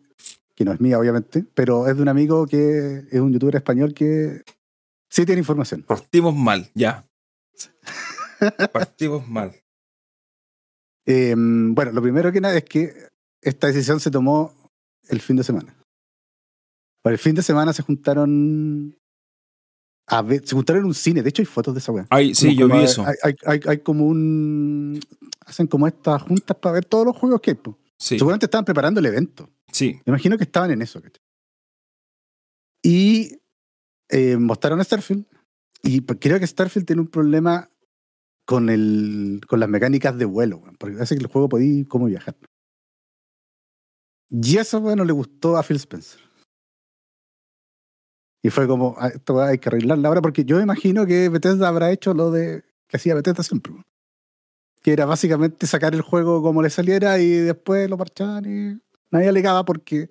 que 0.55 0.65
no 0.65 0.73
es 0.73 0.79
mía, 0.79 0.99
obviamente, 0.99 1.45
pero 1.53 1.87
es 1.87 1.95
de 1.95 2.01
un 2.01 2.09
amigo 2.09 2.45
que 2.47 3.05
es 3.11 3.19
un 3.19 3.33
youtuber 3.33 3.55
español 3.55 3.93
que 3.93 4.43
sí 5.09 5.25
tiene 5.25 5.39
información. 5.39 5.83
Partimos 5.83 6.35
mal, 6.35 6.69
ya. 6.73 7.05
Partimos 8.71 9.27
mal. 9.27 9.55
Eh, 11.05 11.33
bueno, 11.35 11.91
lo 11.91 12.01
primero 12.01 12.31
que 12.31 12.41
nada 12.41 12.57
es 12.57 12.65
que 12.65 12.93
esta 13.41 13.67
decisión 13.67 13.99
se 13.99 14.11
tomó 14.11 14.53
el 15.07 15.21
fin 15.21 15.37
de 15.37 15.43
semana. 15.43 15.78
Para 17.09 17.13
el 17.15 17.19
fin 17.19 17.33
de 17.33 17.41
semana 17.41 17.73
se 17.73 17.81
juntaron. 17.81 18.95
A 20.07 20.21
ver, 20.21 20.45
se 20.47 20.55
juntaron 20.55 20.81
en 20.83 20.85
un 20.89 20.93
cine. 20.93 21.23
De 21.23 21.29
hecho, 21.29 21.41
hay 21.41 21.47
fotos 21.47 21.73
de 21.73 21.79
esa 21.79 21.91
weá. 21.91 22.05
Ay, 22.11 22.35
sí, 22.35 22.49
Como- 22.49 22.59
yo 22.59 22.65
como 22.67 22.73
vi 22.75 22.79
hay- 22.81 22.85
eso. 22.85 23.03
Hay, 23.03 23.15
hay- 23.23 23.35
hay- 23.45 23.59
hay 23.65 23.77
como 23.79 24.05
un. 24.05 24.99
Hacen 25.43 25.65
como 25.65 25.87
estas 25.87 26.21
juntas 26.21 26.55
para 26.61 26.73
ver 26.73 26.85
todos 26.85 27.05
los 27.07 27.17
juegos 27.17 27.41
que 27.41 27.51
hay. 27.51 27.55
po. 27.57 27.79
Sí, 27.97 28.19
Seguramente 28.19 28.45
estaban 28.45 28.63
preparando 28.65 28.99
el 28.99 29.07
evento. 29.07 29.49
sí. 29.71 29.93
Me 30.05 30.11
imagino 30.11 30.37
que 30.37 30.43
estaban 30.43 30.69
en 30.69 30.83
eso. 30.83 31.01
Y 32.83 33.39
eh, 34.09 34.37
mostraron 34.37 34.83
Starfield. 34.83 35.25
Y 35.81 36.01
creo 36.01 36.39
que 36.39 36.45
Starfield 36.47 36.85
tiene 36.85 37.01
un 37.01 37.07
problema 37.07 37.67
con, 38.45 38.69
el, 38.69 39.41
con 39.47 39.59
las 39.59 39.69
mecánicas 39.69 40.15
de 40.17 40.25
vuelo, 40.25 40.61
porque 40.77 40.99
hace 41.01 41.15
que 41.15 41.21
el 41.23 41.27
juego 41.31 41.49
podía 41.49 41.83
cómo 41.87 42.05
viajar. 42.05 42.35
Y 44.29 44.57
eso 44.57 44.79
weón, 44.79 44.97
no 44.99 45.05
le 45.05 45.13
gustó 45.13 45.57
a 45.57 45.63
Phil 45.63 45.77
Spencer. 45.77 46.19
Y 48.41 48.49
fue 48.49 48.67
como, 48.67 48.95
"Ah, 48.97 49.09
esto 49.09 49.41
hay 49.41 49.57
que 49.57 49.69
arreglarlo 49.69 50.07
ahora, 50.07 50.21
porque 50.21 50.45
yo 50.45 50.61
imagino 50.61 51.05
que 51.05 51.29
Bethesda 51.29 51.67
habrá 51.67 51.91
hecho 51.91 52.13
lo 52.13 52.31
de 52.31 52.63
que 52.87 52.97
hacía 52.97 53.15
Bethesda 53.15 53.43
siempre. 53.43 53.73
Que 54.81 54.93
era 54.93 55.05
básicamente 55.05 55.67
sacar 55.67 55.93
el 55.93 56.01
juego 56.01 56.41
como 56.41 56.61
le 56.61 56.69
saliera 56.69 57.19
y 57.19 57.29
después 57.29 57.89
lo 57.89 57.97
parchaban 57.97 58.45
y 58.45 58.81
nadie 59.11 59.29
alegaba 59.29 59.65
porque 59.65 60.09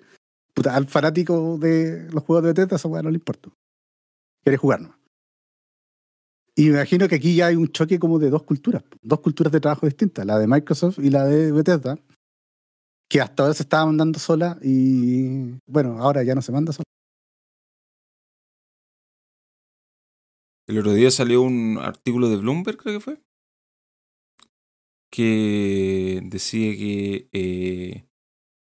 puta, 0.54 0.74
al 0.74 0.86
fanático 0.86 1.56
de 1.58 2.10
los 2.10 2.24
juegos 2.24 2.42
de 2.42 2.48
Bethesda 2.52 2.76
esa 2.76 2.88
no 2.88 3.10
le 3.10 3.16
importa. 3.16 3.48
Quiere 4.42 4.56
jugar, 4.56 4.80
¿no? 4.80 4.98
Y 6.56 6.64
me 6.64 6.70
imagino 6.70 7.06
que 7.06 7.14
aquí 7.14 7.36
ya 7.36 7.46
hay 7.46 7.54
un 7.54 7.68
choque 7.68 8.00
como 8.00 8.18
de 8.18 8.30
dos 8.30 8.42
culturas, 8.42 8.82
dos 9.00 9.20
culturas 9.20 9.52
de 9.52 9.60
trabajo 9.60 9.86
distintas, 9.86 10.26
la 10.26 10.38
de 10.38 10.48
Microsoft 10.48 10.98
y 10.98 11.10
la 11.10 11.24
de 11.24 11.52
Bethesda, 11.52 11.96
que 13.08 13.20
hasta 13.20 13.44
ahora 13.44 13.54
se 13.54 13.62
estaba 13.62 13.86
mandando 13.86 14.18
sola 14.18 14.58
y 14.60 15.52
bueno, 15.66 15.98
ahora 16.00 16.24
ya 16.24 16.34
no 16.34 16.42
se 16.42 16.50
manda 16.50 16.72
sola. 16.72 16.82
El 20.68 20.78
otro 20.78 20.92
día 20.92 21.10
salió 21.10 21.42
un 21.42 21.78
artículo 21.80 22.28
de 22.28 22.36
Bloomberg, 22.36 22.76
creo 22.76 22.98
que 22.98 23.04
fue, 23.04 23.22
que 25.10 26.20
decía 26.24 26.76
que 26.76 27.28
eh, 27.32 28.04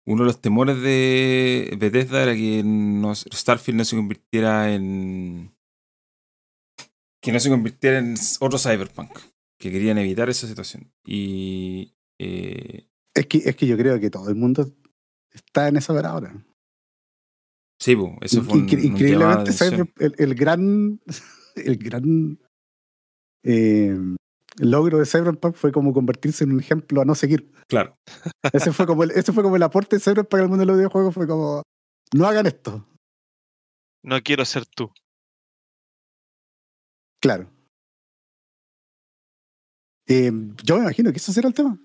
uno 0.06 0.24
de 0.24 0.28
los 0.28 0.42
temores 0.42 0.82
de 0.82 1.76
Bethesda 1.80 2.24
era 2.24 2.36
que 2.36 2.62
no- 2.64 3.16
Starfield 3.16 3.78
no 3.78 3.86
se 3.86 3.96
convirtiera 3.96 4.74
en... 4.74 5.56
que 7.22 7.32
no 7.32 7.40
se 7.40 7.50
convirtiera 7.50 7.98
en 8.00 8.16
otro 8.42 8.60
Cyberpunk, 8.60 9.18
que 9.58 9.72
querían 9.72 9.98
evitar 9.98 10.30
esa 10.30 10.48
situación. 10.48 10.92
Y... 11.06 11.96
eh, 12.20 12.90
Es 13.14 13.26
que, 13.28 13.38
es 13.38 13.56
que 13.56 13.68
yo 13.68 13.78
creo 13.78 14.00
que 14.02 14.10
todo 14.10 14.30
el 14.30 14.36
mundo 14.36 14.70
está 15.32 15.70
en 15.70 15.78
esa 15.78 15.94
hora 15.94 16.10
ahora. 16.10 16.46
sí, 17.80 17.96
po, 17.96 18.18
eso 18.22 18.44
fue 18.44 18.60
un, 18.60 18.68
Incre- 18.68 18.80
un 18.80 18.86
increíblemente 18.92 19.52
el, 20.00 20.14
el 20.18 20.36
gran 20.36 21.00
el 21.56 21.78
gran 21.78 22.40
eh, 23.44 23.98
logro 24.58 25.00
de 25.00 25.06
Cyberpunk 25.06 25.56
fue 25.56 25.72
como 25.72 25.94
convertirse 25.94 26.44
en 26.44 26.54
un 26.54 26.60
ejemplo 26.60 27.02
a 27.02 27.06
no 27.06 27.16
seguir. 27.16 27.52
Claro. 27.68 27.98
Ese 28.54 28.72
fue 28.72 28.86
como 28.86 29.04
el, 29.04 29.12
ese 29.12 29.34
fue 29.34 29.44
como 29.44 29.56
el 29.56 29.64
aporte 29.64 29.96
de 29.96 30.00
Cyberpunk 30.00 30.42
al 30.42 30.50
mundo 30.50 30.62
de 30.62 30.66
los 30.68 30.78
videojuegos, 30.78 31.14
fue 31.14 31.28
como 31.28 31.64
no 32.14 32.26
hagan 32.26 32.46
esto. 32.46 32.88
No 34.04 34.22
quiero 34.22 34.46
ser 34.46 34.66
tú. 34.66 34.92
Claro. 37.20 37.50
Eh, 40.08 40.32
yo 40.64 40.76
me 40.76 40.84
imagino 40.84 41.12
que 41.12 41.18
eso 41.18 41.34
será 41.34 41.48
el 41.48 41.54
tema. 41.54 41.80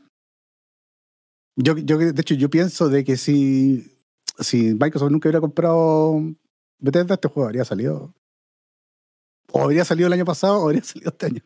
Yo, 1.56 1.76
yo, 1.78 1.98
de 1.98 2.20
hecho, 2.20 2.34
yo 2.34 2.50
pienso 2.50 2.88
de 2.88 3.04
que 3.04 3.16
si, 3.16 3.98
si 4.38 4.74
Microsoft 4.74 5.10
nunca 5.10 5.28
hubiera 5.28 5.40
comprado 5.40 6.20
Bethesda, 6.78 7.14
este 7.14 7.28
juego 7.28 7.46
habría 7.46 7.64
salido. 7.64 8.14
O 9.52 9.62
habría 9.62 9.84
salido 9.84 10.06
el 10.06 10.12
año 10.12 10.24
pasado 10.24 10.60
o 10.60 10.64
habría 10.66 10.82
salido 10.84 11.10
este 11.10 11.26
año. 11.26 11.42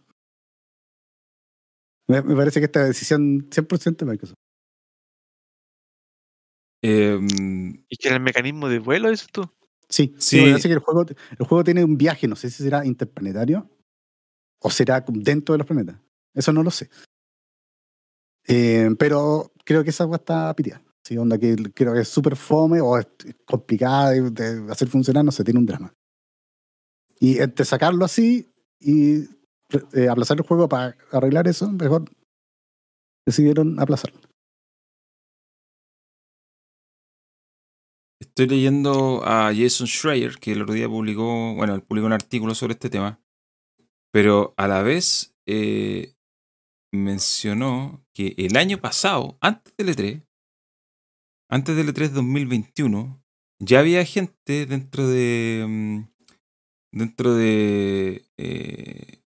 Me, 2.09 2.21
me 2.23 2.37
parece 2.37 2.61
que 2.61 2.67
esta 2.67 2.85
decisión 2.85 3.49
100% 3.51 3.97
de 4.05 4.05
Microsoft. 4.13 4.37
Em, 6.83 7.27
¿Y 7.89 7.97
que 7.97 8.09
era 8.09 8.17
el 8.17 8.23
mecanismo 8.23 8.69
de 8.69 8.79
vuelo, 8.79 9.11
dices 9.11 9.29
tú? 9.33 9.43
Sí, 9.89 10.15
Sí. 10.19 10.37
sí. 10.39 10.43
me 10.45 10.51
parece 10.51 10.69
que 10.69 10.75
el 10.75 10.81
juego, 10.81 11.07
el 11.09 11.47
juego 11.47 11.65
tiene 11.65 11.85
un 11.85 11.97
viaje, 11.97 12.29
no 12.29 12.37
sé 12.37 12.51
si 12.51 12.63
será 12.63 12.85
interplanetario 12.85 13.71
o 14.61 14.71
será 14.71 15.03
dentro 15.09 15.55
de 15.55 15.59
los 15.59 15.67
planetas. 15.67 15.97
Eso 16.35 16.53
no 16.53 16.63
lo 16.63 16.71
sé. 16.71 16.91
Eh, 18.47 18.91
pero 18.99 19.53
creo 19.65 19.83
que 19.83 19.91
esa 19.91 20.05
agua 20.05 20.17
está 20.17 20.55
piteada. 20.55 20.83
Sí, 21.03 21.17
onda 21.17 21.39
que 21.39 21.55
creo 21.75 21.95
que 21.95 22.01
es 22.01 22.09
súper 22.09 22.37
fome 22.37 22.81
o 22.81 22.99
es 22.99 23.07
complicada 23.47 24.11
de, 24.11 24.31
de 24.31 24.73
hacer 24.73 24.89
funcionar, 24.89 25.25
no 25.25 25.33
sé, 25.33 25.45
tiene 25.45 25.61
un 25.61 25.67
drama. 25.67 25.95
Y 27.21 27.39
entre 27.39 27.65
sacarlo 27.65 28.05
así 28.05 28.53
y 28.81 29.25
eh, 29.93 30.09
aplazar 30.11 30.39
el 30.39 30.47
juego 30.47 30.69
para 30.69 30.97
arreglar 31.11 31.49
eso, 31.49 31.71
mejor 31.71 32.05
decidieron 33.27 33.81
aplazarlo. 33.81 34.21
Estoy 38.21 38.49
leyendo 38.49 39.23
a 39.25 39.53
Jason 39.55 39.87
Schreier, 39.87 40.39
que 40.39 40.53
el 40.53 40.63
otro 40.63 40.75
día 40.75 40.89
publicó, 40.89 41.55
bueno, 41.55 41.81
publicó 41.85 42.07
un 42.07 42.13
artículo 42.13 42.55
sobre 42.55 42.73
este 42.73 42.91
tema, 42.91 43.21
pero 44.13 44.55
a 44.57 44.67
la 44.67 44.83
vez 44.83 45.37
eh, 45.47 46.15
mencionó 46.93 48.05
que 48.13 48.35
el 48.39 48.57
año 48.57 48.79
pasado, 48.79 49.37
antes 49.41 49.75
del 49.77 49.89
E3, 49.89 50.27
antes 51.51 51.77
del 51.77 51.95
E3 51.95 52.11
2021, 52.11 53.23
ya 53.61 53.81
había 53.81 54.05
gente 54.05 54.67
dentro 54.67 55.07
de. 55.07 56.07
Dentro 56.95 57.35
de. 57.35 58.25
eh, 58.39 59.21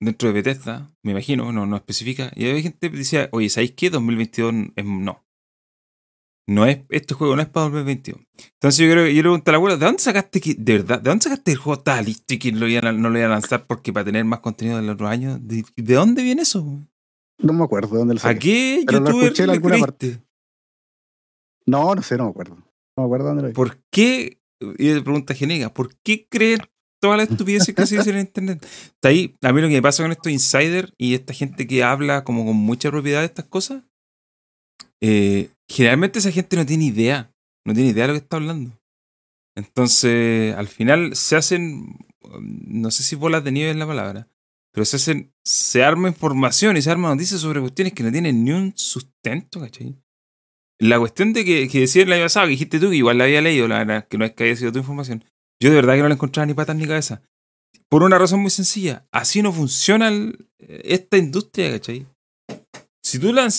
dentro 0.00 0.28
de 0.28 0.34
Bethesda, 0.34 0.92
me 1.02 1.10
imagino, 1.12 1.52
no, 1.52 1.66
no 1.66 1.76
especifica, 1.76 2.30
y 2.36 2.48
había 2.48 2.62
gente 2.62 2.90
que 2.90 2.96
decía, 2.96 3.28
oye, 3.32 3.50
¿sabéis 3.50 3.72
qué? 3.72 3.90
2022 3.90 4.54
es, 4.76 4.84
no. 4.84 5.24
No 6.48 6.64
es, 6.64 6.78
este 6.88 7.12
juego 7.14 7.36
no 7.36 7.42
es 7.42 7.48
para 7.48 7.64
2022. 7.64 8.20
Entonces 8.54 8.86
yo 8.86 8.90
creo 8.90 9.04
que 9.04 9.10
yo 9.10 9.16
le 9.16 9.22
pregunté 9.22 9.50
a 9.50 9.52
la 9.52 9.56
abuela, 9.58 9.76
¿de 9.76 9.84
dónde 9.84 9.98
sacaste 10.02 10.40
que, 10.40 10.54
de 10.54 10.72
verdad, 10.78 10.98
de 11.02 11.10
dónde 11.10 11.24
sacaste 11.24 11.50
el 11.52 11.58
juego 11.58 11.78
estaba 11.80 12.00
listo 12.00 12.32
y 12.32 12.38
que 12.38 12.52
lo 12.52 12.66
iban 12.66 12.86
a- 12.86 12.92
no 12.92 13.10
lo 13.10 13.18
iban 13.18 13.32
a 13.32 13.34
lanzar 13.34 13.66
porque 13.66 13.92
para 13.92 14.04
tener 14.06 14.24
más 14.24 14.40
contenido 14.40 14.78
del 14.78 14.88
otro 14.88 15.08
año? 15.08 15.38
¿De, 15.38 15.62
de 15.76 15.94
dónde 15.94 16.22
viene 16.22 16.42
eso? 16.42 16.64
No 17.40 17.52
me 17.52 17.64
acuerdo 17.64 17.90
de 17.92 17.98
dónde 17.98 18.14
lo 18.14 18.20
¿A 18.20 18.22
saqué. 18.22 18.38
qué 18.38 18.82
Pero 18.86 19.00
lo 19.00 19.10
escuché 19.10 19.42
en 19.44 19.50
alguna 19.50 19.74
creíste? 19.74 20.22
No, 21.66 21.94
no 21.94 22.00
sé, 22.02 22.16
no 22.16 22.24
me 22.24 22.30
acuerdo. 22.30 22.54
No 22.54 22.64
me 22.96 23.04
acuerdo 23.04 23.26
dónde 23.26 23.42
lo 23.42 23.48
vi. 23.48 23.54
¿Por 23.54 23.76
qué? 23.90 24.37
Y 24.60 24.88
de 24.88 25.02
pregunta 25.02 25.34
genérica, 25.34 25.72
¿por 25.72 25.94
qué 26.02 26.26
creer 26.28 26.70
todas 27.00 27.18
las 27.18 27.30
estupideces 27.30 27.74
que 27.74 27.86
se 27.86 27.98
dicen 27.98 28.14
en 28.14 28.20
internet? 28.22 28.66
Está 28.66 29.08
ahí, 29.08 29.36
a 29.42 29.52
mí 29.52 29.60
lo 29.60 29.68
que 29.68 29.74
me 29.74 29.82
pasa 29.82 30.02
con 30.02 30.12
estos 30.12 30.32
insiders 30.32 30.92
y 30.98 31.14
esta 31.14 31.32
gente 31.32 31.66
que 31.66 31.84
habla 31.84 32.24
como 32.24 32.44
con 32.44 32.56
mucha 32.56 32.90
propiedad 32.90 33.20
de 33.20 33.26
estas 33.26 33.46
cosas, 33.46 33.84
eh, 35.00 35.50
generalmente 35.68 36.18
esa 36.18 36.32
gente 36.32 36.56
no 36.56 36.66
tiene 36.66 36.86
idea, 36.86 37.32
no 37.64 37.72
tiene 37.72 37.90
idea 37.90 38.04
de 38.04 38.08
lo 38.08 38.14
que 38.14 38.24
está 38.24 38.36
hablando. 38.36 38.78
Entonces, 39.56 40.54
al 40.54 40.68
final 40.68 41.14
se 41.16 41.36
hacen, 41.36 41.96
no 42.40 42.90
sé 42.90 43.02
si 43.02 43.16
bolas 43.16 43.44
de 43.44 43.52
nieve 43.52 43.70
es 43.70 43.76
la 43.76 43.86
palabra, 43.86 44.28
pero 44.72 44.84
se 44.84 44.96
hacen, 44.96 45.32
se 45.44 45.82
arma 45.82 46.08
información 46.08 46.76
y 46.76 46.82
se 46.82 46.90
arma 46.90 47.08
noticias 47.08 47.40
sobre 47.40 47.60
cuestiones 47.60 47.92
que 47.92 48.02
no 48.02 48.12
tienen 48.12 48.44
ni 48.44 48.52
un 48.52 48.72
sustento, 48.76 49.60
¿cachai? 49.60 49.96
La 50.80 50.98
cuestión 50.98 51.32
de 51.32 51.44
que, 51.44 51.68
que 51.68 51.80
decía 51.80 52.02
el 52.04 52.12
año 52.12 52.24
pasado, 52.24 52.46
que 52.46 52.50
dijiste 52.50 52.78
tú, 52.78 52.90
que 52.90 52.96
igual 52.96 53.18
la 53.18 53.24
había 53.24 53.40
leído, 53.40 53.66
la 53.66 53.78
verdad, 53.78 54.06
que 54.08 54.16
no 54.18 54.24
es 54.24 54.32
que 54.32 54.44
haya 54.44 54.56
sido 54.56 54.72
tu 54.72 54.78
información. 54.78 55.24
Yo 55.60 55.70
de 55.70 55.76
verdad 55.76 55.94
que 55.94 56.02
no 56.02 56.08
le 56.08 56.14
encontraba 56.14 56.46
ni 56.46 56.54
patas 56.54 56.76
ni 56.76 56.86
cabeza. 56.86 57.22
Por 57.88 58.02
una 58.02 58.18
razón 58.18 58.40
muy 58.40 58.50
sencilla. 58.50 59.06
Así 59.10 59.42
no 59.42 59.52
funciona 59.52 60.08
el- 60.08 60.48
esta 60.58 61.16
industria, 61.16 61.70
¿cachai? 61.72 62.06
Si 63.02 63.18
tú 63.18 63.30
un 63.30 63.50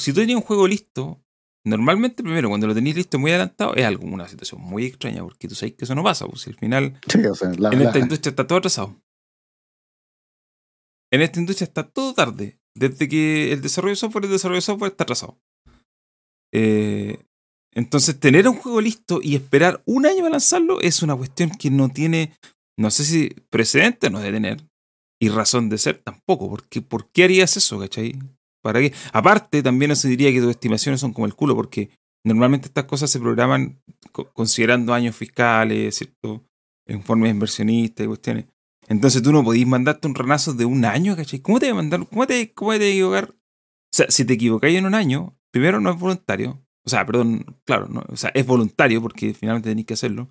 si 0.00 0.12
tú 0.12 0.20
tenías 0.20 0.36
un 0.36 0.42
juego 0.42 0.66
listo, 0.66 1.20
normalmente 1.64 2.22
primero 2.22 2.48
cuando 2.48 2.66
lo 2.66 2.74
tenéis 2.74 2.96
listo 2.96 3.18
muy 3.18 3.30
adelantado, 3.30 3.74
es 3.74 3.84
algo, 3.84 4.04
una 4.06 4.26
situación 4.28 4.60
muy 4.60 4.86
extraña, 4.86 5.22
porque 5.22 5.46
tú 5.48 5.54
sabes 5.54 5.74
que 5.74 5.84
eso 5.84 5.94
no 5.94 6.02
pasa, 6.02 6.26
pues 6.26 6.40
si 6.42 6.50
al 6.50 6.56
final 6.56 6.98
Sí, 7.06 7.18
o 7.26 7.34
sea, 7.34 7.50
la- 7.58 7.70
en 7.70 7.78
la- 7.78 7.84
esta 7.86 7.98
industria 7.98 8.30
está 8.30 8.46
todo 8.46 8.58
atrasado. 8.58 8.96
En 11.12 11.22
esta 11.22 11.38
industria 11.38 11.64
está 11.66 11.84
todo 11.88 12.14
tarde. 12.14 12.58
Desde 12.74 13.08
que 13.08 13.52
el 13.52 13.60
desarrollo 13.62 13.92
de 13.92 13.96
software, 13.96 14.24
el 14.24 14.30
desarrollo 14.32 14.56
de 14.58 14.62
software 14.62 14.90
está 14.92 15.04
atrasado. 15.04 15.38
Eh, 16.52 17.18
entonces, 17.74 18.18
tener 18.18 18.48
un 18.48 18.56
juego 18.56 18.80
listo 18.80 19.20
y 19.22 19.34
esperar 19.36 19.82
un 19.86 20.06
año 20.06 20.18
para 20.18 20.30
lanzarlo 20.30 20.80
es 20.80 21.02
una 21.02 21.14
cuestión 21.16 21.50
que 21.50 21.70
no 21.70 21.88
tiene, 21.90 22.32
no 22.78 22.90
sé 22.90 23.04
si 23.04 23.28
precedente 23.50 24.08
no 24.10 24.20
debe 24.20 24.36
tener, 24.38 24.64
y 25.20 25.28
razón 25.28 25.68
de 25.68 25.78
ser 25.78 25.98
tampoco. 26.02 26.48
Porque, 26.48 26.80
¿Por 26.82 27.10
qué 27.10 27.24
harías 27.24 27.56
eso, 27.56 27.78
cachai? 27.78 28.18
¿Para 28.62 28.80
qué? 28.80 28.92
Aparte, 29.12 29.62
también 29.62 29.94
se 29.96 30.08
diría 30.08 30.32
que 30.32 30.40
tus 30.40 30.50
estimaciones 30.50 31.00
son 31.00 31.12
como 31.12 31.26
el 31.26 31.34
culo, 31.34 31.54
porque 31.54 31.90
normalmente 32.24 32.68
estas 32.68 32.84
cosas 32.84 33.10
se 33.10 33.20
programan 33.20 33.80
co- 34.12 34.32
considerando 34.32 34.92
años 34.94 35.14
fiscales, 35.14 35.94
¿cierto? 35.96 36.44
Informes 36.88 37.30
inversionistas 37.32 38.04
y 38.04 38.08
cuestiones. 38.08 38.46
Entonces 38.88 39.22
tú 39.22 39.32
no 39.32 39.44
podís 39.44 39.66
mandarte 39.66 40.06
un 40.08 40.14
ranazo 40.14 40.54
de 40.54 40.64
un 40.64 40.84
año, 40.84 41.16
¿cachai? 41.16 41.40
¿Cómo 41.40 41.58
te 41.60 41.66
voy 41.66 41.72
a 41.72 41.76
mandar? 41.76 42.06
¿Cómo 42.08 42.26
te, 42.26 42.52
cómo 42.54 42.72
te 42.72 42.90
equivocar? 42.90 43.30
O 43.30 43.34
sea, 43.96 44.10
si 44.10 44.24
te 44.24 44.34
equivocáis 44.34 44.78
en 44.78 44.86
un 44.86 44.94
año, 44.94 45.35
primero 45.56 45.80
no 45.80 45.90
es 45.90 45.98
voluntario. 45.98 46.62
O 46.84 46.90
sea, 46.90 47.04
perdón, 47.04 47.58
claro, 47.64 47.88
no, 47.88 48.04
o 48.08 48.16
sea, 48.16 48.30
es 48.34 48.46
voluntario 48.46 49.02
porque 49.02 49.34
finalmente 49.34 49.70
tenéis 49.70 49.86
que 49.86 49.94
hacerlo. 49.94 50.28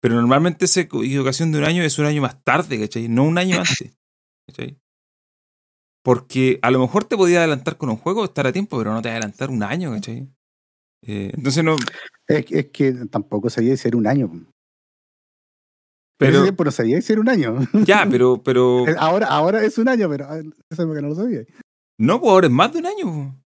Pero 0.00 0.14
normalmente 0.14 0.64
esa 0.64 0.80
equivocación 0.80 1.52
de 1.52 1.58
un 1.58 1.64
año 1.64 1.82
es 1.82 1.98
un 1.98 2.06
año 2.06 2.22
más 2.22 2.42
tarde, 2.42 2.80
¿cachai? 2.80 3.08
No 3.08 3.24
un 3.24 3.38
año 3.38 3.58
antes. 3.58 3.96
¿cachai? 4.46 4.80
Porque 6.02 6.58
a 6.62 6.70
lo 6.70 6.80
mejor 6.80 7.04
te 7.04 7.16
podía 7.16 7.38
adelantar 7.38 7.76
con 7.76 7.90
un 7.90 7.96
juego, 7.96 8.24
estar 8.24 8.46
a 8.46 8.52
tiempo, 8.52 8.78
pero 8.78 8.92
no 8.92 9.02
te 9.02 9.10
adelantar 9.10 9.50
un 9.50 9.62
año, 9.62 9.92
¿cachai? 9.92 10.28
Eh, 11.06 11.30
entonces 11.34 11.62
no. 11.62 11.76
Es, 12.26 12.46
es 12.50 12.66
que 12.70 12.92
tampoco 13.10 13.50
sabía 13.50 13.76
si 13.76 13.88
era 13.88 13.96
un 13.96 14.06
año. 14.06 14.30
Pero. 16.18 16.44
no 16.50 16.70
sabía 16.70 17.00
si 17.02 17.12
era 17.12 17.20
un 17.20 17.28
año. 17.28 17.58
Ya, 17.86 18.06
pero. 18.10 18.42
pero 18.42 18.86
Ahora, 18.98 19.28
ahora 19.28 19.64
es 19.64 19.78
un 19.78 19.88
año, 19.88 20.08
pero 20.08 20.26
ah, 20.28 20.38
eso 20.38 20.52
es 20.70 20.86
porque 20.86 21.02
no 21.02 21.08
lo 21.08 21.14
sabía. 21.14 21.44
no, 21.98 22.20
pues 22.20 22.30
ahora 22.30 22.46
es 22.46 22.52
más 22.52 22.72
de 22.72 22.78
un 22.78 22.86
año. 22.86 23.43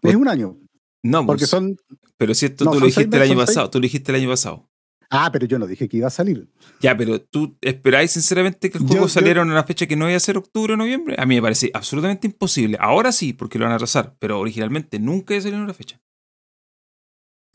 Es 0.00 0.14
un 0.14 0.28
año, 0.28 0.56
No, 1.02 1.26
porque 1.26 1.40
pues, 1.40 1.50
son... 1.50 1.76
pero 2.16 2.32
si 2.34 2.46
esto 2.46 2.64
no, 2.64 2.70
tú 2.72 2.80
lo 2.80 2.86
dijiste 2.86 3.16
el 3.16 3.22
año 3.22 3.34
seis. 3.34 3.46
pasado, 3.46 3.70
tú 3.70 3.78
lo 3.78 3.82
dijiste 3.82 4.12
el 4.12 4.16
año 4.22 4.28
pasado. 4.30 4.68
Ah, 5.14 5.30
pero 5.30 5.44
yo 5.46 5.58
no 5.58 5.66
dije 5.66 5.88
que 5.90 5.98
iba 5.98 6.06
a 6.06 6.10
salir. 6.10 6.48
Ya, 6.80 6.96
pero 6.96 7.20
¿tú 7.20 7.54
esperáis 7.60 8.12
sinceramente 8.12 8.70
que 8.70 8.78
el 8.78 8.84
juego 8.86 9.04
yo- 9.04 9.08
saliera 9.10 9.42
en 9.42 9.50
una 9.50 9.62
fecha 9.64 9.86
que 9.86 9.94
no 9.94 10.08
iba 10.08 10.16
a 10.16 10.20
ser 10.20 10.38
octubre 10.38 10.72
o 10.72 10.76
noviembre? 10.78 11.16
A 11.18 11.26
mí 11.26 11.34
me 11.34 11.42
parece 11.42 11.70
absolutamente 11.74 12.26
imposible. 12.28 12.78
Ahora 12.80 13.12
sí, 13.12 13.34
porque 13.34 13.58
lo 13.58 13.64
van 13.66 13.72
a 13.72 13.74
atrasar, 13.76 14.16
pero 14.18 14.40
originalmente 14.40 14.98
nunca 14.98 15.34
iba 15.34 15.40
a 15.40 15.42
salir 15.42 15.56
en 15.56 15.64
una 15.64 15.74
fecha. 15.74 16.00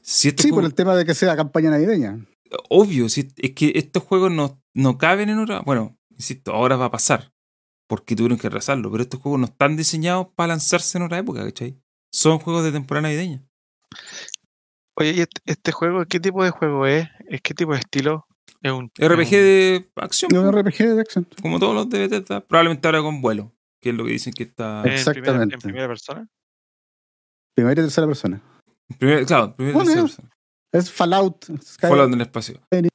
Si 0.01 0.27
este 0.27 0.43
Sí, 0.43 0.49
juego- 0.49 0.61
por 0.61 0.65
el 0.69 0.75
tema 0.75 0.95
de 0.95 1.05
que 1.05 1.13
sea 1.15 1.35
campaña 1.35 1.71
navideña. 1.71 2.25
Obvio, 2.69 3.09
si, 3.09 3.27
es 3.37 3.51
que 3.53 3.71
estos 3.75 4.03
juegos 4.03 4.31
no, 4.31 4.61
no 4.73 4.97
caben 4.97 5.29
en 5.29 5.39
otra... 5.39 5.61
Bueno, 5.61 5.97
insisto, 6.11 6.53
ahora 6.53 6.77
va 6.77 6.85
a 6.85 6.91
pasar, 6.91 7.33
porque 7.87 8.15
tuvieron 8.15 8.37
que 8.37 8.47
atrasarlo, 8.47 8.89
pero 8.91 9.03
estos 9.03 9.19
juegos 9.19 9.39
no 9.39 9.47
están 9.47 9.75
diseñados 9.75 10.27
para 10.35 10.49
lanzarse 10.49 10.97
en 10.97 11.03
otra 11.05 11.17
época, 11.17 11.43
¿cachai? 11.43 11.77
Son 12.11 12.39
juegos 12.39 12.63
de 12.63 12.71
temporada 12.71 13.03
navideña. 13.03 13.43
Oye, 14.95 15.11
¿y 15.11 15.19
este, 15.21 15.41
este 15.45 15.71
juego, 15.71 16.05
qué 16.05 16.19
tipo 16.19 16.43
de 16.43 16.49
juego 16.49 16.85
es? 16.87 17.07
¿Es 17.29 17.41
qué 17.41 17.53
tipo 17.53 17.73
de 17.73 17.79
estilo? 17.79 18.25
Es 18.61 18.71
un 18.71 18.89
RPG 18.99 19.21
es 19.21 19.31
de 19.31 19.89
acción, 19.97 20.31
Es 20.31 20.37
un 20.39 20.51
RPG 20.51 20.77
de 20.95 21.01
acción. 21.01 21.27
como 21.41 21.59
todos 21.59 21.75
los 21.75 21.89
de 21.89 21.99
Bethesda, 22.07 22.41
probablemente 22.41 22.87
ahora 22.87 23.01
con 23.01 23.21
vuelo, 23.21 23.53
que 23.79 23.89
es 23.91 23.95
lo 23.95 24.03
que 24.05 24.11
dicen 24.11 24.33
que 24.33 24.43
está... 24.43 24.77
en 24.77 24.81
primera- 24.83 24.95
Exactamente. 24.99 25.55
en 25.55 25.61
primera 25.61 25.87
persona? 25.87 26.27
Primera 27.55 27.73
y 27.81 27.83
tercera 27.85 28.07
persona. 28.07 28.41
Primer- 28.97 29.25
claro, 29.25 29.55
primero 29.55 29.75
Bueno, 29.77 29.91
tercera 29.91 30.07
persona. 30.07 30.29
Es 30.71 30.91
Fallout. 30.91 31.45
Sky, 31.61 31.87
Fallout 31.87 32.07
en 32.07 32.13
el 32.15 32.21
espacio. 32.21 32.61
en 32.71 32.89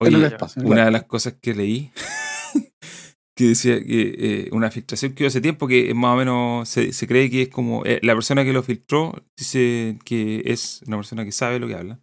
el 0.00 0.24
espacio. 0.24 0.62
una 0.62 0.84
de 0.84 0.90
las 0.90 1.04
cosas 1.04 1.34
que 1.40 1.54
leí 1.54 1.90
que 3.36 3.48
decía 3.48 3.78
que 3.84 4.14
eh, 4.18 4.48
una 4.52 4.70
filtración 4.70 5.12
que 5.12 5.22
hubo 5.22 5.28
hace 5.28 5.42
tiempo 5.42 5.68
que 5.68 5.92
más 5.92 6.14
o 6.14 6.16
menos 6.16 6.68
se, 6.68 6.92
se 6.92 7.06
cree 7.06 7.30
que 7.30 7.42
es 7.42 7.48
como 7.48 7.84
eh, 7.84 8.00
la 8.02 8.14
persona 8.14 8.44
que 8.44 8.54
lo 8.54 8.62
filtró 8.62 9.14
dice 9.36 9.98
que 10.04 10.42
es 10.46 10.82
una 10.86 10.96
persona 10.96 11.24
que 11.24 11.32
sabe 11.32 11.58
lo 11.58 11.68
que 11.68 11.74
habla 11.74 12.00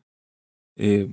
eh, 0.78 1.10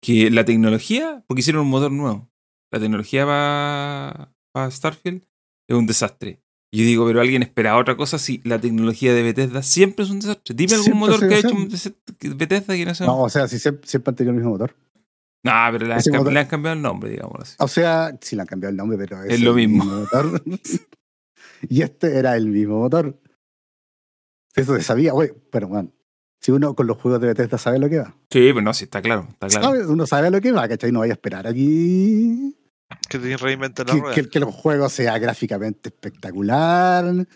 que 0.00 0.30
la 0.30 0.44
tecnología 0.44 1.24
porque 1.26 1.40
hicieron 1.40 1.62
un 1.62 1.70
motor 1.70 1.90
nuevo 1.90 2.30
la 2.72 2.80
tecnología 2.80 3.26
para 3.26 4.70
Starfield 4.70 5.22
es 5.68 5.76
un 5.76 5.86
desastre. 5.86 6.42
Yo 6.74 6.84
digo 6.84 7.06
pero 7.06 7.20
alguien 7.20 7.42
esperaba 7.42 7.80
otra 7.80 7.96
cosa 7.96 8.18
si 8.18 8.40
la 8.44 8.60
tecnología 8.60 9.14
de 9.14 9.22
Bethesda 9.22 9.62
siempre 9.62 10.04
es 10.04 10.10
un 10.10 10.20
desastre. 10.20 10.54
Dime 10.54 10.74
algún 10.74 10.84
Siempre 10.84 11.08
motor 11.08 11.28
que 11.28 11.34
ha 11.34 11.38
hecho 11.38 11.54
un 11.54 11.68
Bethesda 12.36 12.74
que 12.74 12.84
no 12.84 12.94
sea 12.94 13.06
No, 13.06 13.22
o 13.22 13.28
sea, 13.28 13.48
si 13.48 13.58
siempre, 13.58 13.86
siempre 13.86 14.10
han 14.10 14.16
tenido 14.16 14.32
el 14.32 14.36
mismo 14.36 14.50
motor. 14.50 14.74
No 15.46 15.72
pero 15.72 15.86
le 15.86 15.92
han, 15.94 15.98
Ese 16.00 16.10
cam- 16.10 16.18
motor- 16.18 16.32
le 16.32 16.40
han 16.40 16.46
cambiado 16.46 16.76
el 16.76 16.82
nombre 16.82 17.10
digamos 17.10 17.40
así 17.40 17.56
O 17.58 17.68
sea, 17.68 18.16
sí 18.20 18.36
le 18.36 18.42
han 18.42 18.48
cambiado 18.48 18.70
el 18.70 18.76
nombre, 18.76 18.98
pero 18.98 19.22
Es 19.24 19.40
lo 19.40 19.50
el 19.50 19.56
mismo. 19.56 19.84
motor. 19.84 20.42
y 21.68 21.82
este 21.82 22.16
era 22.18 22.36
el 22.36 22.46
mismo 22.48 22.78
motor. 22.80 23.18
Eso 24.54 24.74
se 24.76 24.82
sabía, 24.82 25.12
güey. 25.12 25.32
Pero, 25.50 25.68
bueno, 25.68 25.90
si 26.40 26.50
uno 26.52 26.74
con 26.74 26.86
los 26.86 26.96
juegos 26.98 27.20
de 27.20 27.28
Bethesda 27.28 27.58
sabe 27.58 27.78
lo 27.78 27.88
que 27.88 27.98
va. 27.98 28.14
Sí, 28.30 28.40
pero 28.52 28.62
no, 28.62 28.72
sí, 28.74 28.84
está 28.84 29.02
claro, 29.02 29.26
está 29.30 29.48
claro. 29.48 29.64
¿Sabe? 29.66 29.86
Uno 29.86 30.06
sabe 30.06 30.28
a 30.28 30.30
lo 30.30 30.40
que 30.40 30.52
va, 30.52 30.66
¿cachai? 30.68 30.92
No 30.92 31.00
vaya 31.00 31.12
a 31.12 31.16
esperar 31.16 31.46
aquí 31.46 32.56
Que 33.08 33.18
te 33.18 33.36
reinventan 33.36 33.86
la 33.86 33.92
que, 33.94 34.00
rueda. 34.00 34.14
que, 34.14 34.28
que 34.28 34.38
el 34.38 34.44
juego 34.44 34.88
sea 34.88 35.18
gráficamente 35.18 35.90
espectacular, 35.90 37.26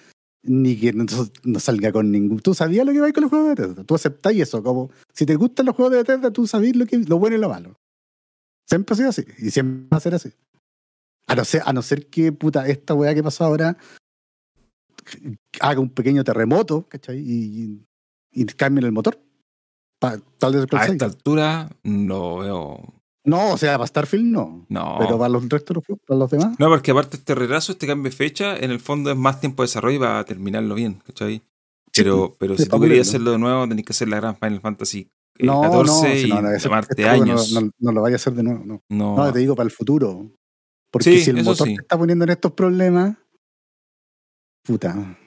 ni 0.43 0.77
que 0.81 0.93
no, 0.95 1.05
no 1.45 1.61
salga 1.61 1.93
con 1.93 2.11
ningún... 2.11 2.39
Tú 2.41 2.55
sabías 2.55 2.87
lo 2.87 2.93
que 2.93 3.01
va 3.01 3.13
con 3.13 3.23
los 3.25 3.31
juegos 3.31 3.49
de 3.49 3.55
Bethesda. 3.63 3.85
Tú 3.85 3.95
aceptáis 3.95 4.41
eso, 4.43 4.63
como 4.63 4.91
si 5.13 5.27
te 5.27 5.35
gustan 5.37 5.67
los 5.67 5.77
juegos 5.77 5.93
de 5.93 5.99
Bethesda, 5.99 6.31
tú 6.31 6.47
sabías 6.47 6.77
lo, 6.77 6.87
que, 6.87 6.97
lo 6.99 7.19
bueno 7.19 7.37
y 7.37 7.41
lo 7.41 7.51
malo. 7.51 7.77
Siempre 8.71 8.95
ha 8.95 8.97
sido 8.97 9.09
así, 9.11 9.25
y 9.39 9.51
siempre 9.51 9.89
va 9.93 9.97
a 9.97 10.01
ser 10.01 10.15
así. 10.15 10.33
A 11.27 11.35
no 11.35 11.45
ser, 11.45 11.63
a 11.67 11.73
no 11.73 11.83
ser 11.83 12.07
que, 12.07 12.33
puta, 12.33 12.67
esta 12.69 12.95
weá 12.95 13.15
que 13.15 13.23
pasó 13.23 13.45
ahora 13.45 13.77
haga 15.61 15.81
un 15.81 15.91
pequeño 15.91 16.25
terremoto, 16.25 16.87
¿cachai? 16.89 17.19
Y, 17.19 17.85
y 18.33 18.45
cambien 18.47 18.87
el 18.87 18.93
motor. 18.93 19.21
Pa- 19.99 20.19
tal 20.39 20.55
vez 20.55 20.67
A 20.73 20.87
esta 20.87 21.05
altura 21.05 21.71
no 21.83 22.39
veo. 22.39 22.95
No, 23.25 23.53
o 23.53 23.59
sea, 23.59 23.75
para 23.77 23.87
Starfield 23.87 24.25
no. 24.27 24.67
No. 24.69 24.97
Pero 24.99 25.19
para 25.19 25.29
los 25.29 25.49
restos 25.49 25.85
para 26.07 26.19
los 26.19 26.31
demás. 26.31 26.59
No, 26.59 26.69
porque 26.69 26.91
aparte 26.93 27.19
este 27.19 27.35
retraso, 27.35 27.73
este 27.73 27.87
cambio 27.87 28.11
de 28.11 28.17
fecha, 28.17 28.57
en 28.57 28.71
el 28.71 28.81
fondo 28.81 29.11
es 29.11 29.17
más 29.17 29.41
tiempo 29.41 29.63
de 29.63 29.67
desarrollo 29.67 29.97
y 29.97 29.99
va 29.99 30.19
a 30.19 30.25
terminarlo 30.25 30.75
bien, 30.75 31.03
¿cachai? 31.07 31.43
Pero, 31.95 32.37
pero 32.39 32.57
si 32.57 32.67
tú 32.67 32.81
querías 32.81 33.09
hacerlo 33.09 33.33
de 33.33 33.39
nuevo, 33.39 33.69
tenés 33.69 33.85
que 33.85 33.93
hacer 33.93 34.09
la 34.09 34.17
gran 34.17 34.37
Final 34.37 34.61
Fantasy 34.61 35.11
eh, 35.43 35.47
No, 35.47 35.61
14 35.63 36.29
no, 36.29 36.43
no, 36.43 36.59
tomarte 36.59 36.93
este 36.93 37.09
años. 37.09 37.53
No, 37.53 37.71
no 37.79 37.93
lo 37.93 38.03
vaya 38.03 38.15
a 38.15 38.17
hacer 38.17 38.35
de 38.35 38.43
nuevo, 38.43 38.65
no. 38.65 38.83
No, 38.89 39.17
No, 39.17 39.33
te 39.33 39.39
digo 39.39 39.55
para 39.55 39.67
el 39.67 39.71
futuro. 39.73 40.31
Porque 40.91 41.13
Sí, 41.13 41.25
si 41.25 41.31
el 41.31 41.45
motor 41.45 41.67
sí. 41.67 41.77
te 41.77 41.83
está 41.83 41.99
poniendo 41.99 42.25
en 42.25 42.31
estos 42.31 42.53
problemas, 42.53 43.17
puta. 44.65 45.19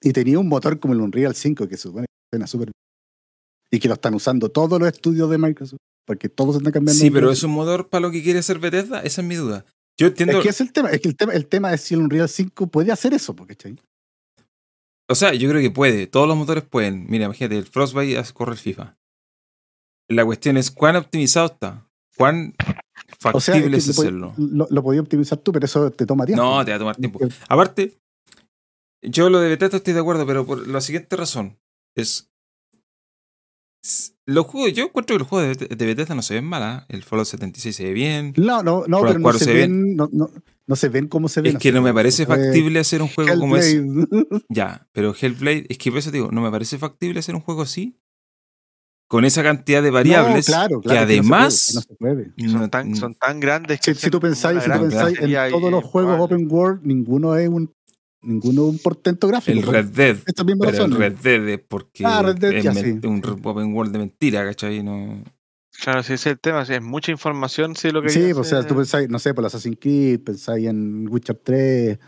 Y 0.00 0.12
tenía 0.12 0.38
un 0.38 0.48
motor 0.48 0.78
como 0.78 0.94
el 0.94 1.00
Unreal 1.00 1.34
5 1.34 1.68
que 1.68 1.76
supone 1.76 2.06
que 2.06 2.36
suena 2.36 2.46
súper 2.46 2.66
bien. 2.66 2.72
Y 3.70 3.78
que 3.78 3.88
lo 3.88 3.94
están 3.94 4.14
usando 4.14 4.50
todos 4.50 4.78
los 4.78 4.88
estudios 4.88 5.30
de 5.30 5.38
Microsoft. 5.38 5.78
Porque 6.06 6.28
todos 6.28 6.56
están 6.56 6.72
cambiando. 6.72 7.00
Sí, 7.00 7.10
pero 7.10 7.30
es 7.30 7.42
un 7.42 7.52
motor 7.52 7.88
para 7.88 8.02
lo 8.02 8.10
que 8.10 8.22
quiere 8.22 8.40
hacer 8.40 8.58
Bethesda, 8.58 9.00
esa 9.00 9.20
es 9.20 9.26
mi 9.26 9.36
duda. 9.36 9.64
Yo 9.98 10.08
entiendo, 10.08 10.38
Es 10.38 10.42
que 10.44 10.50
es 10.50 10.60
el 10.60 10.72
tema, 10.72 10.90
es 10.90 11.00
que 11.00 11.08
el 11.08 11.16
tema, 11.16 11.32
el 11.32 11.46
tema 11.46 11.72
es 11.72 11.82
si 11.82 11.94
el 11.94 12.00
Unreal 12.00 12.28
5 12.28 12.66
puede 12.66 12.90
hacer 12.90 13.14
eso, 13.14 13.36
porque 13.36 13.54
o 15.12 15.14
sea, 15.14 15.34
yo 15.34 15.50
creo 15.50 15.60
que 15.60 15.70
puede, 15.70 16.06
todos 16.06 16.26
los 16.26 16.36
motores 16.36 16.64
pueden. 16.64 17.06
Mira, 17.08 17.26
imagínate, 17.26 17.58
el 17.58 17.66
Frostbite 17.66 18.22
corre 18.32 18.52
el 18.52 18.58
FIFA. 18.58 18.96
La 20.12 20.24
cuestión 20.24 20.56
es 20.56 20.70
cuán 20.70 20.96
optimizado 20.96 21.46
está, 21.46 21.88
cuán 22.16 22.54
O 23.32 23.40
sea, 23.40 23.54
factible 23.54 23.76
es 23.76 23.84
que 23.84 23.90
hacerlo. 23.90 24.34
lo, 24.36 24.66
lo 24.70 24.82
podías 24.82 25.02
optimizar 25.02 25.38
tú, 25.38 25.52
pero 25.52 25.66
eso 25.66 25.90
te 25.90 26.06
toma 26.06 26.26
tiempo. 26.26 26.42
No, 26.42 26.64
te 26.64 26.70
va 26.70 26.76
a 26.76 26.78
tomar 26.78 26.96
tiempo. 26.96 27.20
Aparte, 27.48 27.98
yo 29.02 29.30
lo 29.30 29.40
de 29.40 29.48
Bethesda 29.48 29.78
estoy 29.78 29.94
de 29.94 30.00
acuerdo, 30.00 30.26
pero 30.26 30.46
por 30.46 30.66
la 30.66 30.80
siguiente 30.80 31.16
razón. 31.16 31.58
Es. 31.96 32.28
Los 34.26 34.46
juegos, 34.46 34.72
yo 34.74 34.84
encuentro 34.84 35.16
que 35.16 35.18
los 35.18 35.28
juegos 35.28 35.58
de, 35.58 35.66
de 35.66 35.86
Bethesda 35.86 36.14
no 36.14 36.22
se 36.22 36.34
ven 36.34 36.44
mal. 36.44 36.62
¿ah? 36.62 36.86
El 36.88 37.02
Fallout 37.02 37.26
76 37.26 37.74
se 37.74 37.84
ve 37.84 37.92
bien. 37.92 38.32
No, 38.36 38.62
no, 38.62 38.84
no, 38.86 39.00
pero 39.00 39.18
no 39.18 39.32
se, 39.32 39.44
se 39.46 39.52
ven, 39.54 39.96
no, 39.96 40.08
no, 40.12 40.30
no 40.66 40.76
se 40.76 40.88
ven 40.88 41.08
como 41.08 41.28
se 41.28 41.40
ven. 41.40 41.56
Es 41.56 41.62
que 41.62 41.72
no 41.72 41.82
me 41.82 41.92
parece 41.92 42.24
factible 42.24 42.78
hacer 42.78 43.02
un 43.02 43.08
juego 43.08 43.38
como 43.40 43.56
ese. 43.56 43.84
Ya, 44.48 44.88
pero 44.92 45.14
Hellblade, 45.20 45.66
es 45.68 45.78
que 45.78 45.90
por 45.90 45.98
eso 45.98 46.10
te 46.12 46.18
digo, 46.18 46.30
no 46.30 46.40
me 46.40 46.50
parece 46.50 46.78
factible 46.78 47.18
hacer 47.18 47.34
un 47.34 47.40
juego 47.40 47.62
así. 47.62 47.98
Con 49.12 49.26
esa 49.26 49.42
cantidad 49.42 49.82
de 49.82 49.90
variables. 49.90 50.48
No, 50.48 50.54
claro, 50.54 50.80
claro, 50.80 51.06
que 51.06 51.12
además. 51.12 51.66
puede, 51.66 51.74
no 51.74 51.80
se 51.82 51.94
puede. 51.96 52.34
Que 52.34 52.48
son, 52.48 52.70
tan, 52.70 52.96
son 52.96 53.14
tan 53.14 53.40
grandes 53.40 53.78
Si, 53.82 53.92
que 53.92 53.98
si 53.98 54.08
tú 54.08 54.18
pensáis, 54.20 54.62
si 54.62 54.70
tú 54.70 54.80
pensáis 54.80 55.18
en 55.20 55.50
todos 55.50 55.70
los 55.70 55.84
juegos 55.84 56.12
vale. 56.12 56.22
open 56.24 56.48
world, 56.50 56.80
ninguno 56.82 57.36
es 57.36 57.46
un 57.46 57.70
ninguno 58.22 58.64
un 58.64 58.78
portento 58.78 59.28
gráfico. 59.28 59.58
el 59.58 59.64
por 59.66 59.74
Red 59.74 59.84
Dead. 59.90 60.16
Esta 60.24 60.44
misma 60.44 60.64
Pero 60.64 60.84
el 60.86 60.90
razón. 60.92 60.98
Red 60.98 61.16
Dead 61.18 61.46
es 61.50 61.60
porque 61.60 62.04
Ah, 62.06 62.22
Red 62.22 62.36
Dead 62.38 62.52
es 62.54 62.64
ya 62.64 62.72
sí. 62.72 62.98
un 63.04 63.22
open 63.44 63.74
world 63.74 63.92
de 63.92 63.98
mentira, 63.98 64.46
¿cachai? 64.46 64.82
No, 64.82 65.22
Claro, 65.82 66.02
si 66.02 66.14
ese 66.14 66.30
es 66.30 66.32
el 66.32 66.40
tema, 66.40 66.64
si 66.64 66.72
es 66.72 66.82
mucha 66.82 67.12
información, 67.12 67.76
sí, 67.76 67.90
lo 67.90 68.00
que 68.00 68.08
Sí, 68.08 68.20
pues, 68.32 68.38
o 68.38 68.44
sea, 68.44 68.66
tú 68.66 68.76
pensáis, 68.76 69.10
no 69.10 69.18
sé, 69.18 69.34
por 69.34 69.44
Assassin's 69.44 69.76
Creed, 69.78 70.20
pensáis 70.20 70.66
en 70.68 71.06
Witcher 71.06 71.36
3, 71.44 71.98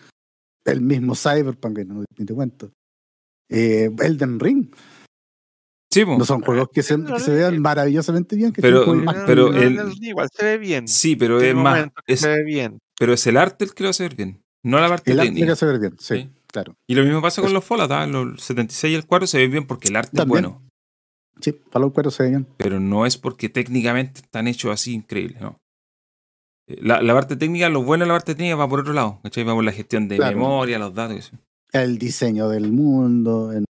el 0.65 0.81
mismo 0.81 1.15
Cyberpunk, 1.15 1.77
que 1.77 1.85
no 1.85 2.03
ni 2.17 2.25
te 2.25 2.33
cuento. 2.33 2.71
Eh, 3.51 3.91
Elden 4.01 4.41
Ring. 4.41 4.71
Sí. 5.95 6.05
No 6.07 6.25
son 6.25 6.41
juegos 6.41 6.69
que 6.73 6.83
se, 6.83 7.03
que 7.05 7.21
se 7.21 7.31
vean 7.33 7.61
maravillosamente 7.61 8.35
bien. 8.37 8.53
Que 8.53 8.61
Pero- 8.63 8.85
Pero, 9.27 9.55
el- 9.55 9.93
igual 10.01 10.29
se 10.33 10.45
ve 10.45 10.59
bien. 10.59 10.89
sí, 10.89 11.15
pero 11.17 11.41
es 11.41 11.55
más. 11.55 11.89
es- 12.07 12.21
se 12.21 12.29
ve 12.29 12.43
bien. 12.45 12.79
pero 12.99 13.13
es 13.13 13.27
el 13.27 13.37
arte 13.37 13.65
el 13.65 13.75
que 13.75 13.85
lo 13.85 13.91
hace 13.91 14.03
ver 14.05 14.15
bien, 14.17 14.43
no 14.65 14.79
la 14.81 14.89
parte 14.89 15.13
el 15.13 15.21
arte 15.21 15.29
técnica. 15.31 15.53
que 15.53 15.57
se 15.57 15.67
ve 15.67 15.79
bien, 15.79 15.97
sí, 15.99 16.15
Sí. 16.17 16.31
claro. 16.49 16.75
Y 16.89 16.95
lo 16.95 17.03
mismo 17.05 17.23
pasa 17.23 17.41
con 17.43 17.49
Es- 17.51 17.55
los 17.55 17.65
Fallout, 17.65 17.91
¿ah? 17.93 18.07
los 18.07 18.43
76 18.43 18.93
y 18.93 18.97
el 18.97 19.07
4 19.07 19.27
se 19.27 19.39
ven 19.39 19.51
bien 19.51 19.67
porque 19.67 19.89
el 19.89 19.97
arte 19.97 20.21
es 20.21 20.27
bueno, 20.27 20.61
Sí, 21.41 21.53
Fallout 21.71 21.93
4 21.95 22.11
se 22.13 22.23
ve 22.25 22.29
bien. 22.31 22.47
pero 22.57 22.79
no 22.81 23.07
es 23.07 23.17
porque 23.19 23.49
técnicamente 23.49 24.21
están 24.21 24.47
hechos 24.49 24.71
así 24.73 24.95
increíbles, 24.95 25.41
¿no? 25.41 25.59
eh, 26.69 26.79
la, 26.81 27.03
la 27.03 27.13
parte 27.13 27.37
técnica, 27.37 27.69
lo 27.69 27.83
bueno 27.83 28.05
de 28.05 28.09
la 28.09 28.15
parte 28.15 28.35
técnica 28.35 28.57
va 28.57 28.69
por 28.69 28.81
otro 28.81 28.93
lado, 28.95 29.21
¿cachai? 29.23 29.45
Va 29.45 29.53
por 29.55 29.65
la 29.65 29.73
gestión 29.73 30.09
de 30.09 30.17
Claro. 30.17 30.37
memoria, 30.37 30.79
los 30.79 30.95
datos. 30.95 31.17
y 31.17 31.19
eso. 31.19 31.37
El 31.73 31.99
diseño 31.99 32.49
del 32.49 32.71
mundo. 32.73 33.53
el- 33.53 33.65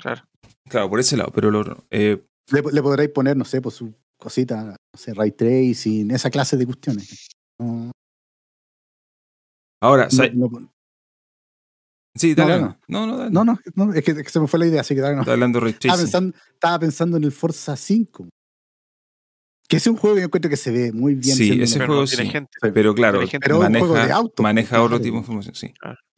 Claro. 0.00 0.22
Claro, 0.70 0.88
por 0.88 1.00
ese 1.00 1.16
lado, 1.16 1.32
pero 1.34 1.50
lo 1.50 1.84
eh, 1.90 2.24
le, 2.52 2.62
le 2.62 2.82
podréis 2.82 3.10
poner, 3.10 3.36
no 3.36 3.44
sé, 3.44 3.60
pues 3.60 3.74
su 3.74 3.92
cosita, 4.16 4.64
no 4.64 4.98
sé, 4.98 5.12
ray 5.14 5.32
tracing, 5.32 6.10
esa 6.12 6.30
clase 6.30 6.56
de 6.56 6.64
cuestiones. 6.64 7.28
No, 7.58 7.90
ahora, 9.82 10.04
no, 10.04 10.10
¿sabes? 10.10 10.34
no, 10.34 10.48
sí, 12.14 12.34
dale, 12.34 12.60
no. 12.60 12.78
no, 12.86 13.06
no, 13.06 13.16
dale. 13.18 13.30
no, 13.32 13.44
no, 13.44 13.58
no, 13.74 13.92
es, 13.92 14.04
que, 14.04 14.12
es 14.12 14.22
que 14.22 14.30
se 14.30 14.38
me 14.38 14.46
fue 14.46 14.60
la 14.60 14.66
idea, 14.66 14.82
así 14.82 14.94
que 14.94 15.00
dale, 15.00 15.16
no. 15.16 15.22
Está 15.22 15.32
hablando 15.32 15.58
de 15.58 15.64
ray 15.64 15.72
Estaba 15.72 15.96
tracing. 15.96 16.04
pensando, 16.04 16.36
estaba 16.54 16.78
pensando 16.78 17.16
en 17.16 17.24
el 17.24 17.32
Forza 17.32 17.76
5. 17.76 18.28
Que 19.68 19.76
es 19.76 19.86
un 19.86 19.96
juego 19.96 20.16
que 20.16 20.22
yo 20.22 20.26
encuentro 20.26 20.50
que 20.50 20.56
se 20.56 20.70
ve 20.70 20.92
muy 20.92 21.14
bien. 21.14 21.36
Sí, 21.36 21.60
ese 21.62 21.84
juego 21.84 22.06
sí. 22.06 22.26
gente. 22.26 22.50
Pero 22.74 22.94
claro, 22.94 23.20
Pero 23.40 23.60
un 23.60 23.72
juego 23.74 23.94
de 23.94 24.00
maneja, 24.00 24.16
auto, 24.16 24.42
maneja 24.42 24.76
otro 24.78 24.88
claro. 24.98 25.02
tipo 25.02 25.14
de 25.14 25.20
información, 25.20 25.54
sí. 25.54 25.72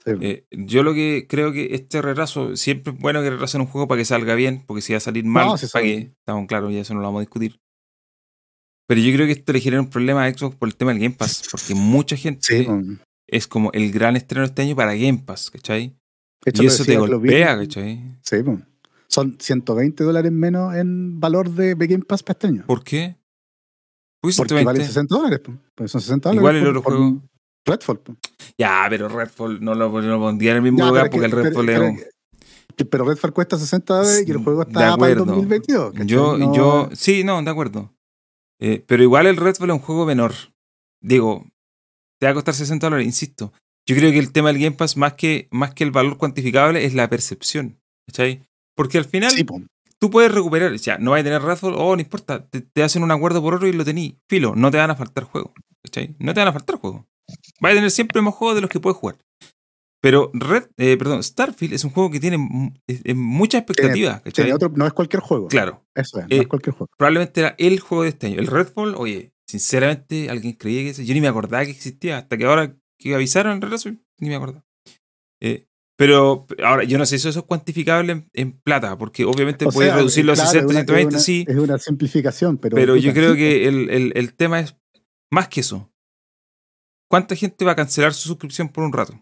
Sí. 0.04 0.10
Eh, 0.20 0.46
yo 0.50 0.82
lo 0.82 0.94
que 0.94 1.26
creo 1.28 1.52
que 1.52 1.74
este 1.74 2.02
retraso, 2.02 2.56
siempre 2.56 2.92
es 2.92 2.98
bueno 2.98 3.22
que 3.22 3.30
retrasen 3.30 3.60
un 3.60 3.66
juego 3.68 3.86
para 3.86 4.00
que 4.00 4.04
salga 4.04 4.34
bien, 4.34 4.64
porque 4.66 4.82
si 4.82 4.92
va 4.92 4.96
a 4.96 5.00
salir 5.00 5.24
mal, 5.24 5.46
No, 5.46 5.54
para 5.72 5.84
que, 5.84 5.96
estamos 6.18 6.46
claros, 6.48 6.72
ya 6.72 6.80
eso 6.80 6.94
no 6.94 7.00
lo 7.00 7.06
vamos 7.06 7.20
a 7.20 7.22
discutir. 7.22 7.60
Pero 8.88 9.00
yo 9.00 9.14
creo 9.14 9.26
que 9.26 9.32
esto 9.32 9.52
le 9.52 9.60
genera 9.60 9.80
un 9.80 9.90
problema 9.90 10.24
a 10.24 10.34
Xbox 10.34 10.56
por 10.56 10.68
el 10.68 10.76
tema 10.76 10.92
del 10.92 11.00
Game 11.00 11.14
Pass, 11.14 11.44
porque 11.50 11.74
mucha 11.74 12.16
gente 12.16 12.40
Sí, 12.42 12.66
um, 12.68 12.98
es 13.28 13.46
como 13.46 13.70
el 13.72 13.92
gran 13.92 14.16
estreno 14.16 14.44
este 14.44 14.62
año 14.62 14.74
para 14.74 14.94
Game 14.94 15.22
Pass, 15.24 15.50
¿cachai? 15.50 15.96
hecho, 16.44 16.62
Y 16.64 16.66
eso 16.66 16.84
te 16.84 16.96
golpea, 16.96 17.56
¿cachai? 17.56 18.18
Sí, 18.22 18.42
pues. 18.44 18.58
son 19.06 19.36
120 19.38 20.02
dólares 20.02 20.32
menos 20.32 20.74
en 20.74 21.20
valor 21.20 21.50
de 21.50 21.74
Game 21.74 22.04
Pass 22.04 22.22
para 22.24 22.32
este 22.32 22.46
año. 22.48 22.64
¿Por 22.66 22.82
qué? 22.82 23.16
Porque 24.20 24.36
Porque 24.36 24.54
120. 24.54 24.64
valen 24.66 24.86
60 24.86 25.14
dólares. 25.16 25.40
pues. 25.44 25.58
Pues 25.74 25.90
son 25.90 26.00
60 26.00 26.28
dólares. 26.28 26.40
Igual 26.40 26.56
el 26.56 26.66
otro 26.76 26.82
juego. 26.82 27.22
Redfall. 27.64 27.98
pues. 28.00 28.18
Ya, 28.58 28.86
pero 28.90 29.08
Redfall 29.08 29.62
no 29.64 29.74
lo, 29.74 29.88
no 29.90 30.00
lo 30.08 30.18
pondría 30.18 30.50
en 30.52 30.56
el 30.58 30.62
mismo 30.62 30.78
Ya, 30.80 30.86
lugar 30.86 31.10
porque 31.10 31.18
que- 31.20 31.24
el 31.26 31.32
Redfall 31.32 31.66
pero- 31.66 31.84
es 31.84 31.90
un- 31.90 31.96
pero- 31.96 32.10
Pero 32.90 33.04
Redfall 33.04 33.32
cuesta 33.34 33.58
60 33.58 33.94
dólares 33.94 34.24
y 34.26 34.30
el 34.30 34.38
juego 34.38 34.62
está 34.62 34.72
para 34.72 34.86
el 34.88 34.92
acuerdo. 34.94 35.24
2022. 35.26 35.92
¿cachai? 35.92 36.06
Yo, 36.06 36.38
No- 36.38 36.54
yo, 36.54 36.88
sí, 36.94 37.22
no, 37.22 37.42
de 37.42 37.50
acuerdo. 37.50 37.92
Eh, 38.60 38.82
pero 38.86 39.02
igual 39.02 39.26
el 39.26 39.36
Redfall 39.36 39.70
es 39.70 39.74
un 39.76 39.80
juego 39.82 40.06
menor. 40.06 40.32
Digo, 41.02 41.44
te 42.18 42.26
va 42.26 42.30
a 42.32 42.34
costar 42.34 42.54
60 42.54 42.86
dólares, 42.86 43.06
insisto. 43.06 43.52
Yo 43.86 43.94
creo 43.96 44.10
que 44.12 44.18
el 44.18 44.32
tema 44.32 44.48
del 44.52 44.62
Game 44.62 44.76
Pass, 44.76 44.96
más 44.96 45.14
que, 45.14 45.48
más 45.50 45.74
que 45.74 45.84
el 45.84 45.90
valor 45.90 46.16
cuantificable, 46.16 46.84
es 46.84 46.94
la 46.94 47.08
percepción. 47.10 47.78
¿Cachai? 48.08 48.42
Porque 48.74 48.98
al 48.98 49.04
final 49.04 49.32
Sí, 49.32 49.44
tú 49.98 50.10
puedes 50.10 50.32
recuperar, 50.32 50.74
ya, 50.76 50.96
no 50.98 51.10
vas 51.12 51.20
a 51.20 51.24
tener 51.24 51.42
Redfall, 51.42 51.74
oh, 51.76 51.94
no 51.94 52.00
importa, 52.02 52.46
te, 52.46 52.60
te 52.62 52.82
hacen 52.82 53.02
un 53.02 53.10
acuerdo 53.10 53.42
por 53.42 53.54
oro 53.54 53.66
y 53.66 53.72
lo 53.72 53.84
tení. 53.84 54.18
Filo, 54.28 54.54
no 54.56 54.70
te 54.70 54.78
van 54.78 54.90
a 54.90 54.96
faltar 54.96 55.24
juegos. 55.24 55.52
¿Cachai? 55.84 56.14
No 56.20 56.32
te 56.32 56.40
van 56.40 56.48
a 56.48 56.52
faltar 56.52 56.76
juegos. 56.76 57.04
Vas 57.60 57.72
a 57.72 57.74
tener 57.74 57.90
siempre 57.90 58.20
más 58.22 58.34
juegos 58.34 58.54
de 58.56 58.60
los 58.62 58.70
que 58.70 58.80
puedes 58.80 58.96
jugar. 58.98 59.16
Pero 60.02 60.30
Red, 60.34 60.64
eh, 60.78 60.96
perdón, 60.96 61.22
Starfield 61.22 61.74
es 61.74 61.84
un 61.84 61.90
juego 61.90 62.10
que 62.10 62.18
tiene 62.18 62.36
mu- 62.36 62.72
es- 62.88 63.02
es 63.04 63.14
muchas 63.14 63.60
expectativas. 63.60 64.16
¿cachai? 64.22 64.44
Tiene 64.46 64.54
otro- 64.54 64.72
no 64.74 64.84
es 64.86 64.92
cualquier 64.92 65.22
juego. 65.22 65.46
Claro 65.48 65.84
Eso 65.94 66.18
es, 66.18 66.28
no 66.28 66.34
Eh, 66.36 66.40
es 66.40 66.46
cualquier 66.48 66.74
juego. 66.74 66.88
probablemente 66.98 67.40
era 67.40 67.54
el 67.58 67.78
juego 67.78 68.02
de 68.02 68.08
este 68.08 68.26
año. 68.26 68.40
El 68.40 68.48
Redfall, 68.48 68.94
oye, 68.96 69.32
sinceramente, 69.48 70.28
alguien 70.28 70.54
creía 70.54 70.82
que 70.82 70.88
ese- 70.90 71.04
yo 71.04 71.14
ni 71.14 71.20
me 71.20 71.28
acordaba 71.28 71.64
que 71.64 71.70
existía, 71.70 72.18
hasta 72.18 72.36
que 72.36 72.44
ahora 72.46 72.74
que 72.98 73.14
avisaron 73.14 73.52
el 73.52 73.62
retraso, 73.62 73.90
ni 74.18 74.28
me 74.28 74.34
acordaba. 74.34 74.64
Eh, 75.40 75.66
pero 75.96 76.46
ahora, 76.64 76.82
yo 76.84 76.98
no 76.98 77.06
sé 77.06 77.18
si 77.20 77.28
eso 77.28 77.38
es 77.40 77.44
cuantificable 77.46 78.12
en, 78.12 78.28
en 78.32 78.52
plata, 78.60 78.98
porque 78.98 79.24
obviamente 79.24 79.66
O 79.66 79.70
puedes 79.70 79.90
sea, 79.90 79.96
reducirlo 79.98 80.32
a 80.32 80.34
claro, 80.34 80.50
60, 80.50 80.64
es 80.64 80.70
una- 80.70 80.80
120, 80.84 81.08
es 81.08 81.14
una- 81.14 81.22
sí, 81.22 81.44
Es 81.46 81.56
una 81.56 81.78
simplificación, 81.78 82.58
pero. 82.58 82.74
pero 82.74 82.96
yo 82.96 83.12
creo 83.12 83.34
que 83.36 83.68
el, 83.68 83.88
el- 83.90 84.12
el 84.16 84.34
tema 84.34 84.58
es 84.60 84.74
más 85.30 85.46
que 85.48 85.60
eso. 85.60 85.91
¿Cuánta 87.12 87.36
gente 87.36 87.66
va 87.66 87.72
a 87.72 87.76
cancelar 87.76 88.14
su 88.14 88.26
suscripción 88.26 88.70
por 88.70 88.84
un 88.84 88.92
rato? 88.94 89.12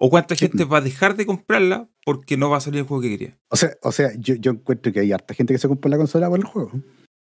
¿O 0.00 0.08
cuánta 0.08 0.34
gente 0.34 0.64
va 0.64 0.78
a 0.78 0.80
dejar 0.80 1.14
de 1.14 1.26
comprarla 1.26 1.86
porque 2.06 2.38
no 2.38 2.48
va 2.48 2.56
a 2.56 2.60
salir 2.62 2.80
el 2.80 2.86
juego 2.86 3.02
que 3.02 3.10
quería? 3.10 3.38
O 3.50 3.56
sea, 3.56 3.76
o 3.82 3.92
sea 3.92 4.14
yo, 4.16 4.36
yo 4.36 4.52
encuentro 4.52 4.90
que 4.90 5.00
hay 5.00 5.12
harta 5.12 5.34
gente 5.34 5.52
que 5.52 5.58
se 5.58 5.68
compra 5.68 5.90
la 5.90 5.98
consola 5.98 6.30
por 6.30 6.38
el 6.38 6.46
juego. 6.46 6.70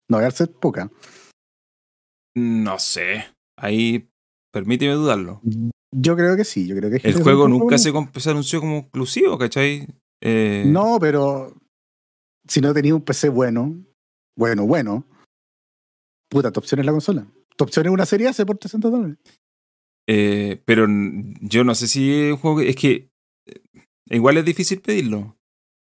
No 0.08 0.18
voy 0.18 0.26
a 0.26 0.30
ser 0.30 0.52
poca. 0.52 0.92
No 2.36 2.78
sé. 2.78 3.34
Ahí 3.58 4.08
permíteme 4.52 4.92
dudarlo. 4.92 5.40
Yo 5.90 6.14
creo 6.14 6.36
que 6.36 6.44
sí, 6.44 6.68
yo 6.68 6.76
creo 6.76 6.88
que 6.88 7.08
El 7.08 7.16
que 7.16 7.22
juego 7.24 7.48
nunca 7.48 7.76
se, 7.76 7.92
se 8.20 8.30
anunció 8.30 8.60
como 8.60 8.76
exclusivo, 8.78 9.38
¿cachai? 9.38 9.88
Eh, 10.22 10.66
No, 10.68 10.98
pero 11.00 11.52
si 12.46 12.60
no 12.60 12.72
tenías 12.72 12.94
un 12.94 13.02
PC 13.02 13.28
bueno, 13.28 13.74
bueno, 14.38 14.68
bueno, 14.68 15.04
puta, 16.28 16.52
tu 16.52 16.60
opción 16.60 16.78
es 16.78 16.86
la 16.86 16.92
consola. 16.92 17.26
Tu 17.56 17.64
opción 17.64 17.86
es 17.86 17.92
una 17.92 18.06
serie 18.06 18.28
S 18.28 18.46
por 18.46 18.56
300 18.56 18.92
dólares. 18.92 19.18
Eh, 20.12 20.61
pero 20.65 20.87
yo 21.41 21.62
no 21.62 21.74
sé 21.74 21.87
si 21.87 22.12
es 22.12 22.32
un 22.32 22.39
juego 22.39 22.59
que. 22.59 22.69
Es 22.70 22.77
que. 22.77 23.11
eh, 23.47 23.61
Igual 24.11 24.39
es 24.39 24.45
difícil 24.45 24.81
pedirlo. 24.81 25.37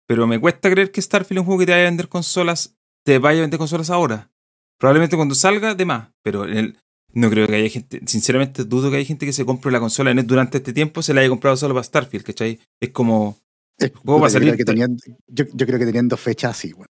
Pero 0.06 0.26
me 0.28 0.38
cuesta 0.38 0.70
creer 0.70 0.90
que 0.92 1.02
Starfield 1.02 1.38
es 1.38 1.40
un 1.40 1.46
juego 1.46 1.60
que 1.60 1.66
te 1.66 1.72
vaya 1.72 1.84
a 1.86 1.90
vender 1.90 2.08
consolas. 2.08 2.76
Te 3.04 3.18
vaya 3.18 3.38
a 3.38 3.42
vender 3.42 3.58
consolas 3.58 3.90
ahora. 3.90 4.30
Probablemente 4.78 5.16
cuando 5.16 5.34
salga, 5.34 5.74
de 5.74 5.84
más. 5.84 6.10
Pero 6.22 6.44
en 6.46 6.56
el- 6.56 6.76
no 7.14 7.28
creo 7.30 7.46
que 7.48 7.56
haya 7.56 7.68
gente. 7.68 8.00
Sinceramente, 8.06 8.64
dudo 8.64 8.90
que 8.90 8.96
haya 8.98 9.06
gente 9.06 9.26
que 9.26 9.32
se 9.32 9.44
compre 9.44 9.72
la 9.72 9.80
consola 9.80 10.10
en, 10.12 10.26
durante 10.26 10.58
este 10.58 10.72
tiempo 10.72 11.02
se 11.02 11.12
la 11.14 11.20
haya 11.20 11.30
comprado 11.30 11.56
solo 11.56 11.74
para 11.74 11.84
Starfield, 11.84 12.24
¿cachai? 12.24 12.60
Es 12.80 12.90
como. 12.90 13.38
Es- 13.78 13.92
va 13.92 14.26
a 14.26 14.30
salir 14.30 14.48
creo 14.54 14.56
que 14.58 14.62
tre- 14.64 14.66
tenían, 14.66 14.96
yo, 15.26 15.44
yo 15.52 15.66
creo 15.66 15.78
que 15.78 15.86
tenían 15.86 16.08
dos 16.08 16.20
fechas 16.20 16.52
así, 16.52 16.70
güey. 16.72 16.86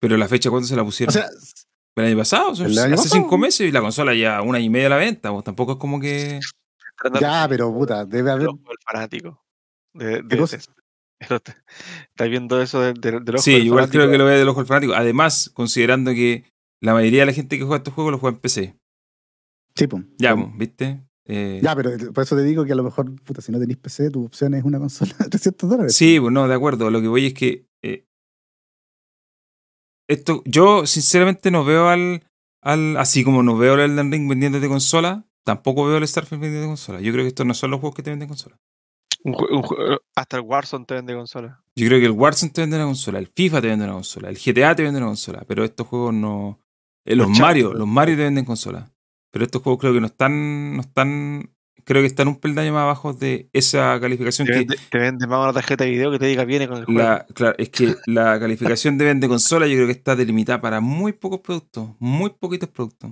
Pero 0.00 0.16
la 0.16 0.26
fecha, 0.26 0.50
¿cuándo 0.50 0.66
se 0.66 0.74
la 0.74 0.82
O 0.82 0.86
pusieron? 0.86 1.12
sea, 1.12 1.26
el 1.96 2.04
año 2.06 2.16
pasado, 2.16 2.52
el 2.64 2.78
año 2.78 2.94
hace 2.94 3.04
pasado. 3.04 3.22
cinco 3.22 3.38
meses 3.38 3.68
y 3.68 3.72
la 3.72 3.80
consola 3.80 4.14
ya 4.14 4.40
una 4.42 4.58
y 4.60 4.68
media 4.70 4.86
a 4.86 4.90
la 4.90 4.96
venta. 4.96 5.30
pues, 5.32 5.44
tampoco 5.44 5.72
es 5.72 5.78
como 5.78 6.00
que. 6.00 6.40
ya, 7.20 7.46
pero 7.48 7.72
puta, 7.72 8.04
debe 8.04 8.30
haber. 8.30 8.48
El 8.48 8.76
fanático. 8.84 9.42
De, 9.94 10.22
¿Qué 10.28 10.36
de- 10.36 10.38
cosa? 10.38 10.56
de- 10.56 10.62
esto- 11.20 11.42
¿Estás 12.10 12.28
viendo 12.28 12.60
eso 12.62 12.80
de- 12.80 12.94
de- 12.94 13.20
del 13.20 13.34
ojo 13.34 13.42
Sí, 13.42 13.52
del 13.52 13.66
igual 13.66 13.88
creo 13.90 14.10
que 14.10 14.18
lo 14.18 14.24
ve 14.24 14.36
del 14.38 14.48
ojo 14.48 14.60
del 14.60 14.66
fanático. 14.66 14.94
Además, 14.94 15.50
considerando 15.54 16.12
que 16.12 16.44
la 16.80 16.94
mayoría 16.94 17.20
de 17.20 17.26
la 17.26 17.32
gente 17.32 17.56
que 17.58 17.62
juega 17.64 17.76
estos 17.78 17.94
juegos 17.94 18.12
lo 18.12 18.18
juega 18.18 18.36
en 18.36 18.40
PC. 18.40 18.76
Sí, 19.76 19.86
pues. 19.86 20.04
Ya, 20.18 20.34
pues, 20.34 20.48
¿viste? 20.56 21.00
Eh, 21.26 21.60
Ya, 21.62 21.76
pero 21.76 21.90
por 22.12 22.24
eso 22.24 22.34
te 22.36 22.42
digo 22.42 22.64
que 22.64 22.72
a 22.72 22.74
lo 22.74 22.82
mejor, 22.82 23.14
puta, 23.22 23.40
si 23.40 23.52
no 23.52 23.60
tenéis 23.60 23.78
PC, 23.78 24.10
tu 24.10 24.24
opción 24.24 24.54
es 24.54 24.64
una 24.64 24.78
consola 24.78 25.12
de 25.20 25.28
300 25.28 25.70
dólares. 25.70 25.94
sí, 25.94 26.18
pues 26.18 26.32
no, 26.32 26.48
de 26.48 26.54
acuerdo. 26.54 26.90
Lo 26.90 27.00
que 27.00 27.08
voy 27.08 27.26
es 27.26 27.34
que. 27.34 27.66
Eh, 30.12 30.14
esto, 30.14 30.42
yo 30.44 30.86
sinceramente 30.86 31.50
no 31.50 31.64
veo 31.64 31.88
al, 31.88 32.22
al. 32.62 32.96
Así 32.96 33.24
como 33.24 33.42
no 33.42 33.56
veo 33.56 33.74
el 33.74 33.80
Elden 33.92 34.12
Ring 34.12 34.28
vendiéndote 34.28 34.68
consola, 34.68 35.24
tampoco 35.44 35.86
veo 35.86 35.98
el 35.98 36.06
Starfield 36.08 36.42
vendiéndote 36.42 36.68
consola. 36.70 37.00
Yo 37.00 37.12
creo 37.12 37.24
que 37.24 37.28
estos 37.28 37.46
no 37.46 37.54
son 37.54 37.70
los 37.70 37.80
juegos 37.80 37.96
que 37.96 38.02
te 38.02 38.10
venden 38.10 38.28
consola. 38.28 38.56
Un 39.24 39.34
jue- 39.34 39.50
un 39.56 39.62
jue- 39.62 39.98
hasta 40.16 40.36
el 40.38 40.42
Warzone 40.42 40.84
te 40.84 40.94
vende 40.94 41.14
consola. 41.14 41.62
Yo 41.76 41.86
creo 41.86 42.00
que 42.00 42.06
el 42.06 42.12
Warzone 42.12 42.52
te 42.52 42.60
vende 42.60 42.76
una 42.76 42.86
consola, 42.86 43.18
el 43.18 43.28
FIFA 43.28 43.60
te 43.60 43.68
vende 43.68 43.84
una 43.84 43.94
consola, 43.94 44.28
el 44.28 44.36
GTA 44.36 44.74
te 44.74 44.82
vende 44.82 44.98
una 44.98 45.06
consola, 45.08 45.44
pero 45.46 45.64
estos 45.64 45.86
juegos 45.86 46.12
no. 46.14 46.58
eh, 47.06 47.14
los 47.16 47.28
Los 47.28 47.38
Mario, 47.38 47.72
los 47.72 47.86
Mario 47.88 48.16
te 48.16 48.24
venden 48.24 48.44
consola. 48.44 48.90
Pero 49.30 49.44
estos 49.44 49.62
juegos 49.62 49.80
creo 49.80 49.92
que 49.94 50.00
no 50.00 50.06
están. 50.06 50.74
No 50.76 50.80
están. 50.82 51.54
Creo 51.84 52.02
que 52.02 52.06
están 52.06 52.28
un 52.28 52.36
peldaño 52.36 52.72
más 52.72 52.82
abajo 52.82 53.12
de 53.12 53.48
esa 53.52 53.98
calificación 54.00 54.46
Te 54.46 54.52
que. 54.52 54.58
vende, 54.60 54.76
te 54.90 54.98
vende 54.98 55.26
más 55.26 55.42
una 55.42 55.52
tarjeta 55.52 55.84
de 55.84 55.90
video 55.90 56.10
que 56.10 56.18
te 56.18 56.26
diga 56.26 56.44
viene 56.44 56.68
con 56.68 56.78
el 56.78 56.84
juego. 56.84 57.00
La, 57.00 57.26
claro, 57.34 57.54
es 57.58 57.70
que 57.70 57.94
la 58.06 58.38
calificación 58.38 58.98
de 58.98 59.04
vende 59.06 59.28
consola 59.28 59.66
yo 59.66 59.74
creo 59.74 59.86
que 59.86 59.92
está 59.92 60.14
delimitada 60.16 60.60
para 60.60 60.80
muy 60.80 61.12
pocos 61.12 61.40
productos, 61.40 61.90
muy 61.98 62.30
poquitos 62.30 62.68
productos. 62.68 63.10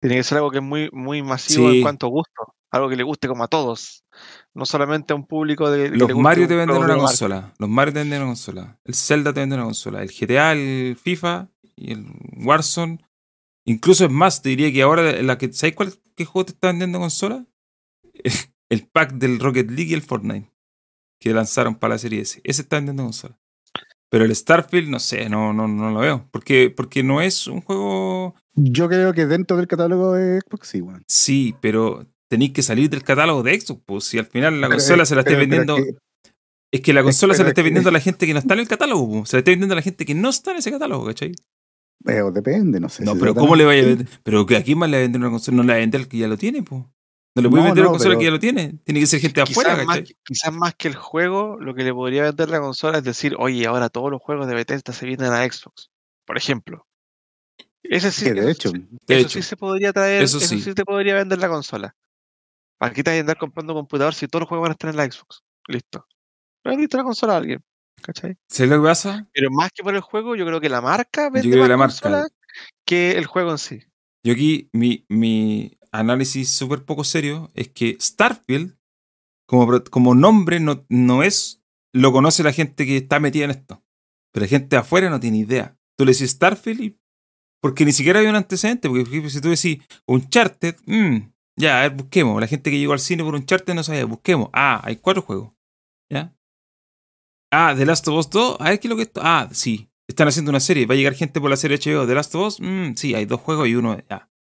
Tiene 0.00 0.16
que 0.16 0.24
ser 0.24 0.38
algo 0.38 0.50
que 0.50 0.58
es 0.58 0.64
muy, 0.64 0.88
muy 0.92 1.22
masivo 1.22 1.70
Sí. 1.70 1.76
en 1.76 1.82
cuanto 1.82 2.06
a 2.06 2.10
gusto. 2.10 2.54
Algo 2.72 2.88
que 2.88 2.96
le 2.96 3.02
guste 3.02 3.28
como 3.28 3.44
a 3.44 3.48
todos. 3.48 4.04
No 4.54 4.64
solamente 4.64 5.12
a 5.12 5.16
un 5.16 5.26
público 5.26 5.70
de. 5.70 5.90
Los 5.90 6.14
Mario 6.16 6.48
te 6.48 6.56
venden 6.56 6.76
una 6.78 6.86
marca. 6.88 7.02
consola, 7.04 7.54
los 7.58 7.68
Mario 7.68 7.92
te 7.92 7.98
venden 8.00 8.22
una 8.22 8.30
consola, 8.30 8.78
el 8.84 8.94
Zelda 8.94 9.32
te 9.32 9.40
vende 9.40 9.56
una 9.56 9.64
consola, 9.64 10.02
el 10.02 10.10
GTA, 10.10 10.52
el 10.52 10.96
FIFA 11.00 11.48
y 11.76 11.92
el 11.92 12.06
Warzone. 12.44 12.98
Incluso 13.66 14.06
es 14.06 14.10
más, 14.10 14.42
te 14.42 14.48
diría 14.48 14.72
que 14.72 14.82
ahora 14.82 15.02
la 15.22 15.38
que 15.38 15.52
¿sabes 15.52 15.76
cuál 15.76 15.92
qué 16.16 16.24
juego 16.24 16.46
te 16.46 16.52
está 16.52 16.68
vendiendo 16.68 16.98
consola? 16.98 17.44
El 18.68 18.86
pack 18.88 19.12
del 19.14 19.38
Rocket 19.38 19.68
League 19.70 19.90
y 19.90 19.94
el 19.94 20.02
Fortnite 20.02 20.50
que 21.20 21.32
lanzaron 21.34 21.74
para 21.76 21.94
la 21.94 21.98
serie 21.98 22.20
S. 22.22 22.40
Ese 22.42 22.62
está 22.62 22.76
vendiendo 22.76 23.04
consola. 23.04 23.38
Pero 24.10 24.24
el 24.24 24.34
Starfield, 24.34 24.88
no 24.88 24.98
sé, 24.98 25.28
no, 25.28 25.52
no, 25.52 25.68
no 25.68 25.90
lo 25.90 26.00
veo. 26.00 26.28
Porque, 26.32 26.68
porque 26.74 27.02
no 27.02 27.20
es 27.22 27.46
un 27.46 27.60
juego. 27.60 28.34
Yo 28.54 28.88
creo 28.88 29.12
que 29.14 29.26
dentro 29.26 29.56
del 29.56 29.66
catálogo 29.68 30.12
de 30.14 30.40
Xbox, 30.40 30.68
sí, 30.68 30.80
weón. 30.80 31.02
Sí, 31.06 31.54
pero 31.60 32.06
tenéis 32.28 32.52
que 32.52 32.62
salir 32.62 32.90
del 32.90 33.04
catálogo 33.04 33.42
de 33.42 33.58
Xbox. 33.60 33.82
Pues 33.86 34.04
si 34.04 34.18
al 34.18 34.26
final 34.26 34.60
la 34.60 34.66
Pero, 34.68 34.78
consola 34.78 35.02
eh, 35.04 35.06
se 35.06 35.14
la 35.14 35.20
esté 35.20 35.34
pero- 35.36 35.48
pero 35.48 35.50
vendiendo. 35.50 35.76
es 35.78 35.84
que- 35.84 35.98
Es 36.74 36.80
que 36.80 36.92
la 36.94 37.02
consola 37.02 37.34
se 37.34 37.38
pero 37.38 37.44
la 37.44 37.48
es 37.48 37.52
está 37.52 37.60
que- 37.60 37.64
vendiendo 37.64 37.88
a 37.90 37.92
la 37.92 38.00
gente 38.00 38.26
que 38.26 38.32
no 38.32 38.38
está 38.38 38.54
en 38.54 38.60
el 38.60 38.68
catálogo, 38.68 39.08
po. 39.20 39.26
se 39.26 39.36
la 39.36 39.38
está 39.40 39.50
vendiendo 39.50 39.74
a 39.74 39.76
la 39.76 39.82
gente 39.82 40.04
que 40.06 40.14
no 40.14 40.28
está 40.30 40.50
en 40.52 40.56
ese 40.58 40.70
catálogo, 40.70 41.04
¿cachai? 41.06 41.32
eh, 42.06 42.22
depende, 42.32 42.80
no 42.80 42.88
sé. 42.88 43.04
No, 43.04 43.12
si 43.14 43.20
pero 43.20 43.34
¿cómo 43.34 43.54
le 43.54 43.64
vaya 43.64 43.82
a 43.82 43.86
vender? 43.86 44.08
Pero 44.24 44.44
que 44.46 44.56
aquí 44.56 44.74
más 44.74 44.90
le 44.90 44.96
va 44.96 45.00
a 45.00 45.02
vender 45.02 45.20
una 45.20 45.30
consola, 45.30 45.56
no 45.58 45.62
le 45.62 45.68
va 45.68 45.76
a 45.76 45.80
vender 45.80 46.00
al 46.00 46.08
que 46.08 46.18
ya 46.18 46.26
lo 46.28 46.36
tiene, 46.36 46.62
po. 46.62 46.90
No 47.34 47.42
le 47.42 47.48
puede 47.48 47.62
No, 47.62 47.66
vender 47.68 47.84
no, 47.84 47.90
una 47.90 47.98
consola 47.98 48.10
pero- 48.10 48.18
que 48.18 48.24
ya 48.26 48.30
lo 48.30 48.38
tiene. 48.38 48.74
Tiene 48.84 49.00
que 49.00 49.06
ser 49.06 49.20
gente 49.20 49.40
afuera, 49.40 49.74
Quizás 49.74 49.86
más, 49.86 50.00
quizás 50.24 50.52
más 50.52 50.74
que 50.74 50.88
el 50.88 50.94
juego, 50.96 51.56
lo 51.60 51.74
que 51.74 51.82
le 51.82 51.94
podría 51.94 52.24
vender 52.24 52.50
la 52.50 52.60
consola 52.60 52.98
es 52.98 53.04
decir, 53.04 53.34
oye, 53.38 53.66
ahora 53.66 53.88
todos 53.88 54.10
los 54.10 54.20
juegos 54.20 54.46
de 54.46 54.54
Bethesda 54.54 54.92
se 54.92 55.06
vienen 55.06 55.32
a 55.32 55.44
Xbox. 55.50 55.90
Por 56.26 56.36
ejemplo. 56.36 56.86
Ese 57.82 58.12
sí, 58.12 58.26
Que 58.26 58.34
de 58.34 58.40
eso 58.42 58.50
hecho, 58.50 58.70
De 58.72 58.78
eso 59.16 59.26
hecho, 59.26 59.28
sí 59.30 59.42
se 59.42 59.56
podría 59.56 59.92
traer, 59.92 60.22
eso 60.22 60.38
eso, 60.38 60.46
sí. 60.46 60.60
sí. 60.60 60.74
te 60.74 60.84
podría 60.84 61.14
vender 61.14 61.38
la 61.38 61.48
consola. 61.48 61.96
¿Para 62.78 62.92
qué 62.92 63.02
te 63.02 63.10
vas 63.10 63.16
a 63.16 63.20
andar 63.20 63.38
comprando 63.38 63.72
un 63.72 63.80
computador 63.80 64.14
si 64.14 64.28
todos 64.28 64.42
los 64.42 64.48
juegos 64.48 64.64
van 64.64 64.70
a 64.70 64.74
estar 64.74 64.90
en 64.90 64.96
la 64.96 65.04
Xbox? 65.10 65.42
Listo. 65.68 66.06
Pero 66.62 66.76
listo 66.76 66.96
la 66.96 67.04
consola 67.04 67.34
a 67.34 67.36
alguien. 67.38 67.62
¿Cachai? 68.02 68.36
¿sabes 68.48 68.70
lo 68.70 68.82
que 68.82 68.88
pasa? 68.88 69.28
Pero 69.32 69.50
más 69.50 69.70
que 69.72 69.82
por 69.82 69.94
el 69.94 70.00
juego, 70.00 70.34
yo 70.36 70.44
creo 70.44 70.60
que 70.60 70.68
la 70.68 70.80
marca 70.80 71.30
vende 71.30 71.50
creo 71.50 71.62
que 71.64 71.68
la 71.68 71.76
marca. 71.76 71.92
consolas 72.00 72.32
que 72.84 73.12
el 73.12 73.26
juego 73.26 73.52
en 73.52 73.58
sí. 73.58 73.80
Yo 74.24 74.32
aquí, 74.32 74.68
mi, 74.72 75.04
mi 75.08 75.76
análisis 75.92 76.50
súper 76.50 76.84
poco 76.84 77.04
serio 77.04 77.52
es 77.54 77.68
que 77.68 77.96
Starfield, 78.00 78.76
como, 79.46 79.84
como 79.84 80.14
nombre, 80.14 80.58
no, 80.58 80.84
no 80.88 81.22
es. 81.22 81.62
Lo 81.94 82.10
conoce 82.10 82.42
la 82.42 82.52
gente 82.52 82.86
que 82.86 82.96
está 82.96 83.20
metida 83.20 83.44
en 83.44 83.50
esto. 83.50 83.84
Pero 84.32 84.44
la 84.44 84.48
gente 84.48 84.76
afuera 84.76 85.10
no 85.10 85.20
tiene 85.20 85.38
idea. 85.38 85.78
Tú 85.96 86.06
le 86.06 86.12
decís 86.12 86.30
Starfield 86.30 86.80
y. 86.80 86.98
Porque 87.60 87.84
ni 87.84 87.92
siquiera 87.92 88.20
hay 88.20 88.26
un 88.26 88.34
antecedente. 88.34 88.88
Porque 88.88 89.30
si 89.30 89.40
tú 89.40 89.50
decís 89.50 89.78
Uncharted, 90.06 90.76
mm, 90.86 91.32
ya, 91.56 91.78
a 91.78 91.82
ver, 91.82 91.92
busquemos. 91.92 92.40
La 92.40 92.46
gente 92.46 92.70
que 92.70 92.78
llegó 92.78 92.94
al 92.94 92.98
cine 92.98 93.22
por 93.22 93.34
Uncharted 93.34 93.74
no 93.74 93.82
sabía, 93.82 94.06
busquemos. 94.06 94.48
Ah, 94.52 94.80
hay 94.82 94.96
cuatro 94.96 95.22
juegos. 95.22 95.52
¿Ya? 96.10 96.34
Ah, 97.52 97.74
The 97.76 97.84
Last 97.84 98.08
of 98.08 98.18
Us 98.18 98.30
2, 98.30 98.56
a 98.58 98.70
ver 98.70 98.80
qué 98.80 98.88
es 98.88 98.90
lo 98.90 98.96
que 98.96 99.02
esto. 99.02 99.20
Ah, 99.22 99.48
sí. 99.52 99.90
Están 100.08 100.28
haciendo 100.28 100.50
una 100.50 100.60
serie. 100.60 100.86
Va 100.86 100.94
a 100.94 100.96
llegar 100.96 101.14
gente 101.14 101.40
por 101.40 101.50
la 101.50 101.56
serie 101.56 101.78
HBO. 101.78 102.06
The 102.06 102.14
Last 102.14 102.34
of 102.34 102.46
Us, 102.46 102.60
mm, 102.60 102.94
sí, 102.96 103.14
hay 103.14 103.26
dos 103.26 103.40
juegos 103.40 103.68
y 103.68 103.74
uno. 103.74 103.98
Ya. 104.08 104.31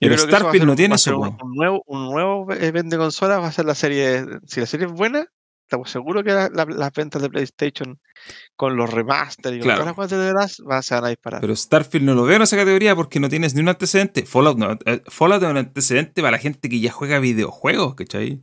Yo 0.00 0.14
a 0.14 0.18
Starfield 0.18 0.64
no 0.66 0.76
tiene 0.76 0.94
a 0.94 0.96
eso, 0.96 1.10
un, 1.42 1.54
nuevo, 1.54 1.82
un 1.86 2.04
nuevo 2.10 2.52
eh, 2.52 2.70
vende 2.70 2.96
consolas 2.96 3.40
va 3.40 3.48
a 3.48 3.52
ser 3.52 3.64
la 3.64 3.74
serie. 3.74 4.24
Si 4.46 4.60
la 4.60 4.66
serie 4.66 4.86
es 4.86 4.92
buena, 4.92 5.26
estamos 5.62 5.90
seguros 5.90 6.22
que 6.22 6.30
la- 6.32 6.48
la- 6.48 6.64
las 6.66 6.92
ventas 6.92 7.20
de 7.20 7.28
PlayStation 7.28 7.98
con 8.54 8.76
los 8.76 8.88
remaster 8.90 9.54
y 9.54 9.58
con 9.58 9.66
todas 9.74 9.86
las 9.86 9.94
cosas 9.96 10.10
de 10.18 10.24
veras 10.26 10.62
va, 10.70 10.82
se 10.82 10.94
van 10.94 11.04
a 11.06 11.08
disparar. 11.08 11.40
Pero 11.40 11.56
Starfield 11.56 12.04
no 12.06 12.14
lo 12.14 12.22
veo 12.24 12.36
en 12.36 12.42
esa 12.42 12.56
categoría 12.56 12.94
porque 12.94 13.18
no 13.20 13.28
tienes 13.28 13.54
ni 13.54 13.60
un 13.62 13.68
antecedente. 13.68 14.24
Fallout 14.26 14.56
no. 14.58 14.78
eh, 14.84 15.02
Fallout 15.08 15.42
es 15.42 15.48
un 15.50 15.56
antecedente 15.56 16.22
para 16.22 16.32
la 16.32 16.38
gente 16.38 16.68
que 16.68 16.78
ya 16.80 16.92
juega 16.92 17.18
videojuegos, 17.18 17.94
¿cachai? 17.96 18.42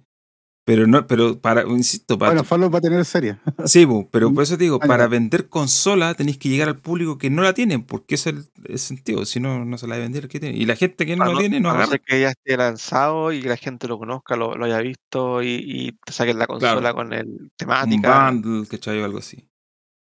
Pero 0.66 0.88
no, 0.88 1.06
pero 1.08 1.38
para, 1.42 1.64
insisto, 1.64 2.18
para. 2.18 2.32
bueno, 2.32 2.46
Fallout 2.46 2.74
va 2.74 2.78
a 2.78 2.82
tener 2.82 3.04
serie. 3.04 3.38
sí, 3.66 3.86
pero 4.12 4.34
por 4.34 4.44
eso 4.44 4.58
te 4.58 4.64
digo, 4.64 4.80
para 4.80 5.08
vender 5.08 5.50
consola 5.50 6.14
tenéis 6.14 6.38
que 6.38 6.48
llegar 6.48 6.70
al 6.70 6.78
público 6.80 7.18
que 7.18 7.30
no 7.30 7.42
la 7.42 7.54
tienen, 7.54 7.84
porque 7.84 8.16
ese 8.16 8.30
es 8.30 8.36
el, 8.38 8.46
el 8.72 8.80
sentido. 8.80 9.26
Si 9.26 9.42
no, 9.42 9.66
no 9.66 9.78
se 9.78 9.88
la 9.88 9.96
va 9.96 10.00
a 10.00 10.04
vender. 10.04 10.30
¿qué 10.30 10.40
tiene? 10.40 10.56
Y 10.58 10.66
la 10.66 10.78
gente 10.78 11.06
que 11.06 11.18
no 11.18 11.26
lo 11.26 11.38
tiene 11.38 11.60
no 11.60 11.70
no 11.70 11.76
agarra. 11.76 11.98
que 11.98 12.22
ya 12.22 12.30
esté 12.30 12.56
lanzado 12.56 13.34
y 13.34 13.42
que 13.42 13.50
la 13.50 13.58
gente 13.58 13.90
lo 13.90 13.98
conozca, 14.00 14.38
lo, 14.38 14.56
lo 14.56 14.64
haya 14.64 14.80
visto 14.80 15.44
y, 15.44 15.48
y 15.66 15.92
te 16.06 16.14
saquen 16.14 16.40
la 16.40 16.48
consola 16.48 16.80
Claro. 16.80 16.96
con 16.96 17.12
el 17.14 17.28
Un 17.28 17.52
temática. 17.58 18.32
bundle, 18.32 18.66
¿cachai? 18.68 19.00
O 19.02 19.06
algo 19.06 19.18
así. 19.18 19.46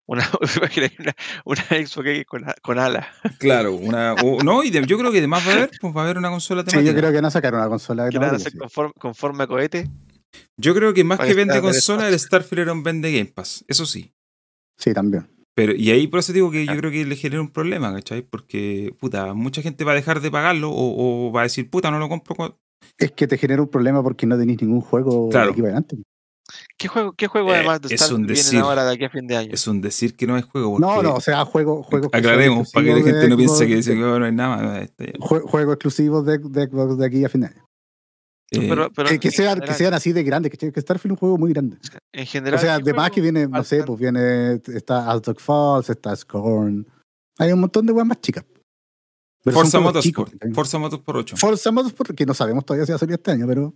Una, 0.06 0.24
una, 1.02 1.16
una 1.44 1.62
Xbox 1.86 2.26
con, 2.26 2.46
con 2.62 2.80
ala. 2.80 3.06
Claro, 3.40 3.74
una. 3.74 4.14
o- 4.14 4.42
no, 4.42 4.64
y 4.64 4.70
de- 4.70 4.86
yo 4.86 4.98
creo 4.98 5.12
que 5.12 5.18
además 5.18 5.46
va 5.46 5.52
a 5.52 5.56
haber, 5.56 5.72
pues 5.82 5.94
va 5.94 6.00
a 6.00 6.04
haber 6.06 6.18
una 6.18 6.30
consola 6.30 6.62
Sí, 6.62 6.68
temática. 6.70 6.92
yo 6.94 6.98
creo 6.98 7.10
que 7.10 7.16
van 7.18 7.26
a 7.26 7.32
sacar 7.32 7.54
una 7.54 7.68
consola 7.68 8.06
de 8.06 8.12
Que 8.12 8.18
van 8.18 8.28
a 8.30 8.32
temática, 8.38 8.48
hacer 8.48 8.58
conforme, 8.60 8.94
conforme 8.98 9.44
a 9.44 9.48
cohete. 9.48 9.90
Yo 10.58 10.74
creo 10.76 10.94
que 10.94 11.04
más 11.04 11.20
que 11.20 11.34
vende 11.34 11.62
consola, 11.62 12.08
el. 12.08 12.20
Starfield 12.20 12.62
era 12.64 12.74
un 12.74 12.84
vende 12.84 13.12
Game 13.12 13.32
Pass. 13.34 13.64
Eso 13.68 13.86
sí. 13.86 14.12
Sí, 14.78 14.94
también. 14.94 15.28
Pero, 15.56 15.74
y 15.74 15.90
ahí 15.90 16.08
por 16.08 16.20
eso 16.20 16.34
digo 16.34 16.52
que 16.52 16.66
yo 16.66 16.72
Ah. 16.74 16.78
creo 16.78 16.92
que 16.92 17.04
le 17.06 17.16
genera 17.16 17.42
un 17.42 17.50
problema, 17.50 17.92
¿cachai? 17.94 18.22
Porque, 18.22 18.94
puta, 19.00 19.34
mucha 19.34 19.62
gente 19.64 19.84
va 19.84 19.94
a 19.94 19.96
dejar 19.96 20.22
de 20.22 20.30
pagarlo 20.30 20.70
o, 20.72 21.28
o 21.28 21.32
va 21.32 21.42
a 21.42 21.44
decir, 21.44 21.70
puta, 21.70 21.90
no 21.90 21.98
lo 21.98 22.08
compro. 22.10 22.60
Es 23.00 23.12
que 23.14 23.28
te 23.28 23.38
genera 23.40 23.62
un 23.64 23.68
problema 23.68 24.04
porque 24.04 24.28
no 24.28 24.38
tenéis 24.38 24.62
ningún 24.62 24.82
juego 24.82 25.30
Claro. 25.30 25.48
de 25.48 25.52
aquí 25.54 25.62
para 25.62 25.74
adelante. 25.74 25.98
¿Qué 26.78 26.88
juego, 26.88 27.12
qué 27.14 27.28
juego 27.28 27.50
Eh, 27.52 27.56
además 27.56 27.82
de 27.82 27.94
es 27.94 28.00
Starfield 28.02 28.22
un 28.22 28.28
decir. 28.28 28.60
ahora 28.60 28.86
de 28.86 28.94
aquí 28.94 29.04
a 29.06 29.10
fin 29.10 29.28
de 29.28 29.36
año? 29.36 29.50
Es 29.52 29.68
un 29.68 29.82
decir 29.82 30.16
que 30.16 30.28
no 30.28 30.38
es 30.38 30.46
juego. 30.46 30.72
Porque, 30.78 30.86
No, 30.86 31.02
no, 31.04 31.16
o 31.16 31.22
sea, 31.22 31.44
juego, 31.44 31.86
son 31.90 32.06
aclaremos, 32.14 32.72
para 32.72 32.86
que 32.86 32.94
la 32.94 33.02
gente 33.04 33.28
no 33.28 33.36
piense 33.38 33.68
que 33.68 33.76
dice 33.78 33.96
que 33.96 34.04
oh, 34.04 34.20
no 34.20 34.26
hay 34.26 34.32
nada 34.32 34.88
juegos 35.20 35.74
exclusivos 35.74 36.26
de, 36.26 36.38
de 36.38 36.68
Xbox 36.68 36.98
de 37.00 37.06
aquí 37.06 37.26
a 37.26 37.30
fin 37.30 37.42
de 37.42 37.48
año. 37.48 37.67
Eh, 38.52 38.66
Pero- 38.70 38.92
pero 38.92 39.10
que, 39.10 39.20
que 39.20 39.30
que 39.30 39.74
sean 39.74 39.94
así 39.94 40.14
de 40.14 40.24
grandes, 40.24 40.52
que, 40.52 40.72
que 40.72 40.82
Starfield 40.82 41.12
es 41.12 41.16
un 41.16 41.18
juego 41.20 41.38
muy 41.38 41.52
grande. 41.54 41.78
En 42.14 42.26
general. 42.26 42.58
O 42.58 42.62
sea, 42.62 42.78
¿qué 42.78 42.84
además 42.84 43.12
que 43.12 43.22
viene, 43.22 43.48
no 43.48 43.64
sé, 43.64 43.84
pues 43.84 44.00
viene, 44.00 44.62
está 44.74 45.12
Aztec 45.12 45.40
Falls, 45.40 45.90
está 45.90 46.16
Scorn. 46.16 46.88
Hay 47.40 47.52
un 47.52 47.60
montón 47.60 47.86
de 47.86 47.92
weas 47.94 48.08
más 48.08 48.22
chicas. 48.22 48.46
Pero 49.44 49.56
Forza 49.56 49.80
Motorsport. 49.80 50.34
Forza 50.54 50.78
Motorsport 50.80 51.18
8. 51.20 51.38
Forza 51.38 51.72
Motorsport, 51.72 52.16
que 52.16 52.26
no 52.26 52.34
sabemos 52.34 52.66
todavía 52.66 52.86
si 52.86 52.92
va 52.92 52.96
a 52.96 53.00
salir 53.00 53.16
este 53.16 53.32
año, 53.32 53.46
pero 53.48 53.74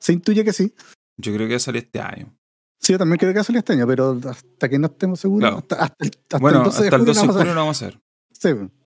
se 0.00 0.12
intuye 0.12 0.44
que 0.44 0.52
sí. 0.52 0.72
Yo 1.16 1.32
creo 1.34 1.46
que 1.46 1.54
va 1.54 1.56
a 1.56 1.60
salir 1.60 1.82
este 1.84 2.00
año. 2.00 2.34
Sí, 2.80 2.92
yo 2.92 2.98
también 2.98 3.18
creo 3.18 3.30
que 3.32 3.36
va 3.36 3.40
a 3.42 3.44
salir 3.44 3.58
este 3.58 3.74
año, 3.74 3.86
pero 3.86 4.18
hasta 4.28 4.68
que 4.68 4.78
no 4.78 4.86
estemos 4.88 5.20
seguros, 5.20 5.40
Claro. 5.48 5.58
hasta, 5.58 5.76
hasta 5.76 6.04
el, 6.04 6.10
hasta 6.10 6.38
bueno, 6.38 6.58
el 6.58 6.64
12 6.64 6.80
de 6.80 6.86
hasta 6.88 6.96
el 6.96 7.00
julio 7.02 7.14
12 7.14 7.20
de 7.20 7.24
no 7.26 7.32
vamos 7.32 7.36
a 7.36 7.38
julio 7.38 7.54
lo 7.54 7.60
vamos 7.60 7.82
a 7.82 7.84
ver. 7.86 8.00
saber. 8.32 8.68
Sí, 8.70 8.81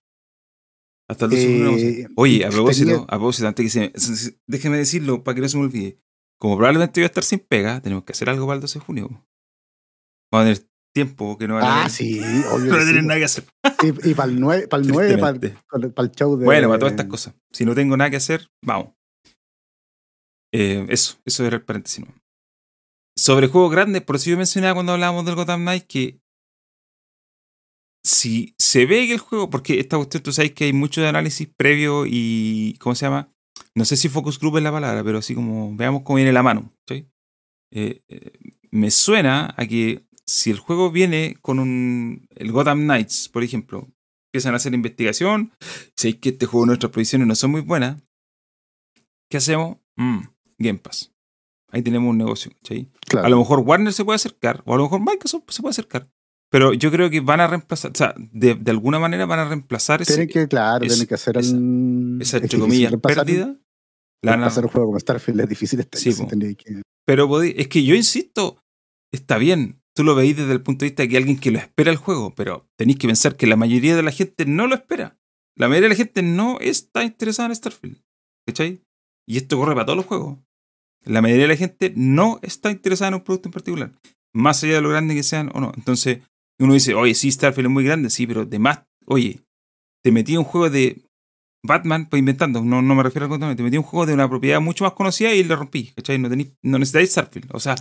Hasta 1.09 1.25
el 1.25 1.31
12 1.31 1.47
de 1.47 1.63
ver. 1.63 1.79
Eh, 1.79 2.07
Oye, 2.17 2.45
a 2.45 2.49
propósito, 2.49 2.89
tenía- 2.91 3.03
a 3.03 3.17
propósito, 3.17 3.47
antes 3.47 3.63
que 3.65 3.69
se 3.69 3.79
me- 3.79 3.91
se- 3.95 4.15
se- 4.15 4.39
déjeme 4.47 4.77
decirlo 4.77 5.23
para 5.23 5.35
que 5.35 5.41
no 5.41 5.49
se 5.49 5.57
me 5.57 5.63
olvide. 5.63 5.99
Como 6.39 6.57
probablemente 6.57 6.99
voy 6.99 7.05
a 7.05 7.07
estar 7.07 7.23
sin 7.23 7.39
pega, 7.39 7.81
tenemos 7.81 8.03
que 8.03 8.11
hacer 8.11 8.29
algo 8.29 8.45
para 8.45 8.55
el 8.55 8.61
12 8.61 8.79
de 8.79 8.85
junio. 8.85 9.07
Vamos 10.31 10.47
a 10.49 10.53
tener 10.53 10.69
tiempo 10.93 11.37
que 11.37 11.47
no 11.47 11.55
van 11.55 11.63
a 11.63 11.85
Ah, 11.85 11.89
sí, 11.89 12.19
obvio. 12.51 12.73
No 12.73 12.85
sí. 12.85 13.01
nada 13.05 13.19
que 13.19 13.25
hacer. 13.25 13.45
Y, 13.83 14.09
y 14.11 14.13
para 14.15 14.31
el 14.31 14.39
9, 14.39 14.67
para 14.67 14.83
el 14.83 14.89
9 14.89 15.17
para, 15.17 15.37
el 16.07 16.11
show 16.11 16.35
de. 16.37 16.45
Bueno, 16.45 16.67
para 16.67 16.79
todas 16.79 16.91
estas 16.93 17.07
cosas. 17.07 17.33
Si 17.51 17.65
no 17.65 17.73
tengo 17.73 17.95
nada 17.95 18.09
que 18.09 18.17
hacer, 18.17 18.49
vamos. 18.63 18.89
Eh, 20.53 20.85
eso, 20.89 21.17
eso 21.25 21.45
era 21.45 21.57
el 21.57 21.63
paréntesis. 21.63 22.05
Sobre 23.17 23.47
juegos 23.47 23.71
grandes, 23.71 24.01
por 24.03 24.15
eso 24.17 24.29
yo 24.29 24.37
mencionaba 24.37 24.73
cuando 24.75 24.91
hablábamos 24.93 25.25
del 25.25 25.35
Gotham 25.35 25.61
Knight 25.61 25.85
que 25.87 26.19
si 28.03 28.55
se 28.57 28.85
ve 28.85 29.07
que 29.07 29.13
el 29.13 29.19
juego, 29.19 29.49
porque 29.49 29.79
esta 29.79 29.97
cuestión 29.97 30.23
tú 30.23 30.31
sabes 30.31 30.53
que 30.53 30.65
hay 30.65 30.73
mucho 30.73 31.01
de 31.01 31.07
análisis 31.07 31.47
previo 31.55 32.05
y, 32.05 32.75
¿cómo 32.79 32.95
se 32.95 33.05
llama? 33.05 33.29
No 33.75 33.85
sé 33.85 33.97
si 33.97 34.09
focus 34.09 34.39
group 34.39 34.57
es 34.57 34.63
la 34.63 34.71
palabra, 34.71 35.03
pero 35.03 35.19
así 35.19 35.35
como 35.35 35.75
veamos 35.75 36.03
cómo 36.03 36.17
viene 36.17 36.31
la 36.31 36.43
mano. 36.43 36.71
¿sí? 36.87 37.07
Eh, 37.71 38.01
eh, 38.07 38.31
me 38.71 38.91
suena 38.91 39.53
a 39.57 39.65
que 39.65 40.05
si 40.25 40.51
el 40.51 40.59
juego 40.59 40.91
viene 40.91 41.37
con 41.41 41.59
un, 41.59 42.27
el 42.35 42.51
Gotham 42.51 42.83
Knights, 42.83 43.29
por 43.29 43.43
ejemplo, 43.43 43.87
empiezan 44.27 44.53
a 44.53 44.57
hacer 44.57 44.73
investigación, 44.73 45.53
si 45.95 46.13
que 46.13 46.29
este 46.29 46.45
juego 46.45 46.65
nuestras 46.65 46.91
provisiones 46.91 47.27
no 47.27 47.35
son 47.35 47.51
muy 47.51 47.61
buenas, 47.61 48.01
¿qué 49.29 49.37
hacemos? 49.37 49.77
Mm, 49.95 50.19
Game 50.57 50.79
Pass. 50.79 51.13
Ahí 51.71 51.81
tenemos 51.81 52.09
un 52.09 52.17
negocio, 52.17 52.51
¿cachai? 52.51 52.89
Claro. 53.07 53.27
A 53.27 53.29
lo 53.29 53.37
mejor 53.37 53.59
Warner 53.59 53.93
se 53.93 54.05
puede 54.05 54.15
acercar, 54.15 54.63
o 54.65 54.73
a 54.73 54.77
lo 54.77 54.83
mejor 54.83 54.99
Microsoft 55.01 55.43
se 55.49 55.61
puede 55.61 55.71
acercar. 55.71 56.09
Pero 56.49 56.73
yo 56.73 56.91
creo 56.91 57.09
que 57.09 57.19
van 57.19 57.41
a 57.41 57.47
reemplazar, 57.47 57.91
o 57.91 57.95
sea, 57.95 58.15
de, 58.17 58.55
de 58.55 58.71
alguna 58.71 58.99
manera 58.99 59.25
van 59.25 59.39
a 59.39 59.45
reemplazar 59.49 60.01
ese, 60.01 60.13
Tienen 60.13 60.29
que, 60.29 60.47
claro, 60.47 60.85
esa- 60.85 60.93
tienen 60.95 61.07
que 61.07 61.15
hacer 61.15 61.37
esa- 61.37 61.55
un. 61.55 62.19
esa, 62.21 62.37
es 62.37 62.43
entre 62.43 62.59
comillas, 62.59 62.93
pérdida. 63.01 63.45
la 63.47 64.31
van 64.31 64.39
a- 64.39 64.43
Reemplazar 64.43 64.63
un 64.65 64.71
juego 64.71 64.87
como 64.87 64.99
Starfield 64.99 65.41
es 65.41 65.49
difícil 65.49 65.79
este 65.81 65.97
Sí, 65.97 66.11
que- 66.55 66.81
Pero 67.05 67.27
podí- 67.27 67.53
es 67.57 67.67
que 67.67 67.83
yo 67.83 67.95
insisto, 67.95 68.61
está 69.13 69.37
bien, 69.37 69.81
tú 69.95 70.03
lo 70.03 70.15
veis 70.15 70.37
desde 70.37 70.53
el 70.53 70.61
punto 70.61 70.85
de 70.85 70.89
vista 70.91 71.03
de 71.03 71.09
que 71.09 71.17
alguien 71.17 71.37
que 71.39 71.51
lo 71.51 71.59
espera 71.59 71.91
el 71.91 71.97
juego, 71.97 72.33
pero 72.35 72.67
tenéis 72.77 72.97
que 72.99 73.07
pensar 73.07 73.35
que 73.35 73.47
la 73.47 73.55
mayoría 73.57 73.95
de 73.95 74.03
la 74.03 74.11
gente 74.11 74.45
no 74.45 74.67
lo 74.67 74.75
espera. 74.75 75.17
La 75.57 75.67
mayoría 75.67 75.89
de 75.89 75.95
la 75.95 75.97
gente 75.97 76.21
no 76.21 76.59
está 76.61 77.03
interesada 77.03 77.49
en 77.49 77.55
Starfield. 77.55 77.97
¿Cachai? 78.47 78.81
Y 79.27 79.37
esto 79.37 79.57
corre 79.57 79.73
para 79.73 79.85
todos 79.85 79.97
los 79.97 80.05
juegos. 80.05 80.37
La 81.03 81.21
mayoría 81.21 81.43
de 81.43 81.49
la 81.49 81.55
gente 81.57 81.91
no 81.95 82.39
está 82.41 82.71
interesada 82.71 83.09
en 83.09 83.15
un 83.15 83.21
producto 83.21 83.49
en 83.49 83.53
particular. 83.53 83.91
Más 84.33 84.63
allá 84.63 84.75
de 84.75 84.81
lo 84.81 84.89
grande 84.89 85.15
que 85.15 85.23
sean 85.23 85.49
o 85.53 85.59
no. 85.59 85.71
Entonces, 85.75 86.19
uno 86.59 86.73
dice, 86.73 86.93
oye, 86.95 87.13
sí, 87.13 87.31
Starfield 87.31 87.67
es 87.67 87.71
muy 87.73 87.83
grande, 87.83 88.09
sí, 88.09 88.25
pero 88.27 88.45
de 88.45 88.59
más, 88.59 88.79
oye, 89.05 89.41
te 90.03 90.11
metí 90.11 90.35
un 90.37 90.43
juego 90.43 90.69
de 90.69 91.03
Batman, 91.63 92.07
pues 92.09 92.19
inventando, 92.19 92.63
no, 92.63 92.81
no 92.81 92.95
me 92.95 93.03
refiero 93.03 93.25
al 93.25 93.29
contenido, 93.29 93.55
te 93.55 93.63
metí 93.63 93.77
un 93.77 93.83
juego 93.83 94.05
de 94.05 94.13
una 94.13 94.29
propiedad 94.29 94.61
mucho 94.61 94.83
más 94.83 94.93
conocida 94.93 95.33
y 95.33 95.43
le 95.43 95.55
rompí, 95.55 95.91
¿cachai? 95.95 96.17
No, 96.19 96.29
no 96.29 96.79
necesitáis 96.79 97.11
Starfield. 97.11 97.49
O 97.53 97.59
sea, 97.59 97.75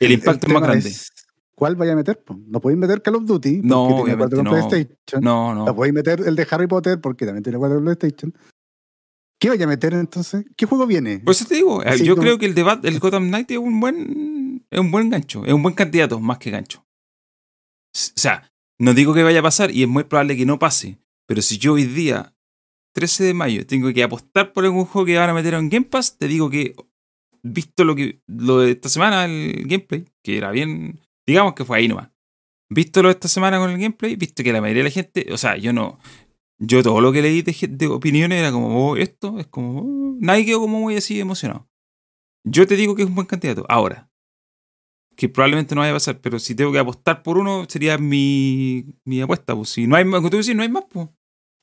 el 0.00 0.12
impacto 0.12 0.46
es 0.46 0.52
más 0.52 0.62
grande. 0.62 0.88
es, 0.88 1.10
¿Cuál 1.54 1.74
vaya 1.76 1.92
a 1.92 1.96
meter? 1.96 2.22
No 2.46 2.60
podéis 2.60 2.78
meter 2.78 3.02
Call 3.02 3.16
of 3.16 3.24
Duty 3.24 3.56
porque 3.56 3.68
No, 3.68 3.86
tiene 3.86 4.02
obviamente 4.02 4.16
cuatro 4.18 4.36
con 4.38 4.44
no. 4.44 4.50
PlayStation. 4.68 5.22
No, 5.24 5.54
No 5.54 5.64
no. 5.66 5.74
podéis 5.74 5.94
meter 5.94 6.20
el 6.26 6.36
de 6.36 6.46
Harry 6.50 6.66
Potter 6.68 7.00
porque 7.00 7.24
también 7.26 7.42
tiene 7.42 7.58
cuatro 7.58 7.76
con 7.78 7.84
PlayStation. 7.84 8.32
¿Qué 9.40 9.48
vaya 9.48 9.64
a 9.64 9.68
meter 9.68 9.94
entonces? 9.94 10.44
¿Qué 10.56 10.66
juego 10.66 10.86
viene? 10.86 11.20
Por 11.20 11.32
eso 11.32 11.44
te 11.46 11.54
digo, 11.56 11.80
Así 11.82 12.04
yo 12.04 12.14
como- 12.14 12.22
creo 12.24 12.38
que 12.38 12.46
el 12.46 12.54
debate, 12.54 12.88
el 12.88 12.98
Gotham 12.98 13.28
Knight 13.28 13.50
es 13.52 13.58
un 13.58 13.78
buen, 13.80 14.64
es 14.70 14.80
un 14.80 14.90
buen 14.90 15.10
gancho, 15.10 15.44
es 15.44 15.52
un 15.52 15.62
buen 15.62 15.74
candidato 15.74 16.18
más 16.20 16.38
que 16.38 16.50
gancho. 16.50 16.84
O 18.16 18.20
sea, 18.20 18.50
no 18.78 18.94
digo 18.94 19.14
que 19.14 19.22
vaya 19.22 19.40
a 19.40 19.42
pasar 19.42 19.70
y 19.70 19.82
es 19.82 19.88
muy 19.88 20.04
probable 20.04 20.36
que 20.36 20.46
no 20.46 20.58
pase, 20.58 20.98
pero 21.26 21.42
si 21.42 21.58
yo 21.58 21.74
hoy 21.74 21.84
día, 21.84 22.34
13 22.94 23.24
de 23.24 23.34
mayo, 23.34 23.66
tengo 23.66 23.92
que 23.92 24.02
apostar 24.02 24.52
por 24.52 24.64
algún 24.64 24.84
juego 24.84 25.06
que 25.06 25.18
van 25.18 25.30
a 25.30 25.34
meter 25.34 25.54
en 25.54 25.68
Game 25.68 25.86
Pass, 25.86 26.16
te 26.18 26.28
digo 26.28 26.48
que, 26.50 26.74
visto 27.42 27.84
lo 27.84 27.94
que 27.94 28.20
lo 28.26 28.60
de 28.60 28.72
esta 28.72 28.88
semana, 28.88 29.24
el 29.24 29.66
gameplay, 29.66 30.04
que 30.22 30.36
era 30.36 30.50
bien, 30.50 31.00
digamos 31.26 31.54
que 31.54 31.64
fue 31.64 31.78
ahí 31.78 31.88
nomás. 31.88 32.10
Visto 32.70 33.02
lo 33.02 33.08
de 33.08 33.14
esta 33.14 33.28
semana 33.28 33.58
con 33.58 33.70
el 33.70 33.78
gameplay, 33.78 34.16
visto 34.16 34.42
que 34.42 34.52
la 34.52 34.60
mayoría 34.60 34.82
de 34.82 34.88
la 34.90 34.94
gente, 34.94 35.26
o 35.32 35.38
sea, 35.38 35.56
yo 35.56 35.72
no, 35.72 35.98
yo 36.58 36.82
todo 36.82 37.00
lo 37.00 37.12
que 37.12 37.22
leí 37.22 37.42
de, 37.42 37.54
de 37.68 37.86
opiniones 37.86 38.40
era 38.40 38.52
como, 38.52 38.90
oh, 38.90 38.96
esto 38.96 39.38
es 39.38 39.46
como, 39.46 39.80
oh, 39.80 40.16
nadie 40.20 40.44
quedó 40.44 40.60
como 40.60 40.80
muy 40.80 40.96
así 40.96 41.18
emocionado. 41.20 41.68
Yo 42.44 42.66
te 42.66 42.76
digo 42.76 42.94
que 42.94 43.02
es 43.02 43.08
un 43.08 43.14
buen 43.14 43.26
candidato. 43.26 43.64
Ahora, 43.68 44.07
que 45.18 45.28
probablemente 45.28 45.74
no 45.74 45.80
vaya 45.80 45.90
a 45.90 45.96
pasar, 45.96 46.20
pero 46.20 46.38
si 46.38 46.54
tengo 46.54 46.70
que 46.70 46.78
apostar 46.78 47.24
por 47.24 47.38
uno, 47.38 47.66
sería 47.68 47.98
mi, 47.98 48.86
mi 49.04 49.20
apuesta. 49.20 49.56
Pues. 49.56 49.70
Si 49.70 49.84
no 49.88 49.96
hay 49.96 50.04
más, 50.04 50.18
como 50.20 50.30
tú 50.30 50.38
no 50.54 50.62
hay 50.62 50.68
más, 50.68 50.84
pues. 50.88 51.08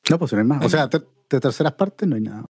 No, 0.09 0.19
pues 0.19 0.33
no 0.33 0.39
hay 0.39 0.43
más. 0.43 0.65
O 0.65 0.69
sea, 0.69 0.87
de 0.87 1.39
terceras 1.39 1.71
partes 1.73 2.05
no 2.07 2.15
hay 2.17 2.21
nada. 2.21 2.45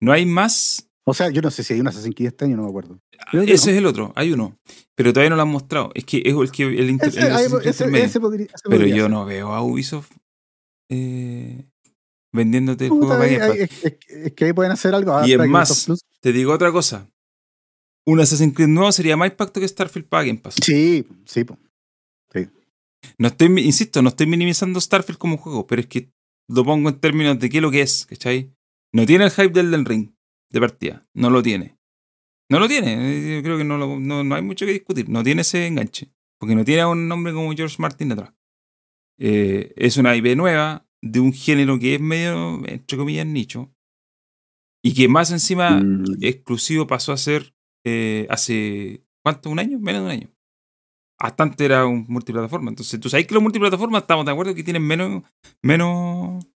No 0.00 0.10
hay 0.12 0.26
más. 0.26 0.88
O 1.06 1.14
sea, 1.14 1.30
yo 1.30 1.40
no 1.40 1.52
sé 1.52 1.62
si 1.62 1.74
hay 1.74 1.80
un 1.80 1.86
Assassin's 1.86 2.16
Creed 2.16 2.28
este 2.30 2.46
año, 2.46 2.56
no 2.56 2.64
me 2.64 2.68
acuerdo. 2.68 2.98
Que 3.30 3.38
Ese 3.52 3.66
no. 3.70 3.72
es 3.72 3.78
el 3.78 3.86
otro, 3.86 4.12
hay 4.16 4.32
uno. 4.32 4.56
Pero 4.96 5.12
todavía 5.12 5.30
no 5.30 5.36
lo 5.36 5.42
han 5.42 5.48
mostrado. 5.48 5.92
Es 5.94 6.04
que 6.04 6.18
es 6.24 6.34
el 6.34 6.50
que 6.50 6.64
el, 6.64 6.90
inter- 6.90 7.08
Ese, 7.10 7.20
el 7.20 7.32
ese- 7.64 8.02
ese 8.04 8.20
podría, 8.20 8.48
Pero 8.68 8.86
yo 8.86 9.02
ser. 9.04 9.10
no 9.10 9.24
veo 9.24 9.52
a 9.54 9.62
Ubisoft 9.62 10.10
eh, 10.90 11.64
vendiéndote 12.32 12.84
el 12.86 12.90
Puta, 12.90 13.06
juego 13.16 13.20
para 13.38 13.52
ahí- 13.52 13.60
es, 13.60 13.84
es- 13.84 14.32
que 14.34 14.44
ahí 14.46 14.52
pueden 14.52 14.72
hacer 14.72 14.94
algo. 14.94 15.16
Ah, 15.16 15.26
Y 15.26 15.32
es 15.32 15.38
más. 15.48 15.86
Te 16.20 16.32
digo 16.32 16.52
otra 16.52 16.72
cosa. 16.72 17.08
Un 18.06 18.20
Assassin's 18.20 18.54
Creed 18.54 18.68
nuevo 18.68 18.90
sería 18.92 19.16
más 19.16 19.30
impacto 19.30 19.60
que 19.60 19.68
Starfield 19.68 20.06
para 20.08 20.24
Game 20.24 20.38
Pass. 20.40 20.56
Sí, 20.62 21.06
sí. 21.26 21.44
po. 21.44 21.58
No 23.18 23.28
estoy, 23.28 23.48
insisto, 23.60 24.02
no 24.02 24.10
estoy 24.10 24.26
minimizando 24.26 24.78
Starfield 24.80 25.18
como 25.18 25.38
juego, 25.38 25.66
pero 25.66 25.80
es 25.80 25.86
que 25.86 26.10
lo 26.50 26.64
pongo 26.64 26.90
en 26.90 27.00
términos 27.00 27.38
de 27.38 27.48
qué 27.48 27.56
es 27.56 27.62
lo 27.62 27.70
que 27.70 27.80
es, 27.80 28.04
¿cachai? 28.06 28.52
No 28.92 29.06
tiene 29.06 29.24
el 29.24 29.30
hype 29.30 29.48
del 29.48 29.66
Elden 29.68 29.86
Ring 29.86 30.10
de 30.50 30.60
partida, 30.60 31.02
no 31.14 31.30
lo 31.30 31.42
tiene. 31.42 31.76
No 32.50 32.58
lo 32.58 32.68
tiene, 32.68 32.92
eh, 33.32 33.36
yo 33.36 33.42
creo 33.42 33.56
que 33.56 33.64
no, 33.64 33.78
lo- 33.78 33.98
no, 33.98 34.22
no 34.22 34.34
hay 34.34 34.42
mucho 34.42 34.66
que 34.66 34.72
discutir, 34.72 35.08
no 35.08 35.22
tiene 35.22 35.40
ese 35.42 35.66
enganche, 35.66 36.10
porque 36.38 36.54
no 36.54 36.62
tiene 36.64 36.82
a 36.82 36.88
un 36.88 37.08
nombre 37.08 37.32
como 37.32 37.52
George 37.54 37.76
Martin 37.78 38.10
detrás. 38.10 38.34
Eh, 39.18 39.72
es 39.76 39.96
una 39.96 40.14
IP 40.14 40.36
nueva 40.36 40.86
de 41.02 41.20
un 41.20 41.32
género 41.32 41.78
que 41.78 41.94
es 41.94 42.00
medio, 42.02 42.60
entre 42.66 42.98
comillas, 42.98 43.26
nicho, 43.26 43.72
y 44.84 44.92
que 44.94 45.08
más 45.08 45.30
encima 45.30 45.80
Mm, 45.80 46.22
exclusivo 46.22 46.86
pasó 46.86 47.12
a 47.12 47.16
ser 47.16 47.54
eh, 47.84 48.26
hace, 48.30 49.04
¿cuánto? 49.22 49.50
¿Un 49.50 49.58
año? 49.58 49.78
Menos 49.78 50.02
de 50.02 50.06
un 50.06 50.12
año. 50.12 50.28
Hasta 51.18 51.42
antes 51.42 51.60
era 51.60 51.86
un 51.86 52.06
multiplataforma. 52.08 52.70
Entonces, 52.70 52.98
tú 52.98 53.08
sabes 53.08 53.26
que 53.26 53.34
los 53.34 53.42
multiplataformas 53.42 54.02
estamos 54.02 54.24
de 54.24 54.32
acuerdo 54.32 54.54
que 54.54 54.64
tienen 54.64 54.86
menos, 54.86 55.22
menos, 55.62 56.46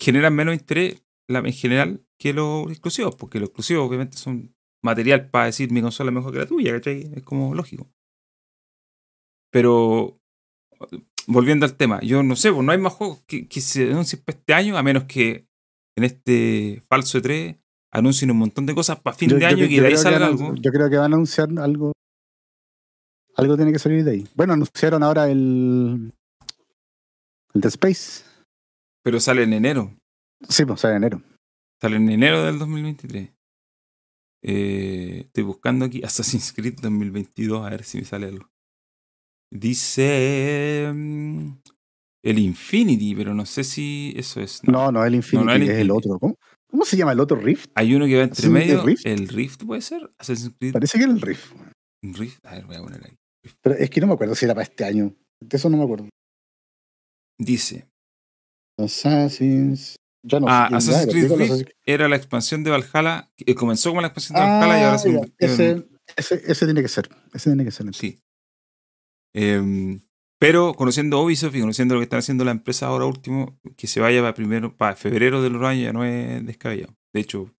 generan 0.00 0.34
menos 0.34 0.54
interés 0.54 1.02
en 1.28 1.52
general 1.52 2.06
que 2.18 2.32
los 2.32 2.70
exclusivos, 2.70 3.14
porque 3.16 3.38
los 3.38 3.48
exclusivos 3.48 3.86
obviamente 3.86 4.16
son 4.16 4.54
material 4.82 5.30
para 5.30 5.46
decir 5.46 5.70
mi 5.70 5.82
consola 5.82 6.10
es 6.10 6.14
mejor 6.14 6.32
que 6.32 6.38
la 6.38 6.46
tuya, 6.46 6.72
¿cachai? 6.72 7.10
Es 7.14 7.22
como 7.22 7.54
lógico. 7.54 7.90
Pero, 9.50 10.20
volviendo 11.26 11.66
al 11.66 11.76
tema, 11.76 12.00
yo 12.00 12.22
no 12.22 12.36
sé, 12.36 12.52
pues 12.52 12.64
no 12.64 12.72
hay 12.72 12.78
más 12.78 12.92
juegos 12.92 13.22
que, 13.26 13.48
que 13.48 13.60
se 13.60 13.90
anuncien 13.90 14.22
para 14.22 14.38
este 14.38 14.54
año, 14.54 14.76
a 14.76 14.82
menos 14.82 15.04
que 15.04 15.46
en 15.96 16.04
este 16.04 16.82
falso 16.88 17.18
E3 17.18 17.58
anuncien 17.92 18.30
un 18.30 18.38
montón 18.38 18.66
de 18.66 18.74
cosas 18.74 19.00
para 19.00 19.16
fin 19.16 19.30
yo- 19.30 19.36
de 19.36 19.42
yo 19.42 19.48
año 19.48 19.64
y 19.64 19.68
que 19.68 19.80
de 19.80 19.86
ahí 19.88 19.96
salga 19.96 20.26
algo. 20.26 20.54
Yo 20.56 20.70
creo 20.70 20.88
que 20.90 20.96
van 20.96 21.12
a 21.12 21.16
anunciar 21.16 21.48
algo. 21.58 21.92
Algo 23.36 23.56
tiene 23.56 23.72
que 23.72 23.78
salir 23.78 24.04
de 24.04 24.10
ahí. 24.10 24.28
Bueno, 24.34 24.52
anunciaron 24.54 25.02
ahora 25.02 25.28
el. 25.30 26.12
El 27.54 27.60
de 27.60 27.68
Space. 27.68 28.24
Pero 29.04 29.20
sale 29.20 29.44
en 29.44 29.52
enero. 29.52 29.94
Sí, 30.48 30.64
pues 30.64 30.80
sale 30.80 30.96
en 30.96 31.02
enero. 31.04 31.22
Sale 31.80 31.96
en 31.96 32.10
enero 32.10 32.42
del 32.44 32.58
2023. 32.58 33.30
Eh, 34.44 35.22
estoy 35.26 35.44
buscando 35.44 35.84
aquí 35.84 36.02
Assassin's 36.04 36.52
Creed 36.52 36.78
2022 36.80 37.66
a 37.66 37.70
ver 37.70 37.84
si 37.84 37.98
me 37.98 38.04
sale 38.04 38.26
algo. 38.26 38.48
Dice 39.50 40.90
mm, 40.94 41.50
el 42.24 42.38
Infinity, 42.38 43.14
pero 43.14 43.34
no 43.34 43.46
sé 43.46 43.64
si 43.64 44.12
eso 44.16 44.40
es. 44.40 44.62
No, 44.64 44.92
no, 44.92 45.04
el 45.04 45.14
Infinity 45.14 45.46
no 45.46 45.52
el 45.54 45.62
es 45.62 45.68
el 45.70 45.74
Infinity. 45.86 45.96
otro. 45.96 46.18
¿Cómo, 46.18 46.34
¿Cómo 46.70 46.84
se 46.84 46.96
llama 46.96 47.12
el 47.12 47.20
otro 47.20 47.36
Rift? 47.40 47.70
Hay 47.74 47.94
uno 47.94 48.06
que 48.06 48.16
va 48.16 48.22
entre 48.24 48.32
¿Assassin's 48.46 48.52
medio. 48.52 48.82
Rift? 48.84 49.06
El 49.06 49.28
Rift 49.28 49.64
puede 49.64 49.80
ser. 49.82 50.10
Assassin's 50.18 50.54
Creed 50.58 50.72
Parece 50.72 50.98
que 50.98 51.04
era 51.04 51.12
el 51.12 51.20
Rift. 51.20 51.52
Rift. 52.02 52.44
A 52.44 52.54
ver, 52.54 52.64
voy 52.66 52.76
a 52.76 52.80
poner 52.82 53.04
ahí. 53.04 53.16
Pero 53.62 53.74
es 53.76 53.88
que 53.90 54.00
no 54.00 54.06
me 54.08 54.12
acuerdo 54.14 54.34
si 54.34 54.44
era 54.44 54.54
para 54.54 54.64
este 54.64 54.84
año. 54.84 55.14
De 55.40 55.56
eso 55.56 55.70
no 55.70 55.76
me 55.78 55.84
acuerdo. 55.84 56.08
Dice. 57.40 57.88
Assassin's. 58.78 59.96
Ya 60.26 60.40
no 60.40 60.46
Ah, 60.48 60.66
Assassin's 60.66 61.10
Creed 61.12 61.30
Rift 61.32 61.40
Assassin's- 61.52 61.72
era 61.86 62.08
la 62.08 62.16
expansión 62.16 62.62
de 62.64 62.70
Valhalla. 62.70 63.30
comenzó 63.56 63.90
como 63.90 64.00
la 64.02 64.08
expansión 64.08 64.34
de 64.36 64.40
Valhalla 64.42 64.78
y 64.78 64.82
Ah, 64.82 64.86
ahora 64.86 64.98
se 64.98 65.08
en- 65.08 65.32
ese, 65.38 65.88
ese, 66.16 66.42
ese 66.52 66.64
tiene 66.66 66.82
que 66.82 66.88
ser. 66.88 67.08
Ese 67.32 67.50
tiene 67.50 67.64
que 67.64 67.70
ser. 67.70 67.94
Sí. 67.94 68.18
Em, 69.34 70.00
pero 70.38 70.74
conociendo 70.74 71.20
Ubisoft 71.22 71.54
y 71.56 71.60
conociendo 71.60 71.94
lo 71.94 72.00
que 72.00 72.04
están 72.04 72.20
haciendo 72.20 72.44
la 72.44 72.50
empresa 72.52 72.86
ahora 72.86 73.06
último, 73.06 73.58
que 73.76 73.86
se 73.86 74.00
vaya 74.00 74.20
para 74.20 74.34
primero, 74.34 74.76
para 74.76 74.94
febrero 74.96 75.42
del 75.42 75.56
año 75.64 75.82
ya 75.82 75.92
no 75.92 76.04
es 76.04 76.44
descabellado. 76.46 76.94
De 77.12 77.20
hecho, 77.20 77.50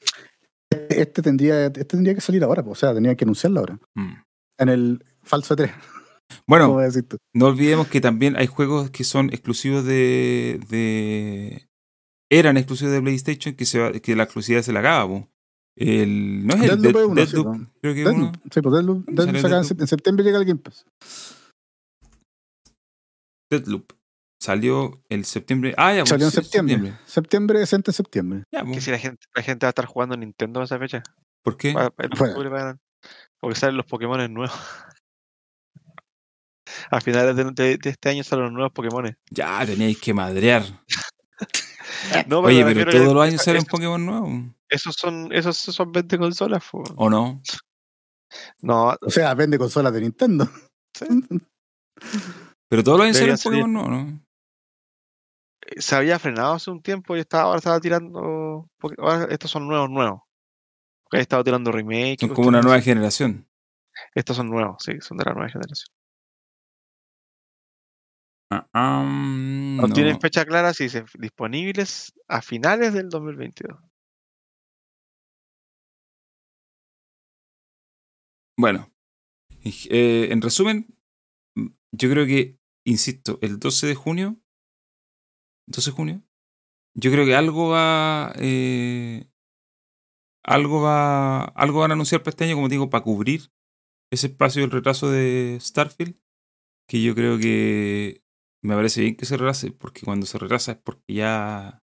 Este 0.90 1.22
tendría, 1.22 1.66
este 1.68 1.84
tendría 1.86 2.16
que 2.16 2.22
salir 2.22 2.44
ahora. 2.44 2.64
pues, 2.64 2.78
O 2.78 2.80
sea, 2.80 2.94
tenía 2.94 3.16
que 3.16 3.26
anunciarlo 3.26 3.60
ahora. 3.62 3.80
mm. 3.96 4.14
En 4.60 4.70
el 4.70 5.06
falso 5.24 5.56
3. 5.56 5.72
bueno, 6.48 6.78
no 7.34 7.46
olvidemos 7.48 7.88
que 7.88 8.02
también 8.02 8.36
hay 8.38 8.48
juegos 8.48 8.90
que 8.92 9.04
son 9.04 9.30
exclusivos 9.30 9.84
de, 9.86 10.60
de 10.70 11.66
eran 12.32 12.58
exclusivos 12.58 12.94
de 12.94 13.02
PlayStation 13.02 13.56
que 13.56 13.66
se 13.66 13.80
va- 13.80 13.92
que 13.94 14.16
la 14.16 14.24
exclusividad 14.24 14.62
se 14.62 14.74
la 14.74 14.80
acaba. 14.82 15.08
po. 15.08 15.28
El, 15.76 16.46
no 16.46 16.56
es 16.56 16.62
el 16.70 16.82
Deadloop 16.82 17.16
Dead- 17.16 17.32
po. 17.44 17.58
creo 17.82 17.94
que 17.96 18.02
uno. 18.02 18.12
Deadloop. 18.12 18.36
Sí, 18.54 18.62
pues 18.62 18.74
Deadloop, 18.74 19.06
¿Cuándo 19.06 19.24
Deadloop 19.24 19.36
en 19.36 19.42
Deadloop? 19.52 19.66
sep- 19.66 19.82
en 19.82 19.88
septiembre 19.88 20.26
llega 20.26 20.38
el 20.38 20.46
Game 20.46 20.60
Pass. 20.60 20.86
Deadloop. 23.50 23.92
Salió 24.42 25.04
el 25.10 25.26
septiembre. 25.26 25.74
Ah, 25.78 25.94
ya, 25.94 26.06
Salió 26.06 26.28
en 26.28 26.32
sí, 26.32 26.42
septiembre. 26.42 26.98
Septiembre, 27.06 27.60
decente 27.60 27.92
septiembre. 27.92 28.44
Ya, 28.52 28.64
Que 28.64 28.80
si 28.80 28.90
la 28.92 28.98
gente, 28.98 29.26
la 29.36 29.44
gente 29.44 29.66
va 29.66 29.70
a 29.70 29.72
estar 29.72 29.86
jugando 29.86 30.16
Nintendo 30.16 30.62
a 30.62 30.64
esa 30.64 30.80
fecha. 30.80 31.04
¿Por 31.44 31.58
qué? 31.58 31.74
Pa- 31.74 31.90
pa- 31.90 32.04
en 32.06 32.10
Bueno. 32.12 32.26
octubre 32.34 32.50
van- 32.50 32.80
porque 33.40 33.56
salen 33.60 33.76
los 33.78 33.86
Pokémon 33.86 34.34
nuevos. 34.34 34.54
A 36.92 37.02
finales 37.02 37.36
de, 37.36 37.44
de- 37.52 37.78
de 37.78 37.90
este 37.90 38.10
año 38.10 38.24
salen 38.24 38.46
los 38.46 38.54
nuevos 38.54 38.72
Pokémon. 38.72 39.16
Ya 39.32 39.66
teníais 39.66 39.98
que 40.00 40.14
madrear. 40.14 40.64
No, 42.28 42.40
Oye, 42.40 42.64
pero 42.64 42.86
que 42.92 42.98
todos 42.98 43.14
los 43.14 43.24
años 43.28 43.42
salen 43.42 43.66
Pokémon 43.66 44.04
nuevos. 44.06 44.30
Esos 44.70 44.96
son, 44.96 45.34
esos 45.34 45.58
son 45.58 45.92
20 45.92 46.18
consolas. 46.18 46.64
¿O 46.72 47.10
no? 47.10 47.42
No, 48.62 48.96
O 49.02 49.10
sea, 49.10 49.34
vende 49.34 49.58
consolas 49.58 49.92
de 49.92 50.02
Nintendo. 50.02 50.48
sí. 50.94 51.06
Pero 52.70 52.84
todos 52.84 53.00
los 53.00 53.18
salir. 53.18 53.36
Pokémon 53.44 53.74
nuevos, 53.74 53.90
¿no? 53.92 54.30
se 55.78 55.96
había 55.96 56.18
frenado 56.18 56.54
hace 56.54 56.72
un 56.72 56.82
tiempo 56.82 57.16
y 57.16 57.20
estaba, 57.20 57.44
ahora 57.44 57.58
estaba 57.58 57.80
tirando. 57.80 58.70
ahora 58.98 59.28
estos 59.30 59.52
son 59.52 59.68
nuevos, 59.68 59.90
nuevos. 59.90 60.22
Porque 61.04 61.18
he 61.18 61.22
estado 61.22 61.44
tirando 61.44 61.72
remake. 61.72 62.18
y 62.24 62.28
Son 62.28 62.36
como 62.36 62.48
una 62.50 62.62
nueva 62.62 62.82
generación. 62.82 63.48
Estos 64.16 64.38
son 64.38 64.48
nuevos, 64.48 64.78
sí, 64.80 64.94
son 65.02 65.18
de 65.18 65.26
la 65.26 65.34
nueva 65.34 65.50
generación. 65.50 65.94
Mm, 68.52 69.78
No, 69.78 69.88
no. 69.88 69.94
tienen 69.94 70.20
fecha 70.20 70.46
clara, 70.46 70.74
sí, 70.74 70.86
dicen 70.86 71.06
disponibles 71.20 72.14
a 72.28 72.42
finales 72.42 72.94
del 72.94 73.10
2022. 73.10 73.78
Bueno, 78.58 78.92
eh, 79.64 80.28
en 80.32 80.42
resumen, 80.42 80.88
yo 81.92 82.10
creo 82.10 82.26
que, 82.26 82.59
insisto, 82.90 83.40
el 83.42 83.60
12 83.60 83.88
de 83.88 83.96
junio, 83.96 84.38
12 85.68 85.92
de 85.92 85.96
junio, 85.96 86.24
yo 86.96 87.12
creo 87.12 87.26
que 87.26 87.36
algo 87.36 87.70
va, 87.70 88.34
eh, 88.38 89.30
algo 90.44 90.82
va, 90.82 91.46
algo 91.46 91.80
van 91.80 91.92
a 91.92 91.94
anunciar 91.94 92.22
para 92.22 92.32
este 92.32 92.46
año, 92.46 92.56
como 92.56 92.70
digo, 92.70 92.90
para 92.90 93.04
cubrir 93.04 93.52
ese 94.12 94.28
espacio 94.28 94.62
del 94.62 94.72
retraso 94.72 95.10
de 95.10 95.58
Starfield, 95.62 96.20
que 96.88 97.02
yo 97.02 97.14
creo 97.14 97.38
que 97.38 98.24
me 98.64 98.76
parece 98.76 99.02
bien 99.02 99.16
que 99.16 99.26
se 99.26 99.38
retrase, 99.38 99.72
porque 99.72 100.02
cuando 100.02 100.26
se 100.26 100.38
retrasa 100.40 100.74
es 100.74 100.78
porque 100.80 101.14
ya 101.14 101.84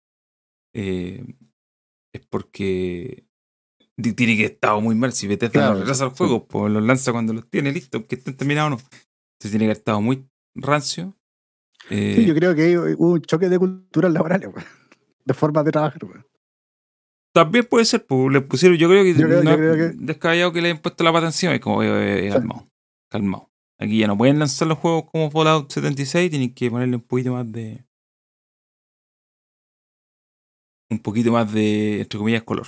eh, 0.75 1.25
es 2.13 2.27
porque 2.27 3.25
tiene 3.97 4.37
que 4.37 4.47
estar 4.47 4.81
muy 4.81 4.95
mal. 4.95 5.13
Si 5.13 5.27
Bethesda 5.27 5.53
Claro, 5.53 5.75
no 5.75 5.81
retrasa 5.81 6.05
los 6.07 6.19
juegos, 6.19 6.45
pues 6.49 6.73
los 6.73 6.83
lanza 6.83 7.13
cuando 7.13 7.33
los 7.33 7.49
tiene 7.49 7.73
listos, 7.73 8.01
aunque 8.01 8.17
estén 8.17 8.37
terminados 8.37 8.73
o 8.73 8.77
no. 8.77 8.77
Entonces 8.77 9.51
tiene 9.53 9.65
que 9.65 9.71
haber 9.71 9.77
estado 9.77 10.01
muy 10.01 10.29
rancio. 10.63 11.17
Eh, 11.91 12.15
Sí, 12.17 12.27
yo 12.27 12.35
creo 12.35 12.55
que 12.55 12.77
hubo 12.97 13.13
un 13.13 13.23
choque 13.23 13.49
de 13.49 13.59
culturas 13.59 14.13
laborales. 14.13 14.51
De 15.25 15.35
formas 15.35 15.65
de 15.65 15.71
trabajar. 15.73 16.01
También 17.35 17.67
puede 17.67 17.85
ser, 17.85 18.05
pues 18.07 18.33
le 18.33 18.41
pusieron, 18.41 18.77
yo 18.79 18.89
creo 18.89 19.05
que 19.05 19.15
Yo 19.15 19.27
creo- 19.27 19.43
no 19.43 19.51
yo 19.51 19.51
es 19.51 19.57
creo 19.57 19.75
que- 19.93 19.97
descabellado 20.05 20.53
que 20.53 20.61
le 20.63 20.69
hayan 20.71 20.83
puesto 20.83 21.05
la 21.05 21.13
pata 21.13 21.27
encima, 21.27 21.55
es 21.55 21.61
como, 21.61 21.83
eh, 21.83 22.27
eh, 22.27 22.29
Sí. 22.29 22.33
calmado, 22.39 22.69
calmado. 23.11 23.51
Aquí 23.79 23.99
ya 23.99 24.07
no 24.09 24.19
pueden 24.19 24.39
lanzar 24.39 24.67
los 24.67 24.79
juegos 24.79 25.05
como 25.13 25.31
Fallout 25.31 25.71
76, 25.71 26.31
tienen 26.31 26.53
que 26.55 26.71
ponerle 26.71 26.97
un 26.97 27.03
poquito 27.03 27.33
más 27.33 27.51
de. 27.53 27.85
Un 30.91 30.99
poquito 31.01 31.31
más 31.33 31.53
de, 31.53 32.01
entre 32.01 32.19
comillas, 32.19 32.43
color. 32.43 32.67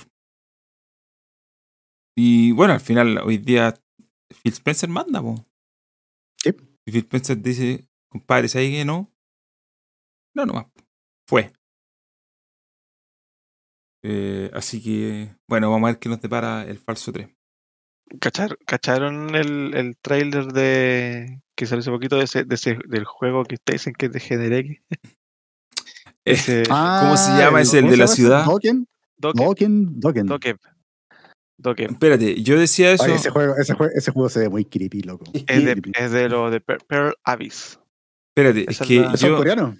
Y 2.15 2.51
bueno, 2.51 2.73
al 2.73 2.79
final, 2.79 3.17
hoy 3.19 3.37
día, 3.37 3.73
Phil 4.43 4.53
Spencer 4.53 4.89
manda, 4.89 5.21
po. 5.21 5.43
Y 6.91 6.93
Phil 6.93 7.03
Spencer 7.03 7.41
dice, 7.41 7.87
compadre, 8.09 8.49
¿sabes 8.49 8.69
que 8.69 8.83
no? 8.83 9.09
No, 10.35 10.45
nomás. 10.45 10.65
Fue. 11.25 11.53
Eh, 14.03 14.51
así 14.53 14.81
que, 14.83 15.33
bueno, 15.47 15.71
vamos 15.71 15.87
a 15.87 15.91
ver 15.91 15.99
qué 15.99 16.09
nos 16.09 16.19
depara 16.21 16.65
el 16.65 16.79
falso 16.79 17.13
3. 17.13 17.29
¿Cachar- 18.19 18.57
¿Cacharon 18.65 19.35
el, 19.35 19.73
el 19.73 19.95
trailer 19.97 20.47
de 20.47 21.41
que 21.55 21.65
salió 21.65 21.79
hace 21.79 21.91
poquito 21.91 22.17
de 22.17 22.25
ese, 22.25 22.43
de 22.43 22.55
ese- 22.55 22.79
del 22.89 23.05
juego 23.05 23.45
que 23.45 23.55
ustedes 23.55 23.81
dicen 23.81 23.93
que 23.93 24.07
es 24.07 24.11
de 24.11 24.19
GDX? 24.19 24.81
Ese- 26.25 26.63
¿Cómo 26.67 27.15
se 27.17 27.31
llama 27.37 27.61
ese, 27.61 27.77
el 27.77 27.83
¿cómo 27.85 27.91
de 27.91 27.97
la 27.97 28.07
ciudad? 28.07 28.45
Dokken, 29.17 29.99
Dokev. 29.99 30.25
Dokken, 30.25 30.59
Dokken. 31.61 31.91
Espérate, 31.91 32.41
yo 32.41 32.59
decía 32.59 32.91
eso. 32.91 33.03
Oye, 33.03 33.15
ese, 33.15 33.29
juego, 33.29 33.55
ese, 33.57 33.73
juego, 33.75 33.93
ese 33.95 34.11
juego 34.11 34.29
se 34.29 34.39
ve 34.39 34.49
muy 34.49 34.65
creepy, 34.65 35.01
loco. 35.03 35.25
Es 35.33 35.45
de, 35.65 35.73
Creepy. 35.73 35.91
es 35.95 36.11
de 36.11 36.27
lo 36.29 36.49
de 36.49 36.59
Per- 36.59 36.83
Pearl 36.87 37.13
Abyss. 37.23 37.79
Espérate, 38.35 38.65
es 38.69 38.79
que 38.79 38.99
la- 39.01 39.17
¿Son 39.17 39.29
yo. 39.29 39.37
coreanos? 39.37 39.75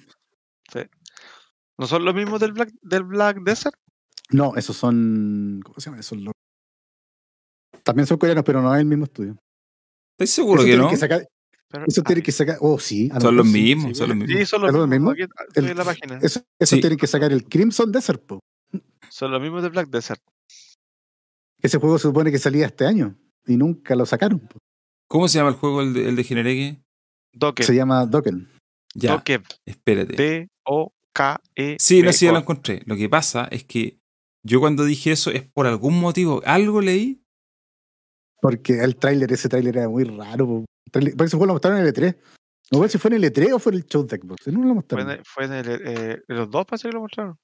¿No 1.78 1.88
son 1.88 2.06
los 2.06 2.14
mismos 2.14 2.40
del 2.40 2.54
Black, 2.54 2.70
del 2.84 3.04
Black 3.04 3.38
Desert? 3.44 3.74
No, 4.30 4.56
esos 4.56 4.78
son. 4.78 5.62
¿Cómo 5.64 5.80
se 5.80 5.90
llama? 5.90 6.00
Esos 6.00 6.20
locos. 6.20 6.40
También 7.84 8.06
son 8.06 8.18
coreanos, 8.20 8.44
pero 8.46 8.62
no 8.62 8.74
es 8.76 8.80
el 8.80 8.86
mismo 8.86 9.06
estudio. 9.06 9.36
¿Estás 10.20 10.30
seguro 10.36 10.62
Eso 10.62 10.70
que 10.70 10.78
no? 10.78 10.90
que 10.90 10.98
sacar, 10.98 11.26
eso 11.88 12.04
tienen 12.04 12.24
que 12.24 12.32
sacar. 12.32 12.58
Oh, 12.62 12.78
sí. 12.78 13.10
a 13.12 13.16
lo 13.16 13.22
Son 13.22 13.36
los 13.38 13.48
sí. 13.48 13.54
mismos, 13.54 13.86
Sí, 13.90 13.96
son 13.96 14.10
los 14.10 14.18
sí, 14.18 14.24
mismos. 14.36 14.50
son 14.50 14.62
los. 14.62 16.24
Eso, 16.24 16.42
eso 16.60 16.76
Sí. 16.76 16.80
tienen 16.82 17.00
que 17.00 17.08
sacar 17.08 17.32
el 17.32 17.46
Crimson 17.46 17.92
Desert, 17.92 18.24
po. 18.28 18.40
Son 19.10 19.32
los 19.32 19.42
mismos 19.42 19.64
del 19.64 19.72
Black 19.72 19.90
Desert. 19.90 20.22
Ese 21.62 21.78
juego 21.78 21.98
se 21.98 22.04
supone 22.08 22.32
que 22.32 22.40
salía 22.40 22.66
este 22.66 22.86
año 22.86 23.16
y 23.46 23.58
nunca 23.58 23.96
lo 23.96 24.06
sacaron. 24.06 24.48
¿Cómo 25.08 25.28
se 25.28 25.38
llama 25.38 25.50
el 25.50 25.56
juego, 25.56 25.82
el 25.82 25.94
de, 25.94 26.10
el 26.10 26.16
de 26.16 26.24
Genereque? 26.24 26.82
Se 27.60 27.76
llama 27.76 28.06
Dokken. 28.06 28.50
Ya, 28.94 29.12
Dokev. 29.14 29.44
espérate. 29.66 30.16
D-O-K-E. 30.16 31.78
Sí, 31.80 32.02
no, 32.02 32.12
sí, 32.14 32.26
ya 32.26 32.32
lo 32.32 32.40
encontré. 32.40 32.82
Lo 32.86 32.96
que 32.96 33.08
pasa 33.10 33.46
es 33.52 33.64
que 33.64 34.00
yo 34.44 34.60
cuando 34.60 34.84
dije 34.86 35.12
eso 35.12 35.32
es 35.32 35.44
por 35.44 35.68
algún 35.68 36.00
motivo. 36.00 36.42
Algo 36.46 36.82
leí. 36.82 37.24
Porque 38.42 38.80
el 38.84 38.96
tráiler, 38.96 39.32
ese 39.32 39.48
tráiler 39.50 39.78
era 39.78 39.88
muy 39.90 40.04
raro. 40.04 40.66
Porque 40.92 41.10
ese 41.10 41.38
juego 41.38 41.46
lo 41.46 41.54
mostraron 41.54 41.80
en 41.80 41.86
el 41.88 41.94
E3. 41.94 42.18
No 42.72 42.82
sé 42.84 42.90
si 42.90 42.98
fue 42.98 43.12
en 43.16 43.24
el 43.24 43.32
E3 43.32 43.54
o 43.54 43.60
fue 43.60 43.74
en 43.74 43.78
el 43.80 43.86
show 43.86 44.06
de 44.06 44.18
Xbox. 44.18 44.48
No 44.48 44.60
lo 44.60 44.66
Fue 44.66 44.74
mostraron. 44.76 45.10
en, 45.12 45.18
el- 45.20 45.26
fue 45.26 45.46
en 45.46 45.54
el, 45.54 45.70
eh, 45.70 46.22
en 46.28 46.36
los 46.36 46.50
dos 46.50 46.66
parece 46.66 46.88
que 46.90 46.94
lo 46.94 47.02
mostraron. 47.02 47.38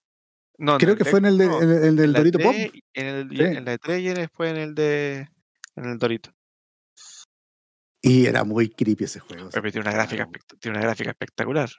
No, 0.60 0.78
Creo 0.80 0.96
que 0.96 1.06
fue 1.06 1.20
en 1.20 1.26
el, 1.26 1.38
de- 1.38 1.48
no, 1.48 1.62
en 1.62 1.70
el- 1.70 1.78
en 1.78 1.84
el 1.84 2.00
en 2.06 2.12
la 2.14 2.20
Dorito 2.20 2.40
Pop. 2.40 2.54
E3 2.56 2.84
En, 2.96 3.06
el, 3.06 3.34
y 3.34 3.38
Sí. 3.38 3.44
en 3.44 3.66
la 3.66 3.74
E3 3.78 4.00
y 4.02 4.08
después 4.14 4.52
en 4.52 4.58
el 4.58 4.76
de. 4.76 5.30
En 5.76 5.86
el 5.86 5.98
Dorito. 6.00 6.32
Y 8.02 8.26
era 8.26 8.44
muy 8.44 8.70
creepy 8.70 9.04
ese 9.04 9.20
juego. 9.20 9.50
Pero 9.52 9.72
tiene 9.72 9.82
una 9.82 9.92
gráfica, 9.92 10.24
Raro. 10.26 10.32
espect- 10.32 10.60
tiene 10.60 10.78
una 10.78 10.86
gráfica 10.86 11.10
espectacular. 11.12 11.70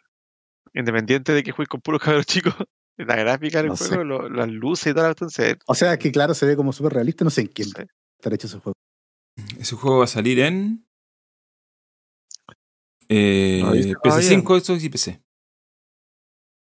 Independiente 0.74 1.32
de 1.32 1.42
que 1.42 1.52
juegue 1.52 1.68
con 1.68 1.80
puros 1.80 2.00
cabros 2.02 2.26
chicos, 2.26 2.54
la 2.96 3.16
gráfica 3.16 3.58
del 3.58 3.68
No 3.68 3.76
juego, 3.76 4.04
lo- 4.04 4.28
las 4.28 4.48
luces 4.48 4.92
y 4.92 4.94
cuestión 4.94 5.30
se 5.30 5.58
O 5.66 5.74
sea, 5.74 5.96
que 5.98 6.12
claro, 6.12 6.34
se 6.34 6.46
ve 6.46 6.54
como 6.56 6.72
súper 6.72 6.92
realista. 6.94 7.24
No 7.24 7.30
sé 7.30 7.40
en 7.42 7.46
quién 7.48 7.68
se- 7.68 7.86
estará 8.18 8.34
hecho 8.36 8.46
ese 8.46 8.58
juego. 8.58 8.74
Ese 9.58 9.74
juego 9.76 9.98
va 9.98 10.04
a 10.04 10.08
salir 10.08 10.38
en. 10.40 10.84
Eh, 13.08 13.60
No 13.62 13.72
dice 13.72 13.94
todavía. 14.02 14.28
PC5, 14.28 14.60
Xbox 14.60 14.84
y 14.84 14.88
PC. 14.90 15.22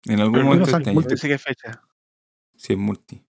En 0.06 0.20
algún 0.20 0.34
Pero 0.34 0.46
momento 0.46 0.66
este 0.66 0.76
año. 0.90 1.00
no 1.00 1.08
dice 1.08 1.28
qué 1.28 1.38
fecha. 1.38 1.82
Sí, 2.56 2.74
es 2.74 2.80
multi. 2.80 3.24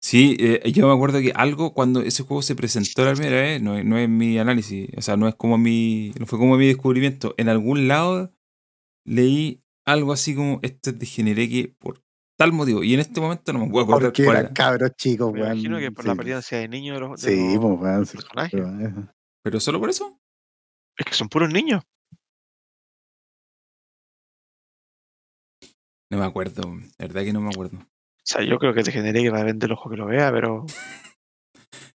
Sí, 0.00 0.36
eh, 0.40 0.72
yo 0.72 0.88
me 0.88 0.92
acuerdo 0.94 1.20
que 1.20 1.32
algo 1.34 1.72
cuando 1.74 2.00
ese 2.00 2.24
juego 2.24 2.42
se 2.42 2.56
presentó 2.56 3.04
la 3.04 3.12
primera 3.14 3.40
vez, 3.40 3.62
no, 3.62 3.76
es- 3.78 3.84
no 3.84 3.96
es 3.98 4.08
mi 4.08 4.36
análisis, 4.38 4.88
o 4.96 5.00
sea, 5.02 5.16
no 5.16 5.28
es 5.28 5.34
como 5.36 5.58
mi, 5.58 6.12
no 6.18 6.26
fue 6.26 6.38
como 6.40 6.56
mi 6.56 6.66
descubrimiento. 6.66 7.34
En 7.38 7.48
algún 7.48 7.86
lado 7.86 8.32
leí 9.06 9.62
algo 9.86 10.12
así 10.12 10.34
como 10.34 10.58
este 10.62 10.90
es 10.90 10.98
de 10.98 11.06
Genereque 11.06 11.74
por 11.78 12.02
tal 12.36 12.52
motivo. 12.52 12.82
Y 12.82 12.94
en 12.94 13.00
este 13.00 13.20
momento 13.20 13.52
no 13.52 13.60
me 13.60 13.70
puedo 13.70 13.84
acordar 13.84 14.08
Porque 14.10 14.24
cuál 14.24 14.36
eran 14.38 14.46
era. 14.46 14.54
cabros 14.54 14.90
chicos, 14.96 15.32
Me 15.32 15.40
weón. 15.42 15.52
imagino 15.52 15.78
que 15.78 15.92
por 15.92 16.04
la 16.04 16.12
Sí. 16.12 16.18
apariencia 16.18 16.58
de 16.58 16.68
niños 16.68 16.94
de 16.96 17.00
los, 17.00 17.20
de 17.22 17.30
Sí, 17.36 17.54
los 17.54 17.60
pues, 17.64 17.80
weón. 17.80 18.06
sí, 18.06 18.12
personajes. 18.16 18.60
pero, 18.60 19.12
Pero 19.44 19.60
solo 19.60 19.78
por 19.80 19.90
eso. 19.90 20.18
Es 20.98 21.06
que 21.06 21.14
son 21.14 21.28
puros 21.28 21.52
niños. 21.52 21.82
No 26.12 26.18
me 26.18 26.26
acuerdo, 26.26 26.62
la 26.98 27.06
verdad 27.06 27.22
que 27.24 27.32
no 27.32 27.40
me 27.40 27.48
acuerdo. 27.48 27.78
O 27.78 28.22
sea, 28.22 28.44
yo 28.44 28.58
creo 28.58 28.74
que 28.74 28.82
te 28.82 28.92
generé 28.92 29.22
que 29.22 29.30
va 29.30 29.40
a 29.40 29.44
vender 29.44 29.70
el 29.70 29.72
ojo 29.76 29.88
que 29.88 29.96
lo 29.96 30.04
vea, 30.04 30.30
pero 30.30 30.66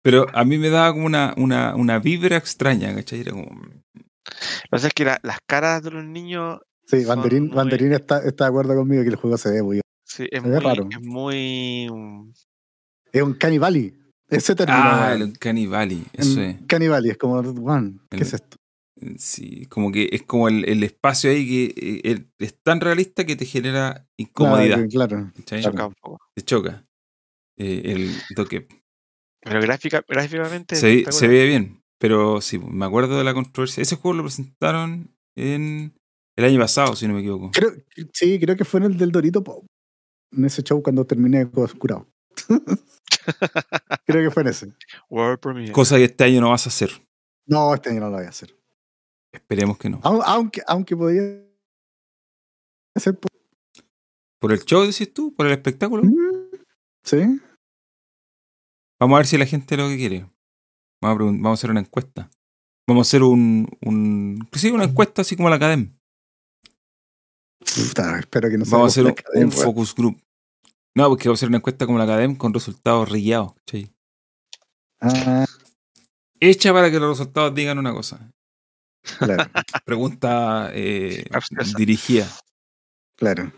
Pero 0.03 0.27
a 0.33 0.45
mí 0.45 0.59
me 0.59 0.69
daba 0.69 0.93
como 0.93 1.07
una, 1.07 1.33
una, 1.35 1.75
una 1.75 1.97
vibra 1.97 2.37
extraña, 2.37 2.93
¿cachai? 2.93 3.21
Era 3.21 3.31
como. 3.31 3.45
lo 3.49 3.71
que 3.95 4.69
pasa 4.69 4.87
es 4.87 4.93
que 4.93 5.03
la- 5.05 5.19
las 5.23 5.39
caras 5.47 5.81
de 5.81 5.89
los 5.89 6.05
niños 6.05 6.59
Sí, 6.85 7.03
Banderín, 7.05 7.47
muy- 7.47 7.55
Banderín 7.55 7.93
está, 7.93 8.19
está 8.23 8.43
de 8.43 8.49
acuerdo 8.49 8.75
conmigo 8.75 9.01
que 9.01 9.09
el 9.09 9.15
juego 9.15 9.35
se 9.35 9.49
ve 9.49 9.63
muy. 9.63 9.81
sí, 10.05 10.27
es, 10.29 10.43
Se 10.43 10.47
ve 10.47 10.55
muy, 10.57 10.63
raro. 10.63 10.87
es 10.91 11.01
muy. 11.01 11.87
mm, 11.91 12.31
Es 13.13 13.21
un 13.23 13.33
Cannibali. 13.33 13.97
Ese 14.29 14.53
término. 14.53 14.79
Ah, 14.79 15.13
el 15.15 15.37
Cannibali, 15.39 16.05
eso 16.13 16.39
es. 16.39 16.59
Un 16.59 16.67
Cannibali, 16.67 17.09
es 17.09 17.17
como, 17.17 17.39
weón, 17.39 17.99
¿qué 18.11 18.17
El- 18.17 18.21
es 18.23 18.33
esto? 18.35 18.57
Sí, 19.17 19.65
como 19.67 19.91
que 19.91 20.09
es 20.11 20.21
como 20.23 20.47
el, 20.47 20.65
el 20.69 20.83
espacio 20.83 21.31
ahí 21.31 21.47
que 21.47 21.63
eh, 21.75 22.01
el- 22.03 22.31
es 22.39 22.55
tan 22.61 22.79
realista 22.79 23.25
que 23.25 23.35
te 23.35 23.45
genera 23.45 24.07
incomodidad. 24.17 24.87
claro. 24.89 25.31
claro. 25.45 25.63
choca 25.63 25.87
un 25.87 25.93
poco. 25.99 26.19
Te 26.35 26.43
choca. 26.43 26.85
Eh, 27.57 27.81
el 27.85 28.11
toque. 28.35 28.67
Pero 29.41 29.61
gráfica, 29.61 30.03
gráficamente. 30.07 30.75
Se, 30.75 30.87
ve- 31.03 31.11
se 31.11 31.27
ve 31.27 31.45
bien, 31.47 31.81
pero 31.99 32.39
sí, 32.39 32.59
me 32.59 32.85
acuerdo 32.85 33.17
de 33.17 33.23
la 33.23 33.33
controversia. 33.33 33.81
Ese 33.81 33.95
juego 33.95 34.17
lo 34.17 34.23
presentaron 34.23 35.11
en 35.35 35.93
el 36.37 36.45
año 36.45 36.59
pasado, 36.59 36.95
si 36.95 37.07
no 37.07 37.13
me 37.15 37.19
equivoco. 37.21 37.51
Creo, 37.51 37.71
sí, 38.13 38.39
creo 38.39 38.55
que 38.55 38.63
fue 38.65 38.79
en 38.79 38.85
el 38.87 38.97
del 38.97 39.11
Dorito 39.11 39.43
Pop. 39.43 39.65
En 40.31 40.45
ese 40.45 40.63
show 40.63 40.81
cuando 40.81 41.05
terminé 41.05 41.47
curado. 41.77 42.07
creo 44.05 44.23
que 44.23 44.31
fue 44.31 44.43
en 44.43 44.49
ese. 44.49 44.73
World 45.09 45.39
Premiere. 45.39 45.71
Cosa 45.71 45.97
que 45.97 46.05
este 46.05 46.23
año 46.23 46.41
no 46.41 46.49
vas 46.49 46.65
a 46.65 46.69
hacer. 46.69 46.89
No, 47.45 47.73
este 47.73 47.89
año 47.89 47.99
no 48.01 48.09
lo 48.09 48.17
voy 48.17 48.25
a 48.25 48.29
hacer. 48.29 48.55
Esperemos 49.43 49.77
que 49.77 49.89
no. 49.89 50.01
Au- 50.01 50.23
Aunque, 50.25 50.61
aunque 50.67 50.95
podía 50.95 51.21
hacer. 52.95 53.19
por- 53.19 53.29
¿Por 54.39 54.51
el 54.51 54.59
show, 54.65 54.83
decís 54.85 55.13
tú? 55.13 55.33
¿Por 55.35 55.45
el 55.47 55.53
espectáculo? 55.53 56.03
Sí. 57.03 57.17
Vamos 58.99 59.15
a 59.15 59.19
ver 59.19 59.27
si 59.27 59.37
la 59.37 59.45
gente 59.45 59.77
lo 59.77 59.87
que 59.89 59.97
quiere. 59.97 60.29
Vamos 61.01 61.15
a, 61.15 61.19
pregun- 61.19 61.41
vamos 61.41 61.51
a 61.51 61.53
hacer 61.59 61.71
una 61.71 61.79
encuesta. 61.81 62.29
Vamos 62.87 63.07
a 63.07 63.09
hacer 63.09 63.23
un. 63.23 63.67
un 63.85 64.47
sí, 64.53 64.71
una 64.71 64.85
encuesta 64.85 65.21
así 65.21 65.35
como 65.35 65.49
la 65.49 65.55
academia. 65.57 65.93
Puta, 67.59 68.19
espero 68.19 68.49
que 68.49 68.57
no 68.57 68.65
Vamos 68.65 68.85
a 68.97 69.01
hacer 69.01 69.15
un, 69.35 69.51
focus 69.51 69.95
group. 69.95 70.21
No, 70.95 71.09
porque 71.09 71.27
vamos 71.27 71.37
a 71.37 71.39
hacer 71.39 71.49
una 71.49 71.57
encuesta 71.57 71.85
como 71.85 71.97
la 71.97 72.03
academia 72.03 72.37
con 72.37 72.53
resultados 72.53 73.09
rillados. 73.09 73.53
¿cachai? 73.55 73.93
Ah, 75.01 75.45
Hecha 76.39 76.73
para 76.73 76.91
que 76.91 76.99
los 76.99 77.17
resultados 77.17 77.55
digan 77.55 77.79
una 77.79 77.93
cosa. 77.93 78.31
Claro, 79.19 79.43
Pregunta 79.85 80.69
eh, 80.73 81.25
dirigida. 81.77 82.27
claro. 83.17 83.51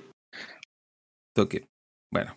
Toque. 1.35 1.67
Bueno. 2.11 2.35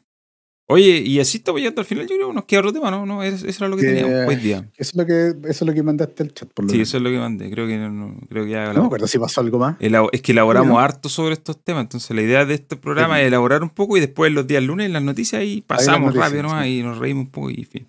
Oye, 0.70 0.98
y 0.98 1.18
así 1.18 1.38
estamos 1.38 1.60
llegando 1.62 1.80
al 1.80 1.86
final. 1.86 2.06
Yo 2.06 2.16
creo 2.16 2.28
que 2.28 2.34
nos 2.34 2.44
queda 2.44 2.60
otro 2.60 2.72
tema, 2.74 2.90
¿no? 2.90 3.06
no 3.06 3.22
eso 3.22 3.46
eso 3.46 3.64
era 3.64 3.70
lo 3.70 3.76
que 3.76 3.86
Que- 3.86 3.94
teníamos 3.94 4.28
hoy 4.28 4.36
día. 4.36 4.68
Eso 4.76 4.90
es 4.90 4.94
lo 4.96 5.06
que, 5.06 5.28
eso 5.48 5.64
es 5.64 5.66
lo 5.66 5.72
que 5.72 5.82
mandaste 5.82 6.22
al 6.24 6.34
chat, 6.34 6.52
por 6.52 6.64
lo 6.66 6.68
Sí, 6.68 6.74
menos. 6.76 6.88
eso 6.88 6.96
es 6.98 7.02
lo 7.04 7.08
que 7.10 7.18
mandé. 7.18 7.50
Creo 7.50 7.66
que, 7.66 7.78
no- 7.78 8.18
creo 8.28 8.44
que 8.44 8.50
ya 8.50 8.72
No 8.74 8.80
me 8.80 8.86
acuerdo 8.86 9.06
si 9.06 9.18
pasó 9.18 9.40
algo 9.40 9.58
más. 9.58 9.76
Es 9.80 10.20
que 10.22 10.32
elaboramos 10.32 10.68
¿no? 10.68 10.78
harto 10.78 11.08
sobre 11.08 11.34
estos 11.34 11.62
temas. 11.64 11.82
Entonces, 11.84 12.10
la 12.14 12.20
idea 12.20 12.44
de 12.44 12.54
este 12.54 12.76
programa 12.76 13.14
Sí. 13.16 13.22
es 13.22 13.26
elaborar 13.28 13.62
un 13.62 13.70
poco 13.70 13.96
y 13.96 14.00
después 14.00 14.30
los 14.32 14.46
días 14.46 14.62
lunes 14.62 14.90
las 14.90 15.02
noticias 15.02 15.42
y 15.44 15.62
pasamos 15.62 16.08
noticias, 16.08 16.24
rápido 16.26 16.42
nomás 16.42 16.64
sí. 16.66 16.80
y 16.80 16.82
nos 16.82 16.98
reímos 16.98 17.24
un 17.26 17.30
poco 17.30 17.50
y 17.50 17.64
fin. 17.64 17.88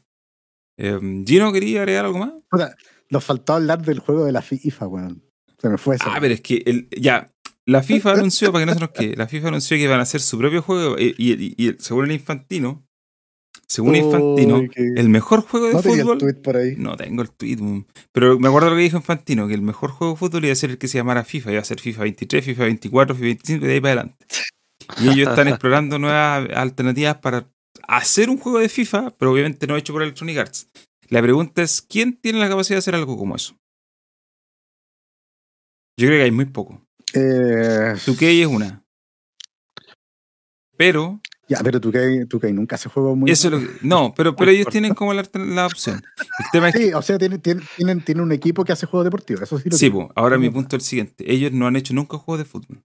Eh, 0.78 1.24
Gino, 1.28 1.52
¿quería 1.52 1.80
agregar 1.82 2.06
algo 2.06 2.20
más? 2.20 2.32
Puta, 2.50 2.74
nos 3.10 3.24
faltó 3.24 3.54
hablar 3.54 3.82
del 3.84 4.00
juego 4.00 4.26
de 4.26 4.32
la 4.32 4.42
FIFA, 4.42 4.88
weón. 4.88 5.24
Se 5.58 5.68
me 5.70 5.78
fue 5.78 5.96
eso. 5.96 6.06
Ah, 6.08 6.18
pero 6.22 6.34
es 6.34 6.42
que 6.42 6.64
el, 6.66 6.88
ya, 6.92 7.32
la 7.66 7.84
FIFA 7.84 8.12
anunció, 8.14 8.52
para 8.52 8.64
que 8.66 8.72
no 8.72 8.74
se 8.76 8.80
nos 8.80 8.92
quede, 8.92 9.16
la 9.16 9.28
FIFA 9.28 9.50
anunció 9.50 9.78
que 9.78 9.88
van 9.88 10.00
a 10.00 10.04
hacer 10.04 10.22
su 10.22 10.38
propio 10.38 10.62
juego 10.62 10.96
y, 10.98 11.16
y- 11.18 11.56
y- 11.58 11.68
y 11.70 11.76
según 11.80 12.06
el 12.06 12.12
Infantino, 12.14 12.86
según 13.68 13.96
Infantino, 13.96 14.60
Uy, 14.60 14.70
que- 14.70 14.94
el 14.96 15.10
mejor 15.10 15.42
juego 15.42 15.68
de 15.68 15.74
no 15.74 15.82
tenía 15.82 15.98
el 15.98 16.02
fútbol... 16.04 16.18
tweet 16.18 16.34
por 16.36 16.58
ahí. 16.58 16.76
No 16.78 16.96
tengo 16.98 17.22
el 17.22 17.32
tweet, 17.32 17.58
weón. 17.60 17.86
pero 18.12 18.40
me 18.40 18.48
acuerdo 18.48 18.70
lo 18.70 18.76
que 18.76 18.82
dijo 18.84 18.98
Infantino, 18.98 19.48
que 19.48 19.54
el 19.54 19.62
mejor 19.62 19.92
juego 19.92 20.14
de 20.14 20.20
fútbol 20.20 20.46
iba 20.46 20.54
a 20.54 20.56
ser 20.56 20.70
el 20.72 20.78
que 20.78 20.88
se 20.88 20.98
llamara 20.98 21.24
FIFA, 21.24 21.52
iba 21.52 21.62
a 21.62 21.66
ser 21.66 21.80
FIFA 21.80 22.04
23, 22.04 22.46
FIFA 22.46 22.64
24, 22.64 23.16
FIFA 23.16 23.26
25 23.26 23.66
y 23.66 23.68
de 23.68 23.74
ahí 23.74 23.82
para 23.82 23.94
adelante. 23.94 24.26
Y 25.02 25.10
ellos 25.10 25.30
están 25.30 25.48
explorando 25.50 26.00
nuevas 26.00 26.50
alternativas 26.56 27.18
para 27.18 27.48
hacer 27.88 28.30
un 28.30 28.38
juego 28.38 28.60
de 28.60 28.70
FIFA, 28.70 29.12
pero 29.18 29.32
obviamente 29.34 29.68
no 29.68 29.76
hecho 29.76 29.94
por 29.94 30.02
Electronic 30.04 30.38
Arts. 30.38 30.68
La 31.10 31.22
pregunta 31.22 31.64
es, 31.64 31.82
¿quién 31.82 32.20
tiene 32.20 32.40
la 32.40 32.50
capacidad 32.50 32.76
de 32.76 32.80
hacer 32.80 32.96
algo 32.96 33.18
como 33.18 33.36
eso? 33.36 33.56
Yo 35.98 36.08
creo 36.08 36.20
que 36.20 36.24
hay 36.24 36.32
muy 36.32 36.46
poco. 36.46 36.86
Eh, 37.14 37.96
2K 38.06 38.42
es 38.42 38.48
una. 38.48 38.84
Pero, 40.78 41.20
ya, 41.50 41.60
pero 41.64 41.82
tú 41.82 41.92
que 41.92 42.54
nunca 42.54 42.76
hace 42.76 42.88
juego 42.88 43.16
muy. 43.16 43.32
eso 43.32 43.48
es 43.48 43.54
lo 43.54 43.60
que- 43.60 43.86
No, 43.86 44.14
pero, 44.16 44.36
pero 44.36 44.52
ellos 44.52 44.68
tienen 44.68 44.94
como 44.94 45.14
la, 45.14 45.28
la 45.34 45.66
opción. 45.66 46.02
El 46.18 46.46
tema 46.54 46.70
es 46.70 46.76
que 46.76 46.84
Sí, 46.86 46.94
o 46.94 47.02
sea, 47.02 47.18
tienen, 47.18 47.42
tienen, 47.42 47.66
tienen, 48.06 48.22
un 48.24 48.32
equipo 48.32 48.64
que 48.64 48.72
hace 48.72 48.86
juegos 48.86 49.06
deportivos. 49.06 49.42
Eso 49.42 49.58
sí 49.58 49.70
lo 49.70 49.76
Sí, 49.76 49.90
tienen. 49.90 50.08
po, 50.08 50.14
ahora 50.16 50.38
mi 50.38 50.50
punto 50.50 50.78
es 50.78 50.84
el 50.84 50.88
siguiente. 50.88 51.30
Ellos 51.30 51.52
no 51.52 51.68
han 51.68 51.76
hecho 51.76 51.94
nunca 51.94 52.18
juegos 52.18 52.46
de 52.46 52.50
fútbol. 52.50 52.84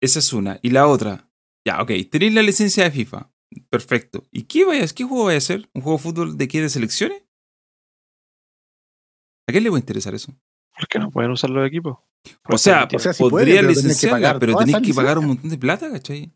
Esa 0.00 0.20
es 0.20 0.32
una. 0.32 0.58
Y 0.62 0.70
la 0.70 0.86
otra, 0.86 1.28
ya, 1.66 1.82
ok, 1.82 1.90
tenéis 2.10 2.32
la 2.32 2.42
licencia 2.42 2.84
de 2.84 2.90
FIFA. 2.92 3.30
Perfecto. 3.70 4.24
¿Y 4.30 4.44
qué, 4.44 4.64
vayas, 4.64 4.92
qué 4.92 5.04
juego 5.04 5.24
vaya 5.24 5.36
a 5.36 5.38
hacer? 5.38 5.68
¿Un 5.74 5.82
juego 5.82 5.98
de 5.98 6.02
fútbol 6.02 6.36
de 6.36 6.48
qué? 6.48 6.60
¿De 6.60 6.68
selecciones? 6.68 7.22
¿A 9.48 9.52
quién 9.52 9.64
le 9.64 9.70
va 9.70 9.76
a 9.76 9.80
interesar 9.80 10.14
eso? 10.14 10.32
¿Por 10.76 10.88
qué 10.88 10.98
no 10.98 11.10
pueden 11.10 11.30
usar 11.30 11.50
los 11.50 11.66
equipos? 11.66 11.98
O 12.48 12.58
sea, 12.58 12.88
O 12.92 12.98
sea, 12.98 13.12
sí 13.12 13.22
podría 13.22 13.60
puede, 13.60 13.60
pero 13.60 13.68
tenés 13.68 13.76
que 13.76 13.88
licenciarla, 13.88 14.16
pagar 14.16 14.38
pero 14.40 14.60
esa 14.60 14.82
que 14.82 14.94
pagar 14.94 15.18
un 15.18 15.26
montón 15.26 15.50
de 15.50 15.58
plata, 15.58 15.90
¿cachai? 15.90 16.32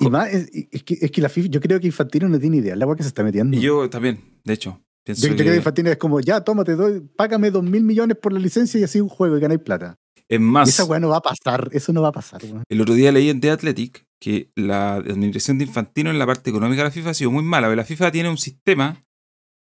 Y 0.00 0.08
más, 0.08 0.32
es, 0.32 0.48
es 0.52 0.82
que, 0.84 0.96
es 1.00 1.10
que 1.10 1.20
la 1.20 1.28
FIFA, 1.28 1.48
yo 1.48 1.60
creo 1.60 1.80
que 1.80 1.86
Infantino 1.86 2.28
no 2.28 2.38
tiene 2.38 2.58
idea 2.58 2.74
el 2.74 2.82
agua 2.82 2.96
que 2.96 3.02
se 3.02 3.08
está 3.08 3.22
metiendo. 3.22 3.56
Y 3.56 3.60
yo 3.60 3.90
también, 3.90 4.40
de 4.44 4.54
hecho, 4.54 4.80
pienso 5.04 5.22
Yo, 5.22 5.28
yo 5.28 5.34
creo 5.34 5.46
que 5.46 5.52
que 5.52 5.56
Infantino 5.58 5.90
es 5.90 5.96
como, 5.96 6.20
ya, 6.20 6.42
tómate, 6.42 6.76
doy, 6.76 7.00
págame 7.00 7.50
dos 7.50 7.64
mil 7.64 7.82
millones 7.82 8.16
por 8.16 8.32
la 8.32 8.38
licencia 8.38 8.80
y 8.80 8.84
así 8.84 9.00
un 9.00 9.08
juego 9.08 9.36
y 9.36 9.40
ganáis 9.40 9.60
plata. 9.60 9.98
Es 10.28 10.40
más. 10.40 10.68
esa 10.68 10.84
weá 10.84 11.00
no 11.00 11.08
va 11.08 11.18
a 11.18 11.22
pasar, 11.22 11.68
eso 11.72 11.92
no 11.92 12.02
va 12.02 12.08
a 12.08 12.12
pasar, 12.12 12.42
weón. 12.44 12.64
El 12.68 12.80
otro 12.80 12.94
día 12.94 13.12
leí 13.12 13.30
en 13.30 13.40
The 13.40 13.50
Athletic 13.50 14.06
que 14.20 14.50
la 14.54 14.96
administración 14.96 15.58
de 15.58 15.64
Infantino 15.64 16.10
en 16.10 16.18
la 16.18 16.26
parte 16.26 16.50
económica 16.50 16.82
de 16.82 16.88
la 16.88 16.92
FIFA 16.92 17.10
ha 17.10 17.14
sido 17.14 17.30
muy 17.30 17.42
mala. 17.42 17.74
La 17.74 17.84
FIFA 17.84 18.10
tiene 18.10 18.28
un 18.28 18.38
sistema 18.38 19.04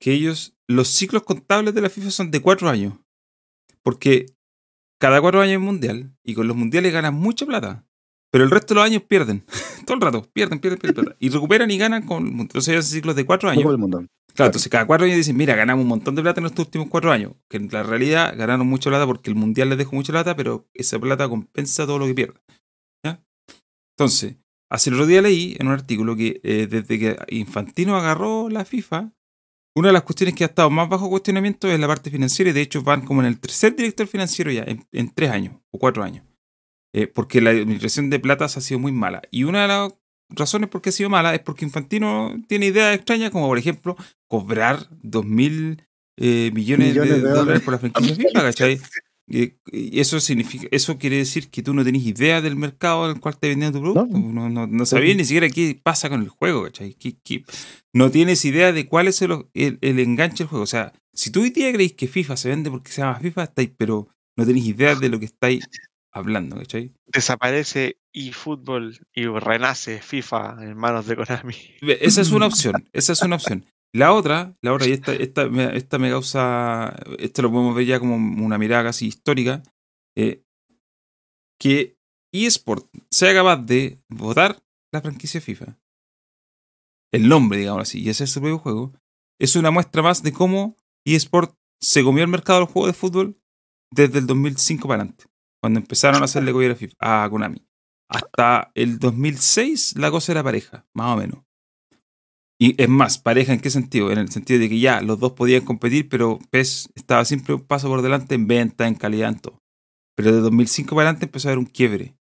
que 0.00 0.12
ellos, 0.12 0.56
los 0.66 0.88
ciclos 0.88 1.22
contables 1.22 1.74
de 1.74 1.82
la 1.82 1.90
FIFA 1.90 2.10
son 2.10 2.30
de 2.30 2.40
cuatro 2.40 2.68
años. 2.68 2.94
Porque 3.82 4.26
cada 4.98 5.20
cuatro 5.20 5.40
años 5.40 5.58
un 5.58 5.64
mundial 5.64 6.16
y 6.24 6.34
con 6.34 6.48
los 6.48 6.56
mundiales 6.56 6.92
ganan 6.92 7.14
mucha 7.14 7.46
plata. 7.46 7.86
Pero 8.30 8.44
el 8.44 8.50
resto 8.50 8.74
de 8.74 8.80
los 8.80 8.86
años 8.86 9.02
pierden. 9.02 9.44
Todo 9.86 9.94
el 9.96 10.00
rato, 10.00 10.22
pierden, 10.32 10.60
pierden, 10.60 10.78
pierden 10.78 11.04
plata. 11.04 11.16
Y 11.20 11.28
recuperan 11.30 11.70
y 11.70 11.78
ganan 11.78 12.06
con. 12.06 12.26
Entonces 12.26 12.68
ellos 12.68 12.86
hacen 12.86 12.98
ciclos 12.98 13.16
de 13.16 13.26
cuatro 13.26 13.48
años. 13.48 13.64
todo 13.64 13.72
el 13.72 13.78
mundo. 13.78 14.06
Claro, 14.34 14.48
entonces 14.48 14.70
cada 14.70 14.86
cuatro 14.86 15.06
años 15.06 15.16
dicen, 15.16 15.36
mira, 15.36 15.54
ganamos 15.54 15.82
un 15.82 15.88
montón 15.88 16.14
de 16.14 16.22
plata 16.22 16.40
en 16.40 16.46
estos 16.46 16.66
últimos 16.66 16.88
cuatro 16.88 17.12
años. 17.12 17.32
Que 17.48 17.56
en 17.56 17.68
la 17.70 17.82
realidad 17.82 18.36
ganaron 18.36 18.66
mucha 18.66 18.90
plata 18.90 19.06
porque 19.06 19.30
el 19.30 19.36
mundial 19.36 19.68
les 19.68 19.78
dejó 19.78 19.96
mucha 19.96 20.12
plata, 20.12 20.36
pero 20.36 20.68
esa 20.74 20.98
plata 20.98 21.28
compensa 21.28 21.86
todo 21.86 21.98
lo 21.98 22.06
que 22.06 22.14
pierden. 22.14 22.40
¿Ya? 23.04 23.24
Entonces, 23.96 24.36
hace 24.70 24.90
el 24.90 24.94
otro 24.94 25.06
día 25.06 25.22
leí 25.22 25.56
en 25.58 25.66
un 25.66 25.72
artículo 25.72 26.16
que 26.16 26.40
eh, 26.42 26.66
desde 26.68 26.98
que 26.98 27.16
Infantino 27.28 27.96
agarró 27.96 28.48
la 28.48 28.64
FIFA, 28.64 29.12
una 29.76 29.88
de 29.88 29.92
las 29.92 30.02
cuestiones 30.02 30.34
que 30.34 30.44
ha 30.44 30.48
estado 30.48 30.70
más 30.70 30.88
bajo 30.88 31.08
cuestionamiento 31.08 31.68
es 31.68 31.78
la 31.78 31.86
parte 31.86 32.10
financiera 32.10 32.50
y 32.50 32.54
de 32.54 32.60
hecho 32.60 32.82
van 32.82 33.04
como 33.04 33.20
en 33.20 33.28
el 33.28 33.38
tercer 33.38 33.76
director 33.76 34.06
financiero 34.06 34.50
ya, 34.50 34.64
en, 34.64 34.86
en 34.92 35.10
tres 35.14 35.30
años 35.30 35.54
o 35.70 35.78
cuatro 35.78 36.02
años. 36.02 36.24
Eh, 36.92 37.06
porque 37.06 37.40
la 37.40 37.50
administración 37.50 38.10
de 38.10 38.18
platas 38.18 38.56
ha 38.56 38.60
sido 38.60 38.80
muy 38.80 38.92
mala. 38.92 39.22
Y 39.30 39.44
una 39.44 39.62
de 39.62 39.68
las 39.68 39.92
razones 40.30 40.68
por 40.70 40.80
qué 40.82 40.88
ha 40.90 40.92
sido 40.92 41.10
mala 41.10 41.34
es 41.34 41.40
porque 41.40 41.64
Infantino 41.64 42.34
tiene 42.48 42.66
ideas 42.66 42.94
extrañas, 42.96 43.30
como 43.30 43.46
por 43.48 43.58
ejemplo 43.58 43.96
cobrar 44.28 44.86
dos 45.02 45.24
mil 45.24 45.82
eh, 46.16 46.50
millones, 46.54 46.88
Millones 46.90 47.10
de, 47.10 47.14
de 47.16 47.20
dólares 47.20 47.38
dólares. 47.38 47.62
por 47.62 47.72
la 47.74 47.78
franquicia 47.78 48.14
FIFA, 48.16 48.32
¿cachai? 48.42 48.80
Y, 49.32 49.52
y 49.70 50.00
eso 50.00 50.18
significa, 50.18 50.66
eso 50.72 50.98
quiere 50.98 51.16
decir 51.18 51.50
que 51.50 51.62
tú 51.62 51.72
no 51.72 51.84
tenés 51.84 52.04
idea 52.04 52.40
del 52.40 52.56
mercado 52.56 53.04
en 53.08 53.14
el 53.16 53.20
cual 53.20 53.38
te 53.38 53.48
vendiendo 53.48 53.78
tu 53.78 53.82
producto. 53.92 54.18
No. 54.18 54.32
No, 54.32 54.48
no, 54.50 54.66
no 54.66 54.86
sabías 54.86 55.16
ni 55.16 55.24
siquiera 55.24 55.48
qué 55.48 55.78
pasa 55.80 56.08
con 56.08 56.20
el 56.22 56.28
juego, 56.28 56.64
¿cachai? 56.64 56.94
¿Qué- 56.94 57.16
qué- 57.22 57.44
no 57.94 58.10
tienes 58.10 58.44
idea 58.44 58.72
de 58.72 58.86
cuál 58.86 59.06
es 59.08 59.22
el, 59.22 59.46
el- 59.54 59.78
el 59.82 59.98
enganche 60.00 60.38
del 60.38 60.48
juego. 60.48 60.64
O 60.64 60.66
sea, 60.66 60.92
si 61.12 61.30
tú 61.30 61.42
hoy 61.42 61.50
día 61.50 61.72
creéis 61.72 61.92
que 61.92 62.08
FIFA 62.08 62.36
se 62.36 62.48
vende 62.48 62.70
porque 62.70 62.90
se 62.90 63.02
llama 63.02 63.20
FIFA, 63.20 63.44
estáis, 63.44 63.70
pero 63.76 64.08
no 64.36 64.44
tenéis 64.44 64.66
idea 64.66 64.94
de 64.96 65.08
lo 65.08 65.20
que 65.20 65.26
estáis 65.26 65.64
hablando, 66.12 66.56
¿cachai? 66.56 66.92
Desaparece 67.06 68.00
eFootball 68.12 68.98
y 69.14 69.26
renace 69.26 70.00
FIFA 70.00 70.64
en 70.64 70.76
manos 70.76 71.06
de 71.06 71.16
Konami. 71.16 71.54
Esa 71.80 72.20
es 72.20 72.32
una 72.32 72.46
opción, 72.48 72.88
esa 72.92 73.12
es 73.12 73.22
una 73.22 73.36
opción. 73.36 73.66
La 73.92 74.12
otra, 74.12 74.56
la 74.62 74.72
otra, 74.72 74.86
y 74.86 74.92
esta, 74.92 75.12
esta, 75.12 75.48
me, 75.48 75.76
esta 75.76 75.98
me 75.98 76.10
causa, 76.10 76.96
esto 77.18 77.42
lo 77.42 77.50
podemos 77.50 77.74
ver 77.74 77.86
ya 77.86 77.98
como 77.98 78.14
una 78.14 78.56
mirada 78.56 78.84
casi 78.84 79.06
histórica, 79.06 79.62
eh, 80.16 80.44
que 81.58 81.96
eSport 82.32 82.88
sea 83.10 83.34
capaz 83.34 83.56
de 83.56 84.00
votar 84.08 84.62
la 84.92 85.00
franquicia 85.00 85.40
FIFA, 85.40 85.76
el 87.12 87.28
nombre, 87.28 87.58
digamos 87.58 87.82
así, 87.82 88.00
y 88.00 88.10
hacer 88.10 88.28
su 88.28 88.40
propio 88.40 88.58
juego, 88.58 88.92
es 89.40 89.56
una 89.56 89.72
muestra 89.72 90.02
más 90.02 90.22
de 90.22 90.32
cómo 90.32 90.76
eSport 91.04 91.56
se 91.80 92.04
comió 92.04 92.22
el 92.22 92.30
mercado 92.30 92.60
del 92.60 92.68
juego 92.68 92.86
de 92.86 92.92
fútbol 92.92 93.40
desde 93.90 94.20
el 94.20 94.26
2005 94.26 94.86
para 94.86 95.02
adelante, 95.02 95.24
cuando 95.60 95.80
empezaron 95.80 96.22
a 96.22 96.24
hacerle 96.24 96.52
copiar 96.52 96.72
a, 96.72 96.76
FIFA, 96.76 96.96
a 97.24 97.28
Konami. 97.30 97.66
Hasta 98.08 98.72
el 98.74 98.98
2006 98.98 99.96
la 99.96 100.10
cosa 100.10 100.32
era 100.32 100.42
pareja, 100.42 100.86
más 100.94 101.14
o 101.14 101.16
menos. 101.16 101.44
Y 102.58 102.80
es 102.82 102.88
más, 102.88 103.18
pareja 103.18 103.54
en 103.54 103.60
qué 103.60 103.70
sentido? 103.70 104.10
En 104.10 104.18
el 104.18 104.30
sentido 104.30 104.60
de 104.60 104.68
que 104.68 104.78
ya 104.78 105.00
los 105.00 105.18
dos 105.18 105.32
podían 105.32 105.64
competir, 105.64 106.08
pero 106.10 106.38
PES 106.50 106.90
estaba 106.94 107.24
siempre 107.24 107.54
un 107.54 107.62
paso 107.62 107.88
por 107.88 108.02
delante 108.02 108.34
en 108.34 108.46
venta, 108.46 108.86
en 108.86 108.94
calidad, 108.94 109.30
en 109.30 109.38
todo. 109.38 109.62
Pero 110.14 110.32
de 110.32 110.40
2005 110.40 110.94
para 110.94 111.08
adelante 111.08 111.24
empezó 111.24 111.48
a 111.48 111.52
haber 111.52 111.58
un 111.58 111.64
quiebre. 111.64 112.16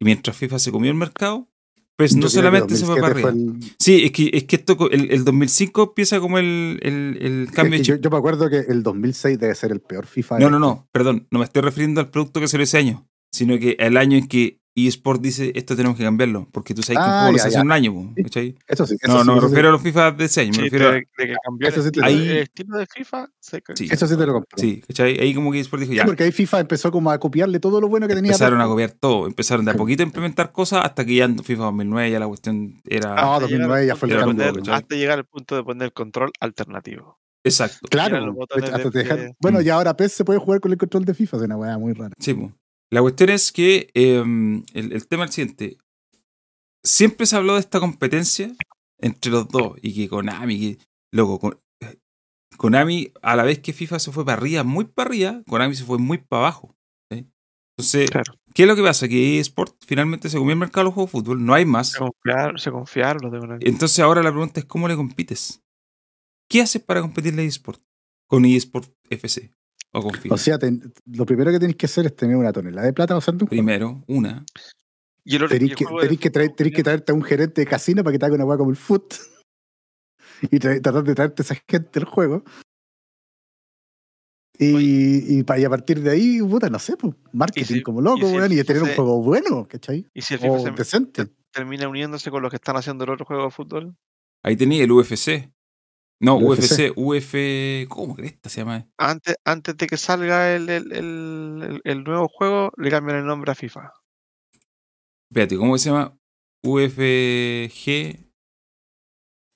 Y 0.00 0.04
mientras 0.04 0.36
FIFA 0.36 0.58
se 0.58 0.72
comió 0.72 0.90
el 0.90 0.96
mercado, 0.96 1.48
Yo 1.98 2.18
no 2.18 2.28
solamente 2.28 2.76
se 2.76 2.84
fue 2.84 3.00
para 3.00 3.14
2007 3.14 3.28
arriba. 3.28 3.58
el- 3.64 3.74
Sí, 3.78 4.04
es 4.04 4.10
que, 4.12 4.30
es 4.32 4.44
que 4.44 4.56
esto, 4.56 4.90
el, 4.90 5.10
el 5.10 5.24
2005 5.24 5.82
empieza 5.82 6.20
como 6.20 6.38
el, 6.38 6.78
el, 6.82 7.18
el 7.20 7.48
cambio 7.52 7.80
es 7.80 7.88
que 7.88 7.98
yo, 7.98 8.10
me 8.10 8.16
acuerdo 8.18 8.50
que 8.50 8.58
el 8.68 8.82
2006 8.82 9.38
debe 9.38 9.54
ser 9.54 9.72
el 9.72 9.80
peor 9.80 10.06
FIFA. 10.06 10.38
No, 10.38 10.50
no, 10.50 10.58
no, 10.58 10.86
perdón, 10.92 11.26
no 11.30 11.38
me 11.38 11.44
estoy 11.46 11.62
refiriendo 11.62 12.00
al 12.00 12.10
producto 12.10 12.40
que 12.40 12.48
salió 12.48 12.64
ese 12.64 12.76
año, 12.78 13.08
sino 13.32 13.58
que 13.58 13.76
el 13.78 13.96
año 13.96 14.18
en 14.18 14.28
que 14.28 14.60
eSport 14.76 15.22
dice 15.22 15.52
esto 15.54 15.74
tenemos 15.74 15.96
que 15.96 16.04
cambiarlo, 16.04 16.46
porque 16.52 16.74
tú 16.74 16.82
sabes 16.82 16.98
que 16.98 17.04
un 17.04 17.10
Ah, 17.10 17.18
juego 17.20 17.32
lo 17.32 17.36
ya, 17.38 17.42
se 17.42 17.48
hace 17.48 17.54
ya. 17.56 17.62
un 17.62 17.72
año, 17.72 18.12
Sí. 18.16 18.22
¿cachai? 18.24 18.54
Eso 18.68 18.86
sí, 18.86 18.96
eso 19.00 19.12
No, 19.12 19.20
sí, 19.22 19.26
no 19.26 19.34
me 19.36 19.40
sí. 19.40 19.46
refiero 19.46 19.68
a 19.68 19.72
los 19.72 19.80
FIFA 19.82 20.10
de 20.12 20.24
ese 20.26 20.40
año, 20.42 20.48
me 20.50 20.54
Sí, 20.56 20.60
refiero 20.64 20.88
a, 20.88 20.92
de, 20.92 20.98
de 20.98 21.26
que 21.26 21.34
cambió 21.44 21.68
Eso 21.68 21.80
el, 21.80 21.86
sí 21.86 21.90
te- 21.92 22.00
estilo, 22.00 22.06
Ahí- 22.06 22.28
el 22.28 22.36
estilo 22.42 22.76
de 22.78 22.86
FIFA. 22.86 23.30
se- 23.40 23.62
Sí. 23.74 23.88
Eso 23.90 24.06
sí 24.06 24.16
te 24.16 24.26
lo 24.26 24.32
compro. 24.34 24.58
Sí, 24.58 24.82
¿cachai? 24.86 25.18
Ahí 25.18 25.34
como 25.34 25.50
que 25.52 25.60
eSport 25.60 25.80
dijo, 25.80 25.92
Sí, 25.92 25.96
ya, 25.98 26.04
porque 26.04 26.24
ahí 26.24 26.32
FIFA 26.32 26.60
empezó 26.60 26.90
como 26.92 27.10
a 27.10 27.18
copiarle 27.18 27.58
todo 27.60 27.80
lo 27.80 27.88
bueno 27.88 28.06
que 28.08 28.14
tenía. 28.14 28.32
empezaron 28.32 28.60
a 28.60 28.66
copiar 28.66 28.90
todo, 28.90 29.26
empezaron 29.26 29.64
de 29.64 29.70
a 29.70 29.74
poquito 29.74 30.02
a 30.02 30.06
implementar 30.06 30.50
cosas 30.52 30.84
hasta 30.84 31.04
que 31.06 31.14
ya 31.14 31.24
en 31.24 31.38
FIFA 31.42 31.64
2009 31.64 32.10
ya 32.10 32.18
la 32.20 32.26
cuestión 32.28 32.74
era... 32.84 33.14
Ah, 33.14 33.36
hasta 33.36 33.46
llegar 33.46 33.68
2009 33.68 33.80
al 33.80 33.86
ya 33.86 33.96
fue 33.96 34.08
el 34.10 34.14
punto 34.16 34.28
de 34.42 34.44
cambio, 34.46 34.62
poner-. 34.62 34.74
Hasta 34.74 34.94
llegar 34.96 35.18
al 35.18 35.24
punto 35.24 35.56
de 35.56 35.62
poner 35.64 35.92
control 35.92 36.30
alternativo. 36.40 37.18
Exacto. 37.44 37.86
Claro, 37.88 38.16
Eran 38.16 38.26
los 38.26 38.34
pues, 38.36 38.48
botones 38.50 38.70
hasta 38.70 38.84
de- 38.84 38.90
te 38.90 38.98
dejan- 38.98 39.16
de- 39.18 39.34
bueno, 39.40 39.60
Mm. 39.60 39.66
y 39.66 39.68
ahora 39.68 39.96
PES 39.96 40.12
se 40.12 40.24
puede 40.24 40.40
jugar 40.40 40.60
con 40.60 40.72
el 40.72 40.78
control 40.78 41.04
de 41.04 41.14
FIFA, 41.14 41.36
es 41.36 41.42
una 41.44 41.56
weá 41.56 41.78
muy 41.78 41.92
rara. 41.92 42.12
Sí, 42.18 42.34
po. 42.34 42.52
La 42.90 43.00
cuestión 43.00 43.30
es 43.30 43.50
que 43.52 43.90
eh, 43.94 44.18
el, 44.74 44.92
el 44.92 45.06
tema 45.08 45.24
es 45.24 45.30
el 45.30 45.34
siguiente. 45.34 45.78
Siempre 46.84 47.26
se 47.26 47.36
habló 47.36 47.54
de 47.54 47.60
esta 47.60 47.80
competencia 47.80 48.54
entre 49.00 49.32
los 49.32 49.48
dos 49.48 49.76
y 49.82 49.92
que 49.94 50.08
Konami, 50.08 50.58
que, 50.58 50.78
loco, 51.12 51.38
con- 51.40 51.60
Konami 52.56 53.12
a 53.22 53.36
la 53.36 53.42
vez 53.42 53.58
que 53.58 53.72
FIFA 53.72 53.98
se 53.98 54.12
fue 54.12 54.24
para 54.24 54.38
arriba, 54.38 54.62
muy 54.64 54.84
para 54.84 55.08
arriba, 55.08 55.42
Konami 55.48 55.74
se 55.74 55.84
fue 55.84 55.98
muy 55.98 56.18
para 56.18 56.42
abajo. 56.42 56.76
¿sí? 57.12 57.26
Entonces, 57.76 58.10
Claro. 58.10 58.34
¿qué 58.54 58.62
es 58.62 58.68
lo 58.68 58.76
que 58.76 58.82
pasa? 58.82 59.08
Que 59.08 59.38
eSport 59.40 59.76
finalmente 59.84 60.30
se 60.30 60.38
comió 60.38 60.52
el 60.52 60.58
mercado 60.58 60.82
de 60.82 60.84
los 60.84 60.94
juegos 60.94 61.10
de 61.12 61.18
fútbol, 61.18 61.44
no 61.44 61.54
hay 61.54 61.64
más. 61.66 61.90
Se 61.90 61.98
confiaron, 61.98 62.58
se 62.58 62.70
confiaron 62.70 63.22
los 63.24 63.32
de 63.32 63.38
Konami. 63.40 63.64
Entonces 63.66 63.98
ahora 63.98 64.22
la 64.22 64.30
pregunta 64.30 64.60
es 64.60 64.66
¿cómo 64.66 64.86
le 64.88 64.96
compites? 64.96 65.60
¿Qué 66.48 66.62
haces 66.62 66.80
para 66.80 67.00
competirle 67.02 67.42
a 67.42 67.44
eSport? 67.46 67.82
Con 68.28 68.44
eSport 68.44 68.90
FC 69.10 69.52
o 70.30 70.36
sea, 70.36 70.58
ten- 70.58 70.92
lo 71.06 71.24
primero 71.26 71.50
que 71.50 71.58
tenéis 71.58 71.76
que 71.76 71.86
hacer 71.86 72.06
es 72.06 72.16
tener 72.16 72.36
una 72.36 72.52
tonelada 72.52 72.86
de 72.86 72.92
plata 72.92 73.16
usando 73.16 73.44
un 73.44 73.48
juego. 73.48 73.62
Primero, 73.62 74.04
una. 74.06 74.44
Y 75.24 75.36
el, 75.36 75.42
otro- 75.44 75.56
y 75.56 75.58
Tenéis 75.58 75.72
el 75.72 75.76
que, 75.76 75.84
tenéis 76.00 76.20
que, 76.20 76.30
traer- 76.32 76.72
que 76.74 76.82
traerte 76.82 77.12
a 77.12 77.14
un 77.14 77.22
gerente 77.22 77.60
de 77.60 77.66
casino 77.66 78.04
para 78.04 78.12
que 78.12 78.18
te 78.18 78.26
haga 78.26 78.34
una 78.34 78.44
weá 78.44 78.56
como 78.58 78.70
el 78.70 78.76
foot. 78.76 79.14
Y 80.50 80.58
tra- 80.58 80.80
tratar 80.82 81.02
de 81.02 81.14
traerte 81.14 81.42
a 81.42 81.44
esa 81.44 81.56
gente 81.68 81.98
el 81.98 82.04
juego. 82.04 82.44
Y, 84.58 85.38
y, 85.40 85.44
y 85.46 85.64
a 85.64 85.70
partir 85.70 86.00
de 86.00 86.10
ahí, 86.10 86.40
puta, 86.40 86.70
no 86.70 86.78
sé, 86.78 86.96
pues, 86.96 87.14
marketing 87.32 87.74
si- 87.76 87.82
como 87.82 88.00
loco, 88.00 88.18
y 88.18 88.20
si 88.22 88.26
el 88.28 88.34
weón, 88.40 88.52
y 88.52 88.64
tener 88.64 88.82
un 88.82 88.88
juego 88.94 89.22
bueno, 89.22 89.66
¿cachai? 89.68 90.06
Y 90.14 90.22
si 90.22 90.34
el 90.34 90.40
FIFA 90.40 90.52
O 90.52 90.58
se 90.60 90.70
decente. 90.70 91.26
termina 91.52 91.88
uniéndose 91.88 92.30
con 92.30 92.42
los 92.42 92.50
que 92.50 92.56
están 92.56 92.76
haciendo 92.76 93.04
el 93.04 93.10
otro 93.10 93.26
juego 93.26 93.44
de 93.44 93.50
fútbol, 93.50 93.96
Ahí 94.42 94.56
tenía 94.56 94.84
el 94.84 94.92
UFC. 94.92 95.50
No, 96.20 96.36
UFC. 96.36 96.90
UFC, 96.90 96.92
UF. 96.96 97.88
¿Cómo 97.88 98.16
que 98.16 98.26
esta 98.26 98.48
se 98.48 98.60
llama? 98.60 98.86
antes, 98.98 99.36
antes 99.44 99.76
de 99.76 99.86
que 99.86 99.96
salga 99.96 100.54
el, 100.54 100.68
el, 100.70 101.80
el- 101.84 102.04
nuevo 102.04 102.28
juego, 102.28 102.72
le 102.78 102.90
cambian 102.90 103.18
el 103.18 103.26
nombre 103.26 103.52
a 103.52 103.54
FIFA. 103.54 103.92
Espérate, 105.30 105.56
¿cómo 105.58 105.76
se 105.76 105.90
llama? 105.90 106.16
UFG. 106.64 108.24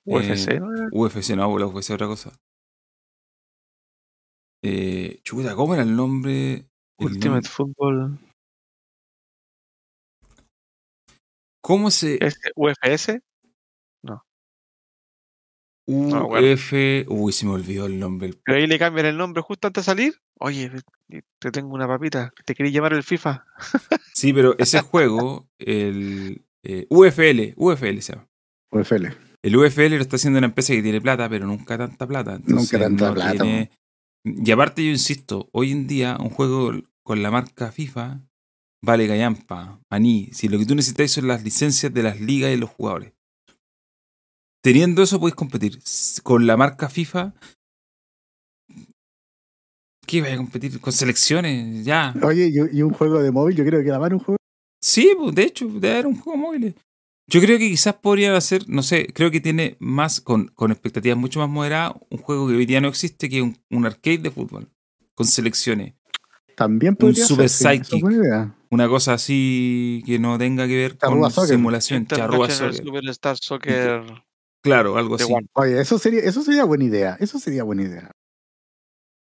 UFC, 0.05 0.47
Eh, 0.51 0.59
¿no? 0.59 0.67
UFC, 0.91 1.29
no, 1.35 1.57
la 1.57 1.65
UFC 1.67 1.79
es 1.79 1.91
otra 1.91 2.07
cosa. 2.07 2.31
Eh, 4.63 5.19
chuta, 5.23 5.55
¿cómo 5.55 5.73
era 5.73 5.83
el 5.83 5.95
nombre? 5.95 6.53
El 6.99 7.05
Ultimate 7.07 7.27
nombre- 7.29 7.49
Football. 7.49 8.19
¿Cómo 11.63 11.91
se. 11.91 12.23
¿Es 12.23 12.39
UFS? 12.55 13.19
No, 15.87 16.27
bueno. 16.27 16.53
UF. 16.53 16.73
Uy, 17.07 17.31
se 17.33 17.45
me 17.45 17.51
olvidó 17.53 17.85
el 17.85 17.99
nombre. 17.99 18.33
Pero 18.45 18.57
ahí 18.57 18.67
le 18.67 18.79
cambian 18.79 19.05
el 19.07 19.17
nombre 19.17 19.41
justo 19.41 19.67
antes 19.67 19.83
de 19.83 19.91
salir. 19.91 20.13
Oye, 20.39 20.71
te 21.39 21.51
tengo 21.51 21.73
una 21.73 21.87
papita. 21.87 22.31
¿Te 22.45 22.55
quería 22.55 22.71
llamar 22.71 22.93
el 22.93 23.03
FIFA? 23.03 23.45
Sí, 24.13 24.33
pero 24.33 24.55
ese 24.59 24.81
juego, 24.81 25.47
el 25.57 26.43
eh, 26.63 26.85
UFL, 26.89 27.53
UFL 27.55 27.99
se 28.01 28.13
llama. 28.13 28.27
UFL. 28.71 29.07
El 29.41 29.55
UFL 29.55 29.95
lo 29.95 30.01
está 30.01 30.17
haciendo 30.17 30.37
una 30.37 30.47
empresa 30.47 30.73
que 30.73 30.83
tiene 30.83 31.01
plata, 31.01 31.27
pero 31.29 31.47
nunca 31.47 31.77
tanta 31.77 32.05
plata. 32.05 32.35
Entonces, 32.35 32.73
Nunca 32.73 32.85
tanta 32.85 33.07
no 33.07 33.13
plata, 33.15 33.43
tiene- 33.43 33.71
Y 34.23 34.51
aparte, 34.51 34.83
yo 34.83 34.91
insisto, 34.91 35.49
hoy 35.53 35.71
en 35.71 35.87
día 35.87 36.17
un 36.19 36.29
juego 36.29 36.71
con 37.03 37.23
la 37.23 37.31
marca 37.31 37.71
FIFA 37.71 38.19
vale 38.83 39.07
callampa, 39.07 39.79
maní. 39.89 40.29
Si 40.33 40.47
lo 40.49 40.59
que 40.59 40.65
tú 40.65 40.75
necesitas 40.75 41.09
son 41.11 41.27
las 41.27 41.43
licencias 41.43 41.91
de 41.93 42.03
las 42.03 42.19
ligas 42.19 42.51
y 42.53 42.57
los 42.57 42.69
jugadores. 42.69 43.13
Teniendo 44.61 45.01
eso, 45.01 45.19
podéis 45.19 45.35
competir. 45.35 45.79
Con 46.23 46.45
la 46.45 46.55
marca 46.55 46.87
FIFA, 46.89 47.33
qué 50.05 50.21
vaya 50.21 50.35
a 50.35 50.37
competir 50.37 50.79
con 50.79 50.93
selecciones? 50.93 51.83
Ya. 51.85 52.13
Oye, 52.23 52.49
y, 52.49 52.77
y 52.77 52.81
un 52.83 52.93
juego 52.93 53.21
de 53.21 53.31
móvil, 53.31 53.55
yo 53.55 53.65
creo 53.65 53.83
que 53.83 53.89
la 53.89 53.99
mano 53.99 54.17
un 54.17 54.23
juego. 54.23 54.37
Sí, 54.81 55.13
pues, 55.17 55.35
de 55.35 55.43
hecho, 55.43 55.67
debe 55.67 55.91
haber 55.93 56.07
un 56.07 56.19
juego 56.19 56.37
móvil. 56.37 56.75
Yo 57.27 57.39
creo 57.39 57.57
que 57.57 57.69
quizás 57.69 57.95
podrían 57.95 58.35
hacer, 58.35 58.67
no 58.67 58.83
sé, 58.83 59.07
creo 59.13 59.31
que 59.31 59.39
tiene 59.39 59.77
más, 59.79 60.19
con, 60.19 60.47
con 60.49 60.71
expectativas 60.71 61.17
mucho 61.17 61.39
más 61.39 61.49
moderadas, 61.49 61.93
un 62.09 62.17
juego 62.17 62.47
que 62.47 62.55
hoy 62.55 62.65
día 62.65 62.81
no 62.81 62.89
existe, 62.89 63.29
que 63.29 63.37
es 63.37 63.43
un, 63.43 63.57
un 63.69 63.85
arcade 63.85 64.17
de 64.17 64.31
fútbol, 64.31 64.69
con 65.15 65.25
selecciones. 65.25 65.93
También 66.55 66.95
podría 66.95 67.25
Super 67.25 67.47
ser, 67.47 67.85
sí, 67.85 67.97
idea. 67.99 68.53
Una 68.69 68.89
cosa 68.89 69.13
así 69.13 70.03
que 70.05 70.19
no 70.19 70.37
tenga 70.37 70.67
que 70.67 70.75
ver 70.75 70.97
con 70.97 71.31
Soccer. 71.31 71.55
simulación, 71.55 72.01
International 72.01 72.73
soccer. 72.73 72.85
Superstar 72.85 73.37
Soccer 73.37 74.23
Claro, 74.63 74.97
algo 74.97 75.15
así. 75.15 75.31
One. 75.31 75.47
Oye, 75.53 75.79
eso 75.81 75.97
sería, 75.97 76.19
eso 76.21 76.41
sería 76.43 76.63
buena 76.65 76.83
idea. 76.83 77.17
Eso 77.19 77.39
sería 77.39 77.63
buena 77.63 77.83
idea. 77.83 78.11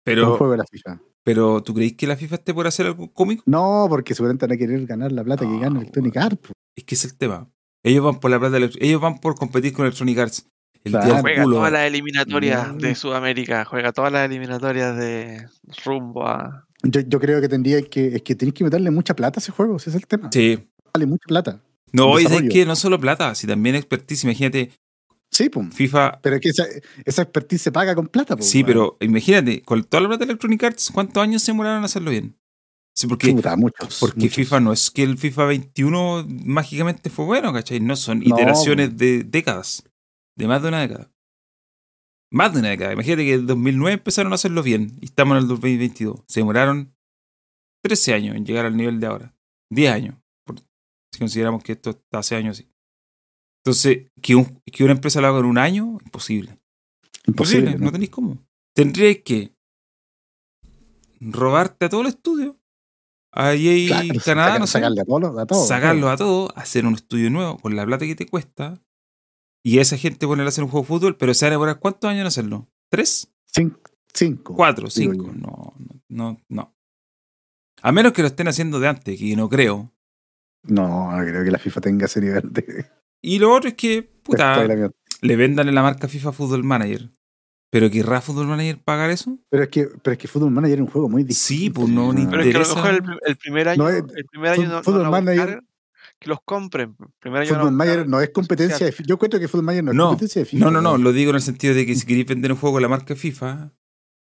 Pero, 0.04 0.36
juego 0.36 0.52
de 0.52 0.58
la 0.58 0.64
FIFA. 0.70 1.00
pero, 1.22 1.62
¿tú 1.62 1.74
creéis 1.74 1.94
que 1.96 2.06
la 2.06 2.16
FIFA 2.16 2.36
esté 2.36 2.54
por 2.54 2.66
hacer 2.66 2.86
algo 2.86 3.12
cómico? 3.12 3.42
No, 3.46 3.86
porque 3.88 4.14
seguramente 4.14 4.46
van 4.46 4.54
a 4.54 4.58
querer 4.58 4.86
ganar 4.86 5.12
la 5.12 5.22
plata 5.24 5.46
que 5.46 5.58
gana 5.58 5.78
Electronic 5.80 6.14
weón. 6.16 6.26
Arts. 6.26 6.50
Es 6.76 6.84
que 6.84 6.94
es 6.94 7.04
el 7.04 7.16
tema. 7.16 7.48
Ellos 7.82 8.04
van 8.04 8.18
por 8.20 8.30
la 8.30 8.38
plata, 8.38 8.58
de 8.58 8.70
ellos 8.80 9.00
van 9.00 9.18
por 9.20 9.34
competir 9.34 9.72
con 9.72 9.84
Electronic 9.86 10.18
Arts. 10.18 10.46
El 10.84 10.92
Claro. 10.92 11.18
Juega 11.20 11.42
culo. 11.44 11.56
todas 11.56 11.72
las 11.72 11.86
eliminatorias 11.86 12.72
Mm. 12.74 12.78
de 12.78 12.94
Sudamérica, 12.94 13.64
juega 13.66 13.92
todas 13.92 14.10
las 14.12 14.24
eliminatorias 14.30 14.96
de 14.96 15.46
rumbo 15.84 16.26
a. 16.26 16.66
Yo, 16.82 17.02
yo 17.02 17.20
creo 17.20 17.40
que 17.42 17.48
tendría 17.48 17.82
que, 17.82 18.16
es 18.16 18.22
que 18.22 18.34
tenéis 18.34 18.54
que 18.54 18.64
meterle 18.64 18.90
mucha 18.90 19.14
plata 19.14 19.38
a 19.38 19.40
ese 19.42 19.52
juego, 19.52 19.76
ese 19.76 19.90
es 19.90 19.96
el 19.96 20.06
tema. 20.06 20.30
Sí. 20.32 20.58
Vale 20.94 21.04
mucha 21.06 21.26
plata. 21.28 21.60
No, 21.92 22.18
y 22.18 22.24
es 22.24 22.42
que 22.50 22.64
no 22.64 22.76
solo 22.76 22.98
plata, 22.98 23.34
si 23.34 23.46
también 23.46 23.74
expertise. 23.74 24.24
Imagínate, 24.24 24.70
Sí, 25.32 25.48
pum. 25.48 25.70
FIFA. 25.70 26.20
Pero 26.22 26.36
es 26.36 26.42
que 26.42 26.48
esa, 26.48 26.64
esa 27.04 27.22
expertise 27.22 27.62
se 27.62 27.72
paga 27.72 27.94
con 27.94 28.08
plata, 28.08 28.36
po, 28.36 28.42
Sí, 28.42 28.64
pero 28.64 28.96
imagínate, 29.00 29.62
con 29.62 29.84
toda 29.84 30.02
la 30.02 30.08
plata 30.08 30.24
de 30.24 30.32
Electronic 30.32 30.62
Arts, 30.64 30.90
¿cuántos 30.92 31.22
años 31.22 31.42
se 31.42 31.52
demoraron 31.52 31.78
en 31.78 31.84
hacerlo 31.84 32.10
bien? 32.10 32.36
Sí, 32.96 33.06
porque, 33.06 33.32
muchos. 33.56 33.98
porque 34.00 34.20
muchos. 34.20 34.34
FIFA 34.34 34.60
no 34.60 34.72
es 34.72 34.90
que 34.90 35.04
el 35.04 35.16
FIFA 35.16 35.44
21 35.46 36.26
mágicamente 36.44 37.08
fue 37.08 37.24
bueno, 37.24 37.52
¿cachai? 37.52 37.78
No, 37.80 37.94
son 37.96 38.18
No, 38.18 38.24
iteraciones 38.34 38.96
de 38.96 39.22
décadas, 39.22 39.84
de 40.36 40.46
más 40.48 40.60
de 40.62 40.68
una 40.68 40.80
década. 40.80 41.10
Más 42.32 42.52
de 42.52 42.60
una 42.60 42.68
década. 42.70 42.92
Imagínate 42.92 43.24
que 43.24 43.34
en 43.34 43.46
2009 43.46 43.94
empezaron 43.94 44.32
a 44.32 44.34
hacerlo 44.34 44.62
bien 44.62 44.92
y 45.00 45.06
estamos 45.06 45.36
en 45.36 45.42
el 45.42 45.48
2022. 45.48 46.20
Se 46.28 46.40
demoraron 46.40 46.94
13 47.84 48.14
años 48.14 48.36
en 48.36 48.44
llegar 48.44 48.66
al 48.66 48.76
nivel 48.76 49.00
de 49.00 49.06
ahora. 49.06 49.34
10 49.72 49.92
años, 49.92 50.16
por- 50.44 50.58
si 51.12 51.18
consideramos 51.18 51.62
que 51.62 51.72
esto 51.72 51.90
está 51.90 52.18
hace 52.18 52.36
años 52.36 52.58
así. 52.58 52.69
Entonces, 53.64 54.10
que, 54.22 54.34
un- 54.36 54.60
que 54.64 54.84
una 54.84 54.92
empresa 54.94 55.20
lo 55.20 55.26
haga 55.28 55.38
en 55.40 55.44
un 55.46 55.58
año, 55.58 55.98
imposible. 56.04 56.58
Imposible. 57.26 57.70
Imposible, 57.72 57.84
no, 57.84 57.92
tenéis 57.92 58.10
cómo. 58.10 58.38
Tendríais 58.74 59.18
que 59.22 59.52
robarte 61.20 61.86
a 61.86 61.88
todo 61.88 62.00
el 62.02 62.06
estudio. 62.08 62.56
Ahí 63.32 63.86
Claro, 63.86 64.08
Canadá, 64.24 64.48
saca- 64.48 64.58
no 64.58 64.66
sé, 64.66 64.72
sacarle 64.72 65.00
a 65.00 65.04
todos, 65.04 65.38
a 65.38 65.46
todos. 65.46 65.68
sacarlo 65.68 66.08
a 66.10 66.16
todo, 66.16 66.52
hacer 66.56 66.84
un 66.86 66.94
estudio 66.94 67.30
nuevo 67.30 67.58
con 67.58 67.76
la 67.76 67.86
plata 67.86 68.06
que 68.06 68.16
te 68.16 68.26
cuesta. 68.26 68.80
Y 69.62 69.78
esa 69.78 69.96
gente 69.98 70.26
ponerle 70.26 70.48
a 70.48 70.50
hacer 70.50 70.64
un 70.64 70.70
juego 70.70 70.84
de 70.84 70.88
fútbol, 70.88 71.16
pero 71.16 71.34
se 71.34 71.44
van 71.44 71.52
a 71.52 71.54
demorar 71.56 71.78
cuántos 71.78 72.08
años 72.10 72.22
en 72.22 72.26
hacerlo? 72.26 72.68
¿Tres? 72.90 73.30
Cin- 73.54 73.78
cinco. 74.14 74.54
¿Cuatro? 74.54 74.88
¿Cinco? 74.88 75.26
yo. 75.26 75.32
No, 75.34 75.74
no, 76.08 76.40
no. 76.48 76.74
A 77.82 77.92
menos 77.92 78.12
que 78.12 78.22
lo 78.22 78.28
estén 78.28 78.48
haciendo 78.48 78.80
de 78.80 78.88
antes, 78.88 79.18
que 79.18 79.36
no 79.36 79.48
creo. 79.48 79.92
No, 80.64 81.14
no 81.16 81.22
creo 81.24 81.44
que 81.44 81.50
la 81.50 81.58
FIFA 81.58 81.80
tenga 81.82 82.06
ese 82.06 82.20
nivel 82.20 82.52
de. 82.52 82.86
Y 83.22 83.38
lo 83.38 83.52
otro 83.54 83.68
es 83.68 83.74
que, 83.74 84.02
puta, 84.22 84.64
le 85.22 85.36
vendan 85.36 85.68
en 85.68 85.74
la 85.74 85.82
marca 85.82 86.08
FIFA 86.08 86.32
Football 86.32 86.64
Manager. 86.64 87.10
¿Pero 87.72 87.88
querrá 87.90 88.20
Football 88.20 88.48
Manager 88.48 88.78
pagar 88.82 89.10
eso? 89.10 89.38
Pero 89.48 89.62
es 89.62 89.68
que, 89.68 89.88
pero 90.02 90.12
es 90.12 90.18
que 90.18 90.26
Football 90.26 90.50
Manager 90.50 90.78
es 90.78 90.80
un 90.82 90.90
juego 90.90 91.08
muy 91.08 91.22
difícil. 91.22 91.58
Sí, 91.58 91.70
pues, 91.70 91.88
no, 91.88 92.12
ni 92.12 92.26
Pero 92.26 92.42
es 92.42 92.48
que 92.50 92.56
a 92.56 92.60
lo 92.60 92.74
mejor 92.74 92.90
el, 92.94 93.02
prim- 93.02 93.18
el 93.24 93.36
primer 93.36 93.68
año, 93.68 93.82
No 93.82 93.88
es- 93.88 94.02
el 94.16 94.24
primer 94.24 94.50
año 94.52 94.68
no, 94.68 94.82
Football 94.82 95.02
no 95.04 95.10
van 95.10 95.22
a 95.22 95.24
Manager- 95.26 95.46
buscar 95.56 95.64
que 96.18 96.28
los 96.28 96.38
compren. 96.44 96.96
Primer 97.20 97.42
año 97.42 97.50
Football 97.50 97.72
Manager 97.72 98.08
no 98.08 98.20
es 98.20 98.30
competencia 98.30 98.84
de 98.86 98.92
FIFA. 98.92 99.06
Yo 99.08 99.18
cuento 99.18 99.38
que 99.38 99.46
Football 99.46 99.66
Manager 99.66 99.84
no 99.84 99.90
es 99.92 99.96
No, 99.96 100.06
competencia 100.08 100.40
de 100.40 100.46
FIFA. 100.46 100.64
No, 100.64 100.70
no, 100.72 100.80
no, 100.80 100.98
lo 100.98 101.12
digo 101.12 101.30
en 101.30 101.36
el 101.36 101.42
sentido 101.42 101.74
de 101.74 101.86
que 101.86 101.94
si 101.94 102.04
queréis 102.06 102.26
vender 102.26 102.50
un 102.50 102.58
juego 102.58 102.74
con 102.74 102.82
la 102.82 102.88
marca 102.88 103.14
FIFA, 103.14 103.70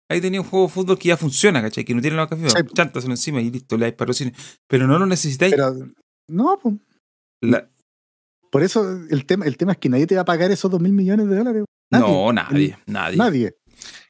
ahí 0.09 0.21
tenía 0.21 0.41
un 0.41 0.47
juego 0.47 0.67
de 0.67 0.71
fútbol 0.73 0.99
que 0.99 1.07
ya 1.07 1.17
funciona, 1.17 1.61
¿cachai? 1.63 1.83
Que 1.83 1.95
no 1.95 2.01
tiene 2.01 2.17
la 2.17 2.23
marca 2.23 2.35
FIFA. 2.37 2.49
Sí. 2.59 2.65
Chántaselo 2.75 3.13
encima 3.13 3.41
y 3.41 3.49
listo, 3.49 3.75
le 3.75 3.85
dais 3.85 3.95
patrocinio. 3.95 4.33
Pero 4.67 4.85
no 4.85 4.99
lo 4.99 5.05
necesitáis. 5.07 5.53
Pero, 5.53 5.73
no, 6.29 6.59
pues, 6.61 6.75
La- 7.41 7.67
por 8.51 8.63
eso 8.63 8.99
el 9.09 9.25
tema, 9.25 9.45
el 9.45 9.57
tema 9.57 9.71
es 9.71 9.77
que 9.77 9.89
nadie 9.89 10.05
te 10.05 10.15
va 10.15 10.21
a 10.21 10.25
pagar 10.25 10.51
esos 10.51 10.69
dos 10.69 10.81
mil 10.81 10.91
millones 10.91 11.27
de 11.27 11.37
dólares. 11.37 11.63
Nadie. 11.89 12.07
no, 12.07 12.33
nadie, 12.33 12.77
nadie. 12.85 13.17
Nadie. 13.17 13.55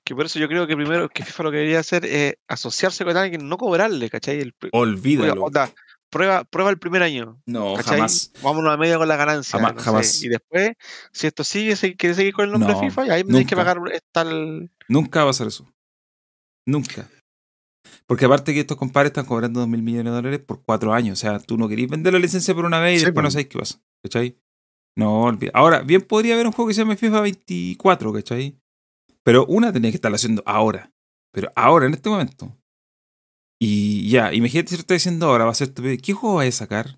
Que 0.03 0.15
por 0.15 0.25
eso 0.25 0.39
yo 0.39 0.47
creo 0.47 0.65
que 0.65 0.75
primero 0.75 1.07
que 1.09 1.23
FIFA 1.23 1.43
lo 1.43 1.51
que 1.51 1.57
debería 1.57 1.79
hacer 1.79 2.05
es 2.05 2.35
asociarse 2.47 3.05
con 3.05 3.15
alguien, 3.15 3.47
no 3.47 3.57
cobrarle, 3.57 4.09
¿cachai? 4.09 4.39
El, 4.39 4.55
Olvídalo. 4.71 5.43
onda, 5.43 5.71
prueba, 6.09 6.43
prueba 6.43 6.71
el 6.71 6.79
primer 6.79 7.03
año. 7.03 7.39
No, 7.45 7.75
¿cachai? 7.75 7.97
jamás. 7.97 8.33
Vámonos 8.41 8.73
a 8.73 8.77
media 8.77 8.97
con 8.97 9.07
la 9.07 9.15
ganancia. 9.15 9.59
Jamás, 9.59 9.75
no 9.75 9.79
sé, 9.79 9.85
jamás. 9.85 10.23
Y 10.23 10.29
después, 10.29 10.71
si 11.11 11.27
esto 11.27 11.43
sigue, 11.43 11.75
si 11.75 11.95
quiere 11.95 12.15
seguir 12.15 12.33
con 12.33 12.45
el 12.45 12.51
nombre 12.51 12.73
No, 12.73 12.79
FIFA, 12.79 13.05
y 13.05 13.09
ahí 13.11 13.23
me 13.23 13.29
tenéis 13.29 13.47
que 13.47 13.55
pagar 13.55 13.77
tal. 14.11 14.71
Nunca 14.87 15.23
va 15.23 15.29
a 15.29 15.33
ser 15.33 15.47
eso. 15.47 15.71
Nunca. 16.65 17.07
Porque 18.11 18.25
aparte 18.25 18.53
que 18.53 18.59
estos 18.59 18.75
compadres 18.75 19.11
están 19.11 19.25
cobrando 19.25 19.61
dos 19.61 19.69
mil 19.69 19.81
millones 19.81 20.11
de 20.11 20.17
dólares 20.17 20.39
por 20.41 20.61
cuatro 20.65 20.91
años. 20.91 21.17
O 21.17 21.21
sea, 21.21 21.39
tú 21.39 21.57
no 21.57 21.69
querías 21.69 21.89
vender 21.89 22.11
la 22.11 22.19
licencia 22.19 22.53
por 22.53 22.65
una 22.65 22.81
vez 22.81 22.97
y 22.97 22.99
Sí, 22.99 23.05
después 23.05 23.23
no 23.23 23.31
sabes 23.31 23.47
qué 23.47 23.57
pasa. 23.57 23.81
¿Cachai? 24.03 24.37
No, 24.97 25.23
olvida. 25.23 25.51
Ahora, 25.53 25.81
bien 25.81 26.01
podría 26.01 26.33
haber 26.33 26.45
un 26.45 26.51
juego 26.51 26.67
que 26.67 26.73
se 26.73 26.81
llame 26.81 26.97
FIFA 26.97 27.21
24, 27.21 28.11
¿cachai? 28.11 28.59
Pero 29.23 29.45
una 29.45 29.71
tenía 29.71 29.91
que 29.91 29.95
estarlo 29.95 30.17
haciendo 30.17 30.43
ahora. 30.45 30.91
Pero 31.31 31.53
ahora, 31.55 31.85
en 31.85 31.93
este 31.93 32.09
momento. 32.09 32.53
Y 33.61 34.09
ya, 34.09 34.33
imagínate 34.33 34.71
si 34.71 34.75
lo 34.75 34.81
está 34.81 34.95
diciendo 34.95 35.27
ahora, 35.27 35.45
va 35.45 35.51
a 35.51 35.55
ser 35.55 35.73
tu 35.73 35.81
¿Qué 35.81 36.11
juego 36.11 36.35
vas 36.35 36.47
a 36.49 36.51
sacar? 36.51 36.97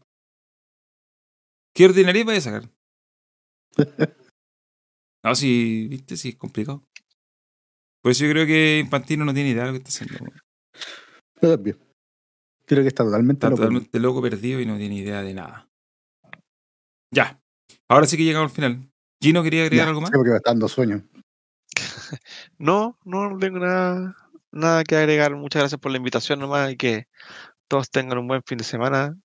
¿Qué 1.75 1.85
ordinaria 1.85 2.25
vas 2.25 2.37
a 2.39 2.41
sacar? 2.41 2.71
No, 5.23 5.35
sí, 5.35 5.87
viste, 5.89 6.17
sí, 6.17 6.29
es 6.29 6.35
complicado. 6.37 6.83
Por 8.01 8.11
eso 8.11 8.25
yo 8.25 8.31
creo 8.31 8.45
que 8.45 8.79
Infantino 8.79 9.23
no 9.23 9.33
tiene 9.33 9.51
idea 9.51 9.61
de 9.61 9.67
lo 9.67 9.73
que 9.73 9.77
está 9.77 9.89
haciendo. 9.89 10.17
Yo 11.43 11.49
también. 11.51 11.77
Creo 12.65 12.81
que 12.81 12.87
está 12.87 13.03
totalmente 13.03 13.45
Está 13.45 13.49
loco. 13.49 13.61
totalmente 13.61 13.99
loco, 13.99 14.21
perdido 14.21 14.61
y 14.61 14.65
no 14.65 14.77
tiene 14.77 14.95
idea 14.95 15.21
de 15.21 15.33
nada. 15.33 15.67
Ya. 17.11 17.37
Ahora 17.89 18.05
sí 18.07 18.15
que 18.15 18.23
llegamos 18.23 18.49
al 18.49 18.55
final. 18.55 18.89
Gino 19.21 19.43
quería 19.43 19.63
agregar 19.63 19.85
Ya, 19.85 19.89
algo 19.89 20.01
más. 20.01 20.09
Sí, 20.09 20.15
porque 20.15 20.31
me 20.31 20.37
está 20.37 20.51
dando 20.51 20.67
sueño. 20.69 21.03
No, 22.57 22.97
no, 23.05 23.29
no 23.31 23.37
tengo 23.37 23.59
nada, 23.59 24.15
nada 24.51 24.83
que 24.85 24.95
agregar. 24.95 25.35
Muchas 25.35 25.61
gracias 25.63 25.81
por 25.81 25.91
la 25.91 25.97
invitación 25.97 26.39
nomás 26.39 26.71
y 26.71 26.77
que 26.77 27.07
todos 27.67 27.89
tengan 27.91 28.17
un 28.19 28.27
buen 28.27 28.41
fin 28.45 28.57
de 28.57 28.63
semana. 28.63 29.17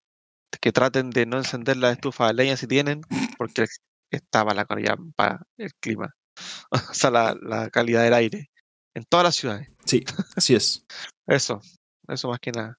Que 0.61 0.73
traten 0.73 1.11
de 1.11 1.25
no 1.27 1.37
encender 1.37 1.77
la 1.77 1.93
estufa 1.93 2.27
de 2.29 2.35
leña 2.35 2.57
si 2.57 2.67
tienen, 2.67 3.03
porque 3.39 3.67
está 4.11 4.45
para 4.45 4.57
la 4.57 4.65
calidad, 4.65 4.97
para 5.15 5.47
el 5.57 5.73
clima. 5.81 6.13
O 6.91 6.95
sea, 6.95 7.11
la, 7.11 7.37
la 7.41 7.71
calidad 7.71 8.03
del 8.03 8.15
aire. 8.15 8.51
En 8.95 9.05
todas 9.05 9.25
las 9.25 9.37
ciudades. 9.37 9.69
Sí, 9.85 10.05
así 10.37 10.55
es. 10.57 10.85
Eso, 11.27 11.61
eso 12.09 12.29
más 12.29 12.41
que 12.41 12.53
nada. 12.53 12.79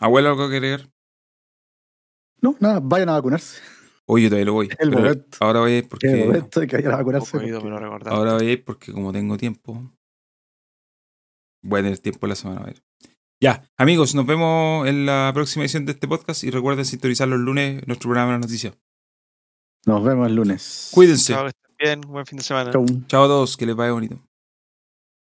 Abuelo, 0.00 0.30
algo 0.30 0.48
que 0.48 0.56
agregar. 0.56 0.88
No, 2.40 2.56
nada, 2.60 2.80
vayan 2.82 3.08
a 3.08 3.12
vacunarse. 3.12 3.60
Oye, 4.06 4.24
yo 4.24 4.28
todavía 4.30 4.44
lo 4.46 4.52
voy. 4.52 4.68
El 4.78 4.90
momento. 4.90 5.38
ahora 5.40 5.60
voy 5.60 5.72
a 5.72 5.76
ir 5.78 5.82
Que 5.84 5.88
porque. 5.88 6.08
el 6.12 6.26
momento 6.26 6.60
de 6.60 6.66
que 6.66 6.76
vayan 6.76 6.92
a 6.92 6.94
Un 6.94 6.98
vacunarse. 7.00 7.38
me 7.38 7.58
porque-. 7.60 8.08
Ahora 8.10 8.34
voy 8.34 8.46
a 8.46 8.52
ir 8.52 8.64
porque 8.64 8.92
como 8.92 9.12
tengo 9.12 9.36
tiempo. 9.38 9.90
Voy 11.62 11.80
a 11.80 11.82
tener 11.84 11.98
tiempo 11.98 12.26
la 12.26 12.34
semana. 12.34 12.60
A 12.60 12.66
ver. 12.66 12.82
Ya, 13.40 13.68
amigos, 13.78 14.14
nos 14.14 14.26
vemos 14.26 14.86
en 14.86 15.06
la 15.06 15.30
próxima 15.34 15.64
edición 15.64 15.86
de 15.86 15.92
este 15.92 16.06
podcast 16.06 16.44
y 16.44 16.50
recuerden 16.50 16.84
sintonizar 16.84 17.26
los 17.28 17.38
lunes 17.40 17.86
nuestro 17.86 18.08
programa 18.08 18.32
de 18.32 18.38
las 18.38 18.46
noticias. 18.46 18.76
Nos 19.86 20.04
vemos 20.04 20.28
el 20.28 20.34
lunes. 20.34 20.90
Cuídense. 20.92 21.32
Chao, 21.32 21.44
que 21.44 21.48
estén 21.50 21.76
bien, 21.78 22.00
buen 22.02 22.26
fin 22.26 22.38
de 22.38 22.44
semana. 22.44 22.70
Chau. 22.70 22.84
Chao 23.06 23.24
a 23.24 23.26
todos, 23.28 23.56
que 23.56 23.66
les 23.66 23.74
vaya 23.76 23.92
bonito. 23.92 24.18